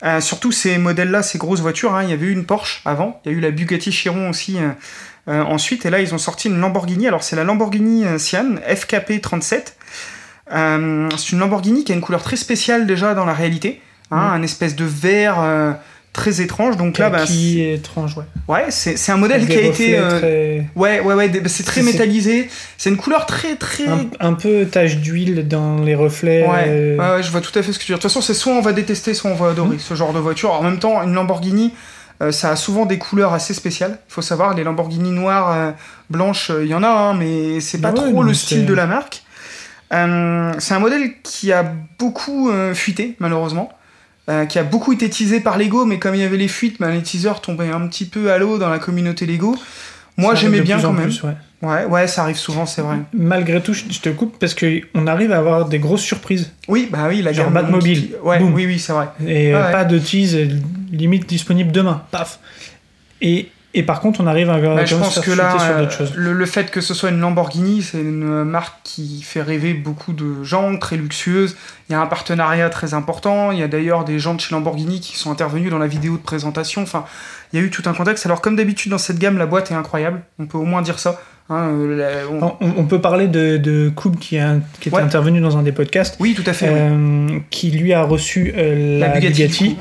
Euh, 0.04 0.20
surtout 0.20 0.52
ces 0.52 0.76
modèles-là, 0.78 1.22
ces 1.22 1.38
grosses 1.38 1.60
voitures, 1.60 1.94
hein, 1.94 2.02
il 2.02 2.10
y 2.10 2.12
avait 2.12 2.26
eu 2.26 2.32
une 2.32 2.44
Porsche 2.44 2.82
avant, 2.84 3.20
il 3.24 3.32
y 3.32 3.34
a 3.34 3.38
eu 3.38 3.40
la 3.40 3.50
Bugatti 3.50 3.90
Chiron 3.90 4.28
aussi 4.28 4.58
euh, 4.58 4.68
euh, 5.28 5.42
ensuite, 5.42 5.86
et 5.86 5.90
là 5.90 6.00
ils 6.00 6.14
ont 6.14 6.18
sorti 6.18 6.48
une 6.48 6.60
Lamborghini, 6.60 7.08
alors 7.08 7.22
c'est 7.22 7.34
la 7.36 7.44
Lamborghini 7.44 8.04
Sian 8.18 8.56
FKP 8.68 9.20
37. 9.22 9.76
Euh, 10.52 11.08
c'est 11.16 11.32
une 11.32 11.38
Lamborghini 11.38 11.82
qui 11.84 11.92
a 11.92 11.94
une 11.94 12.00
couleur 12.02 12.22
très 12.22 12.36
spéciale 12.36 12.86
déjà 12.86 13.14
dans 13.14 13.24
la 13.24 13.32
réalité, 13.34 13.80
hein, 14.10 14.16
Mhm. 14.18 14.32
un 14.34 14.42
espèce 14.42 14.76
de 14.76 14.84
vert 14.84 15.38
très 16.16 16.40
étrange, 16.40 16.76
donc 16.76 16.98
là, 16.98 17.10
bah, 17.10 17.24
qui 17.24 17.60
est 17.60 17.74
étrange, 17.74 18.16
ouais. 18.16 18.24
c'est- 18.34 18.52
ouais, 18.52 18.64
c'est 18.70 18.96
c'est 18.96 19.12
un 19.12 19.16
modèle 19.18 19.46
qui 19.46 19.52
a 19.56 19.60
été... 19.60 19.98
euh, 19.98 20.18
très- 20.18 20.66
Ouais, 20.74 21.00
ouais, 21.00 21.14
ouais, 21.14 21.28
des- 21.28 21.48
c'est 21.48 21.62
très 21.62 21.82
métallisé, 21.82 22.48
c'est 22.78 22.90
une 22.90 22.96
couleur 22.96 23.26
très, 23.26 23.54
très... 23.56 23.86
un, 23.86 24.06
un 24.20 24.32
peu 24.32 24.64
tache 24.66 24.96
d'huile 24.96 25.46
dans 25.46 25.78
les 25.82 25.94
reflets. 25.94 26.42
Ouais, 26.46 26.64
euh, 26.66 26.96
ouais, 26.98 27.16
ouais, 27.16 27.22
je 27.22 27.30
vois 27.30 27.40
tout 27.40 27.56
à 27.58 27.62
fait 27.62 27.72
ce 27.72 27.78
que 27.78 27.84
tu 27.84 27.92
veux 27.92 27.96
dire. 27.96 27.98
De 27.98 28.02
toute 28.02 28.10
façon, 28.10 28.20
c'est 28.20 28.34
soit 28.34 28.52
on 28.54 28.60
va 28.62 28.72
détester, 28.72 29.14
soit 29.14 29.30
on 29.30 29.34
va 29.34 29.50
adorer 29.50 29.74
Mhm. 29.76 29.78
ce 29.78 29.94
genre 29.94 30.12
de 30.12 30.18
voiture. 30.18 30.52
En 30.52 30.62
même 30.62 30.78
temps, 30.78 31.02
une 31.02 31.12
Lamborghini, 31.14 31.72
euh, 32.22 32.32
ça 32.32 32.50
a 32.50 32.56
souvent 32.56 32.86
des 32.86 32.98
couleurs 32.98 33.32
assez 33.34 33.52
spéciales. 33.54 33.98
Il 34.08 34.12
faut 34.12 34.22
savoir, 34.22 34.54
les 34.54 34.64
Lamborghini 34.64 35.10
noires, 35.10 35.74
blanches, 36.10 36.50
il 36.62 36.66
y 36.68 36.74
en 36.74 36.82
a, 36.82 36.88
hein, 36.88 37.14
mais 37.14 37.60
c'est 37.60 37.78
pas 37.80 37.90
Ouais, 37.90 37.94
trop 38.10 38.22
le 38.22 38.32
style 38.34 38.64
de 38.66 38.74
la 38.74 38.86
marque. 38.86 39.22
C'est 39.90 40.74
un 40.74 40.78
modèle 40.80 41.10
qui 41.22 41.52
a 41.52 41.64
beaucoup 41.98 42.50
fuité, 42.74 43.16
malheureusement. 43.20 43.70
Euh, 44.28 44.44
qui 44.46 44.58
a 44.58 44.64
beaucoup 44.64 44.92
été 44.92 45.08
teasé 45.08 45.40
par 45.40 45.56
Lego, 45.58 45.84
mais 45.84 45.98
comme 45.98 46.14
il 46.14 46.20
y 46.20 46.24
avait 46.24 46.36
les 46.36 46.48
fuites, 46.48 46.78
ben, 46.80 46.90
les 46.90 47.02
teasers 47.02 47.40
tombaient 47.40 47.70
un 47.70 47.86
petit 47.86 48.04
peu 48.06 48.32
à 48.32 48.38
l'eau 48.38 48.58
dans 48.58 48.68
la 48.68 48.78
communauté 48.78 49.26
Lego. 49.26 49.56
Moi, 50.18 50.34
j'aimais 50.34 50.62
bien 50.62 50.80
quand 50.80 50.92
même. 50.92 51.04
plus, 51.04 51.22
ouais. 51.24 51.34
Ouais, 51.62 51.84
ouais, 51.86 52.06
ça 52.06 52.22
arrive 52.22 52.36
souvent, 52.36 52.64
c'est 52.66 52.80
vrai. 52.82 52.96
Malgré 53.12 53.60
tout, 53.62 53.72
je 53.74 53.84
te 54.00 54.08
coupe 54.10 54.38
parce 54.38 54.54
qu'on 54.54 55.06
arrive 55.06 55.32
à 55.32 55.38
avoir 55.38 55.68
des 55.68 55.78
grosses 55.78 56.02
surprises. 56.02 56.52
Oui, 56.68 56.88
bah 56.90 57.06
oui, 57.08 57.22
la 57.22 57.32
Genre 57.32 57.46
gamme 57.46 57.54
Batmobile. 57.54 58.08
qui- 58.08 58.14
Ouais, 58.22 58.38
oui, 58.42 58.66
oui, 58.66 58.78
c'est 58.78 58.92
vrai. 58.92 59.08
Et 59.26 59.54
euh, 59.54 59.60
Ah 59.62 59.66
ouais. 59.66 59.72
pas 59.72 59.84
de 59.84 59.98
tease, 59.98 60.36
limite 60.90 61.26
disponible 61.28 61.72
demain. 61.72 62.02
Paf. 62.10 62.38
Et, 63.20 63.48
et 63.78 63.82
par 63.82 64.00
contre, 64.00 64.20
on 64.20 64.26
arrive 64.26 64.50
à, 64.50 64.58
Bah, 64.58 64.84
je 64.84 64.90
quand 64.94 64.96
même 64.96 65.04
pense 65.04 65.14
se 65.16 65.20
que 65.20 65.30
là, 65.30 65.58
sur 65.58 65.60
euh, 65.70 65.78
d'autres 65.80 65.92
choses. 65.92 66.12
le, 66.16 66.32
le 66.32 66.46
fait 66.46 66.70
que 66.70 66.80
ce 66.80 66.94
soit 66.94 67.10
une 67.10 67.20
Lamborghini, 67.20 67.82
c'est 67.82 68.00
une 68.00 68.44
marque 68.44 68.74
qui 68.84 69.22
fait 69.22 69.42
rêver 69.42 69.74
beaucoup 69.74 70.12
de 70.12 70.42
gens, 70.42 70.76
très 70.78 70.96
luxueuse. 70.96 71.56
Il 71.88 71.92
y 71.92 71.94
a 71.94 72.00
un 72.00 72.06
partenariat 72.06 72.68
très 72.70 72.94
important. 72.94 73.52
Il 73.52 73.58
y 73.58 73.62
a 73.62 73.68
d'ailleurs 73.68 74.04
des 74.04 74.18
gens 74.18 74.34
de 74.34 74.40
chez 74.40 74.54
Lamborghini 74.54 75.00
qui 75.00 75.16
sont 75.16 75.30
intervenus 75.30 75.70
dans 75.70 75.78
la 75.78 75.86
vidéo 75.86 76.12
de 76.16 76.22
présentation. 76.22 76.82
Enfin, 76.82 77.04
il 77.52 77.60
y 77.60 77.62
a 77.62 77.64
eu 77.64 77.70
tout 77.70 77.82
un 77.86 77.92
contexte. 77.92 78.26
Alors, 78.26 78.40
comme 78.40 78.56
d'habitude 78.56 78.90
dans 78.90 78.98
cette 78.98 79.18
gamme, 79.18 79.38
la 79.38 79.46
boîte 79.46 79.70
est 79.70 79.74
incroyable. 79.74 80.20
On 80.38 80.46
peut 80.46 80.58
au 80.58 80.64
moins 80.64 80.82
dire 80.82 80.98
ça. 80.98 81.20
Hein, 81.48 81.68
euh, 81.70 81.96
la- 81.96 82.28
on- 82.28 82.56
On, 82.60 82.72
on 82.78 82.84
peut 82.86 83.00
parler 83.00 83.28
de, 83.28 83.56
de 83.56 83.88
Coupe 83.94 84.18
qui, 84.18 84.36
a, 84.36 84.56
qui 84.80 84.88
était 84.88 84.96
Ouais. 84.96 85.02
intervenu 85.04 85.40
dans 85.40 85.56
un 85.56 85.62
des 85.62 85.70
podcasts, 85.70 86.16
Oui, 86.18 86.34
tout 86.34 86.42
à 86.44 86.52
fait. 86.52 86.68
oui. 86.68 86.74
euh, 86.76 87.38
qui 87.50 87.70
lui 87.70 87.92
a 87.92 88.02
reçu 88.02 88.52
euh, 88.56 88.98
la, 88.98 89.08
la 89.14 89.20
Bugatti. 89.20 89.76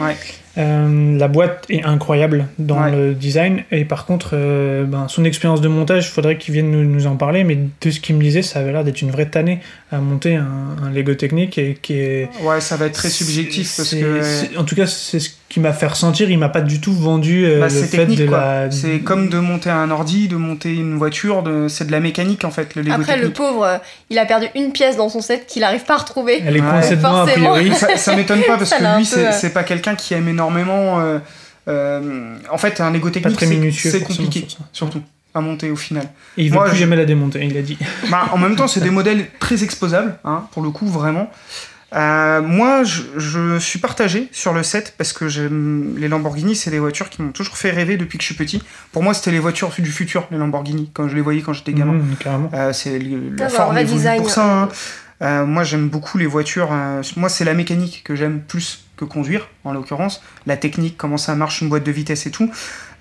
Euh, 0.57 1.17
la 1.17 1.27
boîte 1.27 1.65
est 1.69 1.83
incroyable 1.83 2.47
dans 2.59 2.81
Ouais. 2.81 2.91
le 2.91 3.13
design 3.13 3.63
et 3.71 3.83
par 3.85 4.05
contre, 4.05 4.31
euh, 4.33 4.83
ben, 4.85 5.07
son 5.09 5.25
expérience 5.25 5.59
de 5.61 5.67
montage, 5.67 6.05
il 6.07 6.11
faudrait 6.11 6.37
qu'il 6.37 6.53
vienne 6.53 6.71
nous, 6.71 6.83
nous 6.83 7.07
en 7.07 7.15
parler, 7.15 7.43
mais 7.43 7.57
de 7.81 7.91
ce 7.91 7.99
qu'il 7.99 8.15
me 8.15 8.21
disait, 8.21 8.41
ça 8.41 8.59
avait 8.59 8.71
l'air 8.71 8.83
d'être 8.83 9.01
une 9.01 9.11
vraie 9.11 9.25
tannée 9.25 9.59
à 9.91 9.97
monter 9.97 10.35
un, 10.35 10.45
un 10.85 10.89
Lego 10.91 11.13
technique 11.15 11.57
et 11.57 11.77
qui 11.81 11.93
est 11.99 12.29
Ouais, 12.43 12.61
ça 12.61 12.77
va 12.77 12.85
être 12.85 12.93
très 12.93 13.09
subjectif 13.09 13.73
parce 13.75 13.93
que. 13.93 14.57
en 14.57 14.63
tout 14.63 14.75
cas, 14.75 14.87
c'est 14.87 15.19
ce 15.19 15.29
qui 15.49 15.59
m'a 15.59 15.73
fait 15.73 15.87
ressentir. 15.87 16.29
Il 16.29 16.37
m'a 16.39 16.49
pas 16.49 16.61
du 16.61 16.79
tout 16.81 16.93
vendu 16.93 17.45
euh, 17.45 17.59
Bah, 17.61 17.67
le 17.67 17.81
fait 17.83 18.05
de 18.05 18.25
quoi. 18.25 18.37
la. 18.37 18.71
C'est 18.71 18.99
comme 18.99 19.29
de 19.29 19.39
monter 19.39 19.69
un 19.69 19.91
ordi, 19.91 20.27
de 20.27 20.35
monter 20.35 20.73
une 20.73 20.95
voiture, 20.97 21.43
de... 21.43 21.67
c'est 21.67 21.85
de 21.85 21.91
la 21.91 21.99
mécanique 21.99 22.43
en 22.45 22.51
fait, 22.51 22.75
le 22.75 22.81
Lego 22.81 22.95
Après, 22.95 23.17
le 23.17 23.29
pauvre, 23.29 23.63
euh, 23.65 23.77
il 24.09 24.17
a 24.19 24.25
perdu 24.25 24.47
une 24.55 24.71
pièce 24.71 24.95
dans 24.97 25.09
son 25.09 25.21
set 25.21 25.45
qu'il 25.47 25.61
n'arrive 25.61 25.83
pas 25.83 25.95
à 25.95 25.97
retrouver. 25.97 26.41
Elle 26.45 26.57
est 26.57 26.61
Ouais. 26.61 26.69
coincée 26.69 26.95
dedans 26.95 27.15
a 27.23 27.27
priori. 27.27 27.71
ça, 27.73 27.95
ça 27.97 28.15
m'étonne 28.15 28.41
pas 28.41 28.57
parce 28.57 28.69
Ça 28.69 28.77
que 28.77 28.97
lui, 28.97 29.05
c'est 29.05 29.53
pas 29.53 29.63
quelqu'un 29.63 29.95
qui 29.95 30.13
aime 30.13 30.27
énormément. 30.29 30.44
Euh, 30.49 31.19
euh, 31.67 32.35
en 32.51 32.57
fait, 32.57 32.79
un 32.81 32.91
Lego 32.91 33.07
Pas 33.07 33.13
technique, 33.13 33.37
très 33.37 33.45
c'est- 33.47 33.53
minutieux. 33.55 33.91
c'est 33.91 33.99
forcément, 33.99 34.25
compliqué, 34.27 34.47
surtout 34.71 35.01
à 35.33 35.41
monter 35.41 35.69
au 35.71 35.75
final. 35.75 36.05
Et 36.37 36.43
il 36.43 36.49
veut 36.49 36.55
Moi, 36.55 36.65
plus 36.65 36.75
je- 36.75 36.79
jamais 36.81 36.95
la 36.95 37.05
démonter. 37.05 37.43
Il 37.45 37.57
a 37.57 37.61
dit. 37.61 37.77
Bah, 38.09 38.29
en 38.31 38.37
même 38.37 38.55
temps, 38.55 38.67
c'est 38.67 38.81
des 38.81 38.89
modèles 38.91 39.27
très 39.39 39.63
exposables, 39.63 40.17
hein, 40.23 40.47
pour 40.51 40.61
le 40.63 40.69
coup, 40.69 40.87
vraiment. 40.87 41.29
Euh, 41.93 42.41
moi, 42.41 42.83
je, 42.83 43.03
je 43.17 43.57
suis 43.59 43.79
partagé 43.79 44.27
sur 44.31 44.53
le 44.53 44.63
set 44.63 44.95
parce 44.97 45.13
que 45.13 45.29
j'aime 45.29 45.95
les 45.97 46.07
Lamborghini, 46.09 46.55
c'est 46.55 46.71
des 46.71 46.79
voitures 46.79 47.09
qui 47.09 47.21
m'ont 47.21 47.31
toujours 47.31 47.55
fait 47.57 47.69
rêver 47.71 47.95
depuis 47.95 48.17
que 48.17 48.23
je 48.23 48.27
suis 48.27 48.35
petit. 48.35 48.61
Pour 48.91 49.01
moi, 49.03 49.13
c'était 49.13 49.31
les 49.31 49.39
voitures 49.39 49.71
du 49.77 49.91
futur, 49.91 50.27
les 50.31 50.37
Lamborghini, 50.37 50.89
quand 50.93 51.07
je 51.07 51.15
les 51.15 51.21
voyais 51.21 51.41
quand 51.41 51.53
j'étais 51.53 51.73
gamin. 51.73 51.93
Mmh, 51.93 52.15
carrément. 52.19 52.49
Euh, 52.53 52.73
c'est 52.73 52.99
le- 52.99 53.35
la 53.37 53.49
forme 53.49 53.77
pour 54.17 54.29
ça. 54.29 54.45
hein. 54.63 54.69
Euh, 55.21 55.45
moi, 55.45 55.63
j'aime 55.63 55.87
beaucoup 55.87 56.17
les 56.17 56.25
voitures. 56.25 56.69
euh, 56.73 57.01
moi, 57.15 57.29
c'est 57.29 57.45
la 57.45 57.53
mécanique 57.53 58.01
que 58.03 58.15
j'aime 58.15 58.41
plus 58.41 58.84
que 58.97 59.05
conduire, 59.05 59.49
en 59.63 59.73
l'occurrence. 59.73 60.23
La 60.45 60.57
technique, 60.57 60.97
comment 60.97 61.17
ça 61.17 61.35
marche, 61.35 61.61
une 61.61 61.69
boîte 61.69 61.83
de 61.83 61.91
vitesse 61.91 62.25
et 62.25 62.31
tout. 62.31 62.49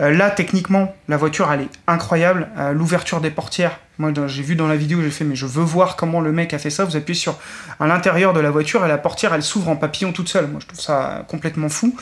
Euh, 0.01 0.11
là, 0.11 0.31
techniquement, 0.31 0.95
la 1.09 1.17
voiture, 1.17 1.51
elle 1.53 1.63
est 1.63 1.71
incroyable. 1.87 2.49
Euh, 2.59 2.73
L'ouverture 2.73 3.21
des 3.21 3.31
portières. 3.31 3.79
Moi, 3.99 4.13
j'ai 4.27 4.43
vu 4.43 4.57
dans 4.57 4.67
la 4.67 4.77
vidéo, 4.77 5.01
j'ai 5.03 5.11
fait, 5.11 5.25
mais 5.25 5.37
je 5.37 5.47
veux 5.47 5.63
voir 5.63 5.95
comment 5.95 6.21
le 6.21 6.33
mec 6.33 6.53
a 6.53 6.59
fait 6.59 6.71
ça. 6.71 6.85
Vous 6.85 6.97
appuyez 6.97 7.19
sur 7.19 7.39
à 7.79 7.87
l'intérieur 7.87 8.33
de 8.33 8.41
la 8.41 8.51
voiture 8.51 8.85
et 8.85 8.89
la 8.89 8.99
portière, 8.99 9.33
elle 9.35 9.43
s'ouvre 9.43 9.69
en 9.69 9.77
papillon 9.77 10.13
toute 10.13 10.29
seule. 10.29 10.49
Moi, 10.49 10.59
je 10.61 10.67
trouve 10.67 10.81
ça 10.81 11.25
complètement 11.29 11.69
fou. 11.69 11.95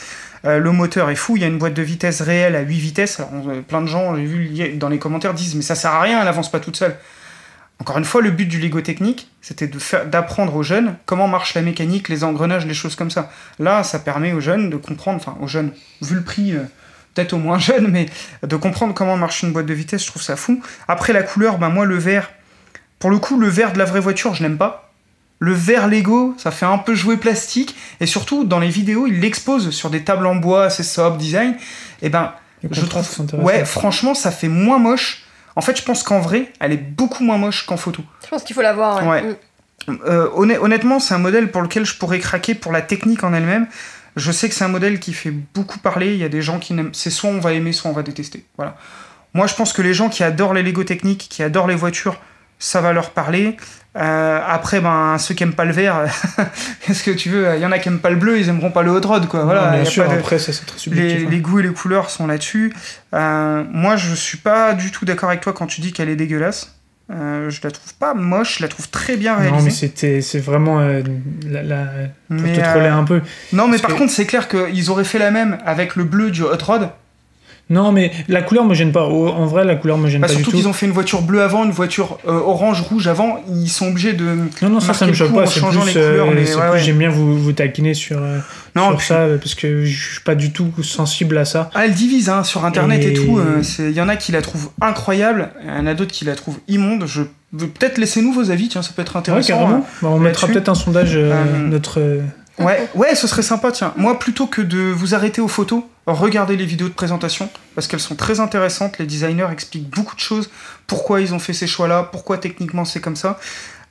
Euh, 0.45 0.59
le 0.59 0.73
moteur 0.73 1.11
est 1.11 1.17
fou. 1.17 1.37
Il 1.37 1.43
y 1.43 1.45
a 1.45 1.49
une 1.49 1.59
boîte 1.59 1.75
de 1.75 1.83
vitesse 1.83 2.23
réelle 2.23 2.57
à 2.57 2.63
8 2.63 2.79
vitesses. 2.79 3.21
Plein 3.69 3.83
de 3.83 3.87
gens, 3.87 4.17
j'ai 4.17 4.25
vu 4.25 4.75
dans 4.77 4.89
les 4.89 4.99
commentaires, 4.99 5.35
disent, 5.35 5.55
mais 5.55 5.63
ça 5.63 5.75
sert 5.75 5.93
à 5.93 6.01
rien, 6.01 6.23
elle 6.23 6.29
avance 6.29 6.51
pas 6.51 6.61
toute 6.61 6.77
seule. 6.77 6.97
Encore 7.81 7.99
une 7.99 8.05
fois, 8.05 8.23
le 8.23 8.31
but 8.31 8.47
du 8.47 8.61
Lego 8.61 8.81
technique, 8.81 9.29
c'était 9.41 9.69
d'apprendre 10.07 10.55
aux 10.55 10.63
jeunes 10.63 10.97
comment 11.05 11.27
marche 11.27 11.55
la 11.55 11.63
mécanique, 11.63 12.09
les 12.09 12.23
engrenages, 12.23 12.65
les 12.65 12.75
choses 12.75 12.95
comme 12.95 13.11
ça. 13.11 13.31
Là, 13.59 13.83
ça 13.83 13.99
permet 13.99 14.33
aux 14.33 14.41
jeunes 14.41 14.71
de 14.71 14.77
comprendre, 14.77 15.17
enfin 15.17 15.37
aux 15.41 15.49
jeunes, 15.49 15.73
vu 16.01 16.15
le 16.15 16.23
prix, 16.23 16.53
euh, 16.53 16.63
peut-être 17.15 17.33
aux 17.33 17.39
moins 17.39 17.59
jeunes, 17.59 17.89
mais 17.89 18.07
de 18.47 18.57
comprendre 18.57 18.95
comment 18.95 19.17
marche 19.17 19.43
une 19.43 19.53
boîte 19.53 19.67
de 19.67 19.75
vitesse, 19.75 20.03
je 20.03 20.07
trouve 20.07 20.23
ça 20.23 20.37
fou. 20.37 20.63
Après 20.87 21.13
la 21.13 21.23
couleur, 21.23 21.59
ben 21.59 21.71
moi 21.71 21.85
le 21.85 21.97
vert, 21.97 22.31
pour 22.99 23.11
le 23.11 23.19
coup, 23.19 23.37
le 23.39 23.49
vert 23.49 23.73
de 23.73 23.79
la 23.79 23.85
vraie 23.85 24.01
voiture, 24.01 24.35
je 24.35 24.43
n'aime 24.43 24.59
pas. 24.59 24.93
Le 25.41 25.53
vert 25.53 25.89
Lego, 25.89 26.37
ça 26.39 26.53
fait 26.53 26.67
un 26.67 26.79
peu 26.79 26.95
jouer 26.95 27.17
plastique, 27.17 27.75
et 27.99 28.07
surtout 28.07 28.45
dans 28.45 28.61
les 28.61 28.69
vidéos, 28.69 29.09
il 29.09 29.19
l'expose 29.19 29.71
sur 29.71 29.91
des 29.91 30.05
tables 30.05 30.27
en 30.27 30.37
bois, 30.37 30.67
assez 30.67 30.85
sobre 30.85 31.17
design. 31.17 31.57
Et 32.01 32.11
ben, 32.11 32.33
Les 32.63 32.69
je 32.71 32.85
trouve, 32.87 33.05
ouais, 33.43 33.65
franchement, 33.65 34.15
ça 34.15 34.31
fait 34.31 34.47
moins 34.47 34.79
moche. 34.79 35.22
En 35.57 35.61
fait, 35.61 35.77
je 35.79 35.83
pense 35.83 36.03
qu'en 36.03 36.21
vrai, 36.21 36.53
elle 36.61 36.73
est 36.73 36.77
beaucoup 36.77 37.25
moins 37.25 37.39
moche 37.39 37.67
qu'en 37.67 37.77
photo. 37.77 38.03
Je 38.25 38.29
pense 38.29 38.43
qu'il 38.45 38.55
faut. 38.55 38.63
Ouais. 38.63 39.23
Ouais. 39.23 39.23
Mm. 39.23 39.99
Euh, 40.07 40.29
honn- 40.35 40.59
honnêtement, 40.61 41.01
c'est 41.01 41.15
un 41.15 41.19
modèle 41.19 41.51
pour 41.51 41.61
lequel 41.63 41.85
je 41.85 41.97
pourrais 41.97 42.21
craquer 42.21 42.55
pour 42.55 42.73
la 42.73 42.83
technique 42.83 43.25
en 43.25 43.35
elle-même. 43.35 43.67
Je 44.17 44.31
sais 44.31 44.49
que 44.49 44.55
c'est 44.55 44.65
un 44.65 44.69
modèle 44.69 45.01
qui 45.01 45.13
fait 45.13 45.31
beaucoup 45.31 45.79
parler. 45.79 46.13
Il 46.15 46.19
y 46.21 46.25
a 46.25 46.29
des 46.29 46.43
gens 46.43 46.59
qui 46.59 46.75
n'aiment. 46.75 46.91
C'est 46.93 47.11
soit 47.11 47.31
on 47.31 47.41
va 47.41 47.53
aimer, 47.53 47.73
soit 47.73 47.91
on 47.91 47.95
va 47.95 48.03
détester. 48.03 48.45
Voilà. 48.57 48.77
Moi, 49.35 49.47
je 49.47 49.55
pense 49.55 49.73
que 49.73 49.83
les 49.83 49.95
gens 49.95 50.09
qui 50.11 50.23
adorent 50.23 50.53
les 50.55 50.63
Lego 50.63 50.85
techniques, 50.85 51.27
qui 51.31 51.43
adorent 51.43 51.67
les 51.67 51.75
voitures, 51.75 52.17
ça 52.59 52.81
va 52.81 52.93
leur 52.93 53.11
parler. 53.11 53.57
Euh, 53.95 54.41
après, 54.47 54.81
ben, 54.81 55.19
ceux 55.19 55.35
qui 55.35 55.43
aiment 55.43 55.53
pas 55.53 55.67
le 55.67 55.73
vert, 55.73 56.07
qu'est-ce 56.87 57.03
que 57.03 57.11
tu 57.11 57.29
veux? 57.29 57.55
Il 57.57 57.61
y 57.61 57.67
en 57.67 57.73
a 57.73 57.79
qui 57.79 57.89
aiment 57.89 57.99
pas 58.01 58.09
le 58.09 58.17
bleu, 58.17 58.39
ils 58.39 58.49
aimeront 58.49 58.71
pas 58.71 58.83
le 58.83 58.91
hot 58.91 59.07
rod, 59.07 59.29
quoi. 59.29 59.45
Voilà. 59.45 59.65
Non, 59.67 59.71
bien 59.73 59.79
y 59.81 59.83
a 59.83 59.85
sûr, 59.85 60.05
pas 60.07 60.15
de- 60.15 60.19
après, 60.19 60.39
ça 60.39 60.53
c'est 60.53 60.65
très 60.65 60.79
subjectif. 60.79 61.19
les, 61.21 61.27
hein. 61.27 61.29
les 61.31 61.41
goûts 61.41 61.61
et 61.61 61.63
les 61.63 61.73
couleurs 61.73 62.09
sont 62.09 62.27
là-dessus. 62.27 62.73
Euh, 63.15 63.63
moi, 63.71 63.97
je 63.97 64.15
suis 64.15 64.39
pas 64.39 64.73
du 64.73 64.91
tout 64.91 65.05
d'accord 65.05 65.29
avec 65.29 65.43
toi 65.43 65.53
quand 65.53 65.67
tu 65.67 65.81
dis 65.83 65.93
qu'elle 65.93 66.09
est 66.09 66.17
dégueulasse. 66.17 66.75
Euh, 67.11 67.51
je 67.51 67.61
la 67.63 67.71
trouve 67.71 67.93
pas 67.95 68.15
moche, 68.15 68.57
je 68.59 68.63
la 68.63 68.69
trouve 68.69 68.89
très 68.89 69.17
bien 69.19 69.35
réalisée. 69.37 69.59
Non, 69.59 69.65
mais 69.65 69.71
c'était, 69.71 70.23
c'est 70.23 70.39
vraiment 70.39 70.81
euh, 70.81 71.03
la, 71.47 71.63
la- 71.63 71.85
pour 71.85 72.41
Mais, 72.41 72.55
te 72.55 72.61
troller 72.63 72.87
euh, 72.87 72.95
un 72.95 73.05
peu. 73.05 73.21
Non, 73.53 73.67
mais 73.67 73.73
Parce 73.73 73.83
par 73.83 73.91
que- 73.93 73.99
contre, 73.99 74.13
c'est 74.13 74.25
clair 74.25 74.49
qu'ils 74.49 74.91
auraient 74.91 75.05
fait 75.05 75.19
la 75.19 75.31
même 75.31 75.59
avec 75.67 75.97
le 75.97 76.05
bleu 76.05 76.31
du 76.31 76.43
Hot 76.43 76.57
Rod. 76.63 76.89
Non, 77.73 77.91
mais 77.91 78.13
la 78.29 78.43
couleur 78.43 78.65
me 78.65 78.75
gêne 78.75 78.93
pas. 78.93 79.05
En 79.05 79.47
vrai, 79.47 79.65
la 79.65 79.75
couleur 79.77 79.97
me 79.99 80.09
gêne 80.09 80.21
Bah, 80.21 80.27
pas 80.29 80.33
du 80.35 80.39
surtout 80.41 80.51
tout. 80.53 80.57
qu'ils 80.59 80.69
ont 80.69 80.73
fait 80.73 80.87
une 80.87 80.93
voiture 80.93 81.23
bleue 81.23 81.43
avant, 81.43 81.65
une 81.65 81.71
voiture 81.73 82.19
euh, 82.29 82.33
orange, 82.33 82.83
rouge 82.83 83.09
avant. 83.09 83.43
Ils 83.49 83.69
sont 83.69 83.89
obligés 83.89 84.13
de. 84.13 84.25
Non, 84.63 84.69
non, 84.69 84.81
ça, 84.81 84.93
ça 84.95 85.07
me 85.07 85.13
choque 85.13 85.33
pas. 85.35 85.43
en 85.43 85.47
C'est 85.47 85.59
changeant 85.61 85.81
plus, 85.81 85.95
les 85.95 86.01
couleurs, 86.01 86.29
euh, 86.29 86.33
mais 86.35 86.45
c'est 86.47 86.55
ouais, 86.57 86.61
plus, 86.63 86.71
ouais. 86.73 86.79
j'aime 86.81 86.99
bien 86.99 87.09
vous, 87.09 87.39
vous 87.39 87.53
taquiner 87.53 87.95
sur, 87.95 88.19
euh, 88.19 88.39
Non, 88.77 88.89
sur 88.91 88.97
puis- 88.99 89.07
ça 89.07 89.27
parce 89.41 89.55
que 89.55 89.85
je 89.85 90.11
suis 90.13 90.21
pas 90.21 90.35
du 90.35 90.53
tout 90.53 90.71
sensible 90.83 91.39
à 91.39 91.45
ça. 91.45 91.71
Ah, 91.75 91.87
elle 91.87 91.95
divise 91.95 92.29
hein, 92.29 92.45
sur 92.45 92.65
internet 92.65 93.03
et, 93.03 93.11
Et- 93.11 93.15
tout. 93.15 93.39
euh, 93.39 93.63
Il 93.79 93.93
y 93.93 94.01
en 94.01 94.09
a 94.09 94.17
qui 94.17 94.33
la 94.33 94.43
trouvent 94.43 94.71
incroyable, 94.81 95.49
il 95.65 95.69
y 95.69 95.73
en 95.73 95.87
a 95.87 95.95
d'autres 95.95 96.13
qui 96.13 96.25
la 96.25 96.35
trouvent 96.35 96.59
immonde. 96.69 97.05
Je 97.07 97.23
veux 97.55 97.67
peut-être 97.69 97.99
laissez-nous 97.99 98.33
vos 98.33 98.51
avis, 98.51 98.69
tiens, 98.69 98.83
ça 98.83 98.91
peut 98.95 99.03
être 99.03 99.15
Ouais, 99.15 99.21
intéressant. 99.21 99.49
carrément. 99.59 99.87
Bah, 100.03 100.09
on 100.11 100.19
mettra 100.19 100.47
peut-être 100.47 100.69
un 100.69 100.75
sondage, 100.75 101.17
notre. 101.17 102.01
Euh, 102.61 102.65
Ouais, 102.65 102.89
ouais, 102.95 103.15
ce 103.15 103.27
serait 103.27 103.43
sympa, 103.43 103.73
tiens. 103.73 103.93
Moi, 103.97 104.19
plutôt 104.19 104.47
que 104.47 104.61
de 104.63 104.79
vous 104.79 105.15
arrêter 105.15 105.41
aux 105.41 105.49
photos, 105.49 105.83
regardez 106.07 106.57
les 106.57 106.67
vidéos 106.67 106.89
de 106.89 106.95
présentation, 106.95 107.49
parce 107.75 107.87
qu'elles 107.87 108.01
sont 108.01 108.15
très 108.17 108.41
intéressantes. 108.41 108.99
Les 108.99 109.07
designers 109.07 109.49
expliquent 109.53 109.89
beaucoup 109.89 110.15
de 110.15 110.21
choses, 110.21 110.51
pourquoi 110.87 111.21
ils 111.21 111.33
ont 111.35 111.39
fait 111.39 111.53
ces 111.55 111.67
choix-là, 111.67 112.09
pourquoi 112.11 112.39
techniquement 112.39 112.85
c'est 112.85 113.01
comme 113.01 113.17
ça. 113.17 113.39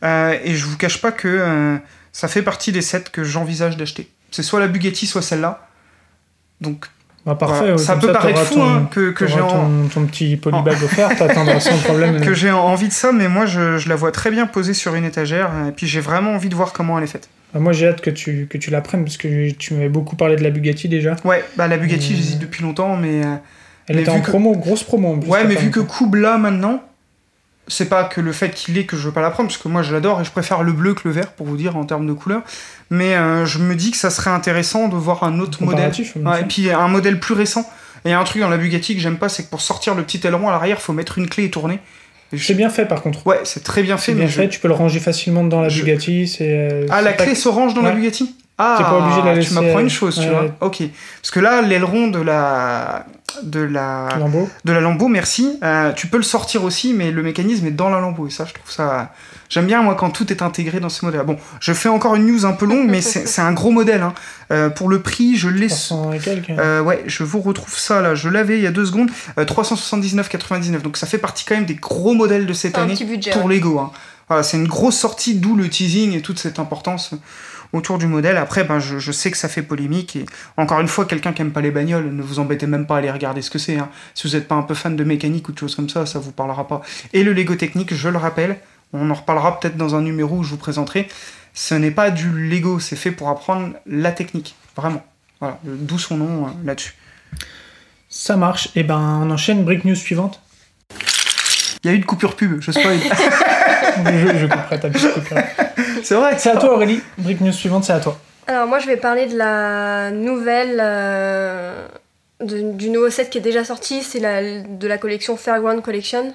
Euh, 0.03 0.37
et 0.43 0.55
je 0.55 0.65
vous 0.65 0.77
cache 0.77 0.99
pas 1.01 1.11
que 1.11 1.27
euh, 1.27 1.77
ça 2.11 2.27
fait 2.27 2.41
partie 2.41 2.71
des 2.71 2.81
sets 2.81 3.05
que 3.11 3.23
j'envisage 3.23 3.77
d'acheter. 3.77 4.09
C'est 4.31 4.43
soit 4.43 4.59
la 4.59 4.67
Bugatti, 4.67 5.05
soit 5.07 5.21
celle-là. 5.21 5.67
Donc, 6.59 6.85
bah, 7.25 7.35
parfait. 7.35 7.59
voilà. 7.59 7.77
ça 7.77 7.95
peut 7.97 8.11
paraître 8.11 8.41
fou 8.45 8.55
ton- 8.55 8.69
hein, 8.69 8.87
que, 8.91 9.11
que 9.11 9.27
j'ai 9.27 9.41
en- 9.41 9.87
ton, 9.93 10.05
petit 10.05 10.37
polybag 10.37 10.81
offert, 10.83 11.09
sans 11.61 11.77
problème. 11.83 12.21
que 12.21 12.33
j'ai 12.33 12.51
envie 12.51 12.87
de 12.87 12.93
ça, 12.93 13.11
mais 13.11 13.27
moi, 13.27 13.45
je, 13.45 13.77
je 13.77 13.89
la 13.89 13.95
vois 13.95 14.11
très 14.11 14.31
bien 14.31 14.47
posée 14.47 14.73
sur 14.73 14.95
une 14.95 15.05
étagère, 15.05 15.51
et 15.67 15.71
puis 15.71 15.85
j'ai 15.87 15.99
vraiment 16.01 16.31
envie 16.33 16.49
de 16.49 16.55
voir 16.55 16.73
comment 16.73 16.97
elle 16.97 17.03
est 17.03 17.07
faite. 17.07 17.29
Bah, 17.53 17.59
moi, 17.59 17.73
j'ai 17.73 17.87
hâte 17.87 18.01
que 18.01 18.09
tu, 18.09 18.47
que 18.49 18.57
tu 18.57 18.69
la 18.69 18.81
prennes 18.81 19.03
parce 19.03 19.17
que 19.17 19.51
tu 19.51 19.73
m'avais 19.73 19.89
beaucoup 19.89 20.15
parlé 20.15 20.35
de 20.35 20.43
la 20.43 20.49
Bugatti 20.49 20.87
déjà. 20.89 21.15
Ouais, 21.25 21.43
bah 21.57 21.67
la 21.67 21.77
Bugatti, 21.77 22.13
Euh, 22.13 22.15
j'hésite 22.15 22.39
depuis 22.39 22.63
longtemps, 22.63 22.95
mais... 22.97 23.25
euh, 23.25 23.35
Elle 23.87 23.95
Mais 23.97 24.01
était 24.03 24.11
en 24.11 24.21
que- 24.21 24.29
promo, 24.29 24.55
grosse 24.55 24.83
promo 24.83 25.13
en 25.13 25.19
plus. 25.19 25.29
Ouais, 25.29 25.43
mais 25.45 25.55
vu 25.55 25.69
que. 25.71 25.79
Coupe 25.81 26.15
là 26.15 26.37
maintenant, 26.37 26.81
c'est 27.67 27.89
pas 27.89 28.03
que 28.05 28.21
le 28.21 28.31
fait 28.31 28.51
qu'il 28.51 28.77
est 28.77 28.85
que 28.85 28.95
je 28.95 29.03
veux 29.07 29.11
pas 29.11 29.21
la 29.21 29.31
prendre, 29.31 29.49
parce 29.49 29.57
que 29.61 29.67
moi 29.67 29.81
je 29.81 29.91
l'adore 29.93 30.21
et 30.21 30.23
je 30.23 30.31
préfère 30.31 30.63
le 30.63 30.71
bleu 30.71 30.93
que 30.93 31.01
le 31.05 31.11
vert 31.13 31.31
pour 31.33 31.45
vous 31.47 31.57
dire 31.57 31.75
en 31.77 31.83
termes 31.85 32.07
de 32.07 32.13
couleur. 32.13 32.41
Mais 32.89 33.15
euh, 33.15 33.45
je 33.45 33.59
me 33.59 33.75
dis 33.75 33.91
que 33.91 33.97
ça 33.97 34.09
serait 34.09 34.29
intéressant 34.29 34.87
de 34.87 34.95
voir 34.95 35.23
un 35.23 35.39
autre 35.39 35.63
modèle. 35.63 35.91
Ouais, 36.17 36.41
et 36.41 36.43
puis 36.45 36.69
un 36.71 36.87
modèle 36.87 37.19
plus 37.19 37.33
récent. 37.33 37.69
Et 38.05 38.13
un 38.13 38.23
truc 38.23 38.41
dans 38.41 38.49
la 38.49 38.57
Bugatti 38.57 38.95
que 38.95 39.01
j'aime 39.01 39.17
pas, 39.17 39.29
c'est 39.29 39.43
que 39.43 39.49
pour 39.49 39.61
sortir 39.61 39.93
le 39.95 40.03
petit 40.03 40.25
aileron 40.25 40.47
à 40.49 40.51
l'arrière, 40.51 40.81
faut 40.81 40.93
mettre 40.93 41.17
une 41.17 41.27
clé 41.29 41.45
et 41.45 41.49
tourner. 41.51 41.79
C'est 42.37 42.53
bien 42.53 42.69
fait 42.69 42.85
par 42.85 43.01
contre. 43.01 43.25
Ouais, 43.27 43.39
c'est 43.43 43.63
très 43.63 43.83
bien 43.83 43.97
fait, 43.97 44.13
bien 44.13 44.23
mais 44.25 44.29
je- 44.29 44.35
fait, 44.35 44.49
tu 44.49 44.59
peux 44.59 44.67
le 44.67 44.73
ranger 44.73 44.99
facilement 44.99 45.43
dans 45.43 45.61
la 45.61 45.69
je- 45.69 45.81
Bugatti. 45.83 46.27
C'est, 46.27 46.47
euh, 46.71 46.85
Ah, 46.89 47.01
la 47.01 47.13
clé 47.13 47.35
s'orange 47.35 47.73
dans 47.73 47.81
la. 47.81 47.91
Bugatti 47.91 48.35
Ah, 48.57 48.75
T'es 48.77 48.83
pas 48.83 48.97
obligé 48.99 49.21
de 49.21 49.25
la 49.25 49.33
tu 49.33 49.39
laisser, 49.39 49.53
m'apprends 49.55 49.79
euh, 49.79 49.81
une 49.81 49.89
chose, 49.89 50.19
tu 50.21 50.27
vois. 50.29 50.45
Ok. 50.61 50.83
Parce 51.21 51.31
que 51.31 51.39
là, 51.39 51.61
l'aileron 51.63 52.09
de 52.09 52.19
la 52.21 53.05
de 53.43 53.59
la 53.61 54.09
Lambeau. 54.19 54.47
de 54.65 54.71
la 54.73 54.81
lambeau, 54.81 55.07
merci. 55.07 55.57
Euh, 55.63 55.93
tu 55.93 56.07
peux 56.07 56.17
le 56.17 56.23
sortir 56.23 56.63
aussi, 56.63 56.93
mais 56.93 57.11
le 57.11 57.23
mécanisme 57.23 57.65
est 57.65 57.71
dans 57.71 57.89
la 57.89 57.99
lambeau. 57.99 58.27
Et 58.27 58.29
ça, 58.29 58.45
je 58.45 58.53
trouve 58.53 58.69
ça. 58.71 59.13
J'aime 59.51 59.67
bien, 59.67 59.81
moi, 59.83 59.95
quand 59.95 60.09
tout 60.11 60.31
est 60.31 60.41
intégré 60.41 60.79
dans 60.79 60.87
ce 60.87 61.03
modèle. 61.03 61.23
Bon, 61.23 61.35
je 61.59 61.73
fais 61.73 61.89
encore 61.89 62.15
une 62.15 62.25
news 62.25 62.45
un 62.45 62.53
peu 62.53 62.65
longue, 62.65 62.87
mais 62.89 63.01
c'est 63.01 63.41
un 63.41 63.51
gros 63.51 63.69
modèle. 63.71 64.01
hein. 64.01 64.13
Euh, 64.49 64.69
pour 64.69 64.87
le 64.87 65.01
prix, 65.01 65.35
je 65.35 65.49
l'ai. 65.49 65.67
300 65.67 66.13
et 66.13 66.19
quelques. 66.19 66.49
Euh, 66.51 66.81
ouais, 66.81 67.03
je 67.05 67.23
vous 67.25 67.41
retrouve 67.41 67.77
ça 67.77 68.01
là. 68.01 68.15
Je 68.15 68.29
l'avais 68.29 68.57
il 68.57 68.63
y 68.63 68.67
a 68.67 68.71
deux 68.71 68.85
secondes. 68.85 69.11
Euh, 69.37 69.43
379,99. 69.45 70.81
Donc 70.81 70.95
ça 70.97 71.05
fait 71.05 71.17
partie 71.17 71.43
quand 71.45 71.55
même 71.55 71.65
des 71.65 71.75
gros 71.75 72.13
modèles 72.13 72.45
de 72.45 72.53
cette 72.53 72.77
année 72.77 72.93
petit 72.93 73.05
budget. 73.05 73.31
pour. 73.31 73.49
Lego. 73.49 73.77
hein. 73.79 73.91
Voilà, 74.29 74.43
c'est 74.43 74.55
une 74.55 74.67
grosse 74.67 74.97
sortie, 74.97 75.35
d'où 75.35 75.57
le 75.57 75.67
teasing 75.67 76.13
et 76.15 76.21
toute 76.21 76.39
cette 76.39 76.57
importance 76.57 77.11
autour 77.73 77.97
du 77.97 78.07
modèle. 78.07 78.37
Après, 78.37 78.63
ben, 78.63 78.79
je, 78.79 78.97
je 78.99 79.11
sais 79.11 79.29
que 79.31 79.37
ça 79.37 79.49
fait 79.49 79.61
polémique. 79.61 80.15
Et 80.15 80.25
encore 80.55 80.79
une 80.79 80.87
fois, 80.87 81.03
quelqu'un 81.05 81.33
qui 81.33 81.41
aime 81.41 81.51
pas 81.51 81.59
les 81.61 81.71
bagnoles, 81.71 82.09
ne 82.13 82.21
vous 82.21 82.39
embêtez 82.39 82.67
même 82.67 82.85
pas 82.85 82.95
à 82.95 82.97
aller 82.99 83.11
regarder 83.11 83.41
ce 83.41 83.49
que 83.49 83.59
c'est. 83.59 83.77
hein. 83.77 83.89
Si 84.13 84.27
vous 84.29 84.33
n'êtes 84.35 84.47
pas 84.47 84.55
un 84.55 84.61
peu 84.61 84.73
fan 84.75 84.95
de 84.95 85.03
mécanique 85.03 85.49
ou 85.49 85.51
de 85.51 85.57
choses 85.57 85.75
comme 85.75 85.89
ça, 85.89 86.05
ça 86.05 86.19
vous 86.19 86.31
parlera 86.31 86.65
pas. 86.67 86.81
Et 87.11 87.23
le 87.23 87.33
Lego 87.33 87.55
technique, 87.55 87.93
je 87.93 88.07
le 88.07 88.17
rappelle, 88.17 88.57
on 88.93 89.09
en 89.09 89.13
reparlera 89.13 89.59
peut-être 89.59 89.77
dans 89.77 89.95
un 89.95 90.01
numéro 90.01 90.37
où 90.37 90.43
je 90.43 90.49
vous 90.51 90.57
présenterai. 90.57 91.07
Ce 91.53 91.75
n'est 91.75 91.91
pas 91.91 92.11
du 92.11 92.29
Lego, 92.31 92.79
c'est 92.79 92.95
fait 92.95 93.11
pour 93.11 93.29
apprendre 93.29 93.73
la 93.85 94.11
technique. 94.11 94.55
Vraiment. 94.75 95.03
Voilà, 95.39 95.57
d'où 95.63 95.97
son 95.99 96.17
nom 96.17 96.45
euh, 96.45 96.49
là-dessus. 96.63 96.93
Ça 98.09 98.35
marche. 98.37 98.69
Et 98.75 98.83
ben, 98.83 99.21
on 99.23 99.29
enchaîne. 99.31 99.63
Break 99.63 99.85
news 99.85 99.95
suivante. 99.95 100.41
Il 101.83 101.89
y 101.89 101.93
a 101.93 101.95
eu 101.95 101.99
de 101.99 102.05
coupure 102.05 102.35
pub, 102.35 102.61
je 102.61 102.71
spoil. 102.71 102.97
je, 104.05 104.37
je 104.37 104.45
couperai 104.45 104.79
ta 104.79 104.89
petite 104.89 105.13
coupure. 105.13 105.37
c'est 106.03 106.15
vrai. 106.15 106.37
C'est 106.37 106.51
à 106.51 106.57
toi, 106.57 106.75
Aurélie. 106.75 107.01
Break 107.17 107.41
news 107.41 107.51
suivante, 107.51 107.83
c'est 107.85 107.93
à 107.93 107.99
toi. 107.99 108.19
Alors 108.47 108.67
moi 108.67 108.79
je 108.79 108.87
vais 108.87 108.97
parler 108.97 109.27
de 109.27 109.37
la 109.37 110.11
nouvelle, 110.11 110.77
euh, 110.81 111.87
de- 112.41 112.73
du 112.73 112.89
nouveau 112.89 113.09
set 113.09 113.29
qui 113.29 113.37
est 113.37 113.41
déjà 113.41 113.63
sorti, 113.63 114.01
c'est 114.03 114.19
la, 114.19 114.61
de 114.61 114.87
la 114.87 114.97
collection 114.97 115.37
Fairground 115.37 115.81
Collection, 115.81 116.33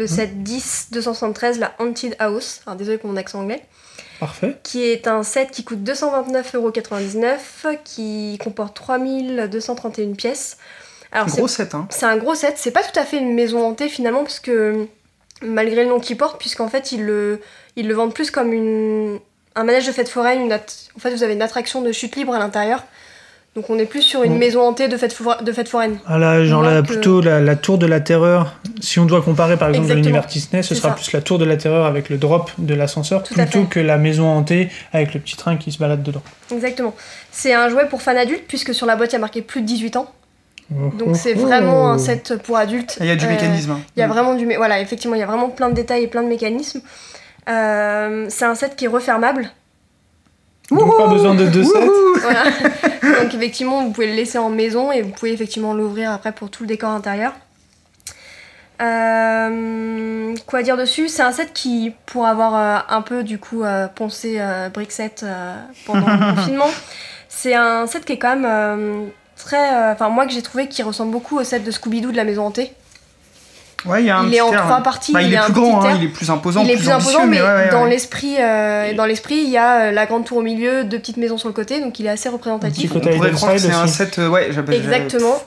le 0.00 0.06
set 0.06 0.42
10 0.42 0.88
273, 0.92 1.58
la 1.58 1.72
Haunted 1.78 2.16
House, 2.18 2.60
alors 2.66 2.76
désolé 2.76 2.98
pour 2.98 3.10
mon 3.10 3.16
accent 3.16 3.40
anglais, 3.40 3.62
Parfait. 4.18 4.56
qui 4.62 4.82
est 4.82 5.06
un 5.06 5.22
set 5.22 5.50
qui 5.50 5.62
coûte 5.62 5.80
229,99€, 5.84 7.78
qui 7.84 8.38
comporte 8.42 8.74
3231 8.74 10.14
pièces. 10.14 10.56
Alors 11.12 11.28
c'est 11.28 11.38
Gros 11.38 11.48
set, 11.48 11.74
hein. 11.74 11.86
c'est 11.90 12.06
un 12.06 12.16
gros 12.16 12.34
set, 12.34 12.54
c'est 12.56 12.70
pas 12.70 12.82
tout 12.82 12.98
à 12.98 13.04
fait 13.04 13.18
une 13.18 13.34
maison 13.34 13.66
hantée 13.66 13.88
finalement, 13.88 14.22
parce 14.22 14.38
que 14.40 14.86
malgré 15.42 15.82
le 15.84 15.88
nom 15.90 15.98
qu'il 16.00 16.16
porte, 16.16 16.38
puisqu'en 16.38 16.68
fait 16.68 16.92
ils 16.92 17.04
le, 17.04 17.40
ils 17.76 17.88
le 17.88 17.94
vendent 17.94 18.14
plus 18.14 18.30
comme 18.30 18.52
une, 18.52 19.18
un 19.56 19.64
manège 19.64 19.86
de 19.86 19.92
fête 19.92 20.08
foraine, 20.08 20.40
une 20.42 20.52
at- 20.52 20.64
en 20.96 21.00
fait 21.00 21.10
vous 21.10 21.22
avez 21.24 21.32
une 21.32 21.42
attraction 21.42 21.82
de 21.82 21.90
chute 21.92 22.14
libre 22.16 22.32
à 22.34 22.38
l'intérieur. 22.38 22.84
Donc 23.56 23.68
on 23.68 23.78
est 23.80 23.84
plus 23.86 24.02
sur 24.02 24.22
une 24.22 24.34
Mm. 24.36 24.38
maison 24.38 24.60
hantée 24.62 24.86
de 24.86 24.96
fête, 24.96 25.16
de 25.42 25.52
fête 25.52 25.68
foraine. 25.68 25.98
Ah 26.06 26.18
là, 26.18 26.44
genre 26.44 26.62
là, 26.62 26.70
euh, 26.70 26.82
plutôt 26.82 27.20
la, 27.20 27.40
la 27.40 27.56
tour 27.56 27.78
de 27.78 27.86
la 27.86 27.98
terreur. 28.00 28.54
Si 28.80 29.00
on 29.00 29.06
doit 29.06 29.22
comparer 29.22 29.56
par 29.56 29.70
exemple 29.70 29.92
l'univers 29.94 30.26
Disney, 30.26 30.62
ce 30.62 30.74
sera 30.76 30.90
ça. 30.90 30.94
plus 30.94 31.10
la 31.12 31.20
tour 31.20 31.38
de 31.40 31.44
la 31.44 31.56
terreur 31.56 31.84
avec 31.84 32.10
le 32.10 32.16
drop 32.16 32.50
de 32.58 32.74
l'ascenseur 32.74 33.24
plutôt 33.24 33.64
que 33.64 33.80
la 33.80 33.98
maison 33.98 34.28
hantée 34.28 34.68
avec 34.92 35.14
le 35.14 35.20
petit 35.20 35.36
train 35.36 35.56
qui 35.56 35.72
se 35.72 35.78
balade 35.78 36.02
dedans. 36.04 36.22
Exactement. 36.52 36.94
C'est 37.32 37.52
un 37.52 37.68
jouet 37.68 37.86
pour 37.88 38.02
fans 38.02 38.16
adultes, 38.16 38.44
puisque 38.46 38.72
sur 38.72 38.86
la 38.86 38.94
boîte 38.94 39.10
il 39.10 39.14
y 39.14 39.16
a 39.16 39.20
marqué 39.20 39.42
plus 39.42 39.62
de 39.62 39.66
18 39.66 39.96
ans. 39.96 40.12
Oh, 40.72 40.90
Donc 40.96 41.16
c'est 41.16 41.34
oh, 41.36 41.40
vraiment 41.40 41.90
un 41.90 41.98
set 41.98 42.34
pour 42.44 42.56
adultes. 42.56 42.98
Il 43.00 43.06
y 43.06 43.10
a 43.10 43.16
du 43.16 43.26
Euh, 43.26 43.28
mécanisme. 43.30 43.72
hein. 43.72 43.80
Il 43.96 44.00
y 44.00 44.02
a 44.04 44.06
vraiment 44.06 44.34
du. 44.34 44.46
Voilà, 44.56 44.80
effectivement, 44.80 45.16
il 45.16 45.20
y 45.20 45.24
a 45.24 45.26
vraiment 45.26 45.48
plein 45.48 45.68
de 45.70 45.74
détails 45.74 46.04
et 46.04 46.06
plein 46.06 46.22
de 46.22 46.28
mécanismes. 46.28 46.80
Euh, 47.48 48.26
c'est 48.28 48.44
un 48.44 48.54
set 48.54 48.76
qui 48.76 48.84
est 48.84 48.88
refermable. 48.88 49.50
Donc 50.70 50.96
pas 50.96 51.06
besoin 51.08 51.34
de 51.34 51.46
deux 51.46 51.64
sets. 51.64 51.90
Voilà. 52.22 52.44
Donc 53.22 53.34
effectivement, 53.34 53.82
vous 53.84 53.90
pouvez 53.92 54.08
le 54.08 54.14
laisser 54.14 54.38
en 54.38 54.50
maison 54.50 54.92
et 54.92 55.02
vous 55.02 55.10
pouvez 55.10 55.32
effectivement 55.32 55.72
l'ouvrir 55.74 56.12
après 56.12 56.32
pour 56.32 56.50
tout 56.50 56.62
le 56.64 56.68
décor 56.68 56.90
intérieur. 56.90 57.32
Euh, 58.80 60.34
quoi 60.46 60.62
dire 60.62 60.76
dessus? 60.76 61.08
C'est 61.08 61.22
un 61.22 61.32
set 61.32 61.52
qui, 61.52 61.92
pour 62.06 62.26
avoir 62.26 62.54
euh, 62.56 62.78
un 62.94 63.02
peu 63.02 63.22
du 63.22 63.38
coup 63.38 63.62
euh, 63.62 63.88
poncé 63.88 64.36
euh, 64.38 64.68
Brickset 64.70 65.16
euh, 65.22 65.54
pendant 65.86 66.06
le 66.06 66.34
confinement, 66.34 66.70
c'est 67.28 67.54
un 67.54 67.86
set 67.86 68.04
qui 68.04 68.12
est 68.14 68.18
quand 68.18 68.36
même 68.36 68.46
euh, 68.46 69.04
très... 69.36 69.74
euh, 69.74 69.92
Enfin 69.92 70.08
moi 70.08 70.26
que 70.26 70.32
j'ai 70.32 70.40
trouvé 70.42 70.66
qui 70.68 70.82
ressemble 70.82 71.12
beaucoup 71.12 71.38
au 71.38 71.44
set 71.44 71.62
de 71.62 71.70
Scooby-Doo 71.70 72.10
de 72.10 72.16
la 72.16 72.24
maison 72.24 72.46
hantée. 72.46 72.72
Ouais, 73.86 74.02
il 74.02 74.06
y 74.06 74.10
a 74.10 74.18
un 74.18 74.24
il 74.24 74.28
petit 74.28 74.36
est 74.36 74.40
en 74.42 74.52
air, 74.52 74.62
trois 74.62 74.82
parties, 74.82 75.12
Bah, 75.12 75.22
il, 75.22 75.28
il 75.28 75.34
est 75.34 75.40
plus 75.40 75.52
grand, 75.52 75.84
hein, 75.84 75.94
il 75.96 76.04
est 76.04 76.08
plus 76.08 76.30
imposant, 76.30 76.62
il 76.62 76.70
est 76.70 76.76
plus, 76.76 76.90
imposant, 76.90 77.26
mais 77.26 77.40
ouais, 77.40 77.46
ouais, 77.46 77.68
dans 77.70 77.84
ouais. 77.84 77.90
l'esprit, 77.90 78.36
euh, 78.38 78.92
dans 78.94 79.06
l'esprit, 79.06 79.36
il 79.36 79.50
y 79.50 79.56
a 79.56 79.88
euh, 79.88 79.90
la 79.90 80.06
grande 80.06 80.24
tour 80.26 80.38
au 80.38 80.42
milieu, 80.42 80.84
deux 80.84 80.98
petites 80.98 81.16
maisons 81.16 81.38
sur 81.38 81.48
le 81.48 81.54
côté, 81.54 81.80
donc 81.80 81.98
il 81.98 82.06
est 82.06 82.10
assez 82.10 82.28
représentatif. 82.28 82.92
On 82.94 83.00
pourrait 83.00 83.30
croire 83.30 83.52
que 83.52 83.58
Side 83.58 83.70
c'est 83.70 83.76
un 83.76 83.86
set, 83.86 84.18
euh, 84.18 84.28
ouais, 84.28 84.50
Exactement. 84.70 85.42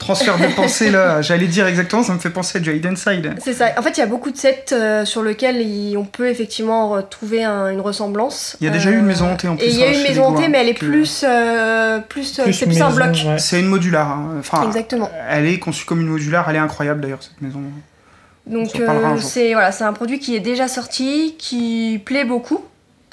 Transfert 0.00 0.38
de 0.38 0.46
pensée 0.56 0.90
là, 0.90 1.22
j'allais 1.22 1.46
dire 1.46 1.66
exactement, 1.68 2.02
ça 2.02 2.12
me 2.14 2.18
fait 2.18 2.30
penser 2.30 2.58
à 2.58 2.60
du 2.60 2.74
Hidden 2.74 2.96
Side. 2.96 3.34
C'est 3.40 3.52
ça. 3.52 3.66
En 3.78 3.82
fait, 3.82 3.90
il 3.90 4.00
y 4.00 4.02
a 4.02 4.06
beaucoup 4.06 4.30
de 4.32 4.36
sets 4.36 4.64
euh, 4.72 5.04
sur 5.04 5.22
lesquels 5.22 5.60
il- 5.60 5.96
on 5.96 6.04
peut 6.04 6.28
effectivement 6.28 6.88
retrouver 6.90 7.44
un- 7.44 7.68
une 7.70 7.80
ressemblance. 7.80 8.56
Il 8.60 8.64
y 8.64 8.68
a 8.68 8.72
déjà 8.72 8.90
eu 8.90 8.98
une 8.98 9.04
maison 9.04 9.26
hantée 9.30 9.46
en 9.46 9.56
plus, 9.56 9.64
Et 9.66 9.68
il 9.68 9.76
y 9.78 9.84
a 9.84 9.86
hein, 9.86 9.90
eu 9.92 9.94
une 9.96 10.02
maison 10.02 10.24
hantée, 10.24 10.48
mais 10.48 10.58
elle 10.58 10.68
est 10.70 10.74
que- 10.74 10.86
plus, 10.86 11.24
euh, 11.28 12.00
plus, 12.00 12.38
euh, 12.40 12.44
Plus 12.44 12.52
c'est 12.54 12.66
plus 12.66 12.80
un 12.82 12.90
bloc. 12.90 13.10
ouais. 13.26 13.38
C'est 13.38 13.60
une 13.60 13.66
modulaire. 13.68 14.08
hein. 14.08 14.36
Enfin, 14.40 14.66
Exactement. 14.66 15.08
elle 15.28 15.46
est 15.46 15.58
conçue 15.60 15.84
comme 15.84 16.00
une 16.00 16.08
modulaire, 16.08 16.46
elle 16.48 16.56
est 16.56 16.60
incroyable 16.60 17.00
d'ailleurs 17.02 17.22
cette 17.22 17.40
maison. 17.40 17.60
Donc 18.46 18.74
euh, 18.80 19.16
c'est 19.20 19.52
voilà, 19.52 19.70
c'est 19.70 19.84
un 19.84 19.92
produit 19.92 20.18
qui 20.18 20.34
est 20.34 20.40
déjà 20.40 20.66
sorti, 20.66 21.36
qui 21.38 22.00
plaît 22.04 22.24
beaucoup. 22.24 22.64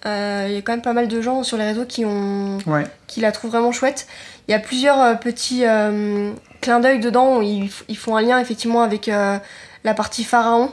Euh, 0.05 0.45
Il 0.47 0.53
y 0.55 0.57
a 0.57 0.61
quand 0.61 0.71
même 0.71 0.81
pas 0.81 0.93
mal 0.93 1.07
de 1.09 1.21
gens 1.21 1.43
sur 1.43 1.57
les 1.57 1.65
réseaux 1.65 1.83
qui 1.85 2.05
ont, 2.05 2.59
Ouais. 2.65 2.85
qui 3.07 3.19
la 3.19 3.31
trouvent 3.33 3.51
vraiment 3.51 3.71
chouette. 3.73 4.07
Il 4.47 4.51
y 4.51 4.53
a 4.53 4.59
plusieurs 4.59 4.99
euh, 5.01 5.13
petits 5.15 5.65
euh, 5.65 6.31
clins 6.61 6.79
d'œil 6.79 6.99
dedans. 6.99 7.37
Où 7.37 7.41
ils, 7.41 7.69
ils 7.89 7.97
font 7.97 8.15
un 8.15 8.21
lien 8.21 8.39
effectivement 8.39 8.81
avec 8.81 9.09
euh, 9.09 9.37
la 9.83 9.93
partie 9.93 10.23
pharaon. 10.23 10.71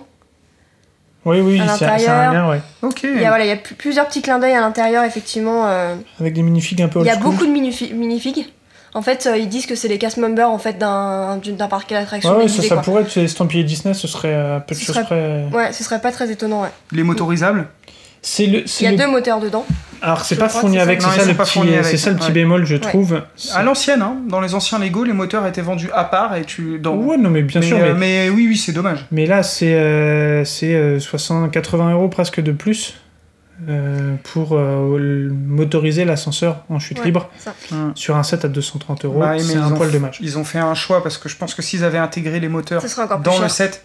Oui, 1.24 1.40
oui, 1.40 1.60
c'est 1.78 1.86
un 1.86 1.96
lien, 1.96 2.50
ouais. 2.50 2.60
Ok. 2.82 3.00
Il 3.04 3.18
y 3.20 3.24
a 3.24 3.28
voilà, 3.28 3.44
il 3.44 3.48
y 3.48 3.52
a 3.52 3.56
pl- 3.56 3.74
plusieurs 3.76 4.06
petits 4.06 4.20
clins 4.20 4.38
d'œil 4.38 4.52
à 4.52 4.60
l'intérieur 4.60 5.04
effectivement. 5.04 5.66
euh, 5.66 5.94
Avec 6.20 6.34
des 6.34 6.42
minifigs 6.42 6.82
un 6.82 6.88
peu 6.88 7.00
Il 7.00 7.06
y 7.06 7.10
a 7.10 7.14
school. 7.14 7.22
beaucoup 7.32 7.46
de 7.46 7.50
minifi- 7.50 7.94
minifigs. 7.94 8.46
En 8.92 9.00
fait, 9.02 9.26
euh, 9.26 9.36
ils 9.38 9.48
disent 9.48 9.64
que 9.66 9.74
c'est 9.74 9.88
les 9.88 9.98
cast 9.98 10.18
members 10.18 10.50
en 10.50 10.58
fait 10.58 10.78
d'un 10.78 11.40
parc 11.68 11.90
d'attractions 11.90 12.36
Ouais, 12.36 12.42
ouais, 12.44 12.48
ça, 12.48 12.76
pourrait 12.76 13.02
être 13.02 13.16
estampillé 13.16 13.64
Disney, 13.64 13.92
ce 13.94 14.06
serait 14.06 14.34
euh, 14.34 14.60
peu 14.60 14.74
de 14.74 14.78
Ce 14.80 14.84
choses 14.84 14.94
serait- 14.96 15.04
près. 15.06 15.48
Ouais, 15.52 15.72
ce 15.72 15.82
serait 15.82 16.00
pas 16.00 16.12
très 16.12 16.30
étonnant. 16.30 16.62
Ouais. 16.62 16.68
Les 16.92 17.02
motorisables? 17.02 17.66
C'est 18.26 18.46
le. 18.46 18.60
Il 18.60 18.68
c'est 18.68 18.84
y 18.84 18.88
a 18.88 18.90
le- 18.92 18.96
deux 18.96 19.06
moteurs 19.10 19.38
dedans. 19.40 19.66
Alors 20.02 20.24
c'est 20.24 20.36
pas 20.36 20.48
fourni 20.48 20.78
avec, 20.78 21.00
ça. 21.00 21.08
c'est 21.12 21.20
ça, 21.20 21.26
le 21.26 21.34
petit, 21.34 21.84
c'est 21.88 21.96
ça 21.96 22.10
le 22.10 22.16
petit 22.16 22.32
bémol, 22.32 22.66
je 22.66 22.74
Ouais. 22.74 22.80
trouve. 22.80 23.22
À 23.54 23.62
l'ancienne, 23.62 24.02
hein, 24.02 24.16
dans 24.28 24.40
les 24.40 24.54
anciens 24.54 24.78
Lego, 24.78 25.02
les 25.04 25.12
moteurs 25.14 25.46
étaient 25.46 25.62
vendus 25.62 25.88
à 25.94 26.04
part 26.04 26.34
et 26.36 26.44
tu. 26.44 26.78
Dans... 26.78 26.94
Ouais, 26.94 27.16
non 27.16 27.30
mais 27.30 27.42
bien 27.42 27.60
mais, 27.60 27.66
sûr, 27.66 27.76
euh, 27.78 27.94
mais, 27.94 28.28
mais 28.28 28.28
oui, 28.30 28.46
oui, 28.48 28.56
c'est 28.58 28.72
dommage. 28.72 29.06
mais 29.10 29.24
là 29.26 29.42
c'est 29.42 29.74
euh, 29.74 30.44
c'est 30.44 30.74
euh, 30.74 31.00
60, 31.00 31.50
80 31.50 31.92
euros 31.92 32.08
presque 32.08 32.40
de 32.42 32.52
plus 32.52 32.94
euh, 33.68 34.14
pour 34.24 34.52
euh, 34.52 35.30
motoriser 35.30 36.04
l'ascenseur 36.04 36.64
en 36.68 36.78
chute 36.78 36.98
Ouais, 36.98 37.04
libre 37.06 37.30
ça. 37.38 37.54
sur 37.94 38.16
un 38.16 38.22
set 38.24 38.44
à 38.44 38.48
230 38.48 39.04
euros. 39.06 39.20
Bah, 39.20 39.34
c'est 39.38 39.52
ils 39.54 39.58
un 39.58 39.72
ont 39.72 39.74
poil 39.76 39.88
f- 39.88 39.92
dommage. 39.92 40.18
Ils 40.20 40.36
ont 40.38 40.44
fait 40.44 40.58
un 40.58 40.74
choix 40.74 41.02
parce 41.02 41.16
que 41.18 41.28
je 41.30 41.36
pense 41.36 41.54
que 41.54 41.62
s'ils 41.62 41.84
avaient 41.84 41.98
intégré 41.98 42.40
les 42.40 42.48
moteurs 42.48 42.82
dans 43.22 43.32
cher. 43.32 43.42
le 43.42 43.48
set, 43.48 43.84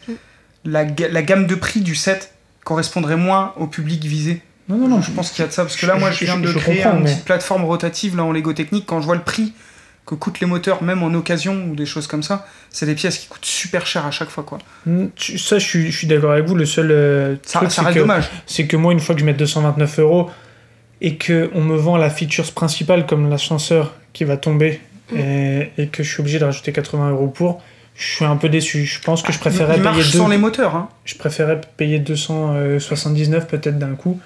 la, 0.66 0.84
ga- 0.86 1.08
la 1.10 1.22
gamme 1.22 1.46
de 1.48 1.56
prix 1.56 1.80
du 1.82 1.96
set 1.96 2.34
correspondrait 2.64 3.16
moins 3.18 3.54
au 3.58 3.68
public 3.68 4.04
visé. 4.06 4.42
Non, 4.68 4.78
non, 4.78 4.88
non, 4.88 5.02
je 5.02 5.12
pense 5.12 5.32
qu'il 5.32 5.42
y 5.42 5.46
a 5.46 5.48
de 5.48 5.54
ça 5.54 5.64
parce 5.64 5.76
que 5.76 5.86
là, 5.88 5.96
moi, 5.96 6.12
je 6.12 6.26
viens 6.26 6.38
de 6.38 6.46
je 6.48 6.58
créer 6.60 6.84
comprends, 6.84 6.98
une 6.98 7.04
mais- 7.04 7.12
petite 7.12 7.26
plateforme 7.26 7.64
rotative 7.66 8.16
là 8.16 8.24
en 8.24 8.32
Lego 8.32 8.54
Technique. 8.54 8.86
Quand 8.86 9.02
je 9.02 9.06
vois 9.06 9.16
le 9.16 9.24
prix 9.24 9.54
que 10.06 10.16
coûtent 10.16 10.40
les 10.40 10.48
moteurs, 10.48 10.84
même 10.84 11.02
en 11.04 11.14
occasion 11.14 11.66
ou 11.70 11.76
des 11.76 11.86
choses 11.86 12.06
comme 12.08 12.24
ça, 12.24 12.46
c'est 12.70 12.86
des 12.86 12.96
pièces 12.96 13.18
qui 13.18 13.28
coûtent 13.28 13.46
super 13.46 13.86
cher 13.88 14.06
à 14.06 14.12
chaque 14.12 14.30
fois, 14.30 14.44
quoi. 14.44 14.58
Ça, 15.18 15.58
je 15.60 15.66
suis, 15.66 15.92
je 15.92 15.98
suis 15.98 16.08
d'accord 16.08 16.32
avec 16.32 16.46
vous. 16.46 16.56
Le 16.56 16.66
seul 16.66 16.92
euh, 16.92 17.36
Ça, 17.44 17.60
truc, 17.60 17.72
ça 17.72 17.82
c'est 17.82 17.86
reste 17.88 17.96
que, 17.96 18.00
dommage. 18.02 18.30
c'est 18.46 18.68
que 18.68 18.76
moi, 18.78 18.92
une 18.94 19.00
fois 19.00 19.16
que 19.16 19.22
je 19.22 19.26
mets 19.26 19.34
229 19.34 20.00
euros 20.00 20.30
et 21.02 21.16
que 21.16 21.50
on 21.56 21.62
me 21.62 21.76
vend 21.78 21.98
la 21.98 22.10
feature 22.10 22.52
principale 22.54 23.06
comme 23.06 23.30
l'ascenseur 23.30 23.94
qui 24.14 24.24
va 24.24 24.38
tomber 24.38 24.82
Mm. 25.12 25.18
et, 25.18 25.72
et 25.80 25.88
que 25.88 26.04
je 26.04 26.12
suis 26.12 26.22
obligé 26.22 26.38
de 26.38 26.46
rajouter 26.46 26.72
80 26.72 27.10
euros 27.10 27.30
pour, 27.30 27.64
je 28.00 28.06
suis 28.16 28.26
un 28.26 28.38
peu 28.38 28.50
déçu. 28.50 28.86
Je 28.86 29.00
pense 29.02 29.22
que 29.22 29.32
je 29.34 29.38
préférais 29.40 29.76
Il 29.78 29.84
payer 29.84 29.98
deux- 29.98 30.18
sans 30.18 30.28
les 30.30 30.38
moteurs, 30.38 30.76
hein. 30.76 30.90
je 31.06 31.16
préférais 31.16 31.60
payer 31.78 32.00
279 32.00 33.48
peut-être 33.48 33.78
d'un 33.78 33.94
coup. 33.96 34.20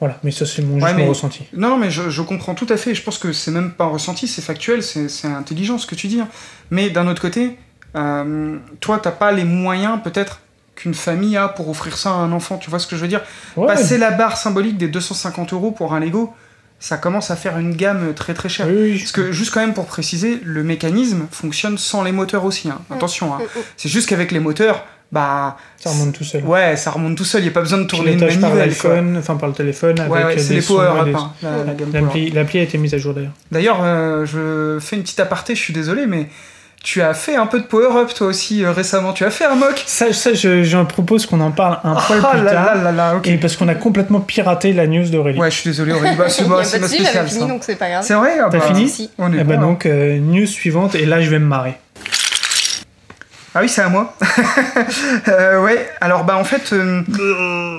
Voilà, 0.00 0.18
mais 0.22 0.30
ça 0.30 0.46
c'est 0.46 0.62
mon, 0.62 0.74
Ouais, 0.74 0.80
juste 0.80 0.94
mais- 0.96 1.02
mon 1.04 1.08
ressenti. 1.08 1.44
Non, 1.56 1.70
non, 1.70 1.76
mais 1.76 1.90
je, 1.90 2.08
je 2.10 2.22
comprends 2.22 2.54
tout 2.54 2.66
à 2.70 2.76
fait. 2.76 2.94
Je 2.94 3.02
pense 3.02 3.18
que 3.18 3.32
c'est 3.32 3.50
même 3.50 3.72
pas 3.72 3.84
un 3.84 3.88
ressenti, 3.88 4.28
c'est 4.28 4.42
factuel, 4.42 4.82
c'est 4.82 5.26
intelligent 5.26 5.78
ce 5.78 5.86
que 5.86 5.94
tu 5.96 6.06
dis. 6.08 6.20
hein. 6.20 6.28
Mais 6.70 6.90
d'un 6.90 7.08
autre 7.08 7.20
côté, 7.22 7.56
euh, 7.96 8.56
toi, 8.80 9.00
t'as 9.02 9.10
pas 9.10 9.32
les 9.32 9.44
moyens 9.44 9.98
peut-être 10.02 10.40
qu'une 10.76 10.94
famille 10.94 11.36
a 11.36 11.48
pour 11.48 11.68
offrir 11.68 11.96
ça 11.96 12.10
à 12.10 12.14
un 12.14 12.30
enfant. 12.30 12.58
Tu 12.58 12.70
vois 12.70 12.78
ce 12.78 12.86
que 12.86 12.94
je 12.94 13.00
veux 13.00 13.08
dire? 13.08 13.22
Ouais, 13.56 13.66
Passer 13.66 13.98
la 13.98 14.12
barre 14.12 14.36
symbolique 14.36 14.76
des 14.76 14.86
250 14.86 15.52
euros 15.52 15.72
pour 15.72 15.92
un 15.94 15.98
Lego, 16.00 16.32
ça 16.80 16.96
commence 16.96 17.30
à 17.30 17.36
faire 17.36 17.58
une 17.58 17.74
gamme 17.74 18.14
très 18.14 18.34
très 18.34 18.48
chère. 18.48 18.66
oui, 18.68 18.76
oui, 18.92 18.98
Parce 18.98 19.12
que 19.12 19.32
juste 19.32 19.52
quand 19.52 19.60
même 19.60 19.74
pour 19.74 19.86
préciser, 19.86 20.40
le 20.44 20.62
mécanisme 20.62 21.26
fonctionne 21.30 21.76
sans 21.78 22.02
les 22.04 22.12
moteurs 22.12 22.44
aussi. 22.44 22.68
hein. 22.70 22.80
Attention, 22.90 23.34
hein. 23.34 23.38
Mm, 23.40 23.58
mm. 23.58 23.62
c'est 23.76 23.88
juste 23.88 24.08
qu'avec 24.08 24.30
les 24.32 24.40
moteurs, 24.40 24.84
bah 25.10 25.56
ça 25.78 25.90
remonte 25.90 26.12
tout 26.14 26.22
seul. 26.24 26.44
ouais, 26.44 26.76
ça 26.76 26.90
remonte 26.90 27.16
tout 27.16 27.24
seul. 27.24 27.40
Il 27.42 27.46
y 27.46 27.48
a 27.48 27.52
pas 27.52 27.62
besoin 27.62 27.78
de 27.78 27.84
tourner 27.84 28.12
une 28.12 28.20
par 28.20 28.28
manivelle. 28.28 28.68
l'iPhone, 28.68 29.16
enfin 29.18 29.36
par 29.36 29.48
le 29.48 29.54
téléphone. 29.54 29.98
avec 29.98 30.12
Ouais, 30.12 30.24
ouais, 30.24 30.38
c'est 30.38 30.54
les 30.54 30.60
power 30.62 31.04
des- 31.06 31.14
hein, 31.14 31.32
la, 31.42 31.50
la. 31.64 32.00
L'appli 32.00 32.30
l'appli 32.30 32.58
a 32.58 32.62
été 32.62 32.76
mise 32.78 32.92
à 32.94 32.98
jour 32.98 33.14
d'ailleurs. 33.14 33.32
D'ailleurs, 33.50 33.78
euh, 33.82 34.26
je 34.26 34.78
fais 34.84 34.96
une 34.96 35.02
petite 35.02 35.18
aparté, 35.20 35.54
je 35.54 35.60
suis 35.62 35.72
désolé, 35.72 36.06
mais 36.06 36.28
tu 36.82 37.02
as 37.02 37.12
fait 37.12 37.34
un 37.36 37.46
peu 37.46 37.58
de 37.60 37.64
power-up 37.64 38.12
toi 38.14 38.28
aussi 38.28 38.64
euh, 38.64 38.70
récemment. 38.72 39.12
Tu 39.12 39.24
as 39.24 39.30
fait 39.30 39.44
un 39.44 39.56
mock 39.56 39.82
Ça, 39.86 40.12
ça 40.12 40.32
je, 40.32 40.62
je 40.62 40.78
propose 40.84 41.26
qu'on 41.26 41.40
en 41.40 41.50
parle 41.50 41.78
un 41.84 41.94
poil 41.96 42.20
Ah 42.24 42.30
plus 42.30 42.42
là 42.44 42.50
tard. 42.52 42.74
là 42.76 42.82
là 42.84 42.92
là, 42.92 43.16
ok. 43.16 43.26
Et 43.26 43.36
parce 43.36 43.56
qu'on 43.56 43.68
a 43.68 43.74
complètement 43.74 44.20
piraté 44.20 44.72
la 44.72 44.86
news 44.86 45.08
d'Aurélie. 45.08 45.38
Ouais, 45.38 45.50
je 45.50 45.56
suis 45.56 45.70
désolé, 45.70 45.92
Aurélie. 45.92 46.16
Bah, 46.16 46.28
c'est 46.28 46.42
Il 46.42 46.46
y 46.46 46.48
moi, 46.48 46.60
a 46.60 46.64
c'est 46.64 46.78
pas 46.78 46.82
ma 46.82 46.88
spéciale. 46.88 47.26
fini, 47.28 47.40
ça. 47.40 47.46
donc 47.46 47.64
c'est 47.64 47.76
pas 47.76 47.88
grave. 47.90 48.04
C'est 48.06 48.14
vrai? 48.14 48.38
Ah 48.40 48.48
T'as 48.50 48.58
bah, 48.58 48.64
fini? 48.66 48.88
Si. 48.88 49.10
On 49.18 49.32
est 49.32 49.38
Eh 49.40 49.44
bon, 49.44 49.54
alors. 49.54 49.62
donc, 49.70 49.86
euh, 49.86 50.18
news 50.18 50.46
suivante, 50.46 50.94
et 50.94 51.04
là 51.04 51.20
je 51.20 51.28
vais 51.30 51.38
me 51.40 51.46
marrer. 51.46 51.74
Ah 53.54 53.60
oui, 53.62 53.68
c'est 53.68 53.82
à 53.82 53.88
moi. 53.88 54.14
Euh, 55.28 55.60
ouais, 55.62 55.88
alors 56.00 56.24
bah 56.24 56.36
en 56.38 56.44
fait, 56.44 56.72
euh, 56.72 57.02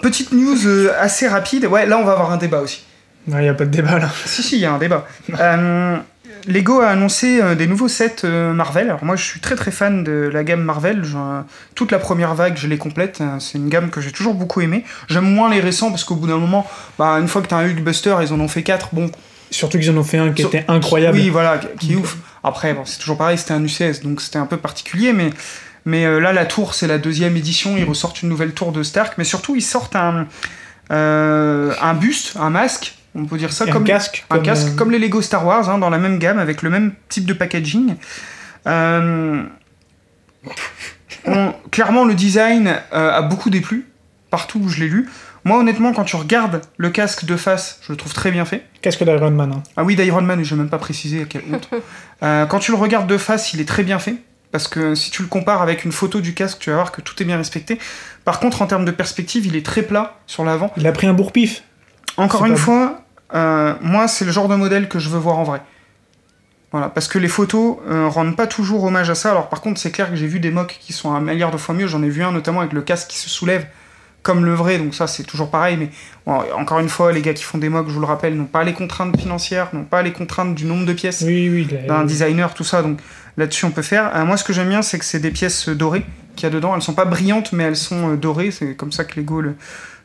petite 0.02 0.32
news 0.34 0.58
euh, 0.68 0.92
assez 1.00 1.28
rapide. 1.28 1.66
Ouais, 1.66 1.86
là 1.86 1.98
on 1.98 2.04
va 2.04 2.12
avoir 2.12 2.32
un 2.32 2.38
débat 2.38 2.60
aussi. 2.60 2.84
Il 3.28 3.36
n'y 3.36 3.48
a 3.48 3.54
pas 3.54 3.66
de 3.66 3.70
débat 3.72 3.98
là. 4.00 4.10
Si, 4.26 4.44
si, 4.44 4.56
il 4.58 4.62
y 4.62 4.66
a 4.66 4.74
un 4.74 4.78
débat. 4.78 5.06
Euh, 6.48 6.52
Lego 6.52 6.80
a 6.82 6.88
annoncé 6.90 7.42
euh, 7.42 7.56
des 7.56 7.68
nouveaux 7.68 7.88
sets 7.88 8.18
euh, 8.24 8.54
Marvel. 8.54 8.90
Alors 8.90 9.04
moi, 9.04 9.16
je 9.16 9.24
suis 9.24 9.40
très 9.40 9.56
très 9.56 9.72
fan 9.72 10.04
de 10.04 10.30
la 10.32 10.44
gamme 10.44 10.62
Marvel. 10.64 11.04
J'en- 11.04 11.46
toute 11.76 11.92
la 11.92 12.00
première 12.00 12.36
vague, 12.36 12.56
je 12.58 12.68
les 12.68 12.78
complète. 12.78 13.20
Euh, 13.22 13.40
C'est 13.40 13.58
une 13.58 13.70
gamme 13.70 13.90
que 13.90 14.02
j'ai 14.02 14.12
toujours 14.12 14.34
beaucoup 14.34 14.62
aimée. 14.62 14.84
J'aime 15.10 15.26
moins 15.26 15.50
les 15.50 15.60
récents 15.60 15.90
parce 15.90 16.04
qu'au 16.04 16.16
bout 16.16 16.28
d'un 16.28 16.38
moment, 16.38 16.66
bah, 16.98 17.18
une 17.20 17.28
fois 17.28 17.42
que 17.42 17.48
t'as 17.48 17.58
un 17.58 17.66
Hulkbuster, 17.68 18.16
ils 18.22 18.34
en 18.34 18.40
ont 18.40 18.48
fait 18.48 18.64
4. 18.64 18.90
Bon, 18.94 19.10
Surtout 19.52 19.80
qu'ils 19.80 19.90
en 19.92 19.98
ont 19.98 20.04
fait 20.04 20.18
un 20.20 20.32
qui 20.32 20.44
était 20.44 20.66
incroyable. 20.68 21.18
oui, 21.18 21.30
voilà, 21.30 21.60
qui- 21.80 21.94
est 21.94 21.96
ouf. 21.96 22.18
Après, 22.44 22.74
bon, 22.74 22.84
c'est 22.86 23.00
toujours 23.00 23.18
pareil, 23.18 23.38
c'était 23.38 23.54
un 23.54 23.64
UCS, 23.64 24.02
donc 24.04 24.22
c'était 24.22 24.38
un 24.38 24.46
peu 24.46 24.58
particulier, 24.58 25.12
mais, 25.12 25.32
mais 25.86 26.06
euh, 26.06 26.20
là, 26.20 26.32
la 26.34 26.46
tour, 26.46 26.74
c'est 26.76 26.86
la 26.88 27.00
deuxième 27.00 27.36
édition, 27.36 27.76
ils 27.76 27.84
ressortent 27.84 28.22
une 28.22 28.30
nouvelle 28.30 28.54
tour 28.54 28.72
de 28.72 28.84
Stark, 28.84 29.16
mais 29.18 29.24
surtout, 29.24 29.56
ils 29.56 29.62
sortent 29.64 29.96
un, 29.96 30.28
euh, 30.92 31.74
un 31.82 31.94
buste, 31.96 32.34
un 32.40 32.50
masque 32.52 32.96
On 33.16 33.26
peut 33.26 33.38
dire 33.38 33.52
ça 33.52 33.66
un 33.66 33.72
comme 33.72 33.84
casque. 33.84 34.26
un 34.30 34.36
comme, 34.36 34.46
casque 34.46 34.68
euh, 34.70 34.76
comme 34.76 34.92
les 34.92 35.00
Lego 35.00 35.22
Star 35.22 35.46
Wars, 35.46 35.70
hein, 35.70 35.78
dans 35.80 35.90
la 35.90 35.98
même 35.98 36.20
gamme, 36.20 36.40
avec 36.40 36.62
le 36.62 36.70
même 36.70 36.94
type 37.10 37.26
de 37.26 37.34
packaging. 37.34 37.96
Euh, 38.68 39.42
on- 41.26 41.54
clairement, 41.72 42.06
le 42.06 42.14
design 42.14 42.76
euh, 42.94 43.12
a 43.12 43.22
beaucoup 43.22 43.50
déplu, 43.50 43.88
partout 44.30 44.60
où 44.64 44.70
je 44.70 44.80
l'ai 44.80 44.88
lu. 44.88 45.10
Moi, 45.46 45.58
honnêtement, 45.58 45.94
quand 45.94 46.04
tu 46.04 46.16
regardes 46.18 46.62
le 46.78 46.90
casque 46.90 47.26
de 47.26 47.36
face, 47.38 47.80
je 47.82 47.92
le 47.94 47.98
trouve 47.98 48.14
très 48.14 48.30
bien 48.32 48.46
fait. 48.46 48.66
Casque 48.82 49.04
d'Iron 49.04 49.32
Man. 49.32 49.54
hein. 49.56 49.64
Ah 49.78 49.84
oui, 49.84 49.96
d'Iron 49.96 50.22
Man, 50.22 50.44
je 50.44 50.54
n'ai 50.54 50.60
même 50.62 50.70
pas 50.70 50.78
précisé 50.78 51.22
à 51.22 51.26
quelle 51.26 51.44
honte. 51.52 51.70
Quand 52.50 52.60
tu 52.60 52.72
le 52.72 52.78
regardes 52.78 53.08
de 53.08 53.18
face, 53.18 53.54
il 53.54 53.62
est 53.62 53.66
très 53.68 53.84
bien 53.84 54.00
fait. 54.00 54.16
Parce 54.52 54.68
que 54.68 54.96
si 54.96 55.12
tu 55.12 55.22
le 55.22 55.28
compares 55.28 55.62
avec 55.62 55.86
une 55.86 55.92
photo 55.92 56.22
du 56.22 56.34
casque, 56.34 56.58
tu 56.60 56.72
vas 56.72 56.78
voir 56.78 56.92
que 56.92 57.02
tout 57.02 57.22
est 57.22 57.26
bien 57.26 57.38
respecté. 57.38 57.78
Par 58.26 58.40
contre, 58.40 58.62
en 58.64 58.66
termes 58.68 58.84
de 58.84 58.92
perspective, 58.92 59.46
il 59.46 59.56
est 59.56 59.66
très 59.66 59.84
plat 59.84 60.18
sur 60.26 60.44
l'avant. 60.44 60.74
Il 60.76 60.88
a 60.88 60.92
pris 60.92 61.06
un 61.08 61.14
bourre-pif. 61.14 61.64
Encore 62.20 62.46
une 62.46 62.54
pas 62.54 62.60
fois, 62.60 63.02
euh, 63.34 63.74
moi, 63.82 64.08
c'est 64.08 64.26
le 64.26 64.32
genre 64.32 64.48
de 64.48 64.56
modèle 64.56 64.88
que 64.88 65.00
je 65.00 65.10
veux 65.10 65.20
voir 65.20 65.38
en 65.38 65.44
vrai. 65.44 65.62
Voilà, 66.72 66.90
parce 66.90 67.08
que 67.08 67.18
les 67.18 67.28
photos 67.28 67.78
euh, 67.90 68.08
rendent 68.08 68.36
pas 68.36 68.46
toujours 68.46 68.84
hommage 68.84 69.10
à 69.10 69.16
ça. 69.16 69.32
Alors 69.32 69.50
par 69.50 69.62
contre, 69.62 69.80
c'est 69.80 69.92
clair 69.92 70.10
que 70.10 70.16
j'ai 70.16 70.28
vu 70.28 70.40
des 70.40 70.52
mocks 70.52 70.78
qui 70.80 70.94
sont 70.94 71.12
un 71.14 71.20
milliard 71.20 71.52
de 71.52 71.58
fois 71.58 71.74
mieux. 71.74 71.88
J'en 71.88 72.04
ai 72.04 72.10
vu 72.10 72.24
un 72.24 72.32
notamment 72.32 72.60
avec 72.60 72.74
le 72.74 72.82
casque 72.82 73.08
qui 73.08 73.18
se 73.18 73.30
soulève 73.30 73.66
comme 74.22 74.44
le 74.46 74.54
vrai, 74.54 74.78
donc 74.78 74.94
ça 74.94 75.08
c'est 75.08 75.24
toujours 75.24 75.50
pareil. 75.50 75.78
Mais 75.78 75.90
bon, 76.28 76.44
encore 76.56 76.80
une 76.80 76.90
fois, 76.90 77.12
les 77.12 77.22
gars 77.22 77.34
qui 77.34 77.44
font 77.44 77.58
des 77.58 77.70
mocks, 77.70 77.88
je 77.88 77.94
vous 77.94 78.00
le 78.00 78.06
rappelle, 78.06 78.36
n'ont 78.36 78.46
pas 78.46 78.64
les 78.64 78.74
contraintes 78.74 79.20
financières, 79.20 79.70
n'ont 79.74 79.84
pas 79.84 80.04
les 80.04 80.12
contraintes 80.12 80.54
du 80.54 80.66
nombre 80.66 80.86
de 80.86 80.94
pièces 80.94 81.24
Oui, 81.26 81.50
oui. 81.50 81.68
d'un 81.88 82.04
designer, 82.04 82.54
tout 82.54 82.64
ça. 82.64 82.84
Donc 82.84 83.00
là-dessus, 83.38 83.66
on 83.66 83.72
peut 83.72 83.82
faire. 83.82 84.16
Euh, 84.16 84.26
moi, 84.26 84.38
ce 84.38 84.44
que 84.44 84.54
j'aime 84.54 84.70
bien, 84.70 84.84
c'est 84.84 85.00
que 85.00 85.06
c'est 85.06 85.20
des 85.20 85.32
pièces 85.32 85.70
euh, 85.70 85.76
dorées 85.76 86.06
qu'il 86.36 86.44
y 86.44 86.48
a 86.48 86.54
dedans. 86.54 86.76
Elles 86.76 86.84
sont 86.84 86.94
pas 86.94 87.06
brillantes, 87.06 87.52
mais 87.52 87.64
elles 87.64 87.76
sont 87.76 88.14
dorées. 88.14 88.52
C'est 88.52 88.76
comme 88.76 88.92
ça 88.92 89.06
que 89.06 89.20
Lego 89.20 89.42
le, 89.42 89.56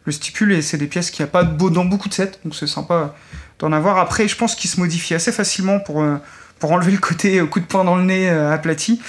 le 0.05 0.13
stipule. 0.13 0.53
Et 0.53 0.63
c'est 0.63 0.79
des 0.79 0.87
pièces 0.87 1.11
qu'il 1.11 1.25
n'y 1.25 1.29
a 1.29 1.33
pas 1.33 1.45
dans 1.45 1.85
beaucoup 1.85 2.09
de 2.09 2.15
sets. 2.15 2.33
Donc 2.45 2.55
c'est 2.55 2.67
sympa 2.67 3.15
d'en 3.59 3.73
avoir. 3.73 3.99
Après, 3.99 4.29
je 4.29 4.37
pense 4.37 4.55
qu'ils 4.55 4.71
se 4.71 4.81
modifient 4.81 5.15
assez 5.15 5.33
facilement 5.33 5.81
pour, 5.81 6.03
euh, 6.03 6.17
pour 6.59 6.73
enlever 6.73 6.93
le 6.93 6.99
côté 6.99 7.39
euh, 7.39 7.47
coup 7.47 7.61
de 7.61 7.67
poing 7.67 7.85
dans 7.85 7.97
le 7.97 8.05
nez 8.05 8.29
euh, 8.29 8.53
aplati. 8.53 9.01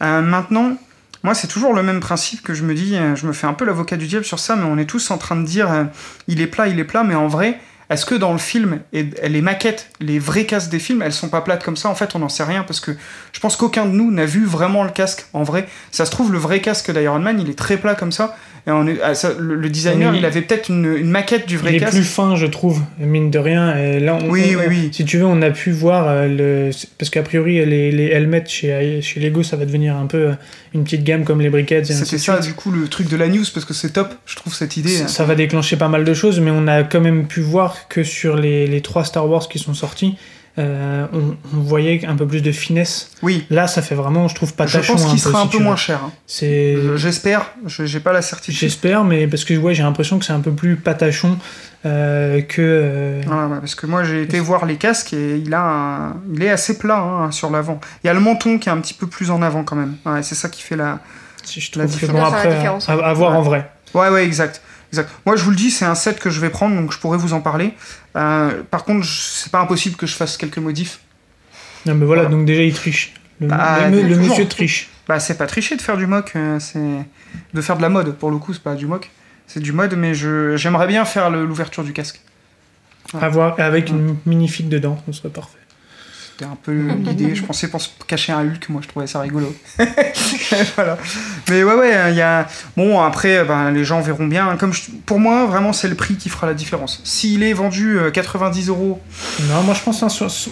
Maintenant. 0.00 0.76
Moi, 1.22 1.32
c'est 1.32 1.46
toujours 1.46 1.72
le 1.72 1.82
même 1.82 2.00
principe 2.00 2.42
que 2.42 2.52
je 2.52 2.64
me 2.64 2.74
dis, 2.74 2.98
je 3.14 3.26
me 3.26 3.32
fais 3.32 3.46
un 3.46 3.54
peu 3.54 3.64
l'avocat 3.64 3.96
du 3.96 4.06
diable 4.06 4.26
sur 4.26 4.38
ça, 4.38 4.56
mais 4.56 4.64
on 4.64 4.76
est 4.76 4.84
tous 4.84 5.10
en 5.10 5.16
train 5.16 5.36
de 5.36 5.46
dire, 5.46 5.86
il 6.28 6.42
est 6.42 6.46
plat, 6.46 6.68
il 6.68 6.78
est 6.78 6.84
plat, 6.84 7.02
mais 7.02 7.14
en 7.14 7.28
vrai, 7.28 7.58
est-ce 7.88 8.04
que 8.04 8.14
dans 8.14 8.32
le 8.32 8.38
film, 8.38 8.80
et 8.92 9.04
les 9.28 9.40
maquettes, 9.40 9.90
les 10.00 10.18
vraies 10.18 10.44
casques 10.44 10.70
des 10.70 10.78
films, 10.78 11.00
elles 11.00 11.14
sont 11.14 11.30
pas 11.30 11.40
plates 11.40 11.64
comme 11.64 11.76
ça? 11.76 11.88
En 11.88 11.94
fait, 11.94 12.14
on 12.14 12.18
n'en 12.18 12.28
sait 12.28 12.44
rien 12.44 12.62
parce 12.62 12.80
que 12.80 12.90
je 13.32 13.40
pense 13.40 13.56
qu'aucun 13.56 13.86
de 13.86 13.92
nous 13.92 14.10
n'a 14.10 14.26
vu 14.26 14.44
vraiment 14.44 14.84
le 14.84 14.90
casque 14.90 15.26
en 15.32 15.44
vrai. 15.44 15.66
Ça 15.90 16.04
se 16.04 16.10
trouve, 16.10 16.32
le 16.32 16.38
vrai 16.38 16.60
casque 16.60 16.90
d'Iron 16.90 17.20
Man, 17.20 17.40
il 17.40 17.48
est 17.48 17.58
très 17.58 17.78
plat 17.78 17.94
comme 17.94 18.12
ça. 18.12 18.36
Et 18.66 18.70
on 18.70 18.86
est- 18.86 18.98
ah, 19.02 19.14
ça, 19.14 19.32
le, 19.38 19.56
le 19.56 19.68
designer, 19.68 20.10
Oui. 20.12 20.18
il 20.20 20.24
avait 20.24 20.40
peut-être 20.40 20.70
une, 20.70 20.86
une 20.96 21.10
maquette 21.10 21.46
du 21.46 21.58
vrai 21.58 21.72
Il 21.72 21.76
est 21.76 21.80
casque. 21.80 21.92
plus 21.96 22.02
fin, 22.04 22.34
je 22.34 22.46
trouve, 22.46 22.80
mine 22.98 23.30
de 23.30 23.38
rien. 23.38 23.76
Et 23.76 24.00
là, 24.00 24.16
on, 24.18 24.30
Oui, 24.30 24.54
on- 24.56 24.60
oui, 24.60 24.64
oui. 24.68 24.88
Si 24.90 25.04
tu 25.04 25.18
veux, 25.18 25.26
on 25.26 25.42
a 25.42 25.50
pu 25.50 25.70
voir 25.70 26.06
euh, 26.08 26.28
le. 26.28 26.70
Parce 26.98 27.10
qu'a 27.10 27.22
priori, 27.22 27.64
les, 27.66 27.92
les 27.92 28.06
helmets 28.06 28.42
chez, 28.46 29.02
chez 29.02 29.20
Lego, 29.20 29.42
ça 29.42 29.56
va 29.56 29.66
devenir 29.66 29.96
un 29.96 30.06
peu 30.06 30.28
euh, 30.28 30.32
une 30.74 30.82
petite 30.84 31.04
gamme 31.04 31.24
comme 31.24 31.42
les 31.42 31.50
briquettes. 31.50 31.84
C'était 31.86 32.16
ça, 32.16 32.40
suite. 32.40 32.46
du 32.50 32.54
coup, 32.54 32.70
le 32.70 32.88
truc 32.88 33.08
de 33.10 33.16
la 33.18 33.28
news, 33.28 33.44
parce 33.52 33.66
que 33.66 33.74
c'est 33.74 33.90
top, 33.90 34.14
je 34.24 34.36
trouve 34.36 34.54
cette 34.54 34.78
idée. 34.78 34.88
Ça, 34.88 35.08
ça 35.08 35.24
va 35.24 35.34
déclencher 35.34 35.76
pas 35.76 35.88
mal 35.88 36.04
de 36.04 36.14
choses, 36.14 36.40
mais 36.40 36.50
on 36.50 36.66
a 36.66 36.84
quand 36.84 37.00
même 37.02 37.26
pu 37.26 37.40
voir 37.42 37.88
que 37.88 38.02
sur 38.02 38.36
les, 38.36 38.66
les 38.66 38.80
trois 38.80 39.04
Star 39.04 39.28
Wars 39.28 39.46
qui 39.46 39.58
sont 39.58 39.74
sortis, 39.74 40.16
euh, 40.58 41.06
on, 41.12 41.36
on 41.56 41.60
voyait 41.62 42.06
un 42.06 42.14
peu 42.14 42.26
plus 42.26 42.40
de 42.40 42.52
finesse. 42.52 43.10
Oui, 43.22 43.44
Là, 43.50 43.66
ça 43.66 43.82
fait 43.82 43.94
vraiment, 43.96 44.28
je 44.28 44.34
trouve, 44.36 44.50
je 44.50 44.54
patachon. 44.54 44.92
pense 44.92 45.04
qu'il 45.04 45.12
peu, 45.14 45.18
sera 45.18 45.40
si 45.40 45.46
un 45.46 45.50
peu 45.50 45.58
moins 45.58 45.76
cher. 45.76 46.00
hein. 46.04 46.12
C'est. 46.26 46.76
Je- 46.76 46.96
J'espère, 46.96 47.50
je- 47.66 47.86
j'ai 47.86 48.00
pas 48.00 48.12
la 48.12 48.22
certitude. 48.22 48.54
J'espère, 48.58 49.02
mais 49.04 49.26
parce 49.26 49.44
que 49.44 49.54
ouais, 49.54 49.74
j'ai 49.74 49.82
l'impression 49.82 50.18
que 50.18 50.24
c'est 50.24 50.32
un 50.32 50.40
peu 50.40 50.52
plus 50.52 50.76
patachon 50.76 51.38
euh, 51.86 52.40
que. 52.42 52.62
euh, 52.62 53.20
ouais, 53.22 53.58
parce 53.60 53.74
que 53.74 53.86
moi 53.86 54.04
j'ai 54.04 54.22
été 54.22 54.38
voir 54.40 54.64
les 54.64 54.76
casques 54.76 55.12
et 55.12 55.36
il 55.38 55.52
a 55.54 55.60
un- 55.62 56.16
il 56.32 56.42
est 56.42 56.50
assez 56.50 56.78
plat 56.78 56.98
hein, 56.98 57.30
sur 57.32 57.50
l'avant. 57.50 57.80
Il 58.02 58.06
y 58.06 58.10
a 58.10 58.14
le 58.14 58.20
menton 58.20 58.58
qui 58.58 58.68
est 58.68 58.72
un 58.72 58.78
petit 58.80 58.94
peu 58.94 59.06
plus 59.06 59.30
en 59.30 59.42
avant 59.42 59.64
quand 59.64 59.76
même. 59.76 59.96
Ouais, 60.06 60.22
c'est 60.22 60.34
ça 60.36 60.48
qui 60.48 60.62
fait 60.62 60.76
la. 60.76 61.00
si 61.42 61.60
je 61.60 61.76
La 61.78 61.86
différence. 61.86 62.16
bon, 62.16 62.24
après, 62.24 62.48
la 62.48 62.54
différence. 62.54 62.88
à, 62.88 62.92
à 62.92 63.12
voir 63.12 63.32
Ouais. 63.32 63.38
en 63.38 63.42
vrai. 63.42 63.70
Ouais, 63.92 64.08
ouais, 64.08 64.24
exact. 64.24 64.62
Exact. 64.94 65.10
Moi 65.26 65.36
je 65.36 65.44
vous 65.44 65.50
le 65.50 65.56
dis, 65.56 65.70
c'est 65.70 65.84
un 65.84 65.94
set 65.94 66.18
que 66.18 66.30
je 66.30 66.40
vais 66.40 66.50
prendre 66.50 66.74
donc 66.76 66.92
je 66.92 66.98
pourrais 66.98 67.18
vous 67.18 67.32
en 67.34 67.40
parler. 67.40 67.74
Euh, 68.16 68.62
par 68.70 68.84
contre, 68.84 69.06
c'est 69.06 69.50
pas 69.52 69.60
impossible 69.60 69.96
que 69.96 70.06
je 70.06 70.14
fasse 70.14 70.36
quelques 70.36 70.58
modifs. 70.58 71.00
Non, 71.86 71.94
mais 71.94 72.06
voilà, 72.06 72.22
Voilà. 72.22 72.36
donc 72.36 72.46
déjà, 72.46 72.62
il 72.62 72.72
triche. 72.74 73.14
Le, 73.40 73.48
Bah, 73.48 73.88
le- 73.90 74.16
monsieur 74.16 74.46
triche. 74.48 74.88
Bah, 75.08 75.20
c'est 75.20 75.36
pas 75.36 75.46
tricher 75.46 75.76
de 75.76 75.82
faire 75.82 75.96
du 75.98 76.06
mock, 76.06 76.32
euh, 76.36 76.58
c'est 76.60 76.78
de 77.52 77.60
faire 77.60 77.76
de 77.76 77.82
la 77.82 77.88
mode 77.90 78.14
pour 78.16 78.30
le 78.30 78.38
coup, 78.38 78.54
c'est 78.54 78.62
pas 78.62 78.74
du 78.74 78.86
mock. 78.86 79.10
C'est 79.46 79.60
du 79.60 79.72
mode, 79.72 79.94
mais 79.96 80.14
je 80.14 80.56
j'aimerais 80.56 80.86
bien 80.86 81.04
faire 81.04 81.28
l'ouverture 81.30 81.84
du 81.84 81.92
casque. 81.92 82.20
À 83.20 83.28
voir, 83.28 83.54
avec 83.60 83.90
une 83.90 84.16
minifig 84.24 84.68
dedans, 84.68 84.98
ce 85.06 85.12
serait 85.12 85.28
parfait. 85.28 85.58
C'était 86.36 86.50
un 86.50 86.56
peu 86.60 86.72
l'idée. 86.72 87.34
Je 87.34 87.44
pensais 87.44 87.68
pour 87.68 87.80
se 87.80 87.88
cacher 88.08 88.32
un 88.32 88.40
Hulk, 88.40 88.68
moi 88.68 88.80
je 88.82 88.88
trouvais 88.88 89.06
ça 89.06 89.20
rigolo. 89.20 89.54
voilà. 90.76 90.98
Mais 91.48 91.62
ouais, 91.62 91.74
ouais, 91.74 92.10
il 92.10 92.16
y 92.16 92.20
a. 92.22 92.46
Bon, 92.76 93.00
après, 93.00 93.44
ben, 93.44 93.70
les 93.70 93.84
gens 93.84 94.00
verront 94.00 94.26
bien. 94.26 94.56
Comme 94.56 94.72
je- 94.72 94.90
Pour 95.06 95.20
moi, 95.20 95.46
vraiment, 95.46 95.72
c'est 95.72 95.88
le 95.88 95.94
prix 95.94 96.16
qui 96.16 96.28
fera 96.28 96.46
la 96.46 96.54
différence. 96.54 97.00
S'il 97.04 97.42
est 97.42 97.52
vendu 97.52 97.98
euh, 97.98 98.10
90 98.10 98.68
euros, 98.68 99.00
Non, 99.48 99.62
moi 99.62 99.74
je 99.74 99.82
pense, 99.82 100.00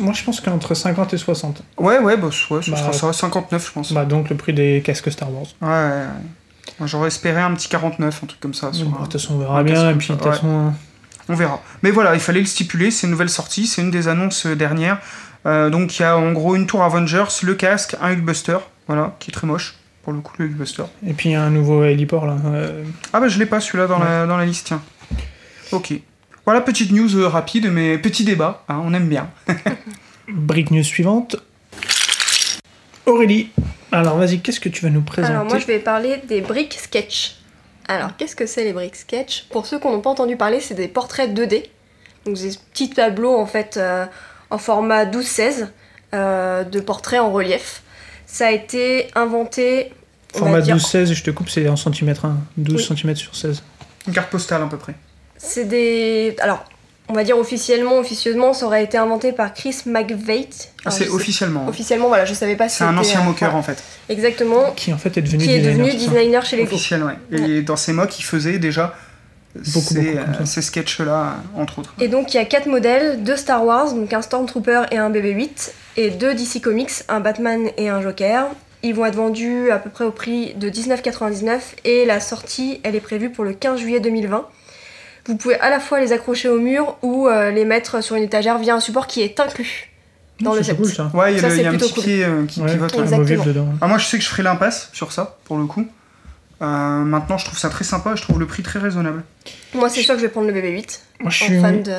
moi, 0.01 0.13
je 0.13 0.23
pense 0.25 0.41
qu'entre 0.41 0.75
50 0.75 1.15
et 1.15 1.19
60. 1.19 1.63
ouais, 1.79 1.99
ouais, 1.99 2.17
bah, 2.17 2.29
ouais, 2.29 2.63
ce 2.63 2.71
Bah, 2.71 2.77
sera 2.77 2.93
ça, 2.93 3.13
59, 3.13 3.67
je 3.67 3.73
pense. 3.73 3.93
Bah, 3.93 4.05
donc 4.05 4.31
le 4.31 4.37
prix 4.37 4.53
des 4.53 4.83
casques 4.85 5.11
Star 5.11 5.31
Wars. 5.33 5.47
Ouais, 5.61 5.69
ouais, 5.69 6.87
J'aurais 6.87 7.09
espéré 7.09 7.41
un 7.41 7.53
petit 7.55 7.69
49, 7.69 8.21
un 8.23 8.27
truc 8.27 8.41
comme 8.41 8.55
ça. 8.55 8.73
sur 8.73 8.87
Bon, 8.87 8.97
un- 8.97 8.99
de 9.01 9.05
toute 9.05 9.13
façon, 9.21 9.35
on 9.35 9.39
verra 9.39 9.63
bien. 9.65 9.91
Et 9.91 9.95
puis, 9.95 10.09
de 10.09 10.15
toute 10.15 10.25
façon, 10.25 10.73
On 11.29 11.35
verra. 11.37 11.63
Mais 11.85 11.93
voilà, 11.93 12.15
il 12.15 12.21
fallait 12.21 12.41
le 12.41 12.47
stipuler, 12.47 12.91
c'est 12.91 13.07
une 13.07 13.13
nouvelle 13.13 13.29
sortie, 13.31 13.69
c'est 13.69 13.81
une 13.81 13.93
des 13.93 14.09
annonces 14.09 14.45
euh, 14.45 14.57
dernières. 14.57 14.99
Euh, 15.47 15.71
donc 15.71 15.99
il 15.99 16.03
y 16.03 16.05
a 16.05 16.17
en 16.17 16.33
gros 16.33 16.55
une 16.55 16.67
tour 16.67 16.83
Avengers, 16.83 17.25
le 17.43 17.55
casque, 17.55 17.97
un 18.01 18.13
Hulkbuster, 18.13 18.59
voilà, 18.87 19.17
qui 19.19 19.31
est 19.31 19.35
très 19.35 19.47
moche, 19.47 19.75
pour 20.05 20.13
le 20.13 20.21
coup, 20.21 20.33
le 20.39 20.45
Hulkbuster. 20.47 20.85
et 21.07 21.13
puis 21.15 21.31
il 21.31 21.33
y 21.33 21.35
a 21.35 21.43
un 21.43 21.51
nouveau 21.51 21.85
héliport 21.85 22.27
là. 22.27 22.37
euh, 22.47 22.85
Ah 23.13 23.21
bah 23.21 23.29
je 23.29 23.39
l'ai 23.39 23.47
pas 23.47 23.61
celui-là 23.61 23.87
dans, 23.87 23.99
la, 23.99 24.27
dans 24.27 24.37
la 24.37 24.45
liste, 24.47 24.67
tiens. 24.69 24.83
Ok. 25.73 25.93
Voilà, 26.45 26.61
petite 26.61 26.91
news 26.93 27.15
euh, 27.17 27.29
rapide, 27.29 27.69
mais 27.71 27.99
petit 27.99 28.25
débat, 28.25 28.65
hein, 28.69 28.81
on 28.85 28.93
aime 28.95 29.09
bien. 29.09 29.31
Brique 30.29 30.71
news 30.71 30.83
suivante. 30.85 31.37
Aurélie, 33.07 33.51
alors 33.91 34.17
vas-y, 34.17 34.41
qu'est-ce 34.41 34.61
que 34.61 34.69
tu 34.69 34.85
vas 34.85 34.91
nous 34.91 35.03
présenter 35.03 35.35
Alors 35.35 35.45
moi 35.47 35.59
je 35.59 35.67
vais 35.67 35.81
parler 35.81 36.19
des 36.29 36.41
briques 36.41 36.75
sketch. 36.81 37.37
Alors 37.89 38.17
qu'est-ce 38.17 38.37
que 38.37 38.47
c'est 38.47 38.63
les 38.65 38.73
briques 38.73 38.95
sketch? 38.97 39.47
Pour 39.51 39.67
ceux 39.67 39.81
qui 39.81 39.89
n'ont 39.89 40.01
pas 40.01 40.11
entendu 40.11 40.37
parler, 40.37 40.61
c'est 40.61 40.75
des 40.75 40.87
portraits 40.89 41.33
2D. 41.33 41.65
Donc 42.25 42.37
des 42.37 42.51
petits 42.73 42.91
tableaux 42.91 43.37
en 43.37 43.47
fait 43.47 43.77
euh, 43.77 44.07
en 44.53 44.59
format 44.59 45.05
12-16 45.07 45.67
euh, 46.15 46.63
de 46.65 46.81
portraits 46.81 47.21
en 47.21 47.31
relief. 47.33 47.83
Ça 48.27 48.47
a 48.49 48.51
été 48.51 49.09
inventé. 49.15 49.93
Format 50.35 50.61
dire- 50.61 50.77
12-16, 50.77 51.13
je 51.15 51.23
te 51.23 51.31
coupe, 51.31 51.49
c'est 51.49 51.69
en 51.69 51.77
centimètres. 51.77 52.25
hein. 52.25 52.39
12 52.57 52.89
Oui. 52.91 52.97
cm 52.97 53.17
sur 53.17 53.35
16. 53.35 53.63
Une 54.07 54.13
carte 54.15 54.31
postale 54.31 54.63
à 54.63 54.67
peu 54.67 54.77
près. 54.79 54.95
C'est 55.39 55.65
des. 55.65 56.37
Alors, 56.41 56.65
on 57.09 57.15
va 57.15 57.25
dire 57.25 57.37
officiellement, 57.39 57.99
officieusement, 57.99 58.53
ça 58.55 58.67
aurait 58.67 58.85
été 58.85 58.97
inventé 58.97 59.33
par 59.33 59.53
Chris 59.55 59.77
McVeigh. 59.87 60.49
Ah, 60.85 60.91
c'est 60.91 61.09
officiellement. 61.09 61.63
hein. 61.67 61.69
Officiellement, 61.71 62.09
voilà, 62.09 62.25
je 62.25 62.33
savais 62.35 62.57
pas 62.57 62.69
si 62.69 62.77
C'est 62.79 62.85
un 62.85 62.97
ancien 62.97 63.23
moqueur 63.23 63.55
en 63.57 63.63
fait. 63.63 63.83
Exactement. 64.09 64.71
Qui 64.77 64.93
en 64.93 64.99
fait 64.99 65.17
est 65.17 65.23
devenu 65.23 65.45
Qui 65.45 65.51
est 65.53 65.59
designer. 65.59 65.87
devenu 65.87 65.99
designer 65.99 66.45
chez 66.45 66.57
Lego. 66.57 66.69
Officiel, 66.69 67.03
ouais. 67.05 67.39
Et 67.39 67.63
dans 67.63 67.77
ces 67.77 67.93
mocks, 67.93 68.19
il 68.19 68.23
faisait 68.25 68.59
déjà 68.59 68.95
ces, 69.63 70.17
euh, 70.19 70.23
ces 70.45 70.63
sketchs-là, 70.63 71.37
entre 71.57 71.81
autres. 71.81 71.95
Et 72.01 72.09
donc, 72.09 72.33
il 72.33 72.37
y 72.37 72.41
a 72.41 72.45
quatre 72.45 72.67
modèles 72.67 73.23
deux 73.23 73.37
Star 73.37 73.65
Wars, 73.65 73.93
donc 73.93 74.13
un 74.13 74.23
Stormtrooper 74.23 74.83
et 74.91 74.99
un 74.99 75.11
BB-8, 75.11 75.73
et 75.97 76.11
deux 76.11 76.35
DC 76.35 76.61
Comics, 76.63 76.91
un 77.09 77.21
Batman 77.21 77.69
et 77.77 77.89
un 77.89 78.01
Joker. 78.01 78.47
Ils 78.83 78.95
vont 78.95 79.05
être 79.07 79.15
vendus 79.17 79.71
à 79.71 79.79
peu 79.79 79.91
près 79.91 80.05
au 80.05 80.11
prix 80.11 80.55
de 80.55 80.69
19,99 80.69 81.61
et 81.85 82.05
la 82.05 82.19
sortie, 82.19 82.81
elle 82.83 82.97
est 82.97 83.01
prévue 83.01 83.31
pour 83.31 83.45
le 83.45 83.53
15 83.53 83.79
juillet 83.79 84.01
2020. 84.01 84.47
Vous 85.27 85.37
pouvez 85.37 85.55
à 85.61 85.71
la 85.71 85.79
fois 85.79 86.01
les 86.01 86.13
accrocher 86.13 86.49
au 86.49 86.59
mur 86.59 86.97
ou 87.03 87.29
euh, 87.29 87.53
les 87.53 87.65
mettre 87.65 88.03
sur 88.03 88.17
une 88.17 88.25
étagère 88.25 88.59
via 88.59 88.75
un 88.75 88.81
support 88.81 89.07
qui 89.07 89.23
est 89.23 89.39
inclus 89.39 89.91
dans 90.41 90.53
le 90.55 90.65
set. 90.65 90.77
cool 90.77 90.87
ça. 90.93 91.13
Ouais, 91.15 91.33
il 91.33 91.37
y 91.37 91.39
a, 91.39 91.43
Ça, 91.43 91.55
le- 91.55 91.63
y 91.63 91.65
a 91.65 91.71
un 91.71 91.77
petit 91.77 91.93
cool. 91.93 92.03
pied 92.03 92.25
euh, 92.25 92.45
qui, 92.47 92.61
Ouais, 92.61 92.75
vote. 92.77 92.93
ouais. 92.93 92.99
un 92.99 93.03
Exactement. 93.05 93.19
mobile 93.19 93.41
dedans. 93.55 93.69
Ah, 93.81 93.87
moi, 93.87 93.99
je 93.99 94.07
sais 94.07 94.19
que 94.19 94.25
je 94.25 94.29
ferai 94.29 94.43
l'impasse 94.43 94.89
sur 94.93 95.13
ça, 95.13 95.37
pour 95.45 95.59
le 95.59 95.67
coup. 95.67 95.87
Euh, 96.63 96.67
maintenant, 96.67 97.39
je 97.39 97.45
trouve 97.47 97.59
ça 97.59 97.69
très 97.69 97.83
sympa, 97.85 98.15
je 98.15 98.23
trouve 98.23 98.39
le 98.39 98.47
prix 98.47 98.63
très 98.63 98.79
raisonnable. 98.79 99.25
Moi, 99.75 99.89
c'est 99.89 100.03
sûr 100.03 100.15
que 100.15 100.21
je 100.21 100.27
vais 100.27 100.31
prendre 100.33 100.47
le 100.47 100.53
BB-8 100.53 101.01
Moi 101.21 101.31
je 101.31 101.45
en 101.45 101.47
suis. 101.47 101.61
fan 101.61 101.83
de. 101.83 101.93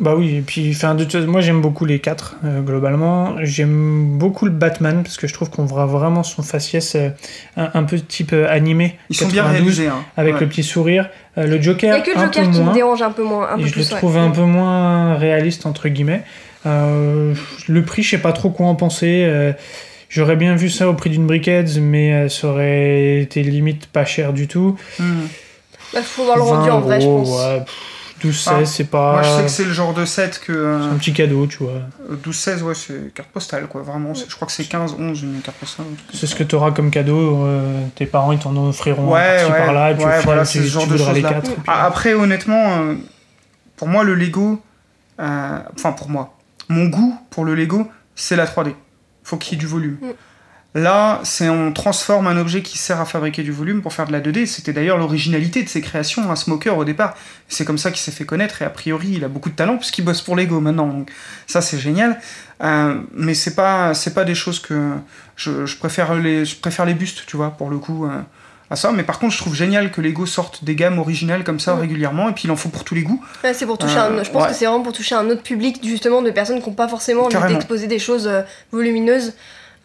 Bah 0.00 0.14
oui, 0.16 0.36
et 0.36 0.40
puis 0.42 0.70
enfin, 0.74 0.94
de 0.94 1.04
toute 1.04 1.12
façon, 1.12 1.26
moi 1.28 1.40
j'aime 1.40 1.60
beaucoup 1.62 1.84
les 1.86 1.98
quatre 1.98 2.36
euh, 2.44 2.60
globalement. 2.60 3.36
J'aime 3.42 4.18
beaucoup 4.18 4.44
le 4.44 4.50
Batman 4.50 5.02
parce 5.02 5.16
que 5.16 5.26
je 5.26 5.32
trouve 5.34 5.50
qu'on 5.50 5.64
voit 5.64 5.86
vraiment 5.86 6.22
son 6.22 6.42
faciès 6.42 6.94
euh, 6.94 7.08
un, 7.56 7.70
un 7.74 7.84
peu 7.84 7.98
type 7.98 8.32
euh, 8.34 8.46
animé. 8.50 8.98
Ils 9.10 9.16
sont 9.16 9.26
bien 9.28 9.42
92, 9.44 9.60
réalisés. 9.78 9.86
Hein. 9.88 10.04
Avec 10.16 10.34
Ouais. 10.34 10.40
le 10.40 10.48
petit 10.48 10.62
sourire. 10.62 11.08
Euh, 11.38 11.46
le 11.46 11.56
Il 11.56 11.62
Joker, 11.62 11.94
n'y 11.94 12.00
a 12.00 12.02
que 12.02 12.10
le 12.10 12.16
Joker 12.20 12.50
qui 12.50 12.60
moins. 12.60 12.68
me 12.70 12.74
dérange 12.74 13.02
un 13.02 13.10
peu 13.10 13.24
moins. 13.24 13.48
Un 13.50 13.56
et 13.58 13.62
peu 13.62 13.66
je 13.68 13.72
plus, 13.72 13.88
le 13.88 13.94
ouais. 13.94 13.98
trouve 14.00 14.16
un 14.18 14.30
peu 14.30 14.42
moins 14.42 15.16
réaliste 15.16 15.64
entre 15.66 15.88
guillemets. 15.88 16.22
Euh, 16.66 17.34
le 17.68 17.82
prix, 17.82 18.02
je 18.02 18.10
sais 18.10 18.18
pas 18.18 18.32
trop 18.32 18.50
quoi 18.50 18.66
en 18.66 18.74
penser. 18.74 19.24
Euh, 20.08 20.10
J'aurais 20.10 20.36
bien 20.36 20.56
vu 20.56 20.70
ça 20.70 20.88
au 20.88 20.94
prix 20.94 21.10
d'une 21.10 21.26
briquette, 21.26 21.76
mais 21.78 22.12
euh, 22.12 22.28
ça 22.28 22.48
aurait 22.48 23.20
été 23.20 23.42
limite 23.42 23.86
pas 23.88 24.04
cher 24.04 24.32
du 24.32 24.48
tout. 24.48 24.76
Hmm. 24.98 25.26
Bah, 25.92 26.00
faut 26.02 26.24
voir 26.24 26.36
le 26.36 26.42
rendu 26.42 26.68
20 26.68 26.74
en 26.74 26.80
vrai, 26.80 27.00
je 27.00 27.06
pense. 27.06 27.28
ouais, 27.28 27.60
pff, 27.60 27.74
12-16, 28.24 28.48
Ah, 28.50 28.64
c'est 28.64 28.84
pas. 28.90 29.12
Moi, 29.12 29.22
je 29.22 29.28
sais 29.30 29.42
que 29.44 29.48
c'est 29.48 29.64
le 29.64 29.72
genre 29.72 29.94
de 29.94 30.04
set 30.04 30.40
que. 30.44 30.52
euh, 30.52 30.82
c'est 30.82 30.94
un 30.94 30.98
petit 30.98 31.12
cadeau, 31.12 31.46
tu 31.46 31.58
vois. 31.62 31.80
12-16, 32.26 32.62
ouais, 32.62 32.74
c'est 32.74 33.14
carte 33.14 33.28
postale, 33.30 33.66
quoi. 33.68 33.82
Vraiment, 33.82 34.12
je 34.14 34.34
crois 34.34 34.46
que 34.46 34.52
c'est 34.52 34.64
15-11 34.64 35.22
une 35.22 35.40
carte 35.42 35.56
postale. 35.58 35.86
C'est 36.12 36.26
ce 36.26 36.34
que 36.34 36.42
tu 36.42 36.54
auras 36.56 36.70
comme 36.72 36.90
cadeau. 36.90 37.44
euh, 37.46 37.80
tes 37.94 38.06
parents, 38.06 38.32
ils 38.32 38.38
t'en 38.38 38.56
offriront 38.56 39.12
Ouais, 39.12 39.44
ouais, 39.44 39.48
par-là. 39.58 39.92
Et 39.92 39.94
puis 39.94 40.04
ouais, 40.04 40.10
final, 40.10 40.24
voilà, 40.24 40.42
tu, 40.46 40.48
c'est 40.52 40.58
ce 40.58 40.64
tu 40.64 40.70
genre 40.70 40.86
de 40.86 41.14
les 41.14 41.22
quatre. 41.22 41.42
puis- 41.52 41.62
Ah, 41.68 41.84
Après, 41.86 42.12
honnêtement, 42.14 42.78
euh, 42.82 42.94
pour 43.76 43.88
moi, 43.88 44.04
le 44.04 44.14
Lego. 44.14 44.60
euh, 45.20 45.58
Enfin, 45.76 45.92
pour 45.92 46.08
moi. 46.10 46.34
Mon 46.68 46.86
goût 46.86 47.16
pour 47.30 47.44
le 47.44 47.54
Lego, 47.54 47.86
c'est 48.16 48.36
la 48.36 48.46
3D. 48.46 48.74
Faut 49.28 49.36
qu'il 49.36 49.52
y 49.52 49.56
ait 49.56 49.60
du 49.60 49.66
volume. 49.66 49.98
Mm. 50.00 50.10
Là, 50.74 51.20
c'est 51.22 51.48
on 51.50 51.72
transforme 51.72 52.26
un 52.26 52.36
objet 52.38 52.62
qui 52.62 52.78
sert 52.78 52.98
à 52.98 53.04
fabriquer 53.04 53.42
du 53.42 53.52
volume 53.52 53.82
pour 53.82 53.92
faire 53.92 54.06
de 54.06 54.12
la 54.12 54.20
2D. 54.20 54.46
C'était 54.46 54.72
d'ailleurs 54.72 54.96
l'originalité 54.96 55.62
de 55.62 55.68
ses 55.68 55.82
créations, 55.82 56.30
un 56.30 56.36
smoker 56.36 56.78
au 56.78 56.84
départ. 56.84 57.14
C'est 57.48 57.64
comme 57.66 57.78
ça 57.78 57.90
qu'il 57.90 58.00
s'est 58.00 58.10
fait 58.12 58.24
connaître 58.24 58.62
et 58.62 58.64
a 58.64 58.70
priori, 58.70 59.08
il 59.12 59.24
a 59.24 59.28
beaucoup 59.28 59.50
de 59.50 59.54
talent 59.54 59.76
puisqu'il 59.76 60.02
bosse 60.02 60.22
pour 60.22 60.34
Lego 60.34 60.60
maintenant. 60.60 60.86
Donc 60.86 61.10
ça, 61.46 61.60
c'est 61.60 61.78
génial. 61.78 62.18
Euh, 62.62 63.00
mais 63.12 63.34
c'est 63.34 63.54
pas, 63.54 63.92
c'est 63.92 64.14
pas 64.14 64.24
des 64.24 64.34
choses 64.34 64.60
que 64.60 64.92
je, 65.36 65.66
je 65.66 65.76
préfère 65.76 66.14
les, 66.14 66.46
je 66.46 66.56
préfère 66.56 66.86
les 66.86 66.94
bustes, 66.94 67.24
tu 67.26 67.36
vois, 67.36 67.50
pour 67.50 67.68
le 67.68 67.78
coup. 67.78 68.06
euh, 68.06 68.20
à 68.70 68.76
ça, 68.76 68.92
mais 68.92 69.02
par 69.02 69.18
contre, 69.18 69.32
je 69.34 69.38
trouve 69.38 69.54
génial 69.54 69.90
que 69.90 70.00
Lego 70.00 70.26
sorte 70.26 70.62
des 70.64 70.74
gammes 70.74 70.98
originales 70.98 71.42
comme 71.44 71.58
ça 71.60 71.74
régulièrement, 71.74 72.28
et 72.28 72.32
puis 72.32 72.44
il 72.44 72.50
en 72.50 72.56
faut 72.56 72.68
pour 72.68 72.84
tous 72.84 72.94
les 72.94 73.02
goûts. 73.02 73.22
Ouais, 73.42 73.54
c'est 73.54 73.64
pour 73.66 73.78
toucher 73.78 73.96
Euh, 73.98 74.20
un, 74.20 74.22
je 74.24 74.30
pense 74.30 74.42
ouais. 74.42 74.48
que 74.50 74.54
c'est 74.54 74.66
vraiment 74.66 74.82
pour 74.82 74.92
toucher 74.92 75.14
un 75.14 75.28
autre 75.30 75.42
public 75.42 75.80
justement 75.82 76.20
de 76.22 76.30
personnes 76.30 76.60
qui 76.62 76.68
n'ont 76.68 76.74
pas 76.74 76.88
forcément 76.88 77.24
envie 77.24 77.52
d'exposer 77.54 77.86
des 77.86 77.98
choses 77.98 78.26
euh, 78.28 78.42
volumineuses. 78.72 79.32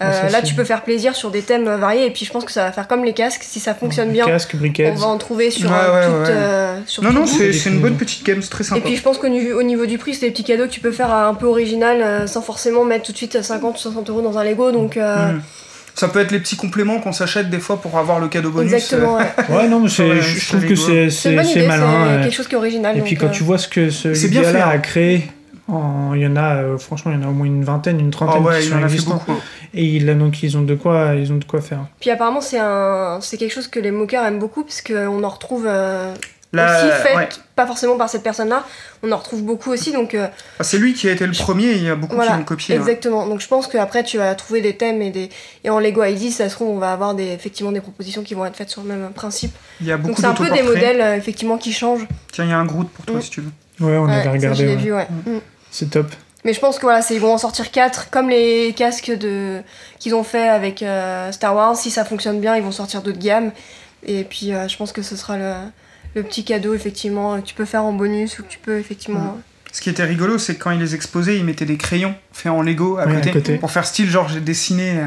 Euh, 0.01 0.07
Ouais, 0.09 0.11
ça, 0.11 0.29
là, 0.29 0.41
tu 0.41 0.53
peux 0.55 0.63
faire 0.65 0.81
plaisir 0.81 1.15
sur 1.15 1.29
des 1.31 1.43
thèmes 1.43 1.67
euh, 1.67 1.77
variés 1.77 2.07
et 2.07 2.09
puis 2.11 2.25
je 2.25 2.31
pense 2.31 2.43
que 2.43 2.51
ça 2.51 2.65
va 2.65 2.71
faire 2.73 2.88
comme 2.89 3.05
les 3.05 3.13
casques. 3.13 3.43
Si 3.43 3.59
ça 3.61 3.73
fonctionne 3.75 4.09
bien, 4.11 4.25
Casque, 4.25 4.55
briquettes. 4.55 4.95
on 4.97 4.99
va 4.99 5.05
en 5.07 5.17
trouver 5.19 5.49
sur 5.51 5.69
Ouais, 5.69 5.77
euh, 5.79 5.93
ouais, 5.93 6.05
toute, 6.07 6.27
ouais. 6.27 6.34
euh, 6.36 6.79
sur 6.88 7.03
Non, 7.03 7.09
tout 7.11 7.15
non, 7.19 7.25
c'est 7.27 7.65
une 7.69 7.79
bonne 7.79 7.95
petite 7.95 8.25
gamme, 8.25 8.41
c'est 8.41 8.49
très 8.49 8.63
Et 8.65 8.67
sympa. 8.67 8.81
puis 8.81 8.97
je 8.97 9.01
pense 9.03 9.17
qu'au 9.19 9.29
niveau, 9.29 9.57
au 9.57 9.63
niveau 9.63 9.86
du 9.86 9.97
prix, 9.99 10.13
c'est 10.15 10.25
des 10.25 10.31
petits 10.31 10.43
cadeaux 10.43 10.65
que 10.65 10.71
tu 10.71 10.81
peux 10.81 10.91
faire 10.91 11.13
euh, 11.13 11.29
un 11.29 11.36
peu 11.36 11.45
original 11.45 12.01
euh, 12.01 12.27
sans 12.27 12.41
forcément 12.41 12.84
mettre 12.84 13.05
tout 13.05 13.11
de 13.13 13.17
suite 13.17 13.41
50 13.41 13.75
ou 13.75 13.79
60 13.79 14.09
euros 14.09 14.21
dans 14.21 14.38
un 14.38 14.43
Lego. 14.43 14.71
Donc 14.71 14.97
euh, 14.97 15.31
Mm. 15.34 15.41
Ça 15.95 16.07
peut 16.07 16.19
être 16.19 16.31
les 16.31 16.39
petits 16.39 16.55
compléments 16.55 16.99
qu'on 16.99 17.11
s'achète 17.11 17.49
des 17.49 17.59
fois 17.59 17.79
pour 17.81 17.97
avoir 17.97 18.19
le 18.19 18.27
cadeau 18.27 18.49
bonus. 18.49 18.73
exactement, 18.73 19.15
ouais. 19.17 19.25
Ouais, 19.49 19.67
non, 19.67 19.79
mais 19.79 19.89
Ouais, 20.03 20.21
je 20.21 20.47
trouve 20.49 20.65
que 20.65 20.75
c'est 20.75 21.09
c'est 21.09 21.29
une 21.31 21.35
bonne 21.37 21.45
c'est- 21.45 21.51
idée, 21.51 21.61
c'est 21.61 21.67
malin. 21.67 22.05
c'est 22.05 22.11
euh, 22.11 22.23
quelque 22.23 22.33
chose 22.35 22.47
qui 22.47 22.53
est 22.55 22.57
original. 22.57 22.97
Et 22.97 23.01
puis 23.01 23.15
quand 23.15 23.27
euh, 23.27 23.31
tu 23.31 23.43
vois 23.43 23.57
ce 23.57 23.67
que 23.67 23.89
ce 23.89 24.13
C'est 24.13 24.27
bien 24.29 24.41
gars-là 24.41 24.67
hein. 24.67 24.71
a 24.71 24.77
créé, 24.79 25.27
en- 25.67 26.13
il 26.15 26.21
y 26.21 26.27
en 26.27 26.35
a, 26.35 26.55
euh, 26.55 26.77
franchement, 26.77 27.11
il 27.13 27.21
y 27.21 27.23
en 27.23 27.27
a 27.27 27.29
au 27.29 27.33
moins 27.33 27.45
une 27.45 27.63
vingtaine, 27.63 27.99
une 27.99 28.07
Ah 28.07 28.11
trentaine 28.11 28.43
ouais, 28.43 28.59
qui 28.59 28.65
il 28.65 28.69
sont 28.71 28.75
en 28.75 28.77
a 28.77 28.87
fait 28.87 28.93
existants. 28.95 29.13
beaucoup. 29.25 29.39
Et 29.75 29.85
il 29.85 30.09
a 30.09 30.13
donc 30.15 30.41
ils 30.43 30.57
ont 30.57 30.61
de 30.63 30.75
quoi, 30.75 31.13
ils 31.15 31.31
ont 31.31 31.37
de 31.37 31.45
quoi 31.45 31.61
faire. 31.61 31.85
Puis 31.99 32.09
apparemment, 32.09 32.41
c'est 32.41 32.59
un, 32.59 33.19
c'est 33.21 33.37
quelque 33.37 33.53
chose 33.53 33.67
que 33.67 33.79
les 33.79 33.91
moqueurs 33.91 34.25
aiment 34.25 34.39
beaucoup 34.39 34.63
parce 34.63 34.81
qu'on 34.81 35.23
en 35.23 35.29
retrouve 35.29 35.65
euh, 35.67 36.13
Là, 36.53 36.77
aussi 36.85 37.01
fait, 37.01 37.15
ouais. 37.15 37.29
pas 37.55 37.65
forcément 37.65 37.97
par 37.97 38.09
cette 38.09 38.21
personne-là, 38.23 38.63
on 39.01 39.11
en 39.11 39.17
retrouve 39.17 39.41
beaucoup 39.43 39.71
aussi. 39.71 39.91
Donc 39.91 40.13
euh, 40.13 40.27
Ah, 40.59 40.63
c'est 40.63 40.77
lui 40.77 40.93
qui 40.93 41.09
a 41.09 41.11
été 41.11 41.25
le 41.25 41.31
premier, 41.33 41.65
et 41.71 41.75
il 41.77 41.83
y 41.83 41.89
a 41.89 41.95
beaucoup 41.95 42.15
Voilà, 42.15 42.31
qui 42.33 42.37
l'ont 42.37 42.43
copié. 42.43 42.75
hein. 42.75 42.79
exactement. 42.79 43.25
Donc 43.25 43.41
je 43.41 43.47
pense 43.47 43.65
qu'après 43.67 44.03
tu 44.03 44.17
vas 44.19 44.35
trouver 44.35 44.61
des 44.61 44.77
thèmes 44.77 45.01
et 45.01 45.09
des 45.09 45.29
et 45.63 45.69
en 45.71 45.79
Lego 45.79 46.03
ID, 46.03 46.31
ça 46.31 46.47
se 46.49 46.53
trouve 46.55 46.69
on 46.69 46.77
va 46.77 46.93
avoir 46.93 47.15
des 47.15 47.27
effectivement 47.31 47.71
des 47.71 47.81
propositions 47.81 48.21
qui 48.21 48.35
vont 48.35 48.45
être 48.45 48.55
faites 48.55 48.69
sur 48.69 48.83
le 48.83 48.87
même 48.89 49.11
principe. 49.13 49.55
Il 49.81 49.87
y 49.87 49.91
a 49.91 49.97
Donc 49.97 50.07
beaucoup 50.07 50.21
c'est 50.21 50.27
un 50.27 50.33
peu 50.35 50.49
des 50.51 50.61
modèles 50.61 51.01
euh, 51.01 51.15
effectivement 51.15 51.57
qui 51.57 51.73
changent. 51.73 52.07
Tiens, 52.31 52.45
il 52.45 52.51
y 52.51 52.53
a 52.53 52.57
un 52.59 52.65
Groot 52.65 52.87
pour 52.89 53.05
toi 53.05 53.17
Mm. 53.17 53.21
si 53.23 53.29
tu 53.31 53.41
veux. 53.41 53.51
Ouais, 53.87 53.97
on 53.97 54.05
Ouais, 54.05 54.13
avait 54.13 54.23
ça, 54.23 54.31
regardé. 54.31 54.65
ouais. 54.67 54.75
vu, 54.75 54.93
ouais. 54.93 55.07
Mm. 55.25 55.39
C'est 55.71 55.89
top. 55.89 56.07
Mais 56.45 56.53
je 56.53 56.59
pense 56.59 56.75
que 56.75 56.81
voilà, 56.83 57.01
c'est 57.01 57.15
ils 57.15 57.21
vont 57.21 57.33
en 57.33 57.37
sortir 57.39 57.71
4 57.71 58.09
comme 58.11 58.29
les 58.29 58.73
casques 58.77 59.09
de 59.11 59.61
qu'ils 59.97 60.13
ont 60.13 60.23
fait 60.23 60.49
avec 60.49 60.83
euh, 60.83 61.31
Star 61.31 61.55
Wars. 61.55 61.75
Si 61.75 61.89
ça 61.89 62.05
fonctionne 62.05 62.39
bien, 62.41 62.55
ils 62.55 62.61
vont 62.61 62.71
sortir 62.71 63.01
d'autres 63.01 63.17
gammes. 63.17 63.51
Et 64.05 64.23
puis 64.25 64.53
euh, 64.53 64.67
je 64.67 64.77
pense 64.77 64.91
que 64.91 65.01
ce 65.01 65.15
sera 65.15 65.37
le, 65.37 65.53
le 66.16 66.24
petit 66.24 66.43
cadeau 66.43 66.74
effectivement 66.74 67.39
que 67.41 67.45
tu 67.45 67.55
peux 67.55 67.66
faire 67.66 67.84
en 67.84 67.93
bonus 67.93 68.39
ou 68.39 68.43
que 68.43 68.47
tu 68.49 68.59
peux 68.59 68.78
effectivement. 68.78 69.38
Ce 69.72 69.82
qui 69.82 69.89
était 69.89 70.03
rigolo, 70.03 70.38
c'est 70.38 70.55
que 70.55 70.64
quand 70.64 70.72
il 70.72 70.80
les 70.80 70.93
exposait, 70.93 71.38
il 71.38 71.45
mettait 71.45 71.66
des 71.66 71.78
crayons 71.78 72.14
faits 72.32 72.51
en 72.51 72.61
Lego 72.61 72.97
à, 72.97 73.05
côté, 73.07 73.57
pour 73.57 73.72
faire 73.72 73.86
style 73.86 74.09
genre 74.09 74.30
j'ai 74.30 74.39
dessiné 74.39 74.99
euh, 74.99 75.05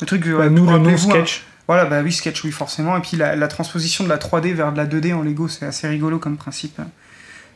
le 0.00 0.06
truc. 0.06 0.24
euh, 0.26 0.38
Bah, 0.38 0.48
nous, 0.48 0.64
le 0.70 0.78
nom 0.78 0.90
hein. 0.90 0.96
sketch. 0.96 1.44
Voilà, 1.66 1.84
bah 1.86 2.00
oui, 2.04 2.12
sketch, 2.12 2.44
oui, 2.44 2.52
forcément. 2.52 2.96
Et 2.96 3.00
puis 3.00 3.16
la, 3.16 3.34
la 3.34 3.48
transposition 3.48 4.04
de 4.04 4.08
la 4.08 4.18
3D 4.18 4.52
vers 4.52 4.72
de 4.72 4.76
la 4.76 4.86
2D 4.86 5.12
en 5.12 5.22
Lego, 5.22 5.48
c'est 5.48 5.66
assez 5.66 5.88
rigolo 5.88 6.20
comme 6.20 6.36
principe. 6.36 6.80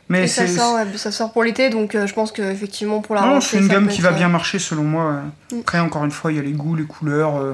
Mais 0.09 0.25
Et 0.25 0.27
ça 0.27 0.45
sort, 0.45 0.75
ouais, 0.75 0.85
ça 0.97 1.11
sort 1.11 1.31
pour 1.31 1.45
l'été, 1.45 1.69
donc 1.69 1.95
euh, 1.95 2.05
je 2.05 2.13
pense 2.13 2.33
que 2.33 2.41
effectivement 2.41 2.99
pour 2.99 3.15
la 3.15 3.21
Non, 3.21 3.39
c'est 3.39 3.57
une 3.57 3.69
gamme 3.69 3.87
qui 3.87 4.01
va 4.01 4.11
bien 4.11 4.27
euh, 4.27 4.29
marcher 4.31 4.59
selon 4.59 4.83
moi. 4.83 5.21
Mm. 5.53 5.59
Après, 5.61 5.79
encore 5.79 6.03
une 6.03 6.11
fois, 6.11 6.33
il 6.33 6.35
y 6.35 6.39
a 6.39 6.43
les 6.43 6.51
goûts, 6.51 6.75
les 6.75 6.83
couleurs. 6.83 7.37
euh, 7.37 7.51
euh, 7.51 7.53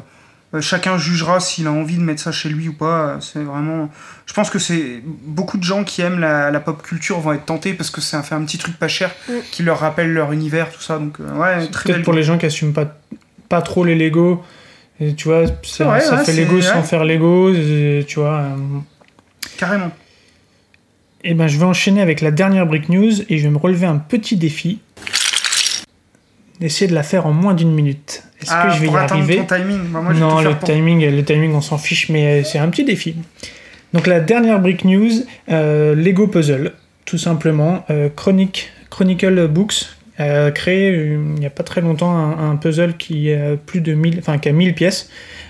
chacun 0.62 0.98
jugera 0.98 1.40
s'il 1.40 1.68
a 1.68 1.72
envie 1.72 1.98
de 1.98 2.02
mettre 2.02 2.22
ça 2.22 2.32
chez 2.32 2.50
lui 2.50 2.70
ou 2.70 2.74
pas. 2.74 3.08
euh, 3.08 3.18
C'est 3.20 3.44
vraiment. 3.44 3.90
Je 4.26 4.34
pense 4.34 4.50
que 4.50 4.60
c'est 4.60 5.02
beaucoup 5.06 5.58
de 5.58 5.64
gens 5.64 5.84
qui 5.84 6.02
aiment 6.02 6.20
la, 6.20 6.52
la 6.52 6.60
pop 6.60 6.82
culture 6.82 7.20
vont 7.20 7.34
être 7.34 7.46
tentés 7.46 7.74
parce 7.74 7.90
que 7.90 8.00
c'est 8.02 8.16
un, 8.18 8.24
fait 8.24 8.36
un 8.36 8.44
petit 8.44 8.58
truc 8.58 8.78
pas 8.78 8.88
cher 8.88 9.12
Mm. 9.28 9.34
qui 9.52 9.64
leur 9.64 9.80
rappelle 9.80 10.14
leur 10.14 10.32
univers, 10.32 10.72
tout 10.72 10.82
ça. 10.82 10.98
Donc, 11.00 11.20
euh, 11.20 11.34
ouais, 11.38 11.68
très 11.68 11.84
Peut-être 11.84 11.96
belle 11.98 12.04
pour 12.04 12.14
les 12.14 12.24
gens 12.24 12.38
qui 12.38 12.46
assument 12.46 12.74
pas, 12.74 12.96
pas 13.50 13.62
trop 13.62 13.84
les 13.84 13.96
Lego. 13.96 14.44
Et 15.00 15.14
tu 15.14 15.28
vois, 15.28 15.44
ça, 15.64 15.84
vrai, 15.86 16.02
ça 16.02 16.16
ouais, 16.18 16.24
fait 16.26 16.34
Lego 16.34 16.60
sans 16.62 16.82
faire 16.82 17.04
Lego. 17.06 17.54
et 17.54 18.04
tu 18.08 18.20
vois. 18.20 18.40
euh, 18.40 18.56
Carrément. 19.58 19.92
Et 21.24 21.34
ben, 21.34 21.48
je 21.48 21.58
vais 21.58 21.66
enchaîner 21.66 22.02
avec 22.02 22.22
la 22.22 22.32
dernière 22.32 22.66
Brick 22.66 22.90
News 22.90 23.12
et 23.30 23.38
je 23.38 23.44
vais 23.44 23.50
me 23.50 23.58
relever 23.58 23.86
un 23.86 23.98
petit 23.98 24.38
défi. 24.38 24.80
D'essayer 26.60 26.88
de 26.90 26.96
la 26.96 27.04
faire 27.04 27.26
en 27.28 27.32
moins 27.34 27.54
d'une 27.54 27.72
minute. 27.72 28.24
Est-ce 28.42 28.52
Ah, 28.54 28.68
que 28.68 28.74
je 28.74 28.80
vais 28.80 28.86
y 28.88 28.90
pour 28.90 28.98
arriver 28.98 29.38
ton 29.46 29.56
timing. 29.56 29.80
Bah, 29.92 30.02
moi, 30.02 30.14
Non, 30.14 30.42
le 30.42 30.52
pour- 30.56 30.68
timing, 30.68 31.08
le 31.10 31.24
timing, 31.24 31.54
on 31.54 31.62
s'en 31.62 31.78
fiche, 31.78 32.10
mais 32.10 32.42
euh, 32.42 32.44
c'est 32.44 32.58
un 32.60 32.68
petit 32.70 32.84
défi. 32.84 33.16
Donc 33.94 34.08
la 34.08 34.20
dernière 34.20 34.60
Brick 34.60 34.84
News, 34.84 35.12
euh, 35.50 35.94
Lego 35.96 36.28
Puzzle, 36.28 36.74
tout 37.06 37.18
simplement. 37.18 37.86
Euh, 37.90 38.10
Chronic, 38.16 38.70
Chronicle 38.90 39.48
Books 39.48 39.86
a 40.20 40.50
créé 40.50 41.12
il 41.14 41.20
n'y 41.40 41.46
a 41.46 41.52
pas 41.52 41.62
très 41.64 41.80
longtemps 41.82 42.12
un, 42.18 42.50
un 42.52 42.56
puzzle 42.56 42.98
qui 42.98 43.32
a 43.32 43.56
plus 43.56 43.82
de 43.82 43.94
1000, 43.94 44.18
enfin 44.18 44.40
qui 44.40 44.50
a 44.50 44.52
1000 44.52 44.74
pièces 44.74 45.10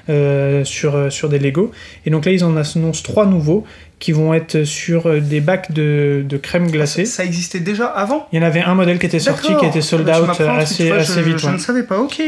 euh, 0.09 0.65
sur, 0.65 1.09
sur 1.11 1.29
des 1.29 1.39
Lego. 1.39 1.71
Et 2.05 2.09
donc 2.09 2.25
là, 2.25 2.31
ils 2.33 2.43
en 2.43 2.55
annoncent 2.57 3.01
trois 3.03 3.25
nouveaux 3.25 3.65
qui 3.99 4.11
vont 4.11 4.33
être 4.33 4.63
sur 4.63 5.07
euh, 5.07 5.19
des 5.19 5.41
bacs 5.41 5.71
de, 5.71 6.23
de 6.27 6.37
crème 6.37 6.69
glacée. 6.69 7.05
Ça 7.05 7.25
existait 7.25 7.59
déjà 7.59 7.87
avant? 7.87 8.27
Il 8.31 8.39
y 8.39 8.43
en 8.43 8.45
avait 8.45 8.61
un 8.61 8.75
modèle 8.75 8.99
qui 8.99 9.07
était 9.07 9.19
sorti, 9.19 9.55
qui 9.55 9.65
était 9.65 9.81
sold 9.81 10.07
Ah 10.07 10.21
bah, 10.21 10.31
out 10.31 10.41
assez, 10.41 10.83
tu 10.83 10.89
vois, 10.89 10.97
assez 10.97 11.13
je, 11.13 11.19
vite. 11.21 11.39
Je 11.39 11.47
ouais. 11.47 11.53
ne 11.53 11.57
savais 11.57 11.83
pas, 11.83 11.99
ok. 11.99 12.21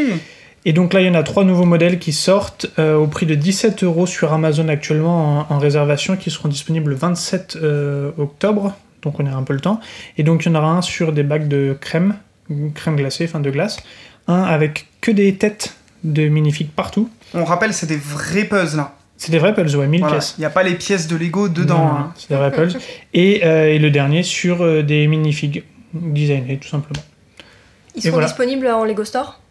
Et 0.66 0.74
donc 0.74 0.94
là, 0.94 1.02
il 1.02 1.08
y 1.08 1.10
en 1.10 1.14
a 1.16 1.24
trois 1.24 1.44
nouveaux 1.44 1.66
modèles 1.66 2.00
qui 2.00 2.12
sortent 2.12 2.68
euh, 2.80 2.96
au 2.96 3.08
prix 3.08 3.26
de 3.26 3.36
17 3.36 3.84
euros 3.84 4.06
sur 4.06 4.34
Amazon 4.34 4.68
actuellement 4.68 5.48
en, 5.50 5.56
en 5.56 5.58
réservation, 5.60 6.18
qui 6.18 6.32
seront 6.32 6.50
disponibles 6.50 6.90
le 6.90 6.98
27 6.98 7.58
euh, 7.62 8.12
octobre. 8.18 8.76
Donc 9.02 9.20
on 9.20 9.26
a 9.26 9.32
un 9.32 9.44
peu 9.44 9.54
le 9.54 9.62
temps. 9.62 9.80
Et 10.18 10.24
donc 10.24 10.46
il 10.46 10.50
y 10.50 10.52
en 10.52 10.56
aura 10.56 10.72
un 10.72 10.82
sur 10.82 11.14
des 11.14 11.24
bacs 11.24 11.48
de 11.48 11.78
crème, 11.80 12.16
crème 12.76 12.96
glacée, 12.98 13.26
enfin 13.26 13.40
de 13.40 13.50
glace. 13.50 13.78
Un 14.28 14.44
avec 14.44 14.88
que 15.02 15.12
des 15.12 15.36
têtes 15.36 15.76
de 16.04 16.28
minifigs 16.28 16.72
partout. 16.72 17.10
On 17.34 17.46
rappelle, 17.46 17.74
c'est 17.74 17.88
des 17.88 17.98
vrais 17.98 18.44
puzzles. 18.44 18.78
là. 18.78 18.96
C'est 19.22 19.32
des 19.32 19.38
vrais 19.40 19.54
puzzles, 19.54 19.78
ouais, 19.78 19.88
1000 19.88 20.00
Voilà. 20.00 20.16
pièces. 20.16 20.34
Il 20.38 20.42
n'y 20.42 20.46
a 20.46 20.50
pas 20.50 20.64
les 20.64 20.76
pièces 20.76 21.08
de 21.08 21.16
Lego 21.18 21.50
dedans. 21.50 21.78
Non, 21.78 21.92
hein. 21.92 22.14
C'est 22.16 22.30
des 22.30 22.36
vrais 22.36 22.52
puzzles. 22.52 22.80
et, 23.14 23.42
euh, 23.46 23.68
et 23.68 23.78
le 23.78 23.92
dernier 23.92 24.24
sur 24.24 24.64
euh, 24.64 24.82
des 24.82 25.06
minifigs 25.08 25.64
designés, 25.94 26.58
tout 26.58 26.70
simplement. 26.70 27.04
Ils 27.96 28.00
Et 28.00 28.02
seront 28.04 28.14
voilà. 28.14 28.28
disponibles 28.28 28.68
en 28.68 28.86
Lego 28.86 29.04
Store? 29.04 29.42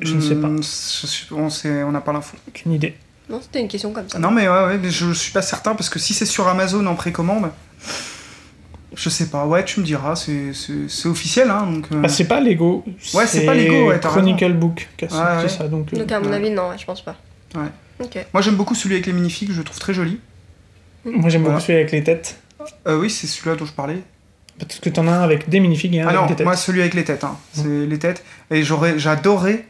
Je 0.00 0.14
ne 0.14 0.20
sais 0.20 0.36
pas. 0.36 0.46
Hmm, 0.46 0.62
je 0.62 1.82
on 1.84 1.90
n'a 1.90 2.00
pas 2.00 2.12
l'info. 2.12 2.36
Aucune 2.46 2.72
idée. 2.72 2.94
Non, 3.28 3.40
c'était 3.42 3.60
une 3.60 3.66
question 3.68 3.92
comme 3.92 4.08
ça. 4.08 4.18
Non, 4.20 4.30
mais 4.30 4.48
ouais, 4.48 4.64
ouais, 4.66 4.78
mais 4.78 4.90
je 4.90 5.12
suis 5.12 5.32
pas 5.32 5.42
certain 5.42 5.74
parce 5.74 5.88
que 5.88 5.98
si 5.98 6.14
c'est 6.14 6.26
sur 6.26 6.46
Amazon 6.46 6.86
en 6.86 6.94
précommande, 6.94 7.50
je 8.94 9.08
sais 9.08 9.26
pas. 9.26 9.44
Ouais, 9.46 9.64
tu 9.64 9.80
me 9.80 9.84
diras, 9.84 10.14
c'est 10.14 10.52
officiel, 11.08 11.50
hein. 11.50 11.66
Donc, 11.68 11.86
euh, 11.92 12.00
Bah, 12.02 12.08
c'est 12.08 12.28
pas 12.28 12.40
Lego. 12.40 12.84
Ouais, 13.14 13.26
c'est 13.26 13.44
pas 13.44 13.54
Lego, 13.54 13.88
ouais, 13.88 13.98
t'as 13.98 14.08
Chronicle 14.10 14.52
Book. 14.52 14.88
C'est 15.00 15.10
Ouais, 15.12 15.18
ouais. 15.42 15.48
ça, 15.48 15.66
donc. 15.66 15.92
euh, 15.92 15.96
Donc 15.98 16.12
à 16.12 16.20
mon 16.20 16.32
avis, 16.32 16.50
non, 16.50 16.70
je 16.78 16.84
pense 16.84 17.00
pas. 17.02 17.16
Ouais. 17.56 17.62
Moi, 18.32 18.42
j'aime 18.42 18.56
beaucoup 18.56 18.74
celui 18.74 18.94
avec 18.96 19.06
les 19.06 19.12
minifigs, 19.12 19.50
je 19.52 19.58
le 19.58 19.64
trouve 19.64 19.78
très 19.78 19.94
joli. 19.94 20.20
Moi 21.04 21.28
j'aime 21.30 21.42
Voilà. 21.42 21.56
beaucoup 21.58 21.66
celui 21.66 21.78
avec 21.78 21.92
les 21.92 22.02
têtes. 22.02 22.36
Euh, 22.88 22.98
oui, 22.98 23.10
c'est 23.10 23.26
celui-là 23.28 23.54
dont 23.56 23.64
je 23.64 23.72
parlais. 23.72 23.98
Parce 24.58 24.80
que 24.80 24.88
t'en 24.88 25.06
as 25.06 25.12
un 25.12 25.22
avec 25.22 25.48
des 25.48 25.60
minifigs 25.60 25.94
et 25.94 26.00
un 26.00 26.06
Ah 26.06 26.08
avec 26.08 26.20
non, 26.22 26.26
des 26.26 26.34
têtes. 26.36 26.46
moi 26.46 26.56
celui 26.56 26.80
avec 26.80 26.94
les 26.94 27.04
têtes. 27.04 27.22
Hein. 27.24 27.36
C'est 27.52 27.86
les 27.86 27.98
têtes. 27.98 28.24
Et 28.50 28.62
j'aurais, 28.64 28.98
j'adorais 28.98 29.66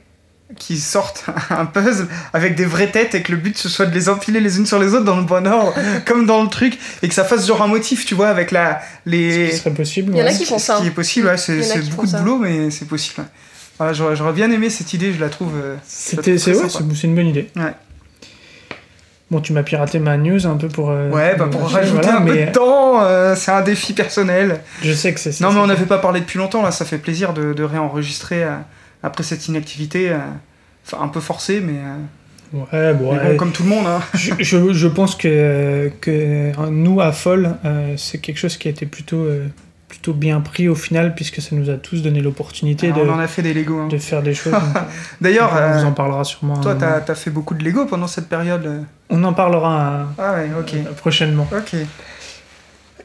qu'ils 0.56 0.78
sortent 0.78 1.26
un 1.50 1.66
puzzle 1.66 2.06
avec 2.32 2.54
des 2.54 2.64
vraies 2.64 2.90
têtes 2.90 3.14
et 3.14 3.22
que 3.22 3.32
le 3.32 3.38
but 3.38 3.58
ce 3.58 3.68
soit 3.68 3.84
de 3.86 3.94
les 3.94 4.08
empiler 4.08 4.40
les 4.40 4.58
unes 4.58 4.64
sur 4.64 4.78
les 4.78 4.94
autres 4.94 5.04
dans 5.04 5.16
le 5.18 5.24
bon 5.24 5.46
ordre, 5.46 5.74
comme 6.06 6.24
dans 6.24 6.42
le 6.42 6.48
truc, 6.48 6.78
et 7.02 7.08
que 7.08 7.14
ça 7.14 7.24
fasse 7.24 7.46
genre 7.46 7.60
un 7.62 7.66
motif, 7.66 8.06
tu 8.06 8.14
vois, 8.14 8.28
avec 8.28 8.50
la 8.52 8.80
Ce 9.04 9.10
les. 9.10 9.48
qui 9.50 9.56
serait 9.56 9.74
possible. 9.74 10.12
Il 10.14 10.18
y 10.18 10.22
en 10.22 10.26
a 10.26 10.32
qui 10.32 10.44
font 10.46 10.58
Ce 10.58 10.66
ça. 10.66 10.78
qui 10.80 10.86
est 10.86 10.90
possible, 10.90 11.26
ouais, 11.26 11.36
c'est, 11.36 11.58
beaucoup 11.90 12.06
de 12.06 12.16
boulot, 12.18 12.38
mais 12.38 12.70
c'est 12.70 12.86
possible. 12.86 13.26
Voilà, 13.76 13.92
j'aurais, 13.92 14.32
bien 14.32 14.50
aimé 14.50 14.70
cette 14.70 14.94
idée, 14.94 15.12
je 15.12 15.20
la 15.20 15.28
trouve. 15.28 15.52
euh, 15.62 15.76
C'était, 15.86 16.38
c'est, 16.38 16.54
ouais, 16.56 16.66
une 17.04 17.14
bonne 17.14 17.26
idée. 17.26 17.50
Ouais. 17.56 17.72
Bon, 19.30 19.40
tu 19.40 19.52
m'as 19.52 19.64
piraté 19.64 19.98
ma 19.98 20.16
news 20.16 20.46
un 20.46 20.56
peu 20.56 20.68
pour. 20.68 20.90
euh, 20.90 21.10
Ouais, 21.10 21.34
bah 21.36 21.48
pour 21.50 21.62
euh, 21.62 21.66
rajouter 21.66 22.00
voilà, 22.02 22.18
un 22.18 22.22
peu 22.24 22.32
mais 22.34 22.46
de 22.46 22.52
temps, 22.52 23.02
euh, 23.02 23.34
c'est 23.34 23.50
un 23.50 23.62
défi 23.62 23.92
personnel. 23.92 24.60
Je 24.82 24.92
sais 24.92 25.12
que 25.12 25.18
c'est 25.18 25.32
ça. 25.32 25.44
Non, 25.44 25.52
mais 25.52 25.58
on 25.60 25.66
n'avait 25.66 25.84
pas 25.86 25.98
parlé 25.98 26.20
depuis 26.20 26.38
longtemps, 26.38 26.62
là, 26.62 26.70
ça 26.70 26.84
fait 26.84 26.98
plaisir 26.98 27.32
de, 27.32 27.52
de 27.52 27.64
réenregistrer 27.64 28.44
euh, 28.44 28.50
après 29.02 29.24
cette 29.24 29.48
inactivité. 29.48 30.12
Enfin, 30.86 31.02
un 31.02 31.08
peu 31.08 31.18
forcée, 31.20 31.60
mais, 31.60 31.74
Ouais, 32.52 32.94
bon, 32.94 33.12
mais 33.12 33.18
bon, 33.18 33.28
ouais. 33.30 33.36
comme 33.36 33.50
tout 33.50 33.64
le 33.64 33.68
monde. 33.70 33.86
Hein. 33.88 34.00
je, 34.14 34.30
je, 34.38 34.72
je 34.72 34.86
pense 34.88 35.16
que, 35.16 35.90
que 36.00 36.52
nous, 36.70 37.00
à 37.00 37.10
Foll, 37.10 37.56
euh, 37.64 37.94
c'est 37.96 38.18
quelque 38.18 38.38
chose 38.38 38.56
qui 38.56 38.68
a 38.68 38.70
été 38.70 38.86
plutôt, 38.86 39.26
plutôt 40.06 40.18
bien 40.18 40.40
pris 40.40 40.68
au 40.68 40.74
final, 40.76 41.14
puisque 41.14 41.40
ça 41.40 41.56
nous 41.56 41.68
a 41.68 41.74
tous 41.74 42.02
donné 42.02 42.20
l'opportunité 42.20 42.92
Alors, 42.92 43.04
de, 43.06 43.10
On 43.10 43.14
en 43.14 43.18
a 43.18 43.26
fait 43.26 43.42
des 43.42 43.52
Lego. 43.54 43.78
hein. 43.80 43.88
de 43.88 43.98
faire 43.98 44.22
des 44.22 44.34
choses. 44.34 44.54
D'ailleurs, 45.20 45.50
on 45.52 45.78
vous 45.78 45.84
euh, 45.84 45.88
en 45.88 45.92
parlera 45.92 46.22
sûrement. 46.22 46.60
toi, 46.60 46.76
t'as 46.76 47.02
as 47.06 47.14
fait 47.16 47.30
beaucoup 47.30 47.54
de 47.54 47.64
Lego 47.64 47.86
pendant 47.86 48.06
cette 48.06 48.28
période. 48.28 48.64
euh. 48.66 48.82
On 49.10 49.24
en 49.24 49.32
parlera 49.32 49.84
euh, 49.84 50.04
Ah 50.18 50.34
ouais, 50.34 50.50
ok. 50.58 50.94
prochainement. 50.96 51.48
Ok. 51.56 51.74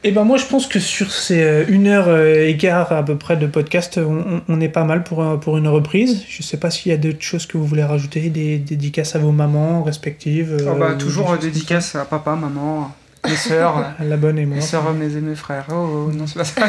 Et 0.04 0.12
ben 0.12 0.24
moi 0.24 0.38
je 0.38 0.46
pense 0.46 0.66
que 0.66 0.80
sur 0.80 1.12
ces 1.12 1.64
une 1.70 1.86
heure 1.86 2.10
et 2.20 2.58
quart 2.58 2.92
à 2.92 3.06
peu 3.06 3.18
près 3.20 3.38
de 3.38 3.46
podcast, 3.46 4.00
on, 4.48 4.60
est 4.60 4.68
pas 4.68 4.84
mal 4.84 5.04
pour, 5.04 5.40
pour 5.40 5.58
une 5.58 5.68
reprise. 5.68 6.24
Je 6.28 6.42
sais 6.42 6.58
pas 6.58 6.72
s'il 6.72 6.92
y 6.92 6.96
a 6.96 6.98
d'autres 6.98 7.22
choses 7.22 7.46
que 7.46 7.56
vous 7.60 7.68
voulez 7.68 7.84
rajouter, 7.84 8.32
des 8.32 8.58
dédicaces 8.58 9.16
à 9.16 9.20
vos 9.20 9.32
mamans 9.32 9.84
respectives. 9.84 10.58
Ah 10.68 10.74
bah, 10.74 10.94
toujours 10.96 11.26
des 11.26 11.30
euh, 11.30 11.34
choses 11.34 11.40
comme 11.42 11.52
dédicace 11.52 11.96
à 11.96 12.06
papa, 12.06 12.36
maman, 12.36 12.92
mes 13.28 13.36
sœurs, 13.36 13.94
la 14.00 14.18
bonne 14.18 14.40
et 14.40 14.46
moi. 14.46 14.56
mes 14.56 14.62
sœurs, 14.62 14.94
mes 14.94 15.16
et 15.16 15.22
mes 15.22 15.36
frères. 15.36 15.66
Oh, 15.72 16.08
oh, 16.08 16.12
non, 16.14 16.26
c'est 16.28 16.36
pas 16.40 16.44
ça. 16.46 16.62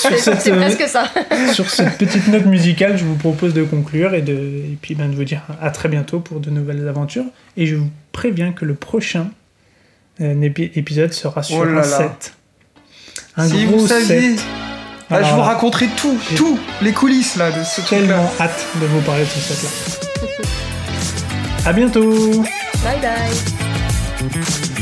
Sur 0.00 0.10
C'est 0.10 0.18
cette, 0.18 0.40
c'est 0.40 0.52
euh, 0.52 0.56
presque 0.60 0.88
ça. 0.88 1.04
sur 1.52 1.68
cette 1.70 1.98
petite 1.98 2.28
note 2.28 2.46
musicale, 2.46 2.96
je 2.96 3.04
vous 3.04 3.16
propose 3.16 3.52
de 3.54 3.62
conclure 3.64 4.14
et, 4.14 4.22
de, 4.22 4.32
et 4.32 4.78
puis 4.80 4.94
ben, 4.94 5.10
de 5.10 5.16
vous 5.16 5.24
dire 5.24 5.42
à 5.60 5.70
très 5.70 5.88
bientôt 5.88 6.20
pour 6.20 6.40
de 6.40 6.50
nouvelles 6.50 6.86
aventures. 6.88 7.24
Et 7.56 7.66
je 7.66 7.74
vous 7.76 7.90
préviens 8.12 8.52
que 8.52 8.64
le 8.64 8.74
prochain 8.74 9.28
euh, 10.20 10.34
épi- 10.40 10.70
épisode 10.76 11.12
sera 11.12 11.42
sur 11.42 11.58
Oh 11.58 11.64
là 11.64 11.72
un 11.72 11.74
là. 11.76 11.82
set. 11.82 12.34
Un 13.36 13.48
si 13.48 13.64
gros 13.66 13.78
vous 13.78 13.86
saviez. 13.86 14.36
set. 14.36 14.44
Là, 15.10 15.20
je 15.22 15.26
Alors, 15.26 15.36
vous 15.36 15.42
raconterai 15.42 15.86
tout, 15.96 16.18
tout, 16.36 16.58
les 16.82 16.92
coulisses 16.92 17.36
là 17.36 17.50
de 17.52 17.62
ce 17.62 17.80
tellement 17.82 18.28
hâte 18.40 18.66
de 18.80 18.86
vous 18.86 19.00
parler 19.02 19.22
de 19.24 19.28
ce 19.28 19.38
set-là. 19.38 19.70
À 21.64 21.72
bientôt 21.72 22.10
Bye 22.82 23.00
bye. 23.00 24.75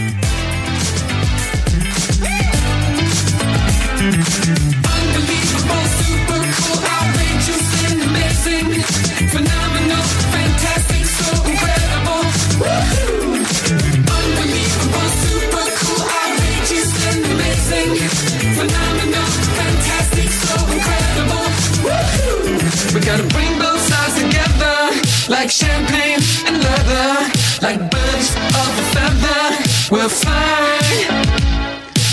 Like 25.26 25.50
champagne 25.50 26.20
and 26.46 26.62
leather, 26.62 27.30
like 27.62 27.78
birds 27.90 28.36
of 28.36 28.78
a 28.78 28.84
feather. 28.94 29.90
We'll 29.90 30.08
fly 30.08 30.64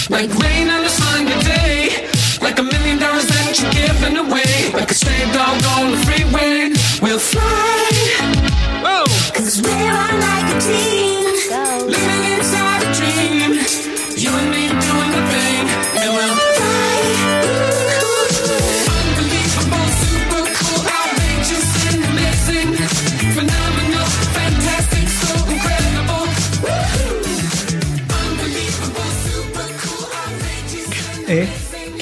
like 0.10 0.34
rain 0.36 0.81
it 5.24 5.38
all 5.38 6.11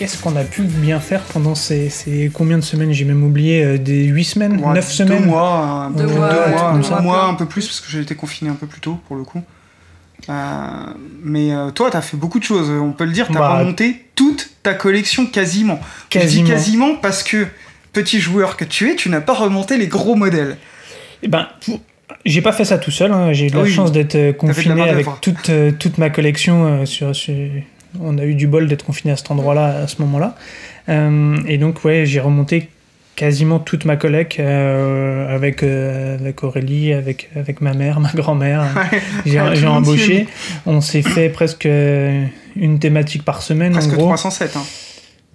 qu'est-ce 0.09 0.21
qu'on 0.21 0.35
a 0.35 0.43
pu 0.43 0.63
bien 0.63 0.99
faire 0.99 1.21
pendant 1.21 1.55
ces, 1.55 1.89
ces 1.89 2.29
combien 2.33 2.57
de 2.57 2.63
semaines? 2.63 2.91
J'ai 2.91 3.05
même 3.05 3.23
oublié 3.23 3.63
euh, 3.63 3.77
des 3.77 4.05
8 4.05 4.23
semaines, 4.23 4.57
Ouais, 4.63 4.73
9 4.73 4.91
semaines 4.91 5.19
Deux 5.19 5.25
mois, 5.25 5.85
un 5.87 5.91
peu 5.91 5.99
Deux 5.99 6.05
plus 6.07 6.13
de 6.15 6.19
mois, 6.19 6.29
deux 6.29 6.51
mois, 6.51 6.71
comme 6.81 6.93
un 6.97 7.01
mois, 7.01 7.23
un 7.25 7.33
peu 7.35 7.45
plus 7.45 7.65
parce 7.67 7.79
que 7.79 7.89
j'ai 7.91 7.99
été 8.01 8.15
confiné 8.15 8.49
un 8.49 8.55
peu 8.55 8.67
plus 8.67 8.81
tôt 8.81 8.99
pour 9.07 9.15
le 9.17 9.23
coup. 9.23 9.41
Euh, 10.29 10.33
mais 11.23 11.53
euh, 11.53 11.71
toi, 11.71 11.89
t'as 11.91 12.01
fait 12.01 12.17
beaucoup 12.17 12.39
de 12.39 12.43
choses. 12.43 12.69
On 12.69 12.91
peut 12.91 13.05
le 13.05 13.11
dire, 13.11 13.27
t'as 13.31 13.39
Bah, 13.39 13.57
remonté 13.59 14.05
toute 14.15 14.49
ta 14.63 14.73
collection 14.73 15.25
quasiment. 15.25 15.79
Je 16.11 16.19
Quasiment. 16.19 16.43
dis 16.45 16.51
quasiment 16.51 16.95
parce 16.95 17.23
que 17.23 17.47
petit 17.93 18.19
joueur 18.19 18.57
que 18.57 18.65
tu 18.65 18.89
es, 18.91 18.95
tu 18.95 19.09
n'as 19.09 19.21
pas 19.21 19.33
remonté 19.33 19.77
les 19.77 19.87
gros 19.87 20.15
modèles. 20.15 20.57
Eh 21.23 21.27
ben, 21.27 21.47
pour- 21.65 21.79
j'ai 22.25 22.41
pas 22.41 22.51
fait 22.51 22.65
ça 22.65 22.77
tout 22.77 22.91
seul. 22.91 23.11
hein. 23.11 23.31
J'ai 23.33 23.47
eu 23.47 23.49
la 23.49 23.61
Oui. 23.61 23.71
chance 23.71 23.91
d'être 23.91 24.15
euh, 24.15 24.33
confiné 24.33 24.81
avec 24.89 25.05
toute, 25.21 25.49
toute 25.79 25.97
ma 25.97 26.09
collection. 26.09 26.85
sur, 26.85 27.15
sur- 27.15 27.33
On 27.99 28.17
a 28.17 28.23
eu 28.25 28.35
du 28.35 28.47
bol 28.47 28.67
d'être 28.67 28.85
confiné 28.85 29.13
à 29.13 29.15
cet 29.15 29.31
endroit-là, 29.31 29.81
à 29.83 29.87
ce 29.87 30.01
moment-là. 30.01 30.35
Euh, 30.89 31.37
et 31.47 31.57
donc, 31.57 31.83
ouais, 31.85 32.05
j'ai 32.05 32.19
remonté 32.19 32.69
quasiment 33.15 33.59
toute 33.59 33.83
ma 33.85 33.95
collecte 33.97 34.39
euh, 34.39 35.35
avec, 35.35 35.61
euh, 35.63 36.15
avec 36.17 36.43
Aurélie, 36.43 36.93
avec, 36.93 37.29
avec 37.35 37.61
ma 37.61 37.73
mère, 37.73 37.99
ma 37.99 38.11
grand-mère. 38.13 38.63
J'ai 39.25 39.41
Ouais, 39.41 39.65
embauché. 39.65 40.27
On 40.65 40.79
s'est 40.81 41.01
fait 41.01 41.29
presque 41.29 41.65
une 41.65 42.79
thématique 42.79 43.23
par 43.25 43.41
semaine, 43.41 43.73
Presque 43.73 43.91
en 43.93 43.95
gros. 43.95 44.07
307. 44.07 44.55
Hein. 44.55 44.63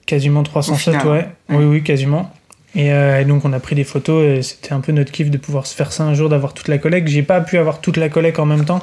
Quasiment 0.06 0.42
307, 0.42 0.94
final, 1.00 1.06
ouais. 1.06 1.12
ouais. 1.50 1.56
Oui, 1.56 1.64
oui, 1.64 1.82
quasiment. 1.82 2.32
Et, 2.76 2.92
euh, 2.92 3.20
et 3.20 3.24
donc 3.24 3.44
on 3.44 3.52
a 3.52 3.60
pris 3.60 3.74
des 3.76 3.84
photos 3.84 4.24
et 4.24 4.42
c'était 4.42 4.72
un 4.72 4.80
peu 4.80 4.90
notre 4.92 5.12
kiff 5.12 5.30
de 5.30 5.38
pouvoir 5.38 5.66
se 5.66 5.74
faire 5.74 5.92
ça 5.92 6.02
un 6.04 6.14
jour, 6.14 6.28
d'avoir 6.28 6.54
toute 6.54 6.68
la 6.68 6.78
collecte. 6.78 7.08
J'ai 7.08 7.22
pas 7.22 7.40
pu 7.40 7.56
avoir 7.58 7.80
toute 7.80 7.96
la 7.96 8.08
collecte 8.08 8.38
en 8.38 8.46
même 8.46 8.64
temps 8.64 8.80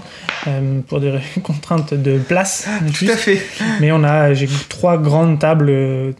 euh, 0.47 0.79
pour 0.87 0.99
des 1.01 1.13
contraintes 1.43 1.93
de 1.93 2.17
place. 2.17 2.67
en 2.67 2.85
Tout 2.87 2.93
plus. 2.93 3.09
à 3.11 3.17
fait. 3.17 3.41
Mais 3.81 3.91
on 3.91 4.03
a, 4.03 4.33
j'ai 4.33 4.47
trois 4.69 4.97
grandes 4.97 5.39
tables, 5.39 5.73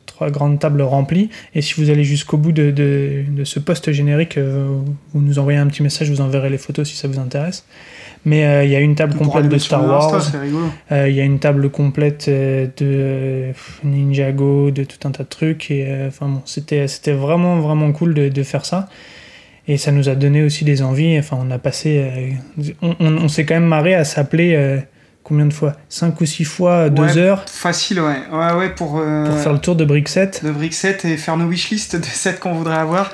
trois 0.05 0.29
grandes 0.29 0.59
tables 0.59 0.81
remplies. 0.81 1.29
Et 1.55 1.61
si 1.61 1.75
vous 1.81 1.89
allez 1.89 2.03
jusqu'au 2.03 2.37
bout 2.37 2.51
de, 2.51 2.71
de, 2.71 3.23
de 3.29 3.43
ce 3.45 3.59
post 3.59 3.91
générique, 3.91 4.37
euh, 4.37 4.67
vous 5.13 5.21
nous 5.21 5.39
envoyez 5.39 5.57
un 5.59 5.67
petit 5.67 5.83
message, 5.83 6.07
je 6.07 6.13
vous 6.13 6.21
enverrai 6.21 6.49
les 6.49 6.57
photos 6.57 6.87
si 6.89 6.95
ça 6.97 7.07
vous 7.07 7.19
intéresse. 7.19 7.65
Mais 8.23 8.45
euh, 8.45 8.63
il 8.63 8.69
y 8.69 8.75
a 8.75 8.79
une 8.79 8.93
table 8.95 9.15
complète 9.17 9.43
les 9.45 9.49
de 9.49 9.57
Star 9.57 9.83
Wars. 9.85 10.21
Euh, 10.91 11.09
Il 11.09 11.15
y 11.15 11.19
a 11.21 11.23
une 11.23 11.39
table 11.39 11.69
complète 11.71 12.27
euh, 12.27 12.67
de 12.77 12.85
euh, 12.85 13.51
Ninjago, 13.83 14.71
de 14.71 14.83
tout 14.83 15.07
un 15.07 15.11
tas 15.11 15.23
de 15.23 15.29
trucs. 15.29 15.71
Et 15.71 15.85
euh, 15.87 16.07
enfin 16.09 16.27
bon, 16.27 16.41
c'était 16.45 16.87
c'était 16.87 17.13
vraiment 17.13 17.59
vraiment 17.59 17.91
cool 17.91 18.13
de, 18.13 18.29
de 18.29 18.43
faire 18.43 18.65
ça. 18.65 18.87
Et 19.67 19.77
ça 19.77 19.91
nous 19.91 20.09
a 20.09 20.15
donné 20.15 20.43
aussi 20.43 20.65
des 20.65 20.81
envies. 20.81 21.17
Enfin, 21.19 21.37
on 21.39 21.49
a 21.51 21.57
passé, 21.57 22.01
euh, 22.59 22.63
on, 22.81 22.95
on- 22.99 23.17
on 23.23 23.27
s'est 23.27 23.45
quand 23.45 23.53
même 23.55 23.65
marré 23.65 23.95
à 23.95 24.03
s'appeler 24.03 24.53
euh, 24.55 24.77
combien 25.23 25.45
de 25.45 25.53
fois, 25.53 25.73
cinq 25.87 26.19
ou 26.21 26.25
six 26.25 26.43
fois, 26.45 26.89
deux 26.89 27.03
Ouais, 27.03 27.17
heures 27.17 27.45
Facile, 27.47 28.01
ouais. 28.01 28.17
Ouais, 28.31 28.53
ouais, 28.53 28.69
pour, 28.69 28.97
euh, 28.99 29.25
pour 29.27 29.37
faire 29.37 29.53
le 29.53 29.59
tour 29.59 29.75
de 29.75 29.85
Brickset. 29.85 30.31
de 30.43 30.51
brick 30.51 30.73
set 30.73 31.05
et 31.05 31.15
faire 31.15 31.37
nos 31.37 31.45
wishlists 31.45 31.95
de 31.95 32.03
sets 32.05 32.35
qu'on 32.39 32.53
voudrait 32.53 32.77
avoir. 32.79 33.11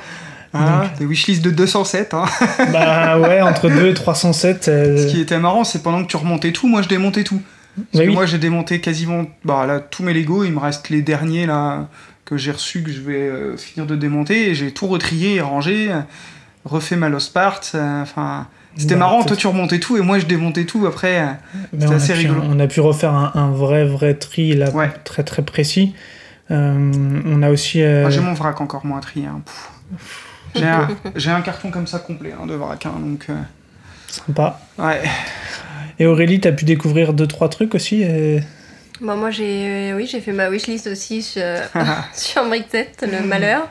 Hein, 0.54 0.84
des 0.98 1.06
wishlists 1.06 1.44
de 1.44 1.52
207. 1.52 2.14
Hein. 2.14 2.26
bah 2.72 3.20
ouais, 3.20 3.42
entre 3.42 3.70
2 3.70 3.88
et 3.90 3.94
307. 3.94 4.68
euh, 4.70 4.98
Ce 4.98 5.08
qui 5.12 5.20
était 5.22 5.38
marrant, 5.40 5.64
c'est 5.64 5.84
pendant 5.84 6.04
que 6.04 6.08
tu 6.10 6.18
remontais 6.18 6.52
tout, 6.52 6.68
moi 6.68 6.82
je 6.82 6.88
démontais 6.88 7.24
tout. 7.24 7.42
Parce 7.92 8.04
que 8.06 8.10
moi 8.10 8.26
j'ai 8.26 8.40
démonté 8.40 8.82
quasiment 8.82 9.26
bah, 9.46 9.66
là, 9.68 9.80
tous 9.80 10.02
mes 10.04 10.14
Lego, 10.14 10.44
il 10.44 10.52
me 10.52 10.60
reste 10.60 10.90
les 10.90 11.02
derniers 11.04 11.46
là 11.46 11.88
que 12.26 12.36
j'ai 12.38 12.52
reçus 12.52 12.82
que 12.82 12.92
je 12.92 13.02
vais 13.02 13.14
euh, 13.30 13.56
finir 13.56 13.86
de 13.86 13.96
démonter 13.96 14.50
et 14.50 14.56
j'ai 14.56 14.72
tout 14.72 14.88
retrié 14.88 15.36
et 15.36 15.42
rangé, 15.42 15.92
euh, 15.92 16.00
refait 16.66 16.96
ma 16.96 17.08
Lost 17.10 17.34
Part. 17.34 17.62
euh, 17.76 18.02
Enfin, 18.02 18.48
c'était 18.78 18.96
Bah, 18.96 19.02
marrant, 19.02 19.24
toi 19.24 19.36
tu 19.36 19.46
remontais 19.48 19.80
tout 19.80 19.96
et 19.96 20.02
moi 20.02 20.18
je 20.18 20.26
démontais 20.26 20.66
tout 20.66 20.86
après. 20.88 21.20
euh, 21.20 21.26
C'était 21.80 21.94
assez 21.94 22.14
pu, 22.14 22.20
rigolo. 22.20 22.42
on 22.46 22.60
a 22.60 22.66
pu 22.68 22.80
refaire 22.82 23.14
un, 23.14 23.32
un 23.36 23.52
vrai, 23.52 23.86
vrai 23.86 24.16
tri 24.16 24.56
là, 24.56 24.72
Ouais. 24.72 24.90
très, 25.04 25.24
très 25.24 25.44
précis. 25.44 25.94
Euh, 26.50 27.22
on 27.26 27.44
a 27.44 27.50
aussi. 27.52 27.82
euh, 27.84 28.06
ah, 28.08 28.10
j'ai 28.10 28.22
mon 28.22 28.34
vrac 28.34 28.60
encore 28.60 28.86
moins 28.86 29.02
trié. 29.02 29.28
hein. 29.28 29.42
J'ai 30.58 30.66
un, 30.68 30.88
j'ai 31.16 31.32
un 31.32 31.42
carton 31.42 31.72
comme 31.72 31.88
ça 31.88 32.00
complet 32.00 32.34
hein, 32.40 32.46
de 32.46 32.54
vrac, 32.56 32.86
hein, 32.86 32.94
donc 33.00 33.26
euh, 33.30 33.34
Sympa. 34.10 34.60
ouais. 34.80 35.02
Et 36.00 36.06
Aurélie, 36.06 36.40
t'as 36.40 36.52
pu 36.52 36.66
découvrir 36.66 37.14
deux 37.14 37.28
trois 37.28 37.50
trucs 37.50 37.74
aussi. 37.76 38.04
euh, 38.06 38.40
Bah, 39.02 39.16
moi, 39.16 39.32
j'ai 39.32 39.94
oui, 39.96 40.08
j'ai 40.12 40.22
fait 40.22 40.32
ma 40.34 40.50
wishlist 40.50 40.88
aussi 40.88 41.22
sur, 41.24 41.42
sur 42.14 42.46
Brickset, 42.46 42.92
le 43.02 43.26
malheur. 43.26 43.68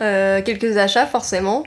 Euh, 0.00 0.40
quelques 0.42 0.76
achats, 0.76 1.06
forcément. 1.06 1.64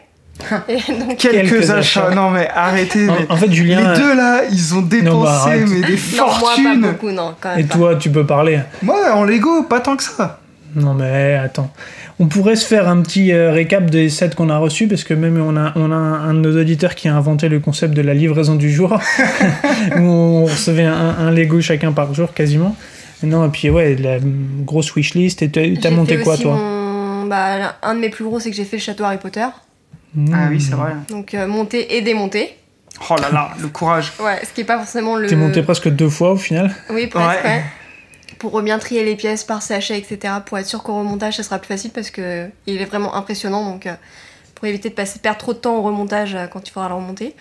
Et 0.67 0.77
donc, 0.91 1.17
Quelques, 1.17 1.49
Quelques 1.51 1.69
achats. 1.69 2.05
achats. 2.07 2.15
non 2.15 2.31
mais 2.31 2.49
arrêtez. 2.49 3.05
mais 3.05 3.27
En, 3.30 3.34
en 3.34 3.38
fait, 3.38 3.51
Julien. 3.51 3.93
Les 3.93 3.99
deux 3.99 4.15
là, 4.15 4.41
ils 4.49 4.73
ont 4.73 4.81
dépensé 4.81 5.27
arrête. 5.51 5.67
mais 5.69 5.81
des 5.81 5.93
non, 6.17 6.25
moi, 6.25 6.25
pas 6.25 6.34
fortunes. 6.39 6.81
beaucoup, 6.81 7.11
non, 7.11 7.35
quand 7.39 7.49
même. 7.49 7.59
Et 7.59 7.63
pas. 7.65 7.75
toi, 7.75 7.95
tu 7.97 8.09
peux 8.09 8.25
parler. 8.25 8.59
Moi 8.81 9.13
en 9.13 9.25
Lego, 9.25 9.61
pas 9.63 9.80
tant 9.80 9.95
que 9.95 10.01
ça. 10.03 10.39
Non 10.75 10.95
mais 10.95 11.35
attends. 11.35 11.71
On 12.19 12.27
pourrait 12.27 12.56
se 12.56 12.65
faire 12.65 12.88
un 12.88 13.02
petit 13.02 13.31
euh, 13.34 13.52
récap 13.52 13.90
des 13.90 14.10
sets 14.10 14.31
qu'on 14.35 14.49
a 14.49 14.57
reçus 14.57 14.88
parce 14.88 15.03
que 15.03 15.14
même 15.15 15.41
on 15.41 15.57
a, 15.57 15.73
on 15.76 15.91
a 15.91 15.95
un, 15.95 16.34
de 16.35 16.40
nos 16.40 16.60
auditeurs 16.61 16.94
qui 16.95 17.07
a 17.07 17.15
inventé 17.15 17.49
le 17.49 17.60
concept 17.60 17.94
de 17.95 18.02
la 18.03 18.14
livraison 18.14 18.56
du 18.56 18.72
jour 18.72 18.94
où 19.98 20.02
on 20.02 20.45
recevait 20.45 20.84
un, 20.84 20.94
un 21.19 21.31
Lego 21.31 21.60
chacun 21.61 21.91
par 21.91 22.14
jour 22.14 22.34
quasiment. 22.34 22.76
Non 23.23 23.45
et 23.45 23.49
puis 23.49 23.69
ouais 23.69 23.95
la 23.95 24.18
grosse 24.65 24.94
wishlist 24.95 25.41
et 25.41 25.49
t'as 25.49 25.90
monté 25.91 26.18
quoi 26.19 26.34
aussi 26.34 26.44
toi? 26.44 26.56
mon- 26.56 27.26
bah, 27.26 27.76
Un 27.81 27.95
de 27.95 27.99
mes 27.99 28.10
plus 28.10 28.26
gros, 28.26 28.40
c'est 28.40 28.49
que 28.52 28.56
j'ai 28.56 28.65
fait 28.65 28.77
le 28.77 28.81
château 28.84 29.03
Harry 29.06 29.18
Potter. 29.18 29.41
Ah 29.41 30.48
oui, 30.49 30.57
Mmh. 30.57 30.60
c'est 30.60 30.76
vrai. 30.76 30.91
Donc, 31.10 31.34
euh, 31.34 31.48
monter 31.48 31.95
et 31.98 32.02
démonter. 32.02 32.56
Oh 33.10 33.15
là 33.19 33.31
là, 33.31 33.49
le 33.60 33.69
courage. 33.69 34.11
Ouais, 34.23 34.40
ce 34.48 34.53
qui 34.53 34.61
est 34.61 34.65
pas 34.65 34.77
forcément 34.77 35.15
le. 35.15 35.26
T'es 35.27 35.35
monté 35.35 35.64
presque 35.64 35.90
deux 35.90 36.10
fois 36.10 36.34
au 36.34 36.35
final? 36.35 36.72
Oui, 36.91 37.07
presque, 37.07 37.44
Ouais. 37.44 37.49
ouais. 37.49 37.64
Pour 38.39 38.61
bien 38.61 38.80
trier 38.80 39.03
les 39.03 39.15
pièces 39.15 39.43
par 39.43 39.61
sachet, 39.61 39.97
etc. 39.97 40.35
Pour 40.45 40.57
être 40.57 40.68
sûr 40.68 40.84
qu'au 40.84 40.95
remontage, 40.95 41.38
ça 41.38 41.43
sera 41.43 41.60
plus 41.60 41.68
facile 41.68 41.91
parce 41.91 42.10
que 42.10 42.47
il 42.68 42.81
est 42.81 42.85
vraiment 42.85 43.15
impressionnant. 43.15 43.65
Donc, 43.65 43.88
euh, 43.88 43.93
pour 44.55 44.65
éviter 44.68 44.89
de 44.89 44.95
passer, 44.95 45.19
perdre 45.19 45.39
trop 45.39 45.53
de 45.53 45.60
temps 45.60 45.77
au 45.77 45.81
remontage 45.81 46.35
euh, 46.35 46.47
quand 46.47 46.68
il 46.68 46.72
faudra 46.72 46.89
le 46.89 46.95
remonter. 46.95 47.35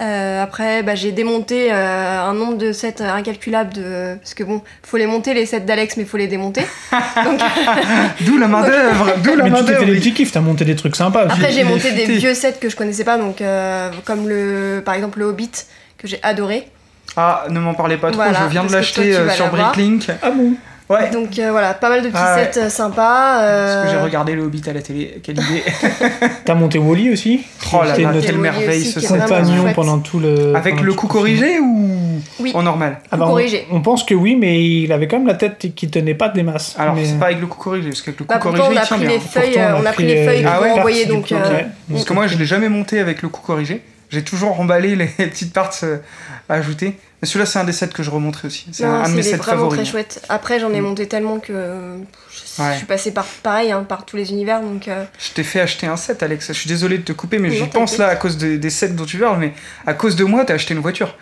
Euh, 0.00 0.42
après, 0.42 0.82
bah, 0.82 0.94
j'ai 0.94 1.12
démonté 1.12 1.70
euh, 1.70 2.20
un 2.22 2.32
nombre 2.32 2.56
de 2.56 2.72
sets 2.72 3.02
incalculable 3.02 3.74
de. 3.74 4.16
Parce 4.16 4.34
que 4.34 4.42
bon, 4.42 4.62
faut 4.82 4.96
les 4.96 5.06
monter 5.06 5.34
les 5.34 5.44
sets 5.44 5.60
d'Alex, 5.60 5.96
mais 5.96 6.04
faut 6.04 6.16
les 6.16 6.28
démonter. 6.28 6.62
Donc, 7.24 7.40
D'où 8.22 8.38
la 8.38 8.48
main 8.48 8.62
d'œuvre, 8.66 9.14
d'où 9.22 9.36
la 9.36 9.44
Mais 9.44 9.50
main 9.50 9.62
tu 9.62 9.66
t'es 9.74 9.84
des 9.84 9.96
petits 9.96 10.14
kiffs, 10.14 10.32
t'as 10.32 10.40
monté 10.40 10.64
des 10.64 10.76
trucs 10.76 10.96
sympas. 10.96 11.26
aussi. 11.26 11.34
Après, 11.34 11.52
j'ai 11.52 11.64
monté 11.64 11.92
des 11.92 12.06
vieux 12.06 12.34
sets 12.34 12.54
que 12.60 12.70
je 12.70 12.76
connaissais 12.76 13.04
pas, 13.04 13.18
donc 13.18 13.40
euh, 13.42 13.90
comme 14.04 14.28
le, 14.28 14.82
par 14.84 14.94
exemple 14.94 15.18
le 15.18 15.26
Hobbit 15.26 15.50
que 15.98 16.08
j'ai 16.08 16.18
adoré. 16.22 16.66
Ah, 17.16 17.44
ne 17.50 17.60
m'en 17.60 17.74
parlez 17.74 17.96
pas 17.98 18.10
trop, 18.10 18.22
Voilà, 18.22 18.38
je 18.44 18.48
viens 18.50 18.64
de 18.64 18.72
l'acheter 18.72 19.14
euh, 19.14 19.28
sur. 19.30 19.48
Bricklink. 19.48 20.08
Ah 20.22 20.30
bon 20.30 20.52
Ouais. 20.88 21.08
Donc 21.10 21.38
euh, 21.38 21.50
voilà, 21.52 21.72
pas 21.72 21.88
mal 21.88 22.02
de 22.02 22.08
petits 22.08 22.18
Ah 22.20 22.34
ouais. 22.36 22.50
sets 22.52 22.60
euh, 22.60 22.68
sympas. 22.68 23.38
Parce 23.38 23.84
que 23.86 23.90
j'ai 23.92 24.02
regardé 24.02 24.34
le 24.34 24.42
Hobbit 24.42 24.62
à 24.68 24.74
la 24.74 24.82
télé, 24.82 25.20
quelle 25.22 25.36
idée. 25.40 25.62
T'as 26.44 26.54
monté 26.54 26.78
Wally 26.78 27.10
aussi 27.10 27.40
Oh 27.72 27.78
là 27.82 27.96
là, 27.96 28.10
quelle 28.20 28.36
merveille 28.36 28.80
aussi, 28.80 29.00
ce 29.00 29.08
compagnon 29.08 29.72
pendant 29.74 30.00
tout 30.00 30.18
le. 30.20 30.54
Avec 30.54 30.80
le 30.82 30.92
coup 30.92 31.06
corrigé 31.06 31.60
ou 31.60 32.20
Oui. 32.40 32.52
en 32.54 32.62
normal 32.62 32.98
Ah 33.10 33.16
bah, 33.16 33.24
on- 33.26 33.30
corrigé. 33.30 33.66
On, 33.70 33.80
pense 33.80 34.04
que 34.04 34.14
oui, 34.14 34.36
mais 34.36 34.62
il 34.82 34.92
avait 34.92 35.06
quand 35.08 35.16
même 35.18 35.26
la 35.28 35.34
tête 35.34 35.66
qui 35.74 35.88
tenait 35.88 36.14
pas 36.14 36.28
des 36.28 36.42
masses. 36.42 36.74
Alors 36.78 36.94
Mais- 36.94 37.06
c'est 37.06 37.18
pas 37.18 37.26
avec 37.26 37.40
le 37.40 37.46
coup 37.46 37.58
corrigé, 37.58 37.88
parce 37.88 38.02
qu'avec 38.02 38.20
le 38.20 38.26
coup 38.26 38.32
Bah, 38.34 38.38
corrigé 38.38 38.62
on 38.62 38.66
a 38.66 38.72
il 38.72 38.80
tient 38.86 38.96
pris 38.98 39.06
bien. 39.06 39.14
les 39.14 39.20
feuilles, 39.20 39.52
Pourtant, 39.52 39.78
on 39.82 39.86
a 39.86 39.92
pris 39.92 40.04
les 40.04 40.24
feuilles 40.26 40.44
Ah 40.46 40.60
ouais, 40.60 40.70
envoyer, 40.72 41.06
partie 41.06 41.32
donc. 41.34 41.40
Parce 41.90 42.04
que 42.04 42.12
moi 42.12 42.26
je 42.26 42.36
l'ai 42.36 42.44
jamais 42.46 42.68
monté 42.68 42.98
avec 43.00 43.22
le 43.22 43.28
coup 43.28 43.40
corrigé. 43.40 43.82
J'ai 44.12 44.22
toujours 44.22 44.60
emballé 44.60 44.94
les 44.94 45.06
petites 45.28 45.52
parts 45.52 45.72
euh, 45.82 45.98
à 46.48 46.54
ajouter. 46.54 46.98
Mais 47.20 47.28
celui-là 47.28 47.46
c'est 47.46 47.58
un 47.60 47.64
des 47.64 47.72
sets 47.72 47.88
que 47.88 48.02
je 48.02 48.10
remonterai 48.10 48.48
aussi. 48.48 48.66
C'est 48.72 48.84
non, 48.84 48.90
un, 48.92 49.04
un 49.04 49.08
de 49.08 49.14
mes 49.14 49.22
c'est 49.22 49.30
sets 49.30 49.36
vraiment 49.38 49.58
favoris. 49.70 49.80
très 49.80 49.90
chouette. 49.90 50.22
Après, 50.28 50.58
j'en 50.60 50.72
ai 50.72 50.80
Mm. 50.80 50.84
monté 50.84 51.06
tellement 51.08 51.38
que 51.38 51.52
je, 52.30 52.62
Ouais. 52.62 52.72
je 52.72 52.76
suis 52.78 52.86
passée 52.86 53.12
par 53.12 53.24
pareil, 53.42 53.70
hein, 53.72 53.84
par 53.88 54.04
tous 54.04 54.16
les 54.16 54.30
univers, 54.32 54.60
donc 54.60 54.88
euh, 54.88 55.04
Je 55.18 55.30
t'ai 55.32 55.44
fait 55.44 55.60
acheter 55.60 55.86
un 55.86 55.96
set, 55.96 56.22
Alex. 56.22 56.48
Je 56.48 56.52
suis 56.52 56.68
désolé 56.68 56.98
de 56.98 57.04
te 57.04 57.12
couper, 57.12 57.38
mais 57.38 57.48
Non, 57.48 57.54
j'y 57.54 57.66
pense 57.68 57.96
là 57.98 58.08
à 58.08 58.16
cause 58.16 58.36
de- 58.38 58.56
des 58.56 58.70
sets 58.70 58.88
dont 58.90 59.04
tu 59.06 59.18
parles. 59.18 59.38
Mais 59.38 59.52
à 59.86 59.94
cause 59.94 60.16
de 60.16 60.24
moi, 60.24 60.44
t'as 60.44 60.54
acheté 60.54 60.74
une 60.74 60.80
voiture. 60.80 61.16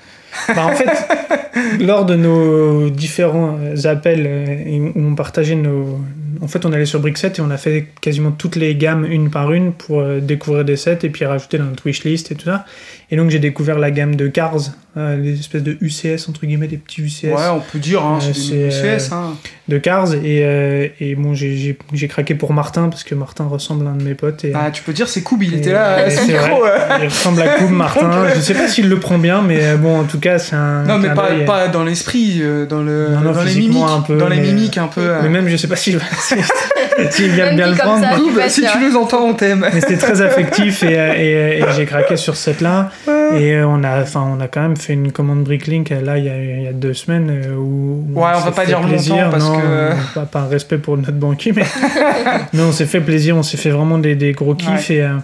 Bah, 0.54 0.64
en 0.66 0.72
fait, 0.72 0.88
lors 1.80 2.04
de 2.06 2.14
nos 2.16 2.88
différents 2.90 3.58
euh, 3.60 3.84
appels 3.86 4.92
où 4.94 5.00
on 5.00 5.14
partageait 5.14 5.54
nos. 5.56 6.00
En 6.40 6.48
fait, 6.48 6.64
on 6.64 6.72
allait 6.72 6.86
sur 6.86 7.00
Brickset 7.00 7.32
et 7.38 7.40
on 7.40 7.50
a 7.50 7.56
fait 7.56 7.88
quasiment 8.00 8.30
toutes 8.30 8.56
les 8.56 8.74
gammes 8.74 9.04
une 9.04 9.30
par 9.30 9.52
une 9.52 9.72
pour 9.72 10.00
euh, 10.00 10.20
découvrir 10.20 10.64
des 10.64 10.76
sets 10.76 11.00
et 11.02 11.10
puis 11.10 11.24
rajouter 11.24 11.58
dans 11.58 11.64
notre 11.64 11.86
wishlist 11.86 12.32
et 12.32 12.34
tout 12.34 12.46
ça. 12.46 12.64
Et 13.12 13.16
donc, 13.16 13.30
j'ai 13.30 13.40
découvert 13.40 13.78
la 13.78 13.90
gamme 13.90 14.14
de 14.14 14.28
Cars, 14.28 14.54
euh, 14.96 15.16
les 15.16 15.38
espèces 15.40 15.64
de 15.64 15.76
UCS, 15.80 16.28
entre 16.28 16.46
guillemets, 16.46 16.68
des 16.68 16.76
petits 16.76 17.00
UCS 17.02 17.24
Ouais, 17.34 17.48
on 17.52 17.58
peut 17.60 17.78
dire, 17.80 18.04
hein, 18.04 18.18
Euh, 18.22 18.32
c'est 18.32 18.68
UCS. 18.68 19.12
Hein. 19.12 19.34
de 19.68 19.78
Cars. 19.78 20.14
Et, 20.14 20.42
euh, 20.44 20.86
et 21.00 21.14
bon, 21.16 21.32
j'ai- 21.34 21.56
j'ai 21.56 21.78
j'ai 21.92 22.08
craqué 22.08 22.34
pour 22.34 22.52
Martin 22.52 22.88
parce 22.88 23.02
que 23.04 23.14
Martin 23.14 23.44
ressemble 23.46 23.86
à 23.86 23.90
un 23.90 23.96
de 23.96 24.02
mes 24.02 24.14
potes. 24.14 24.44
Et, 24.44 24.52
Ah, 24.54 24.70
tu 24.72 24.82
peux 24.82 24.92
dire, 24.92 25.08
c'est 25.08 25.22
Koub, 25.22 25.42
il 25.42 25.54
et- 25.54 25.58
était 25.58 25.72
là, 25.72 26.00
et 26.02 26.04
à 26.06 26.10
c'est 26.10 26.26
micro. 26.26 26.60
vrai. 26.60 26.70
ouais. 26.70 26.98
Il 27.02 27.08
ressemble 27.08 27.42
à 27.42 27.48
Koum 27.58 27.72
Martin. 27.72 28.10
Je 28.34 28.40
sais 28.40 28.54
pas 28.54 28.66
s'il 28.68 28.88
le 28.88 28.98
prend 29.00 29.18
bien, 29.18 29.42
mais 29.42 29.58
euh, 29.60 29.76
bon, 29.76 30.00
en 30.00 30.04
tout 30.04 30.18
cas, 30.20 30.38
c'est 30.38 30.54
un. 30.56 30.82
Non, 30.84 30.98
mais 30.98 31.10
pas, 31.14 31.28
pas 31.46 31.68
dans 31.68 31.84
l'esprit, 31.84 32.38
euh, 32.42 32.66
dans, 32.66 32.82
le, 32.82 33.08
Non, 33.10 33.20
non, 33.20 33.32
dans 33.32 33.42
les 33.42 33.54
mimiques. 33.54 33.76
un 33.88 34.00
peu, 34.00 34.16
dans 34.18 34.28
les 34.28 34.36
mais- 34.40 34.52
mimiques 34.52 34.78
un 34.78 34.86
peu. 34.88 35.00
euh, 35.02 35.20
Mais 35.22 35.28
même, 35.28 35.48
je 35.48 35.56
sais 35.56 35.68
pas 35.68 35.76
s'il 35.76 35.96
va. 35.98 36.04
S'il 37.10 37.30
vient 37.30 37.54
bien 37.54 37.68
le 37.70 37.76
prendre. 37.76 38.06
Koub, 38.16 38.38
si 38.48 38.60
tu 38.62 38.78
nous 38.78 38.94
entends, 38.96 39.22
on 39.24 39.32
t'aime. 39.34 39.66
Mais 39.72 39.80
c'était 39.80 39.96
très 39.96 40.20
affectif 40.20 40.82
et, 40.82 40.98
euh, 40.98 41.12
et, 41.14 41.34
euh, 41.62 41.68
et 41.70 41.72
j'ai 41.74 41.86
craqué 41.86 42.16
sur 42.16 42.36
cette 42.36 42.60
là 42.60 42.90
et 43.08 43.54
euh, 43.54 43.66
on 43.66 43.82
a 43.84 44.02
enfin 44.02 44.22
on 44.36 44.40
a 44.40 44.48
quand 44.48 44.60
même 44.60 44.76
fait 44.76 44.92
une 44.92 45.10
commande 45.12 45.42
Bricklink 45.44 45.90
euh, 45.92 46.00
là 46.00 46.18
il 46.18 46.24
y 46.24 46.28
a, 46.28 46.36
il 46.36 46.62
y 46.62 46.66
a 46.66 46.72
deux 46.72 46.94
semaines 46.94 47.30
euh, 47.30 47.54
où 47.56 48.04
où 48.14 48.20
Ouais, 48.20 48.30
on 48.34 48.38
s'est 48.38 48.44
va 48.46 48.50
pas 48.52 48.62
fait 48.62 48.66
dire 48.68 48.80
plaisir. 48.82 49.30
parce 49.30 49.44
non, 49.48 49.56
que- 49.58 49.62
euh, 49.64 49.92
pas, 50.14 50.26
pas 50.26 50.40
un 50.40 50.48
respect 50.48 50.78
pour 50.78 50.96
notre 50.96 51.12
banquier 51.12 51.52
mais 51.54 51.64
mais 52.52 52.62
on 52.62 52.72
s'est 52.72 52.86
fait 52.86 53.00
plaisir 53.00 53.36
on 53.36 53.42
s'est 53.42 53.56
fait 53.56 53.70
vraiment 53.70 53.98
des, 53.98 54.14
des 54.16 54.32
gros 54.32 54.54
kiffs 54.54 54.90
et 54.90 55.02
euh, 55.02 55.14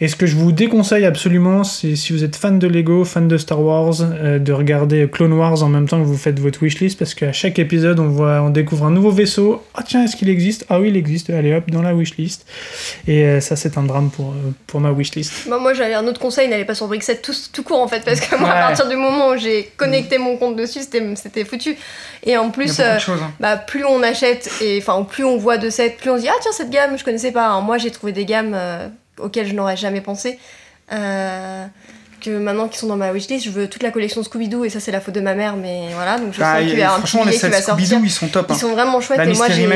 et 0.00 0.08
ce 0.08 0.16
que 0.16 0.26
je 0.26 0.36
vous 0.36 0.52
déconseille 0.52 1.04
absolument, 1.04 1.64
c'est 1.64 1.96
si 1.96 2.12
vous 2.12 2.24
êtes 2.24 2.36
fan 2.36 2.58
de 2.58 2.66
Lego, 2.66 3.04
fan 3.04 3.28
de 3.28 3.38
Star 3.38 3.60
Wars, 3.60 3.94
euh, 4.00 4.38
de 4.38 4.52
regarder 4.52 5.08
Clone 5.10 5.32
Wars 5.32 5.62
en 5.62 5.68
même 5.68 5.88
temps 5.88 6.00
que 6.00 6.06
vous 6.06 6.16
faites 6.16 6.38
votre 6.40 6.62
wishlist, 6.62 6.98
parce 6.98 7.14
qu'à 7.14 7.32
chaque 7.32 7.58
épisode, 7.58 8.00
on 8.00 8.08
voit, 8.08 8.40
on 8.42 8.50
découvre 8.50 8.86
un 8.86 8.90
nouveau 8.90 9.10
vaisseau. 9.10 9.62
Ah 9.74 9.82
tiens, 9.86 10.04
est-ce 10.04 10.16
qu'il 10.16 10.28
existe? 10.28 10.66
Ah 10.68 10.80
oui, 10.80 10.88
il 10.88 10.96
existe. 10.96 11.30
Allez 11.30 11.54
hop, 11.54 11.70
dans 11.70 11.82
la 11.82 11.94
wishlist. 11.94 12.46
Et 13.06 13.22
euh, 13.24 13.40
ça, 13.40 13.56
c'est 13.56 13.78
un 13.78 13.82
drame 13.82 14.10
pour, 14.10 14.30
euh, 14.30 14.52
pour 14.66 14.80
ma 14.80 14.90
wishlist. 14.90 15.48
Bah, 15.48 15.58
moi 15.58 15.74
j'avais 15.74 15.94
un 15.94 16.06
autre 16.06 16.20
conseil, 16.20 16.48
n'allez 16.48 16.64
pas 16.64 16.74
sur 16.74 16.88
Brickset 16.88 17.16
tout, 17.16 17.34
tout 17.52 17.62
court 17.62 17.80
en 17.80 17.88
fait, 17.88 18.04
parce 18.04 18.20
que 18.20 18.36
moi 18.36 18.48
Ouais. 18.48 18.54
à 18.54 18.66
partir 18.68 18.88
du 18.88 18.96
moment 18.96 19.30
où 19.30 19.36
j'ai 19.36 19.70
connecté 19.76 20.18
mon 20.18 20.36
compte 20.36 20.56
dessus, 20.56 20.80
c'était 20.80 21.02
c'était 21.16 21.44
foutu. 21.44 21.76
Et 22.24 22.36
en 22.36 22.50
plus, 22.50 22.78
euh, 22.80 22.96
hein. 23.08 23.32
bah, 23.40 23.56
plus 23.56 23.84
on 23.84 24.02
achète 24.02 24.50
et 24.60 24.78
enfin 24.78 25.02
plus 25.04 25.24
on 25.24 25.38
voit 25.38 25.56
de 25.56 25.70
sets, 25.70 25.96
plus 25.98 26.10
on 26.10 26.16
se 26.16 26.22
dit 26.22 26.28
ah 26.28 26.36
tiens 26.40 26.52
cette 26.52 26.70
gamme 26.70 26.98
je 26.98 27.04
connaissais 27.04 27.32
pas. 27.32 27.46
Alors, 27.46 27.62
moi 27.62 27.78
j'ai 27.78 27.90
trouvé 27.90 28.12
des 28.12 28.24
gammes 28.24 28.56
auxquelles 29.18 29.46
je 29.46 29.54
n'aurais 29.54 29.76
jamais 29.76 30.00
pensé. 30.00 30.38
Euh, 30.92 31.64
que 32.20 32.30
maintenant 32.38 32.68
qui 32.68 32.78
sont 32.78 32.86
dans 32.86 32.96
ma 32.96 33.12
wishlist, 33.12 33.44
je 33.44 33.50
veux 33.50 33.68
toute 33.68 33.82
la 33.82 33.90
collection 33.90 34.22
Scooby-Doo 34.22 34.64
et 34.64 34.70
ça 34.70 34.80
c'est 34.80 34.90
la 34.92 35.00
faute 35.02 35.14
de 35.14 35.20
ma 35.20 35.34
mère, 35.34 35.56
mais 35.56 35.88
voilà 35.94 36.18
donc 36.18 36.32
je 36.32 36.40
Bah, 36.40 36.54
sens 36.58 36.70
qu'il 36.70 36.78
y 36.78 36.82
a 36.82 36.92
un 36.94 36.96
franchement, 36.98 37.24
les 37.24 37.32
qui 37.32 37.46
va 37.48 37.60
sortir. 37.60 37.74
Scooby-Doo, 37.98 38.04
ils 38.04 38.10
sont 38.10 38.28
top. 38.28 38.50
hein. 38.50 38.54
Ils 38.56 38.60
sont 38.60 38.72
vraiment 38.72 38.98
chouettes 39.02 39.18
La 39.18 39.24
et 39.26 39.34
moi 39.34 39.46
j'ai 39.50 39.66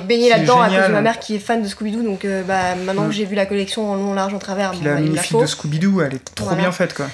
baigné 0.00 0.30
là-dedans 0.30 0.60
à 0.62 0.68
cause 0.70 0.86
de 0.88 0.92
ma 0.92 1.02
mère 1.02 1.18
qui 1.18 1.36
est 1.36 1.38
fan 1.38 1.62
de 1.62 1.68
Scooby-Doo 1.68 2.02
donc 2.02 2.24
euh, 2.24 2.42
bah, 2.44 2.74
maintenant 2.86 3.06
que 3.06 3.12
j'ai 3.12 3.26
vu 3.26 3.34
la 3.34 3.44
collection 3.44 3.90
en 3.92 3.96
long, 3.96 4.14
large, 4.14 4.32
en 4.32 4.38
travers, 4.38 4.70
Puis 4.70 4.80
bon, 4.80 4.94
la 4.94 5.00
bah, 5.00 5.22
faut. 5.22 5.40
de 5.42 5.46
Scooby-Doo, 5.46 6.00
elle 6.00 6.14
est 6.14 6.24
trop 6.34 6.46
Voilà. 6.46 6.62
bien 6.62 6.72
faite, 6.72 6.94
quoi. 6.94 7.06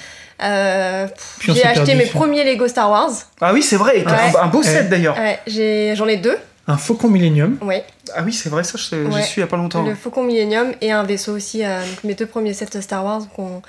Euh, 0.43 1.07
j'ai 1.41 1.51
acheté 1.65 1.73
perdu 1.85 1.95
mes 1.97 2.05
premiers 2.05 2.43
Lego 2.45 2.67
Star 2.69 2.89
Wars. 2.89 3.11
Ah 3.41 3.51
oui, 3.53 3.61
c'est 3.61 3.75
vrai, 3.75 4.03
Ouais. 4.05 4.11
un, 4.39 4.43
un 4.43 4.47
beau 4.47 4.63
set 4.63 4.83
Ouais. 4.83 4.89
d'ailleurs. 4.89 5.17
Ouais, 5.17 5.93
j'en 5.95 6.07
ai 6.07 6.17
deux. 6.17 6.37
Un 6.71 6.77
Faucon 6.77 7.07
Millennium. 7.09 7.57
Ouais, 7.61 7.83
Ah 8.15 8.21
oui, 8.25 8.33
c'est 8.33 8.49
vrai, 8.49 8.63
ça, 8.63 8.77
je 8.77 8.83
j'y 8.83 8.95
Ouais. 9.15 9.21
suis 9.23 9.39
il 9.39 9.41
y 9.41 9.43
a 9.43 9.47
pas 9.47 9.57
longtemps. 9.57 9.83
le 9.83 9.95
Faucon 9.95 10.23
Millennium 10.23 10.67
et 10.81 10.91
un 10.91 11.03
vaisseau 11.03 11.33
aussi. 11.35 11.63
euh, 11.63 11.79
donc 11.81 12.03
mes 12.03 12.13
deux 12.13 12.25
premiers 12.25 12.53
sets 12.53 12.79
Star 12.81 13.03
Wars. 13.05 13.21
qu'on- 13.35 13.61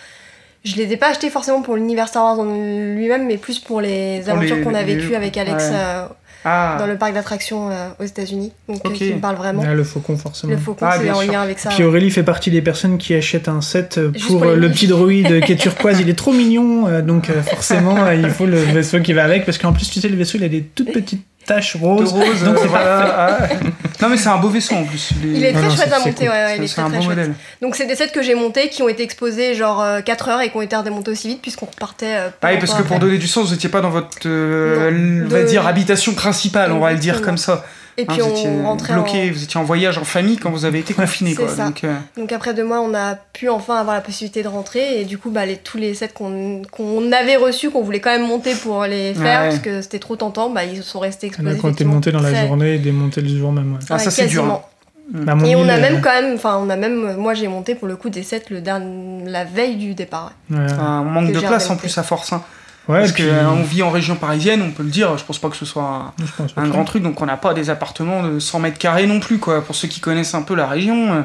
Je 0.65 0.77
les 0.77 0.93
ai 0.93 0.97
pas 0.97 1.11
achetés 1.11 1.29
forcément 1.29 1.61
pour 1.63 1.75
l'univers 1.75 2.07
Star 2.07 2.23
Wars 2.25 2.45
lui-même, 2.47 3.27
mais 3.27 3.37
plus 3.37 3.59
pour 3.59 3.81
les 3.81 4.21
Pour 4.25 4.35
aventures 4.35 4.63
qu'on 4.63 4.75
a 4.75 4.83
les- 4.83 4.95
vécues 4.95 5.15
avec 5.17 5.37
Alex 5.37 5.65
ouais. 5.65 5.71
euh, 5.75 6.05
Ah, 6.45 6.75
dans 6.79 6.87
le 6.89 6.97
parc 6.97 7.15
d'attractions 7.15 7.71
euh, 7.71 7.89
aux 8.01 8.05
États-Unis. 8.05 8.53
Donc 8.69 8.81
euh, 8.85 8.89
Ok. 8.89 8.95
qui 8.95 9.13
me 9.15 9.21
parle 9.21 9.37
vraiment. 9.37 9.63
Ah, 9.65 9.75
le 9.75 9.85
Faucon, 9.85 10.17
forcément. 10.17 10.53
Le 10.53 10.59
Faucon, 10.59 10.87
Ah, 10.89 10.99
c'est 11.01 11.09
en 11.11 11.21
lien 11.23 11.41
avec 11.41 11.59
ça. 11.61 11.71
Puis 11.71 11.85
Aurélie 11.85 12.11
fait 12.11 12.25
partie 12.25 12.51
des 12.51 12.63
personnes 12.63 12.99
qui 12.99 13.15
achètent 13.15 13.47
un 13.49 13.61
set 13.61 14.01
pour, 14.27 14.41
pour 14.41 14.51
le 14.53 14.69
petit 14.71 14.87
droïde 14.89 15.45
qui 15.45 15.53
est 15.53 15.57
turquoise. 15.57 16.01
Il 16.01 16.09
est 16.09 16.15
trop 16.19 16.33
mignon, 16.43 17.01
donc 17.01 17.31
forcément 17.49 18.11
il 18.11 18.29
faut 18.31 18.47
le 18.47 18.57
vaisseau 18.59 19.01
qui 19.01 19.13
va 19.13 19.23
avec 19.25 19.45
parce 19.45 19.59
qu'en 19.59 19.73
plus 19.73 19.89
tu 19.91 20.01
sais 20.01 20.09
le 20.09 20.17
vaisseau 20.17 20.39
il 20.39 20.45
a 20.45 20.49
des 20.49 20.63
toutes 20.63 20.93
petites 20.93 21.25
taches 21.47 21.77
de 21.77 21.85
roses. 21.85 22.13
rose, 22.13 22.43
donc 22.45 22.57
euh, 22.57 22.61
c'est 22.63 22.69
voilà. 22.69 23.39
ah. 23.51 23.55
Non, 24.01 24.09
mais 24.09 24.17
c'est 24.17 24.29
un 24.29 24.37
beau 24.39 24.49
vaisseau 24.49 24.75
en 24.75 24.85
plus. 24.85 25.11
Il 25.23 25.45
est 25.45 25.53
très 25.53 25.63
non, 25.63 25.71
chouette 25.71 25.93
à 25.93 25.99
monter, 25.99 26.13
cool. 26.13 26.29
ouais, 26.29 26.31
ouais, 26.31 26.57
il 26.57 26.59
C'est 26.59 26.65
est 26.65 26.67
c'est 26.69 26.75
très 26.75 26.83
un 26.83 26.89
très 26.89 26.97
beau 26.99 27.03
chouette. 27.05 27.17
modèle. 27.19 27.35
Donc 27.61 27.77
c'est 27.77 27.87
des 27.87 27.95
sets 27.95 28.09
que 28.09 28.23
j'ai 28.23 28.35
montés 28.35 28.69
qui 28.69 28.83
ont 28.83 28.89
été 28.89 29.03
exposés 29.03 29.55
genre 29.55 29.85
4 30.05 30.29
heures 30.29 30.41
et 30.41 30.51
qui 30.51 30.57
ont 30.57 30.63
été 30.63 30.75
redémontés 30.77 31.11
aussi 31.11 31.29
vite 31.29 31.43
puisqu'on 31.43 31.67
repartait. 31.67 32.17
euh, 32.17 32.29
Ah 32.43 32.49
oui, 32.53 32.59
parce 32.59 32.75
que 32.75 32.83
pour 32.83 32.99
donner 32.99 33.19
du 33.19 33.27
sens, 33.29 33.49
vous 33.49 33.55
étiez 33.55 33.69
pas 33.69 33.81
dans 33.81 33.91
votre, 33.91 34.09
euh, 34.27 34.91
Non, 34.91 35.27
on 35.27 35.29
va 35.29 35.43
dire, 35.45 35.67
habitation 35.67 36.15
principale, 36.15 36.73
on 36.73 36.81
va 36.81 36.93
le 36.93 36.99
dire 36.99 37.23
comme 37.23 37.39
ça. 37.39 37.65
Et 37.99 38.03
Hein, 38.03 38.07
puis 38.09 38.21
vous 38.23 38.29
étiez 38.31 38.49
on 38.49 38.65
rentrait 38.65 38.95
bloqué, 38.95 39.29
en... 39.29 39.33
vous 39.33 39.43
étiez 39.43 39.61
en 39.61 39.65
voyage 39.65 39.99
en 39.99 40.05
famille 40.05 40.37
quand 40.39 40.51
vous 40.51 40.65
avez 40.65 40.79
été 40.79 40.95
confiné, 40.95 41.35
quoi. 41.35 41.49
ça. 41.49 41.67
Donc, 41.67 41.85
euh, 41.85 41.95
Donc 42.17 42.33
après 42.33 42.55
deux 42.55 42.65
mois, 42.65 42.81
on 42.81 42.95
a 42.95 43.15
pu 43.15 43.49
enfin 43.51 43.77
avoir 43.77 43.95
la 43.95 44.01
possibilité 44.01 44.43
de 44.43 44.49
rentrer 44.49 45.01
et 45.01 45.05
du 45.05 45.19
coup, 45.19 45.31
bah, 45.31 45.45
les, 45.45 45.57
tous 45.59 45.77
les 45.79 45.93
sets 45.95 46.09
qu'on 46.09 46.63
qu'on 46.71 47.13
avait 47.13 47.37
reçus, 47.37 47.71
qu'on 47.71 47.83
voulait 47.83 48.01
quand 48.01 48.11
même 48.11 48.27
monter 48.27 48.55
pour 48.55 48.85
les 48.85 49.13
faire 49.15 49.43
Ouais. 49.43 49.49
parce 49.51 49.59
que 49.61 49.83
c'était 49.83 49.99
trop 49.99 50.17
tentant, 50.17 50.49
bah, 50.51 50.65
ils 50.65 50.83
sont 50.83 51.01
restés 51.01 51.27
exposés. 51.27 51.51
a 51.51 51.55
qui 51.55 51.65
ont 51.67 51.71
été 51.71 51.85
montés 51.85 52.13
dans 52.13 52.23
la 52.23 52.31
très- 52.33 52.47
journée 52.47 52.75
et 52.75 52.79
démontés 52.79 53.21
le 53.21 53.29
jour 53.37 53.53
même. 53.53 53.73
ouais. 53.75 53.79
Ah, 53.91 53.99
ça, 53.99 54.11
c'est 54.11 54.27
dur, 54.27 54.43
quasiment. 54.43 54.69
Bah, 55.13 55.35
mon 55.35 55.45
Et 55.45 55.57
on 55.57 55.69
a 55.69 55.77
euh, 55.77 55.81
même 55.81 56.01
quand 56.01 56.13
même, 56.15 56.35
enfin, 56.37 56.59
on 56.65 56.71
a 56.71 56.77
même, 56.77 57.17
moi 57.17 57.35
j'ai 57.35 57.49
monté 57.49 57.75
pour 57.75 57.87
le 57.89 57.97
coup 57.97 58.09
des 58.09 58.23
sets 58.23 58.45
le 58.49 58.63
dernier, 58.63 59.29
la 59.29 59.45
veille 59.45 59.77
du 59.77 59.95
départ. 59.95 60.33
ouais. 60.51 60.57
un 60.59 61.03
manque 61.03 61.29
Que 61.29 61.33
de 61.35 61.41
place 61.41 61.69
en 61.69 61.77
plus 61.77 61.99
à 61.99 62.03
force. 62.03 62.33
hein. 62.33 62.43
Ouais, 62.89 63.01
Parce 63.01 63.13
puis, 63.13 63.25
qu'on 63.25 63.63
vit 63.63 63.83
en 63.83 63.91
région 63.91 64.17
parisienne, 64.17 64.61
on 64.61 64.73
peut 64.73 64.83
le 64.83 64.91
dire, 64.91 65.17
je 65.17 65.25
pense 65.25 65.39
pas 65.39 65.49
que 65.49 65.57
ce 65.57 65.65
soit 65.65 66.13
un, 66.57 66.69
grand 66.69 66.85
truc, 66.85 67.03
donc 67.03 67.21
on 67.21 67.27
n'a 67.27 67.37
pas 67.37 67.55
des 67.55 67.71
appartements 67.71 68.25
de 68.25 68.41
100 68.41 68.59
mètres 68.59 68.79
carrés 68.79 69.07
non 69.07 69.21
plus, 69.21 69.39
quoi. 69.39 69.65
Pour 69.65 69.77
ceux 69.77 69.87
qui 69.87 70.01
connaissent 70.01 70.35
un 70.35 70.43
peu 70.43 70.57
la 70.57 70.67
région, 70.67 71.25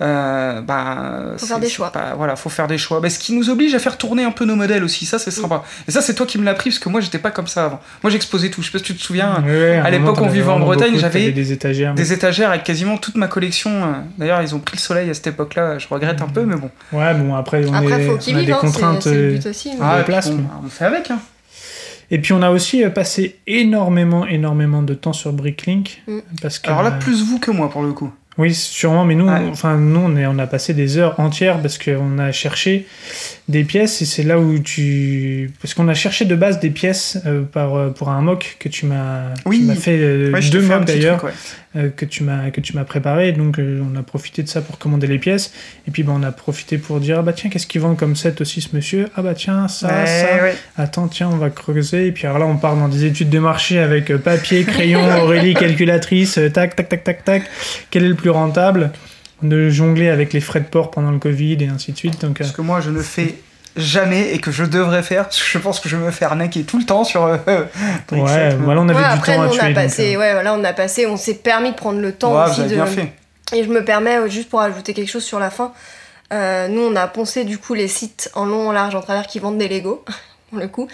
euh, 0.00 0.60
bah, 0.60 1.34
Faut 1.38 1.46
faire 1.46 1.58
des 1.58 1.68
choix. 1.68 1.90
pas- 1.90 2.14
voilà, 2.16 2.36
faut 2.36 2.48
faire 2.48 2.66
des 2.68 2.78
choix. 2.78 3.00
Bah, 3.00 3.10
ce 3.10 3.18
qui 3.18 3.32
nous 3.32 3.50
oblige 3.50 3.74
à 3.74 3.78
faire 3.78 3.98
tourner 3.98 4.24
un 4.24 4.30
peu 4.30 4.44
nos 4.44 4.54
modèles 4.56 4.84
aussi, 4.84 5.06
ça 5.06 5.18
c'est 5.18 5.30
sympa. 5.30 5.64
Et 5.86 5.90
ça, 5.90 6.00
c'est 6.00 6.14
toi 6.14 6.24
qui 6.26 6.38
me 6.38 6.44
l'as 6.44 6.54
pris, 6.54 6.70
parce 6.70 6.78
que 6.78 6.88
moi 6.88 7.00
j'étais 7.00 7.18
pas 7.18 7.30
comme 7.30 7.46
ça 7.46 7.64
avant. 7.64 7.80
Moi 8.02 8.10
j'exposais 8.10 8.50
tout, 8.50 8.62
je 8.62 8.66
sais 8.66 8.72
pas 8.72 8.78
si 8.78 8.84
tu 8.84 8.94
te 8.94 9.02
souviens. 9.02 9.42
À 9.82 9.90
l'époque, 9.90 10.20
on 10.20 10.28
vivait 10.28 10.50
en 10.50 10.60
Bretagne, 10.60 10.96
j'avais 10.98 11.32
des 11.32 11.52
étagères. 11.52 11.94
Des 11.94 12.12
étagères 12.12 12.50
avec 12.50 12.64
quasiment 12.64 12.96
toute 12.96 13.16
ma 13.16 13.26
collection. 13.28 13.94
D'ailleurs, 14.18 14.42
ils 14.42 14.54
ont 14.54 14.60
pris 14.60 14.76
le 14.76 14.82
soleil 14.82 15.10
à 15.10 15.14
cette 15.14 15.26
époque-là, 15.28 15.78
je 15.78 15.86
regrette 15.88 16.22
un 16.22 16.28
peu, 16.28 16.44
mais 16.44 16.56
bon. 16.56 16.70
Ouais, 16.92 17.14
bon, 17.14 17.34
après, 17.34 17.66
on, 17.68 17.72
Après, 17.74 18.00
est, 18.02 18.06
faut 18.06 18.18
on 18.30 18.36
a 18.36 18.42
des 18.42 18.52
hein, 18.52 18.58
contraintes. 18.60 19.06
le 19.06 19.12
euh, 19.12 19.32
but 19.32 19.46
aussi. 19.46 19.70
mais- 19.70 19.76
Ah, 19.82 19.96
de 19.96 20.00
et 20.00 20.04
puis 20.04 20.12
place, 20.12 20.30
mais- 20.30 20.42
on 20.64 20.68
fait 20.68 20.84
avec. 20.84 21.10
Hein. 21.10 21.18
Et 22.10 22.18
puis 22.20 22.32
on 22.32 22.42
a 22.42 22.50
aussi 22.50 22.82
euh, 22.84 22.90
passé 22.90 23.38
énormément, 23.46 24.26
énormément 24.26 24.82
de 24.82 24.94
temps 24.94 25.12
sur 25.12 25.32
Bricklink. 25.32 26.02
Mm. 26.06 26.18
Parce 26.40 26.58
que, 26.58 26.70
Alors 26.70 26.82
là, 26.82 26.90
plus 26.92 27.22
vous 27.22 27.38
que 27.38 27.50
moi 27.50 27.68
pour 27.70 27.82
le 27.82 27.92
coup. 27.92 28.10
Oui, 28.38 28.54
sûrement, 28.54 29.04
mais 29.04 29.16
nous, 29.16 29.28
enfin, 29.28 29.76
nous 29.76 29.98
on, 30.00 30.16
est, 30.16 30.24
on 30.26 30.38
a 30.38 30.46
passé 30.46 30.72
des 30.72 30.96
heures 30.96 31.18
entières 31.18 31.60
parce 31.60 31.76
qu'on 31.76 32.18
a 32.20 32.30
cherché 32.30 32.86
des 33.48 33.64
pièces 33.64 34.00
et 34.00 34.04
c'est 34.04 34.22
là 34.22 34.38
où 34.38 34.58
tu. 34.60 35.50
Parce 35.60 35.74
qu'on 35.74 35.88
a 35.88 35.94
cherché 35.94 36.24
de 36.24 36.36
base 36.36 36.60
des 36.60 36.70
pièces 36.70 37.18
euh, 37.26 37.42
par, 37.42 37.74
euh, 37.74 37.90
pour 37.90 38.10
un 38.10 38.20
mock 38.20 38.56
que 38.60 38.68
tu 38.68 38.86
m'as 38.86 39.34
Oui. 39.44 39.68
fait, 39.76 39.98
euh, 39.98 40.30
Ouais, 40.32 40.40
deux 40.50 40.60
mocks 40.62 40.84
d'ailleurs, 40.84 41.24
ouais. 41.24 41.32
euh, 41.76 41.88
que 41.88 42.04
tu 42.04 42.22
m'as 42.22 42.84
préparé. 42.84 43.32
Donc 43.32 43.58
euh, 43.58 43.82
on 43.92 43.98
a 43.98 44.02
profité 44.02 44.42
de 44.44 44.48
ça 44.48 44.60
pour 44.60 44.78
commander 44.78 45.06
les 45.08 45.18
pièces. 45.18 45.52
Et 45.88 45.90
puis 45.90 46.02
bah, 46.04 46.12
on 46.14 46.22
a 46.22 46.30
profité 46.30 46.78
pour 46.78 47.00
dire 47.00 47.16
ah 47.18 47.22
bah 47.22 47.32
tiens, 47.32 47.50
qu'est-ce 47.50 47.66
qu'il 47.66 47.80
vend 47.80 47.94
comme 47.96 48.14
set 48.14 48.40
aussi 48.40 48.60
ce 48.60 48.68
monsieur? 48.76 49.08
Ah 49.16 49.22
bah 49.22 49.34
tiens, 49.34 49.66
ça, 49.66 49.88
Ouais, 49.88 50.06
ça. 50.06 50.82
Attends, 50.82 51.08
tiens, 51.08 51.28
on 51.32 51.38
va 51.38 51.50
creuser. 51.50 52.06
Et 52.06 52.12
puis 52.12 52.26
alors 52.26 52.38
là, 52.38 52.46
on 52.46 52.56
part 52.56 52.76
dans 52.76 52.88
des 52.88 53.04
études 53.04 53.30
de 53.30 53.38
marché 53.40 53.78
avec 53.80 54.14
papier, 54.18 54.62
crayon, 54.64 55.00
Aurélie, 55.22 55.54
calculatrice, 55.54 56.38
tac, 56.52 56.76
tac, 56.76 56.88
tac, 56.88 57.02
tac, 57.02 57.24
tac. 57.24 57.42
Quel 57.90 58.04
est 58.04 58.08
le 58.08 58.14
plus 58.14 58.27
rentable 58.30 58.92
De 59.42 59.68
jongler 59.70 60.08
avec 60.08 60.32
les 60.32 60.40
frais 60.40 60.60
de 60.60 60.66
port 60.66 60.90
pendant 60.90 61.10
le 61.10 61.18
Covid 61.18 61.56
et 61.60 61.68
ainsi 61.68 61.92
de 61.92 61.96
suite. 61.96 62.20
Donc, 62.20 62.40
euh, 62.40 62.44
Ce 62.44 62.52
que 62.52 62.62
moi 62.62 62.80
je 62.80 62.90
ne 62.90 63.00
fais 63.02 63.36
jamais 63.76 64.32
et 64.34 64.38
que 64.38 64.50
je 64.50 64.64
devrais 64.64 65.02
faire, 65.04 65.24
parce 65.24 65.38
que 65.40 65.46
je 65.48 65.58
pense 65.58 65.78
que 65.78 65.88
je 65.88 65.96
me 65.96 66.10
fais 66.10 66.24
arnaquer 66.24 66.64
tout 66.64 66.78
le 66.78 66.84
temps 66.84 67.04
sur. 67.04 67.24
euh, 67.24 67.36
Brickset, 68.08 68.34
ouais, 68.34 68.54
voilà, 68.56 68.80
on 68.80 68.88
avait 68.88 68.98
Ouais, 68.98 69.04
du 69.08 69.14
après, 69.14 69.34
temps 69.36 69.42
nous, 69.42 69.46
à 69.46 69.50
on 69.50 69.52
tuer. 69.52 69.60
a 69.60 69.66
donc, 69.66 69.74
passé, 69.74 70.14
euh, 70.16 70.18
ouais, 70.18 70.32
voilà, 70.32 70.54
on 70.54 70.64
a 70.64 70.72
passé, 70.72 71.06
on 71.06 71.16
s'est 71.16 71.34
permis 71.34 71.70
de 71.70 71.76
prendre 71.76 72.00
le 72.00 72.12
temps 72.12 72.34
Ouais, 72.36 72.44
vous 72.46 72.50
aussi 72.50 72.60
avez 72.62 72.70
de. 72.70 72.74
bien 72.74 72.86
fait. 72.86 73.12
Et 73.54 73.62
je 73.64 73.68
me 73.68 73.84
permets, 73.84 74.16
euh, 74.18 74.28
juste 74.28 74.48
pour 74.48 74.60
ajouter 74.60 74.94
quelque 74.94 75.10
chose 75.10 75.24
sur 75.24 75.38
la 75.38 75.50
fin, 75.50 75.72
euh, 76.32 76.66
nous 76.68 76.80
on 76.82 76.96
a 76.96 77.06
poncé 77.06 77.44
du 77.44 77.56
coup 77.58 77.74
les 77.74 77.88
sites 77.88 78.30
en 78.34 78.44
long, 78.46 78.68
en 78.68 78.72
large, 78.72 78.94
en 78.96 79.00
travers 79.00 79.26
qui 79.26 79.38
vendent 79.38 79.58
des 79.58 79.68
Lego, 79.68 80.04
pour 80.50 80.58
le 80.58 80.66
coup. 80.68 80.88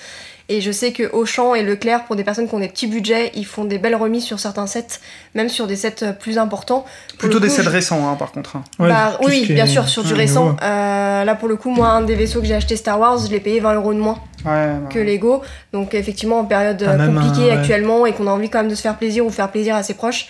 Et 0.51 0.61
je 0.61 0.71
sais 0.71 0.93
que 0.93 1.11
Auchan 1.13 1.55
et 1.55 1.63
Leclerc, 1.63 2.05
pour 2.05 2.17
des 2.17 2.25
personnes 2.25 2.47
qui 2.47 2.55
ont 2.55 2.59
des 2.59 2.69
petits 2.69 2.87
budgets, 2.87 3.33
ils 3.35 3.47
font 3.47 3.65
des 3.65 3.79
belles 3.79 3.95
remises 3.97 4.25
sur 4.25 4.39
certains 4.39 4.67
sets, 4.67 5.01
même 5.35 5.49
sur 5.49 5.67
des 5.67 5.75
sets 5.77 6.03
euh, 6.03 6.13
plus 6.13 6.37
importants. 6.37 6.85
Pour 7.09 7.19
Plutôt 7.19 7.41
des 7.41 7.49
sets 7.49 7.63
je- 7.63 7.71
récents, 7.71 8.07
hein, 8.07 8.15
par 8.17 8.31
contre. 8.31 8.57
hein. 8.57 8.65
ouais, 8.79 8.89
Bah, 8.91 9.19
oui, 9.25 9.47
bien 9.49 9.65
est- 9.65 9.69
sûr, 9.69 9.89
sur 9.89 10.05
du 10.05 10.13
récent. 10.13 10.55
Euh, 10.63 11.25
là, 11.25 11.35
pour 11.35 11.49
le 11.49 11.57
coup, 11.57 11.71
moi, 11.71 11.89
un 11.89 12.03
des 12.03 12.15
vaisseaux 12.15 12.41
que 12.41 12.47
j'ai 12.47 12.55
acheté 12.55 12.77
Star 12.77 13.01
Wars, 13.01 13.19
je 13.25 13.31
l'ai 13.31 13.41
payé 13.41 13.61
20 13.61 13.73
euros 13.75 13.95
de 13.95 13.99
moins 14.01 14.19
Ouais, 14.45 14.51
ouais. 14.53 14.89
que 14.91 14.99
Lego. 14.99 15.41
Donc, 15.73 15.95
effectivement, 15.95 16.41
en 16.41 16.45
période 16.45 16.83
euh, 16.83 16.89
Ah, 16.93 16.97
même 16.97 17.15
compliquée 17.15 17.51
un- 17.51 17.55
ouais. 17.55 17.61
actuellement 17.61 18.05
et 18.05 18.13
qu'on 18.13 18.27
a 18.27 18.31
envie 18.31 18.51
quand 18.51 18.59
même 18.59 18.69
de 18.71 18.75
se 18.75 18.83
faire 18.83 18.97
plaisir 18.99 19.25
ou 19.25 19.31
faire 19.31 19.51
plaisir 19.51 19.75
à 19.75 19.83
ses 19.83 19.95
proches. 19.95 20.27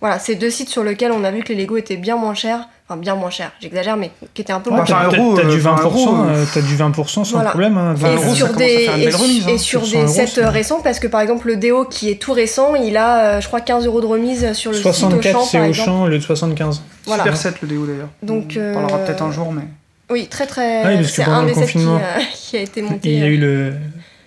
Voilà, 0.00 0.18
c'est 0.20 0.36
deux 0.36 0.50
sites 0.50 0.68
sur 0.68 0.84
lesquels 0.84 1.10
on 1.12 1.24
a 1.24 1.30
vu 1.30 1.42
que 1.42 1.52
les 1.52 1.62
Lego 1.62 1.76
étaient 1.76 1.96
bien 1.96 2.16
moins 2.16 2.34
chers. 2.34 2.68
Enfin, 2.90 2.98
bien 2.98 3.16
moins 3.16 3.28
chers, 3.28 3.50
j'exagère, 3.60 3.98
mais 3.98 4.10
qui 4.32 4.40
étaient 4.40 4.52
un 4.52 4.60
peu 4.60 4.70
Ouais, 4.70 4.76
moins 4.76 4.84
t'as 4.86 5.02
chers. 5.02 5.10
t'as- 5.10 5.16
t'as 5.42 5.46
euh, 5.46 5.50
du 5.50 5.58
20%, 5.60 5.68
enfin, 5.68 5.82
un 5.82 5.84
euro, 5.84 6.24
euh, 6.30 6.44
t'as 6.54 6.60
du 6.62 6.74
20% 6.76 7.24
sans 7.24 7.32
Voilà. 7.34 7.50
problème. 7.50 7.76
hein, 7.76 7.92
20 7.94 8.08
Et 8.12 8.14
euros, 8.14 8.24
ça 8.30 8.34
sur 8.34 8.46
à 8.46 8.52
des, 8.52 8.78
faire 8.78 8.94
une 8.96 9.02
et, 9.02 9.04
belle 9.06 9.16
remise, 9.16 9.44
hein. 9.46 9.50
et 9.50 9.58
sur 9.58 9.84
Sur 9.84 10.00
des 10.00 10.06
100 10.08 10.20
euros, 10.22 10.26
sets 10.26 10.40
euh, 10.42 10.48
récents, 10.48 10.80
parce 10.82 10.98
que 10.98 11.06
par 11.06 11.20
exemple, 11.20 11.48
le 11.48 11.56
Déo 11.56 11.84
qui 11.84 12.08
est 12.10 12.14
tout 12.14 12.32
récent, 12.32 12.74
il 12.76 12.96
a, 12.96 13.18
euh, 13.36 13.40
je 13.42 13.46
crois, 13.48 13.60
15 13.60 13.84
euros 13.84 14.00
de 14.00 14.06
remise 14.06 14.52
sur 14.54 14.70
le 14.70 14.76
site 14.76 14.84
64, 14.84 15.36
Auchan, 15.36 15.44
c'est 15.44 15.58
par 15.58 15.66
au 15.66 15.68
exemple. 15.68 15.86
champ, 15.90 16.06
le 16.06 16.16
de 16.18 16.22
75. 16.22 16.82
Voilà. 17.04 17.24
Super 17.24 17.36
set 17.36 17.54
le 17.60 17.68
déo 17.68 17.84
d'ailleurs. 17.84 18.08
Donc, 18.22 18.56
On 18.58 18.72
parlera 18.72 18.98
euh, 18.98 19.04
peut-être 19.06 19.22
un 19.22 19.32
jour, 19.32 19.52
mais. 19.52 19.62
Oui, 20.10 20.26
très 20.28 20.46
très. 20.46 20.84
Ah 20.84 20.88
oui, 20.88 20.94
parce 20.94 21.08
que 21.08 21.12
c'est 21.12 21.24
pendant 21.24 21.36
un 21.38 21.42
le 21.42 21.48
des 21.48 21.54
sets 21.54 21.66
qui, 21.72 21.78
euh, 21.84 21.98
a 22.58 22.62
été 22.62 22.80
monté. 22.80 23.10
Et 23.10 23.12
il 23.12 23.18
y 23.18 23.22
a 23.22 23.26
euh, 23.26 23.28
eu 23.28 23.36
le 23.36 23.72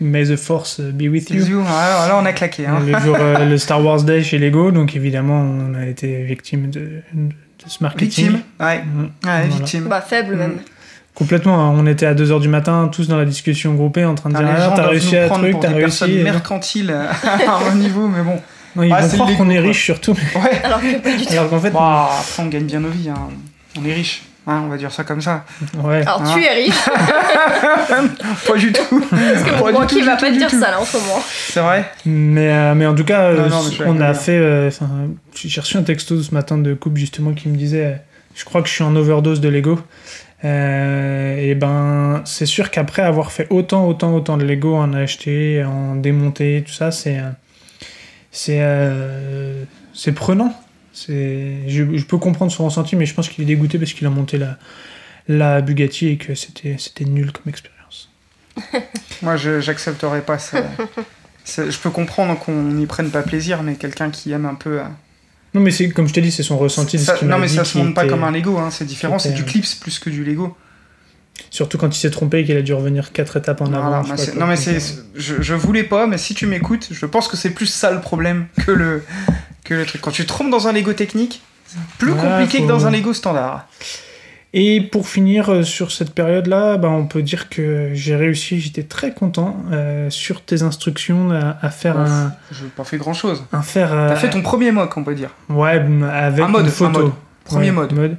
May 0.01 0.25
the 0.25 0.35
Force 0.35 0.79
be 0.81 1.03
with 1.09 1.29
you. 1.29 1.37
Bisous, 1.37 1.63
là, 1.63 2.07
là, 2.07 2.19
on 2.21 2.25
a 2.25 2.33
claqué. 2.33 2.65
Hein. 2.65 2.79
Le, 2.85 2.99
jour, 2.99 3.15
euh, 3.19 3.45
le 3.45 3.57
Star 3.57 3.83
Wars 3.85 4.01
Day 4.03 4.23
chez 4.23 4.39
Lego, 4.39 4.71
donc 4.71 4.95
évidemment 4.95 5.39
on 5.41 5.75
a 5.75 5.85
été 5.85 6.23
victime 6.23 6.69
de, 6.71 6.79
de 7.13 7.29
ce 7.67 7.83
marketing. 7.83 8.25
Victime. 8.29 8.41
Ouais, 8.59 8.79
Mm. 8.83 9.01
ouais 9.03 9.09
Voilà. 9.23 9.41
victime. 9.45 9.83
Bah, 9.87 10.01
faible 10.01 10.35
même. 10.35 10.57
Complètement, 11.13 11.59
hein. 11.59 11.73
on 11.77 11.85
était 11.87 12.05
à 12.05 12.13
2h 12.15 12.39
du 12.39 12.47
matin, 12.47 12.89
tous 12.91 13.07
dans 13.07 13.17
la 13.17 13.25
discussion 13.25 13.73
groupée, 13.75 14.05
en 14.05 14.15
train 14.15 14.29
de 14.29 14.35
Ah, 14.37 14.43
dire 14.43 14.49
Ah, 14.57 14.73
t'as 14.75 14.87
réussi 14.87 15.17
à 15.17 15.29
truc, 15.29 15.51
pour 15.51 15.59
t'as 15.61 15.67
réussi. 15.69 15.81
personnes 15.99 16.23
mercantiles 16.23 16.91
à 17.47 17.69
un 17.71 17.75
niveau, 17.75 18.07
mais 18.07 18.23
bon. 18.23 18.39
Non, 18.75 18.83
ils 18.83 18.93
Ah, 18.93 19.01
vont 19.01 19.07
c'est 19.09 19.17
croire 19.17 19.37
qu'on 19.37 19.49
est 19.49 19.59
riche 19.59 19.83
surtout. 19.83 20.13
Ouais. 20.13 20.61
Alors 20.63 20.79
que 20.79 20.97
pas 20.99 21.15
du 21.17 21.25
tout. 21.25 21.33
Alors 21.33 21.49
qu'en 21.49 21.59
fait, 21.59 21.71
Bah, 21.71 22.09
après, 22.21 22.41
on 22.43 22.47
gagne 22.47 22.63
bien 22.63 22.79
nos 22.79 22.89
vies. 22.89 23.09
hein. 23.09 23.27
On 23.79 23.85
est 23.85 23.93
riche. 23.93 24.23
Hein, 24.47 24.63
on 24.65 24.69
va 24.69 24.77
dire 24.77 24.91
ça 24.91 25.03
comme 25.03 25.21
ça. 25.21 25.45
ouais. 25.83 26.01
Alors 26.01 26.23
tu 26.33 26.43
es 26.43 26.49
riche, 26.63 26.73
Pas 28.47 28.57
du 28.57 28.71
tout. 28.71 28.99
parce 29.09 29.43
que 29.43 29.59
mon 29.59 29.71
banquier 29.71 30.01
va 30.01 30.15
pas 30.17 30.31
te 30.31 30.37
dire 30.37 30.49
tout. 30.49 30.59
ça 30.59 30.71
là 30.71 30.81
en 30.81 30.85
ce 30.85 30.97
moment. 30.97 31.21
C'est 31.49 31.59
vrai 31.59 31.85
Mais, 32.05 32.51
euh, 32.51 32.73
mais 32.73 32.87
en 32.87 32.95
tout 32.95 33.03
cas, 33.03 33.31
Non, 33.33 33.41
euh, 33.43 33.49
non, 33.49 33.61
on 33.85 34.01
a 34.01 34.13
fait. 34.15 34.37
euh, 34.39 34.67
enfin, 34.69 34.89
J'ai 35.35 35.61
reçu 35.61 35.77
un 35.77 35.83
texto 35.83 36.21
ce 36.23 36.33
matin 36.33 36.57
de 36.57 36.73
couple 36.73 36.99
justement 36.99 37.33
qui 37.33 37.49
me 37.49 37.55
disait 37.55 37.85
euh, 37.85 37.93
Je 38.35 38.43
crois 38.45 38.63
que 38.63 38.67
je 38.67 38.73
suis 38.73 38.83
en 38.83 38.95
overdose 38.95 39.41
de 39.41 39.49
Lego. 39.49 39.79
Euh, 40.43 41.37
et 41.37 41.53
ben, 41.53 42.21
c'est 42.25 42.47
sûr 42.47 42.71
qu'après 42.71 43.03
avoir 43.03 43.31
fait 43.31 43.45
autant, 43.51 43.85
autant, 43.85 44.15
autant 44.15 44.37
de 44.37 44.43
Lego, 44.43 44.75
en 44.75 44.91
acheter, 44.93 45.63
en 45.63 45.95
démonter, 45.95 46.63
tout 46.65 46.73
ça, 46.73 46.89
c'est. 46.89 47.19
c'est. 48.31 48.57
euh, 48.61 49.63
c'est 49.93 50.13
prenant. 50.13 50.51
Je, 50.93 51.95
je 51.97 52.03
peux 52.05 52.17
comprendre 52.17 52.51
son 52.51 52.65
ressenti, 52.65 52.95
mais 52.95 53.05
je 53.05 53.13
pense 53.13 53.29
qu'il 53.29 53.43
est 53.43 53.47
dégoûté 53.47 53.77
parce 53.79 53.93
qu'il 53.93 54.05
a 54.07 54.09
monté 54.09 54.37
la, 54.37 54.57
la 55.27 55.61
Bugatti 55.61 56.07
et 56.07 56.17
que 56.17 56.35
c'était, 56.35 56.77
nul 57.05 57.31
comme 57.31 57.49
expérience. 57.49 58.09
Moi, 59.21 59.37
je 59.37 59.59
j'accepterais 59.61 60.21
pas 60.21 60.37
ça. 60.39 60.63
Je 61.47 61.75
peux 61.79 61.89
comprendre 61.89 62.37
qu'on 62.37 62.53
n'y 62.61 62.85
prenne 62.85 63.09
pas 63.09 63.23
plaisir, 63.23 63.63
mais 63.63 63.73
quelqu'un 63.73 64.11
qui 64.11 64.31
aime 64.31 64.45
un 64.45 64.53
peu. 64.53 64.79
euh, 64.79 64.83
Non, 65.55 65.61
mais 65.61 65.71
comme 65.89 66.07
je 66.07 66.13
t'ai 66.13 66.21
dit, 66.21 66.31
c'est 66.31 66.43
son 66.43 66.57
ressenti. 66.57 66.97
de 66.97 67.01
ça- 67.01 67.15
ce 67.15 67.19
qu'il 67.19 67.27
non, 67.27 67.35
m'a 67.37 67.41
mais 67.41 67.47
dit 67.47 67.55
ça 67.55 67.65
se 67.65 67.79
monte 67.79 67.95
pas 67.95 68.05
comme 68.05 68.23
un 68.23 68.29
Lego, 68.31 68.57
hein, 68.59 68.69
c'est 68.69 68.85
différent, 68.85 69.17
c'est 69.17 69.31
du 69.33 69.41
était- 69.41 69.51
clips 69.53 69.79
plus 69.81 69.97
que 69.97 70.11
du 70.11 70.23
Lego. 70.23 70.55
Surtout 71.49 71.79
quand 71.79 71.93
il 71.93 71.99
s'est 71.99 72.11
trompé 72.11 72.39
et 72.41 72.45
qu'il 72.45 72.55
a 72.55 72.61
dû 72.61 72.73
revenir 72.73 73.11
quatre 73.11 73.37
étapes 73.37 73.59
en 73.61 73.73
avant. 73.73 74.03
C'est- 74.15 74.33
quoi. 74.33 74.41
non, 74.41 74.45
mais 74.47 74.55
c'est, 74.55 74.75
euh, 74.75 75.03
je, 75.15 75.41
je 75.41 75.53
voulais 75.55 75.83
pas, 75.83 76.05
mais 76.05 76.19
si 76.19 76.35
tu 76.35 76.45
m'écoutes, 76.45 76.89
je 76.91 77.05
pense 77.07 77.27
que 77.27 77.35
c'est 77.35 77.49
plus 77.49 77.65
ça 77.65 77.91
le 77.91 78.01
problème 78.01 78.45
que 78.65 78.71
le, 78.71 79.03
que 79.71 79.79
le 79.79 79.85
truc. 79.85 80.01
Quand 80.01 80.11
tu 80.11 80.23
te 80.23 80.27
trompes 80.27 80.49
dans 80.49 80.67
un 80.67 80.71
Lego 80.73 80.93
technique, 80.93 81.41
c'est 81.65 81.79
plus 81.97 82.13
compliqué 82.13 82.57
faut- 82.59 82.63
que 82.63 82.67
dans 82.69 82.85
un 82.87 82.91
Lego 82.91 83.13
standard. 83.13 83.67
Et 84.53 84.81
pour 84.81 85.07
finir 85.07 85.49
euh, 85.49 85.63
sur 85.63 85.93
cette 85.93 86.13
période-là, 86.13 86.75
bah, 86.75 86.89
on 86.89 87.05
peut 87.05 87.21
dire 87.21 87.47
que 87.47 87.91
j'ai 87.93 88.17
réussi, 88.17 88.59
j'étais 88.59 88.83
très 88.83 89.13
content 89.13 89.55
euh, 89.71 90.09
sur 90.09 90.43
tes 90.43 90.61
instructions 90.61 91.31
à, 91.31 91.57
à 91.61 91.69
faire 91.69 91.95
Ouais. 91.95 92.01
un, 92.09 92.33
Je 92.51 92.65
n'ai 92.65 92.69
pas 92.69 92.83
fait 92.83 92.97
grand 92.97 93.13
chose. 93.13 93.45
un 93.53 93.61
faire. 93.61 93.93
euh, 93.93 94.09
T'as 94.09 94.17
fait 94.17 94.29
ton 94.29 94.41
premier 94.41 94.71
mock, 94.71 94.95
on 94.97 95.05
peut 95.05 95.15
dire. 95.15 95.29
Ouais, 95.47 95.69
avec 95.69 96.43
Un 96.43 96.47
mode, 96.49 96.63
une 96.63 96.67
un 96.67 96.71
photo. 96.71 96.99
mode. 97.03 97.11
Premier 97.45 97.71
Ouais, 97.71 97.87
mode. 97.93 98.17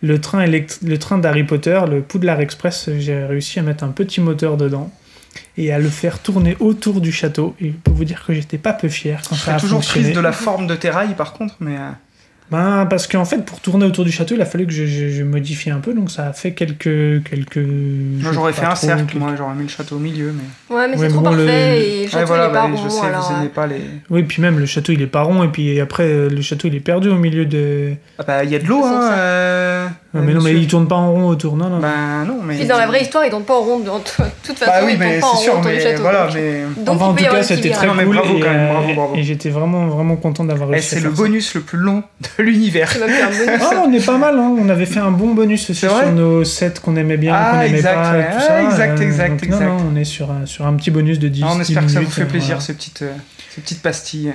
Le 0.00 0.20
train, 0.20 0.42
élect- 0.42 0.78
le 0.82 0.98
train 0.98 1.18
d'Harry 1.18 1.44
Potter, 1.44 1.78
le 1.90 2.00
Poudlard 2.00 2.40
Express, 2.40 2.88
j'ai 2.98 3.22
réussi 3.24 3.58
à 3.58 3.62
mettre 3.62 3.84
un 3.84 3.88
petit 3.88 4.22
moteur 4.22 4.56
dedans 4.56 4.90
et 5.56 5.72
à 5.72 5.78
le 5.78 5.88
faire 5.88 6.18
tourner 6.18 6.56
autour 6.60 7.00
du 7.00 7.12
château. 7.12 7.54
Et 7.60 7.68
je 7.68 7.72
peux 7.82 7.90
vous 7.90 8.04
dire 8.04 8.24
que 8.26 8.32
j'étais 8.34 8.58
pas 8.58 8.72
peu 8.72 8.88
fier 8.88 9.20
quand 9.28 9.34
Je 9.36 9.40
ça 9.42 9.56
a 9.56 9.60
toujours 9.60 9.78
fonctionné. 9.78 10.04
triste 10.06 10.16
de 10.16 10.22
la 10.22 10.32
forme 10.32 10.66
de 10.66 10.74
tes 10.74 10.90
rails, 10.90 11.14
par 11.14 11.32
contre, 11.32 11.56
mais. 11.60 11.76
euh, 11.76 11.90
Ben, 12.50 12.84
parce 12.90 13.06
qu'en 13.06 13.24
fait, 13.24 13.38
pour 13.42 13.58
tourner 13.60 13.86
autour 13.86 14.04
du 14.04 14.12
château, 14.12 14.34
il 14.34 14.42
a 14.42 14.44
fallu 14.44 14.66
que 14.66 14.72
je, 14.72 14.84
je- 14.84 15.08
je 15.08 15.22
modifie 15.22 15.70
un 15.70 15.78
peu, 15.80 15.94
donc 15.94 16.10
ça 16.10 16.26
a 16.28 16.32
fait 16.34 16.52
quelques. 16.52 17.24
quelques 17.24 17.56
Moi, 17.56 18.32
j'aurais 18.32 18.52
fait 18.52 18.66
un 18.66 18.74
cercle, 18.74 19.06
quelques- 19.06 19.14
moi, 19.16 19.32
j'aurais 19.36 19.54
mis 19.54 19.62
le 19.62 19.68
château 19.70 19.96
au 19.96 19.98
milieu, 19.98 20.30
mais. 20.32 20.74
Ouais, 20.76 20.86
mais 20.86 20.96
Ouais, 20.98 21.06
c'est 21.08 21.12
trop 21.14 21.22
bon, 21.22 21.30
le- 21.30 21.36
parfait 21.46 21.80
et 21.80 22.02
le 22.04 22.10
château 22.10 22.18
Ouais, 22.18 22.24
voilà, 22.26 22.44
il 22.44 22.50
est 22.50 22.52
pas 22.52 22.62
rond. 22.66 22.76
je 22.84 22.88
sais, 22.90 23.06
alors, 23.06 23.28
vous 23.30 23.34
euh, 23.34 23.40
aimez 23.40 23.48
pas 23.48 23.66
les. 23.66 23.80
Oui, 24.10 24.22
puis 24.24 24.42
même 24.42 24.58
le 24.58 24.66
château 24.66 24.92
il 24.92 25.00
est 25.00 25.06
pas 25.06 25.22
rond, 25.22 25.42
et 25.42 25.48
puis 25.48 25.80
après 25.80 26.02
euh, 26.04 26.28
le 26.28 26.42
château 26.42 26.68
il 26.68 26.74
est 26.74 26.80
perdu 26.80 27.08
au 27.08 27.16
milieu 27.16 27.46
de. 27.46 27.94
Ah 28.18 28.24
bah, 28.24 28.44
il 28.44 28.50
y 28.50 28.54
a 28.56 28.58
de 28.58 28.66
l'eau, 28.66 28.84
hein. 28.84 29.90
Ah, 30.16 30.20
mais 30.22 30.32
non, 30.32 30.40
mais 30.42 30.52
il 30.54 30.68
tourne 30.68 30.86
pas 30.86 30.94
en 30.94 31.10
rond 31.12 31.26
autour, 31.26 31.56
non, 31.56 31.68
non. 31.68 31.80
Bah, 31.80 31.88
non, 32.24 32.38
mais. 32.42 32.54
Puis 32.56 32.66
dans 32.66 32.76
la 32.78 32.86
vraie 32.86 33.02
histoire, 33.02 33.24
ils 33.24 33.30
tournent 33.30 33.42
pas 33.44 33.54
en 33.58 33.62
rond. 33.62 33.78
De 33.80 33.84
toute 34.46 34.58
façon, 34.58 34.70
Bah 34.70 34.80
oui, 34.84 34.92
ils 34.92 34.98
tournent 34.98 35.08
mais 35.08 35.18
pas 35.18 35.26
en 35.26 35.36
c'est 35.36 35.50
rond 35.50 35.62
sûr, 35.62 35.70
mais 35.72 35.80
château. 35.80 36.02
voilà, 36.02 36.26
donc- 36.26 36.34
mais. 36.36 36.62
donc 36.84 36.94
enfin, 37.02 37.04
il 37.18 37.24
en 37.26 37.28
tout 37.30 37.34
cas, 37.36 37.42
c'était 37.42 37.70
très 37.70 37.88
cool. 37.88 37.96
bravo 37.96 38.36
et, 38.36 38.40
quand 38.40 38.48
même, 38.50 38.60
euh, 38.60 38.72
bravo, 38.72 38.94
bravo. 38.94 39.14
et 39.16 39.22
j'étais 39.24 39.50
vraiment, 39.50 39.86
vraiment 39.88 40.16
content 40.16 40.44
d'avoir 40.44 40.68
Eh, 40.70 40.74
réussi. 40.74 40.88
c'est 40.94 41.00
le 41.00 41.10
ça. 41.10 41.16
bonus 41.22 41.54
le 41.54 41.60
plus 41.62 41.78
long 41.78 42.04
de 42.38 42.42
l'univers. 42.44 42.92
Ah, 43.60 43.82
on 43.86 43.92
est 43.92 44.04
pas 44.06 44.16
mal, 44.18 44.38
hein. 44.38 44.54
on 44.56 44.68
avait 44.68 44.86
fait 44.86 45.00
un 45.00 45.10
bon 45.10 45.34
bonus 45.34 45.68
aussi 45.70 45.80
sur 45.80 46.12
nos 46.12 46.44
sets 46.44 46.74
qu'on 46.82 46.94
aimait 46.96 47.16
bien, 47.16 47.34
Ah, 47.36 47.50
qu'on 47.50 47.60
aimait 47.62 47.76
exact, 47.78 47.94
pas, 47.94 48.12
ouais. 48.12 48.24
tout 48.24 48.36
Ah, 48.36 48.40
ça. 48.40 48.62
exact, 48.62 48.98
euh, 48.98 49.02
exact, 49.02 49.30
donc 49.30 49.42
exact. 49.44 49.60
Non, 49.64 49.78
non, 49.78 49.84
on 49.92 49.96
est 49.96 50.04
sur 50.04 50.30
un, 50.30 50.46
sur 50.46 50.66
un 50.66 50.74
petit 50.74 50.90
bonus 50.92 51.18
de 51.18 51.28
10 51.28 51.42
Ah, 51.44 51.48
on 51.52 51.54
10 51.56 51.60
espère 51.62 51.86
que 51.86 51.90
ça 51.90 52.00
vous 52.00 52.10
fait 52.10 52.22
euh, 52.22 52.26
plaisir, 52.26 52.62
ces 52.62 52.74
petites, 52.74 53.02
pastilles 53.82 54.32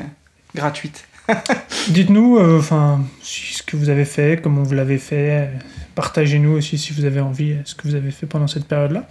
gratuites. 0.56 1.06
Dites-nous, 1.90 2.38
euh, 2.38 2.60
enfin, 2.60 3.02
si- 3.22 3.54
ce 3.56 3.64
que 3.64 3.76
vous 3.78 3.90
avez 3.90 4.06
fait, 4.06 4.42
comment 4.42 4.64
vous 4.64 4.74
l'avez 4.74 4.98
fait. 4.98 5.30
euh, 5.32 5.46
Partagez-nous 5.96 6.52
aussi 6.52 6.78
si 6.78 6.94
vous 6.94 7.06
avez 7.06 7.20
envie, 7.20 7.52
euh, 7.54 7.62
ce 7.66 7.76
que 7.76 7.88
vous 7.88 7.96
avez 7.96 8.12
fait 8.12 8.26
pendant 8.26 8.48
cette 8.48 8.66
période-là. 8.66 9.08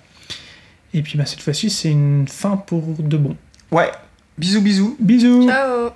Et 0.95 1.03
puis 1.03 1.19
bah, 1.19 1.27
cette 1.27 1.43
fois-ci, 1.43 1.69
c'est 1.71 1.91
une 1.91 2.27
fin 2.29 2.57
pour 2.57 2.83
de 2.99 3.17
bon. 3.17 3.37
Ouais, 3.71 3.91
bisous, 4.39 4.63
bisous. 4.63 4.97
Bisous 4.99 5.47
Ciao 5.49 5.91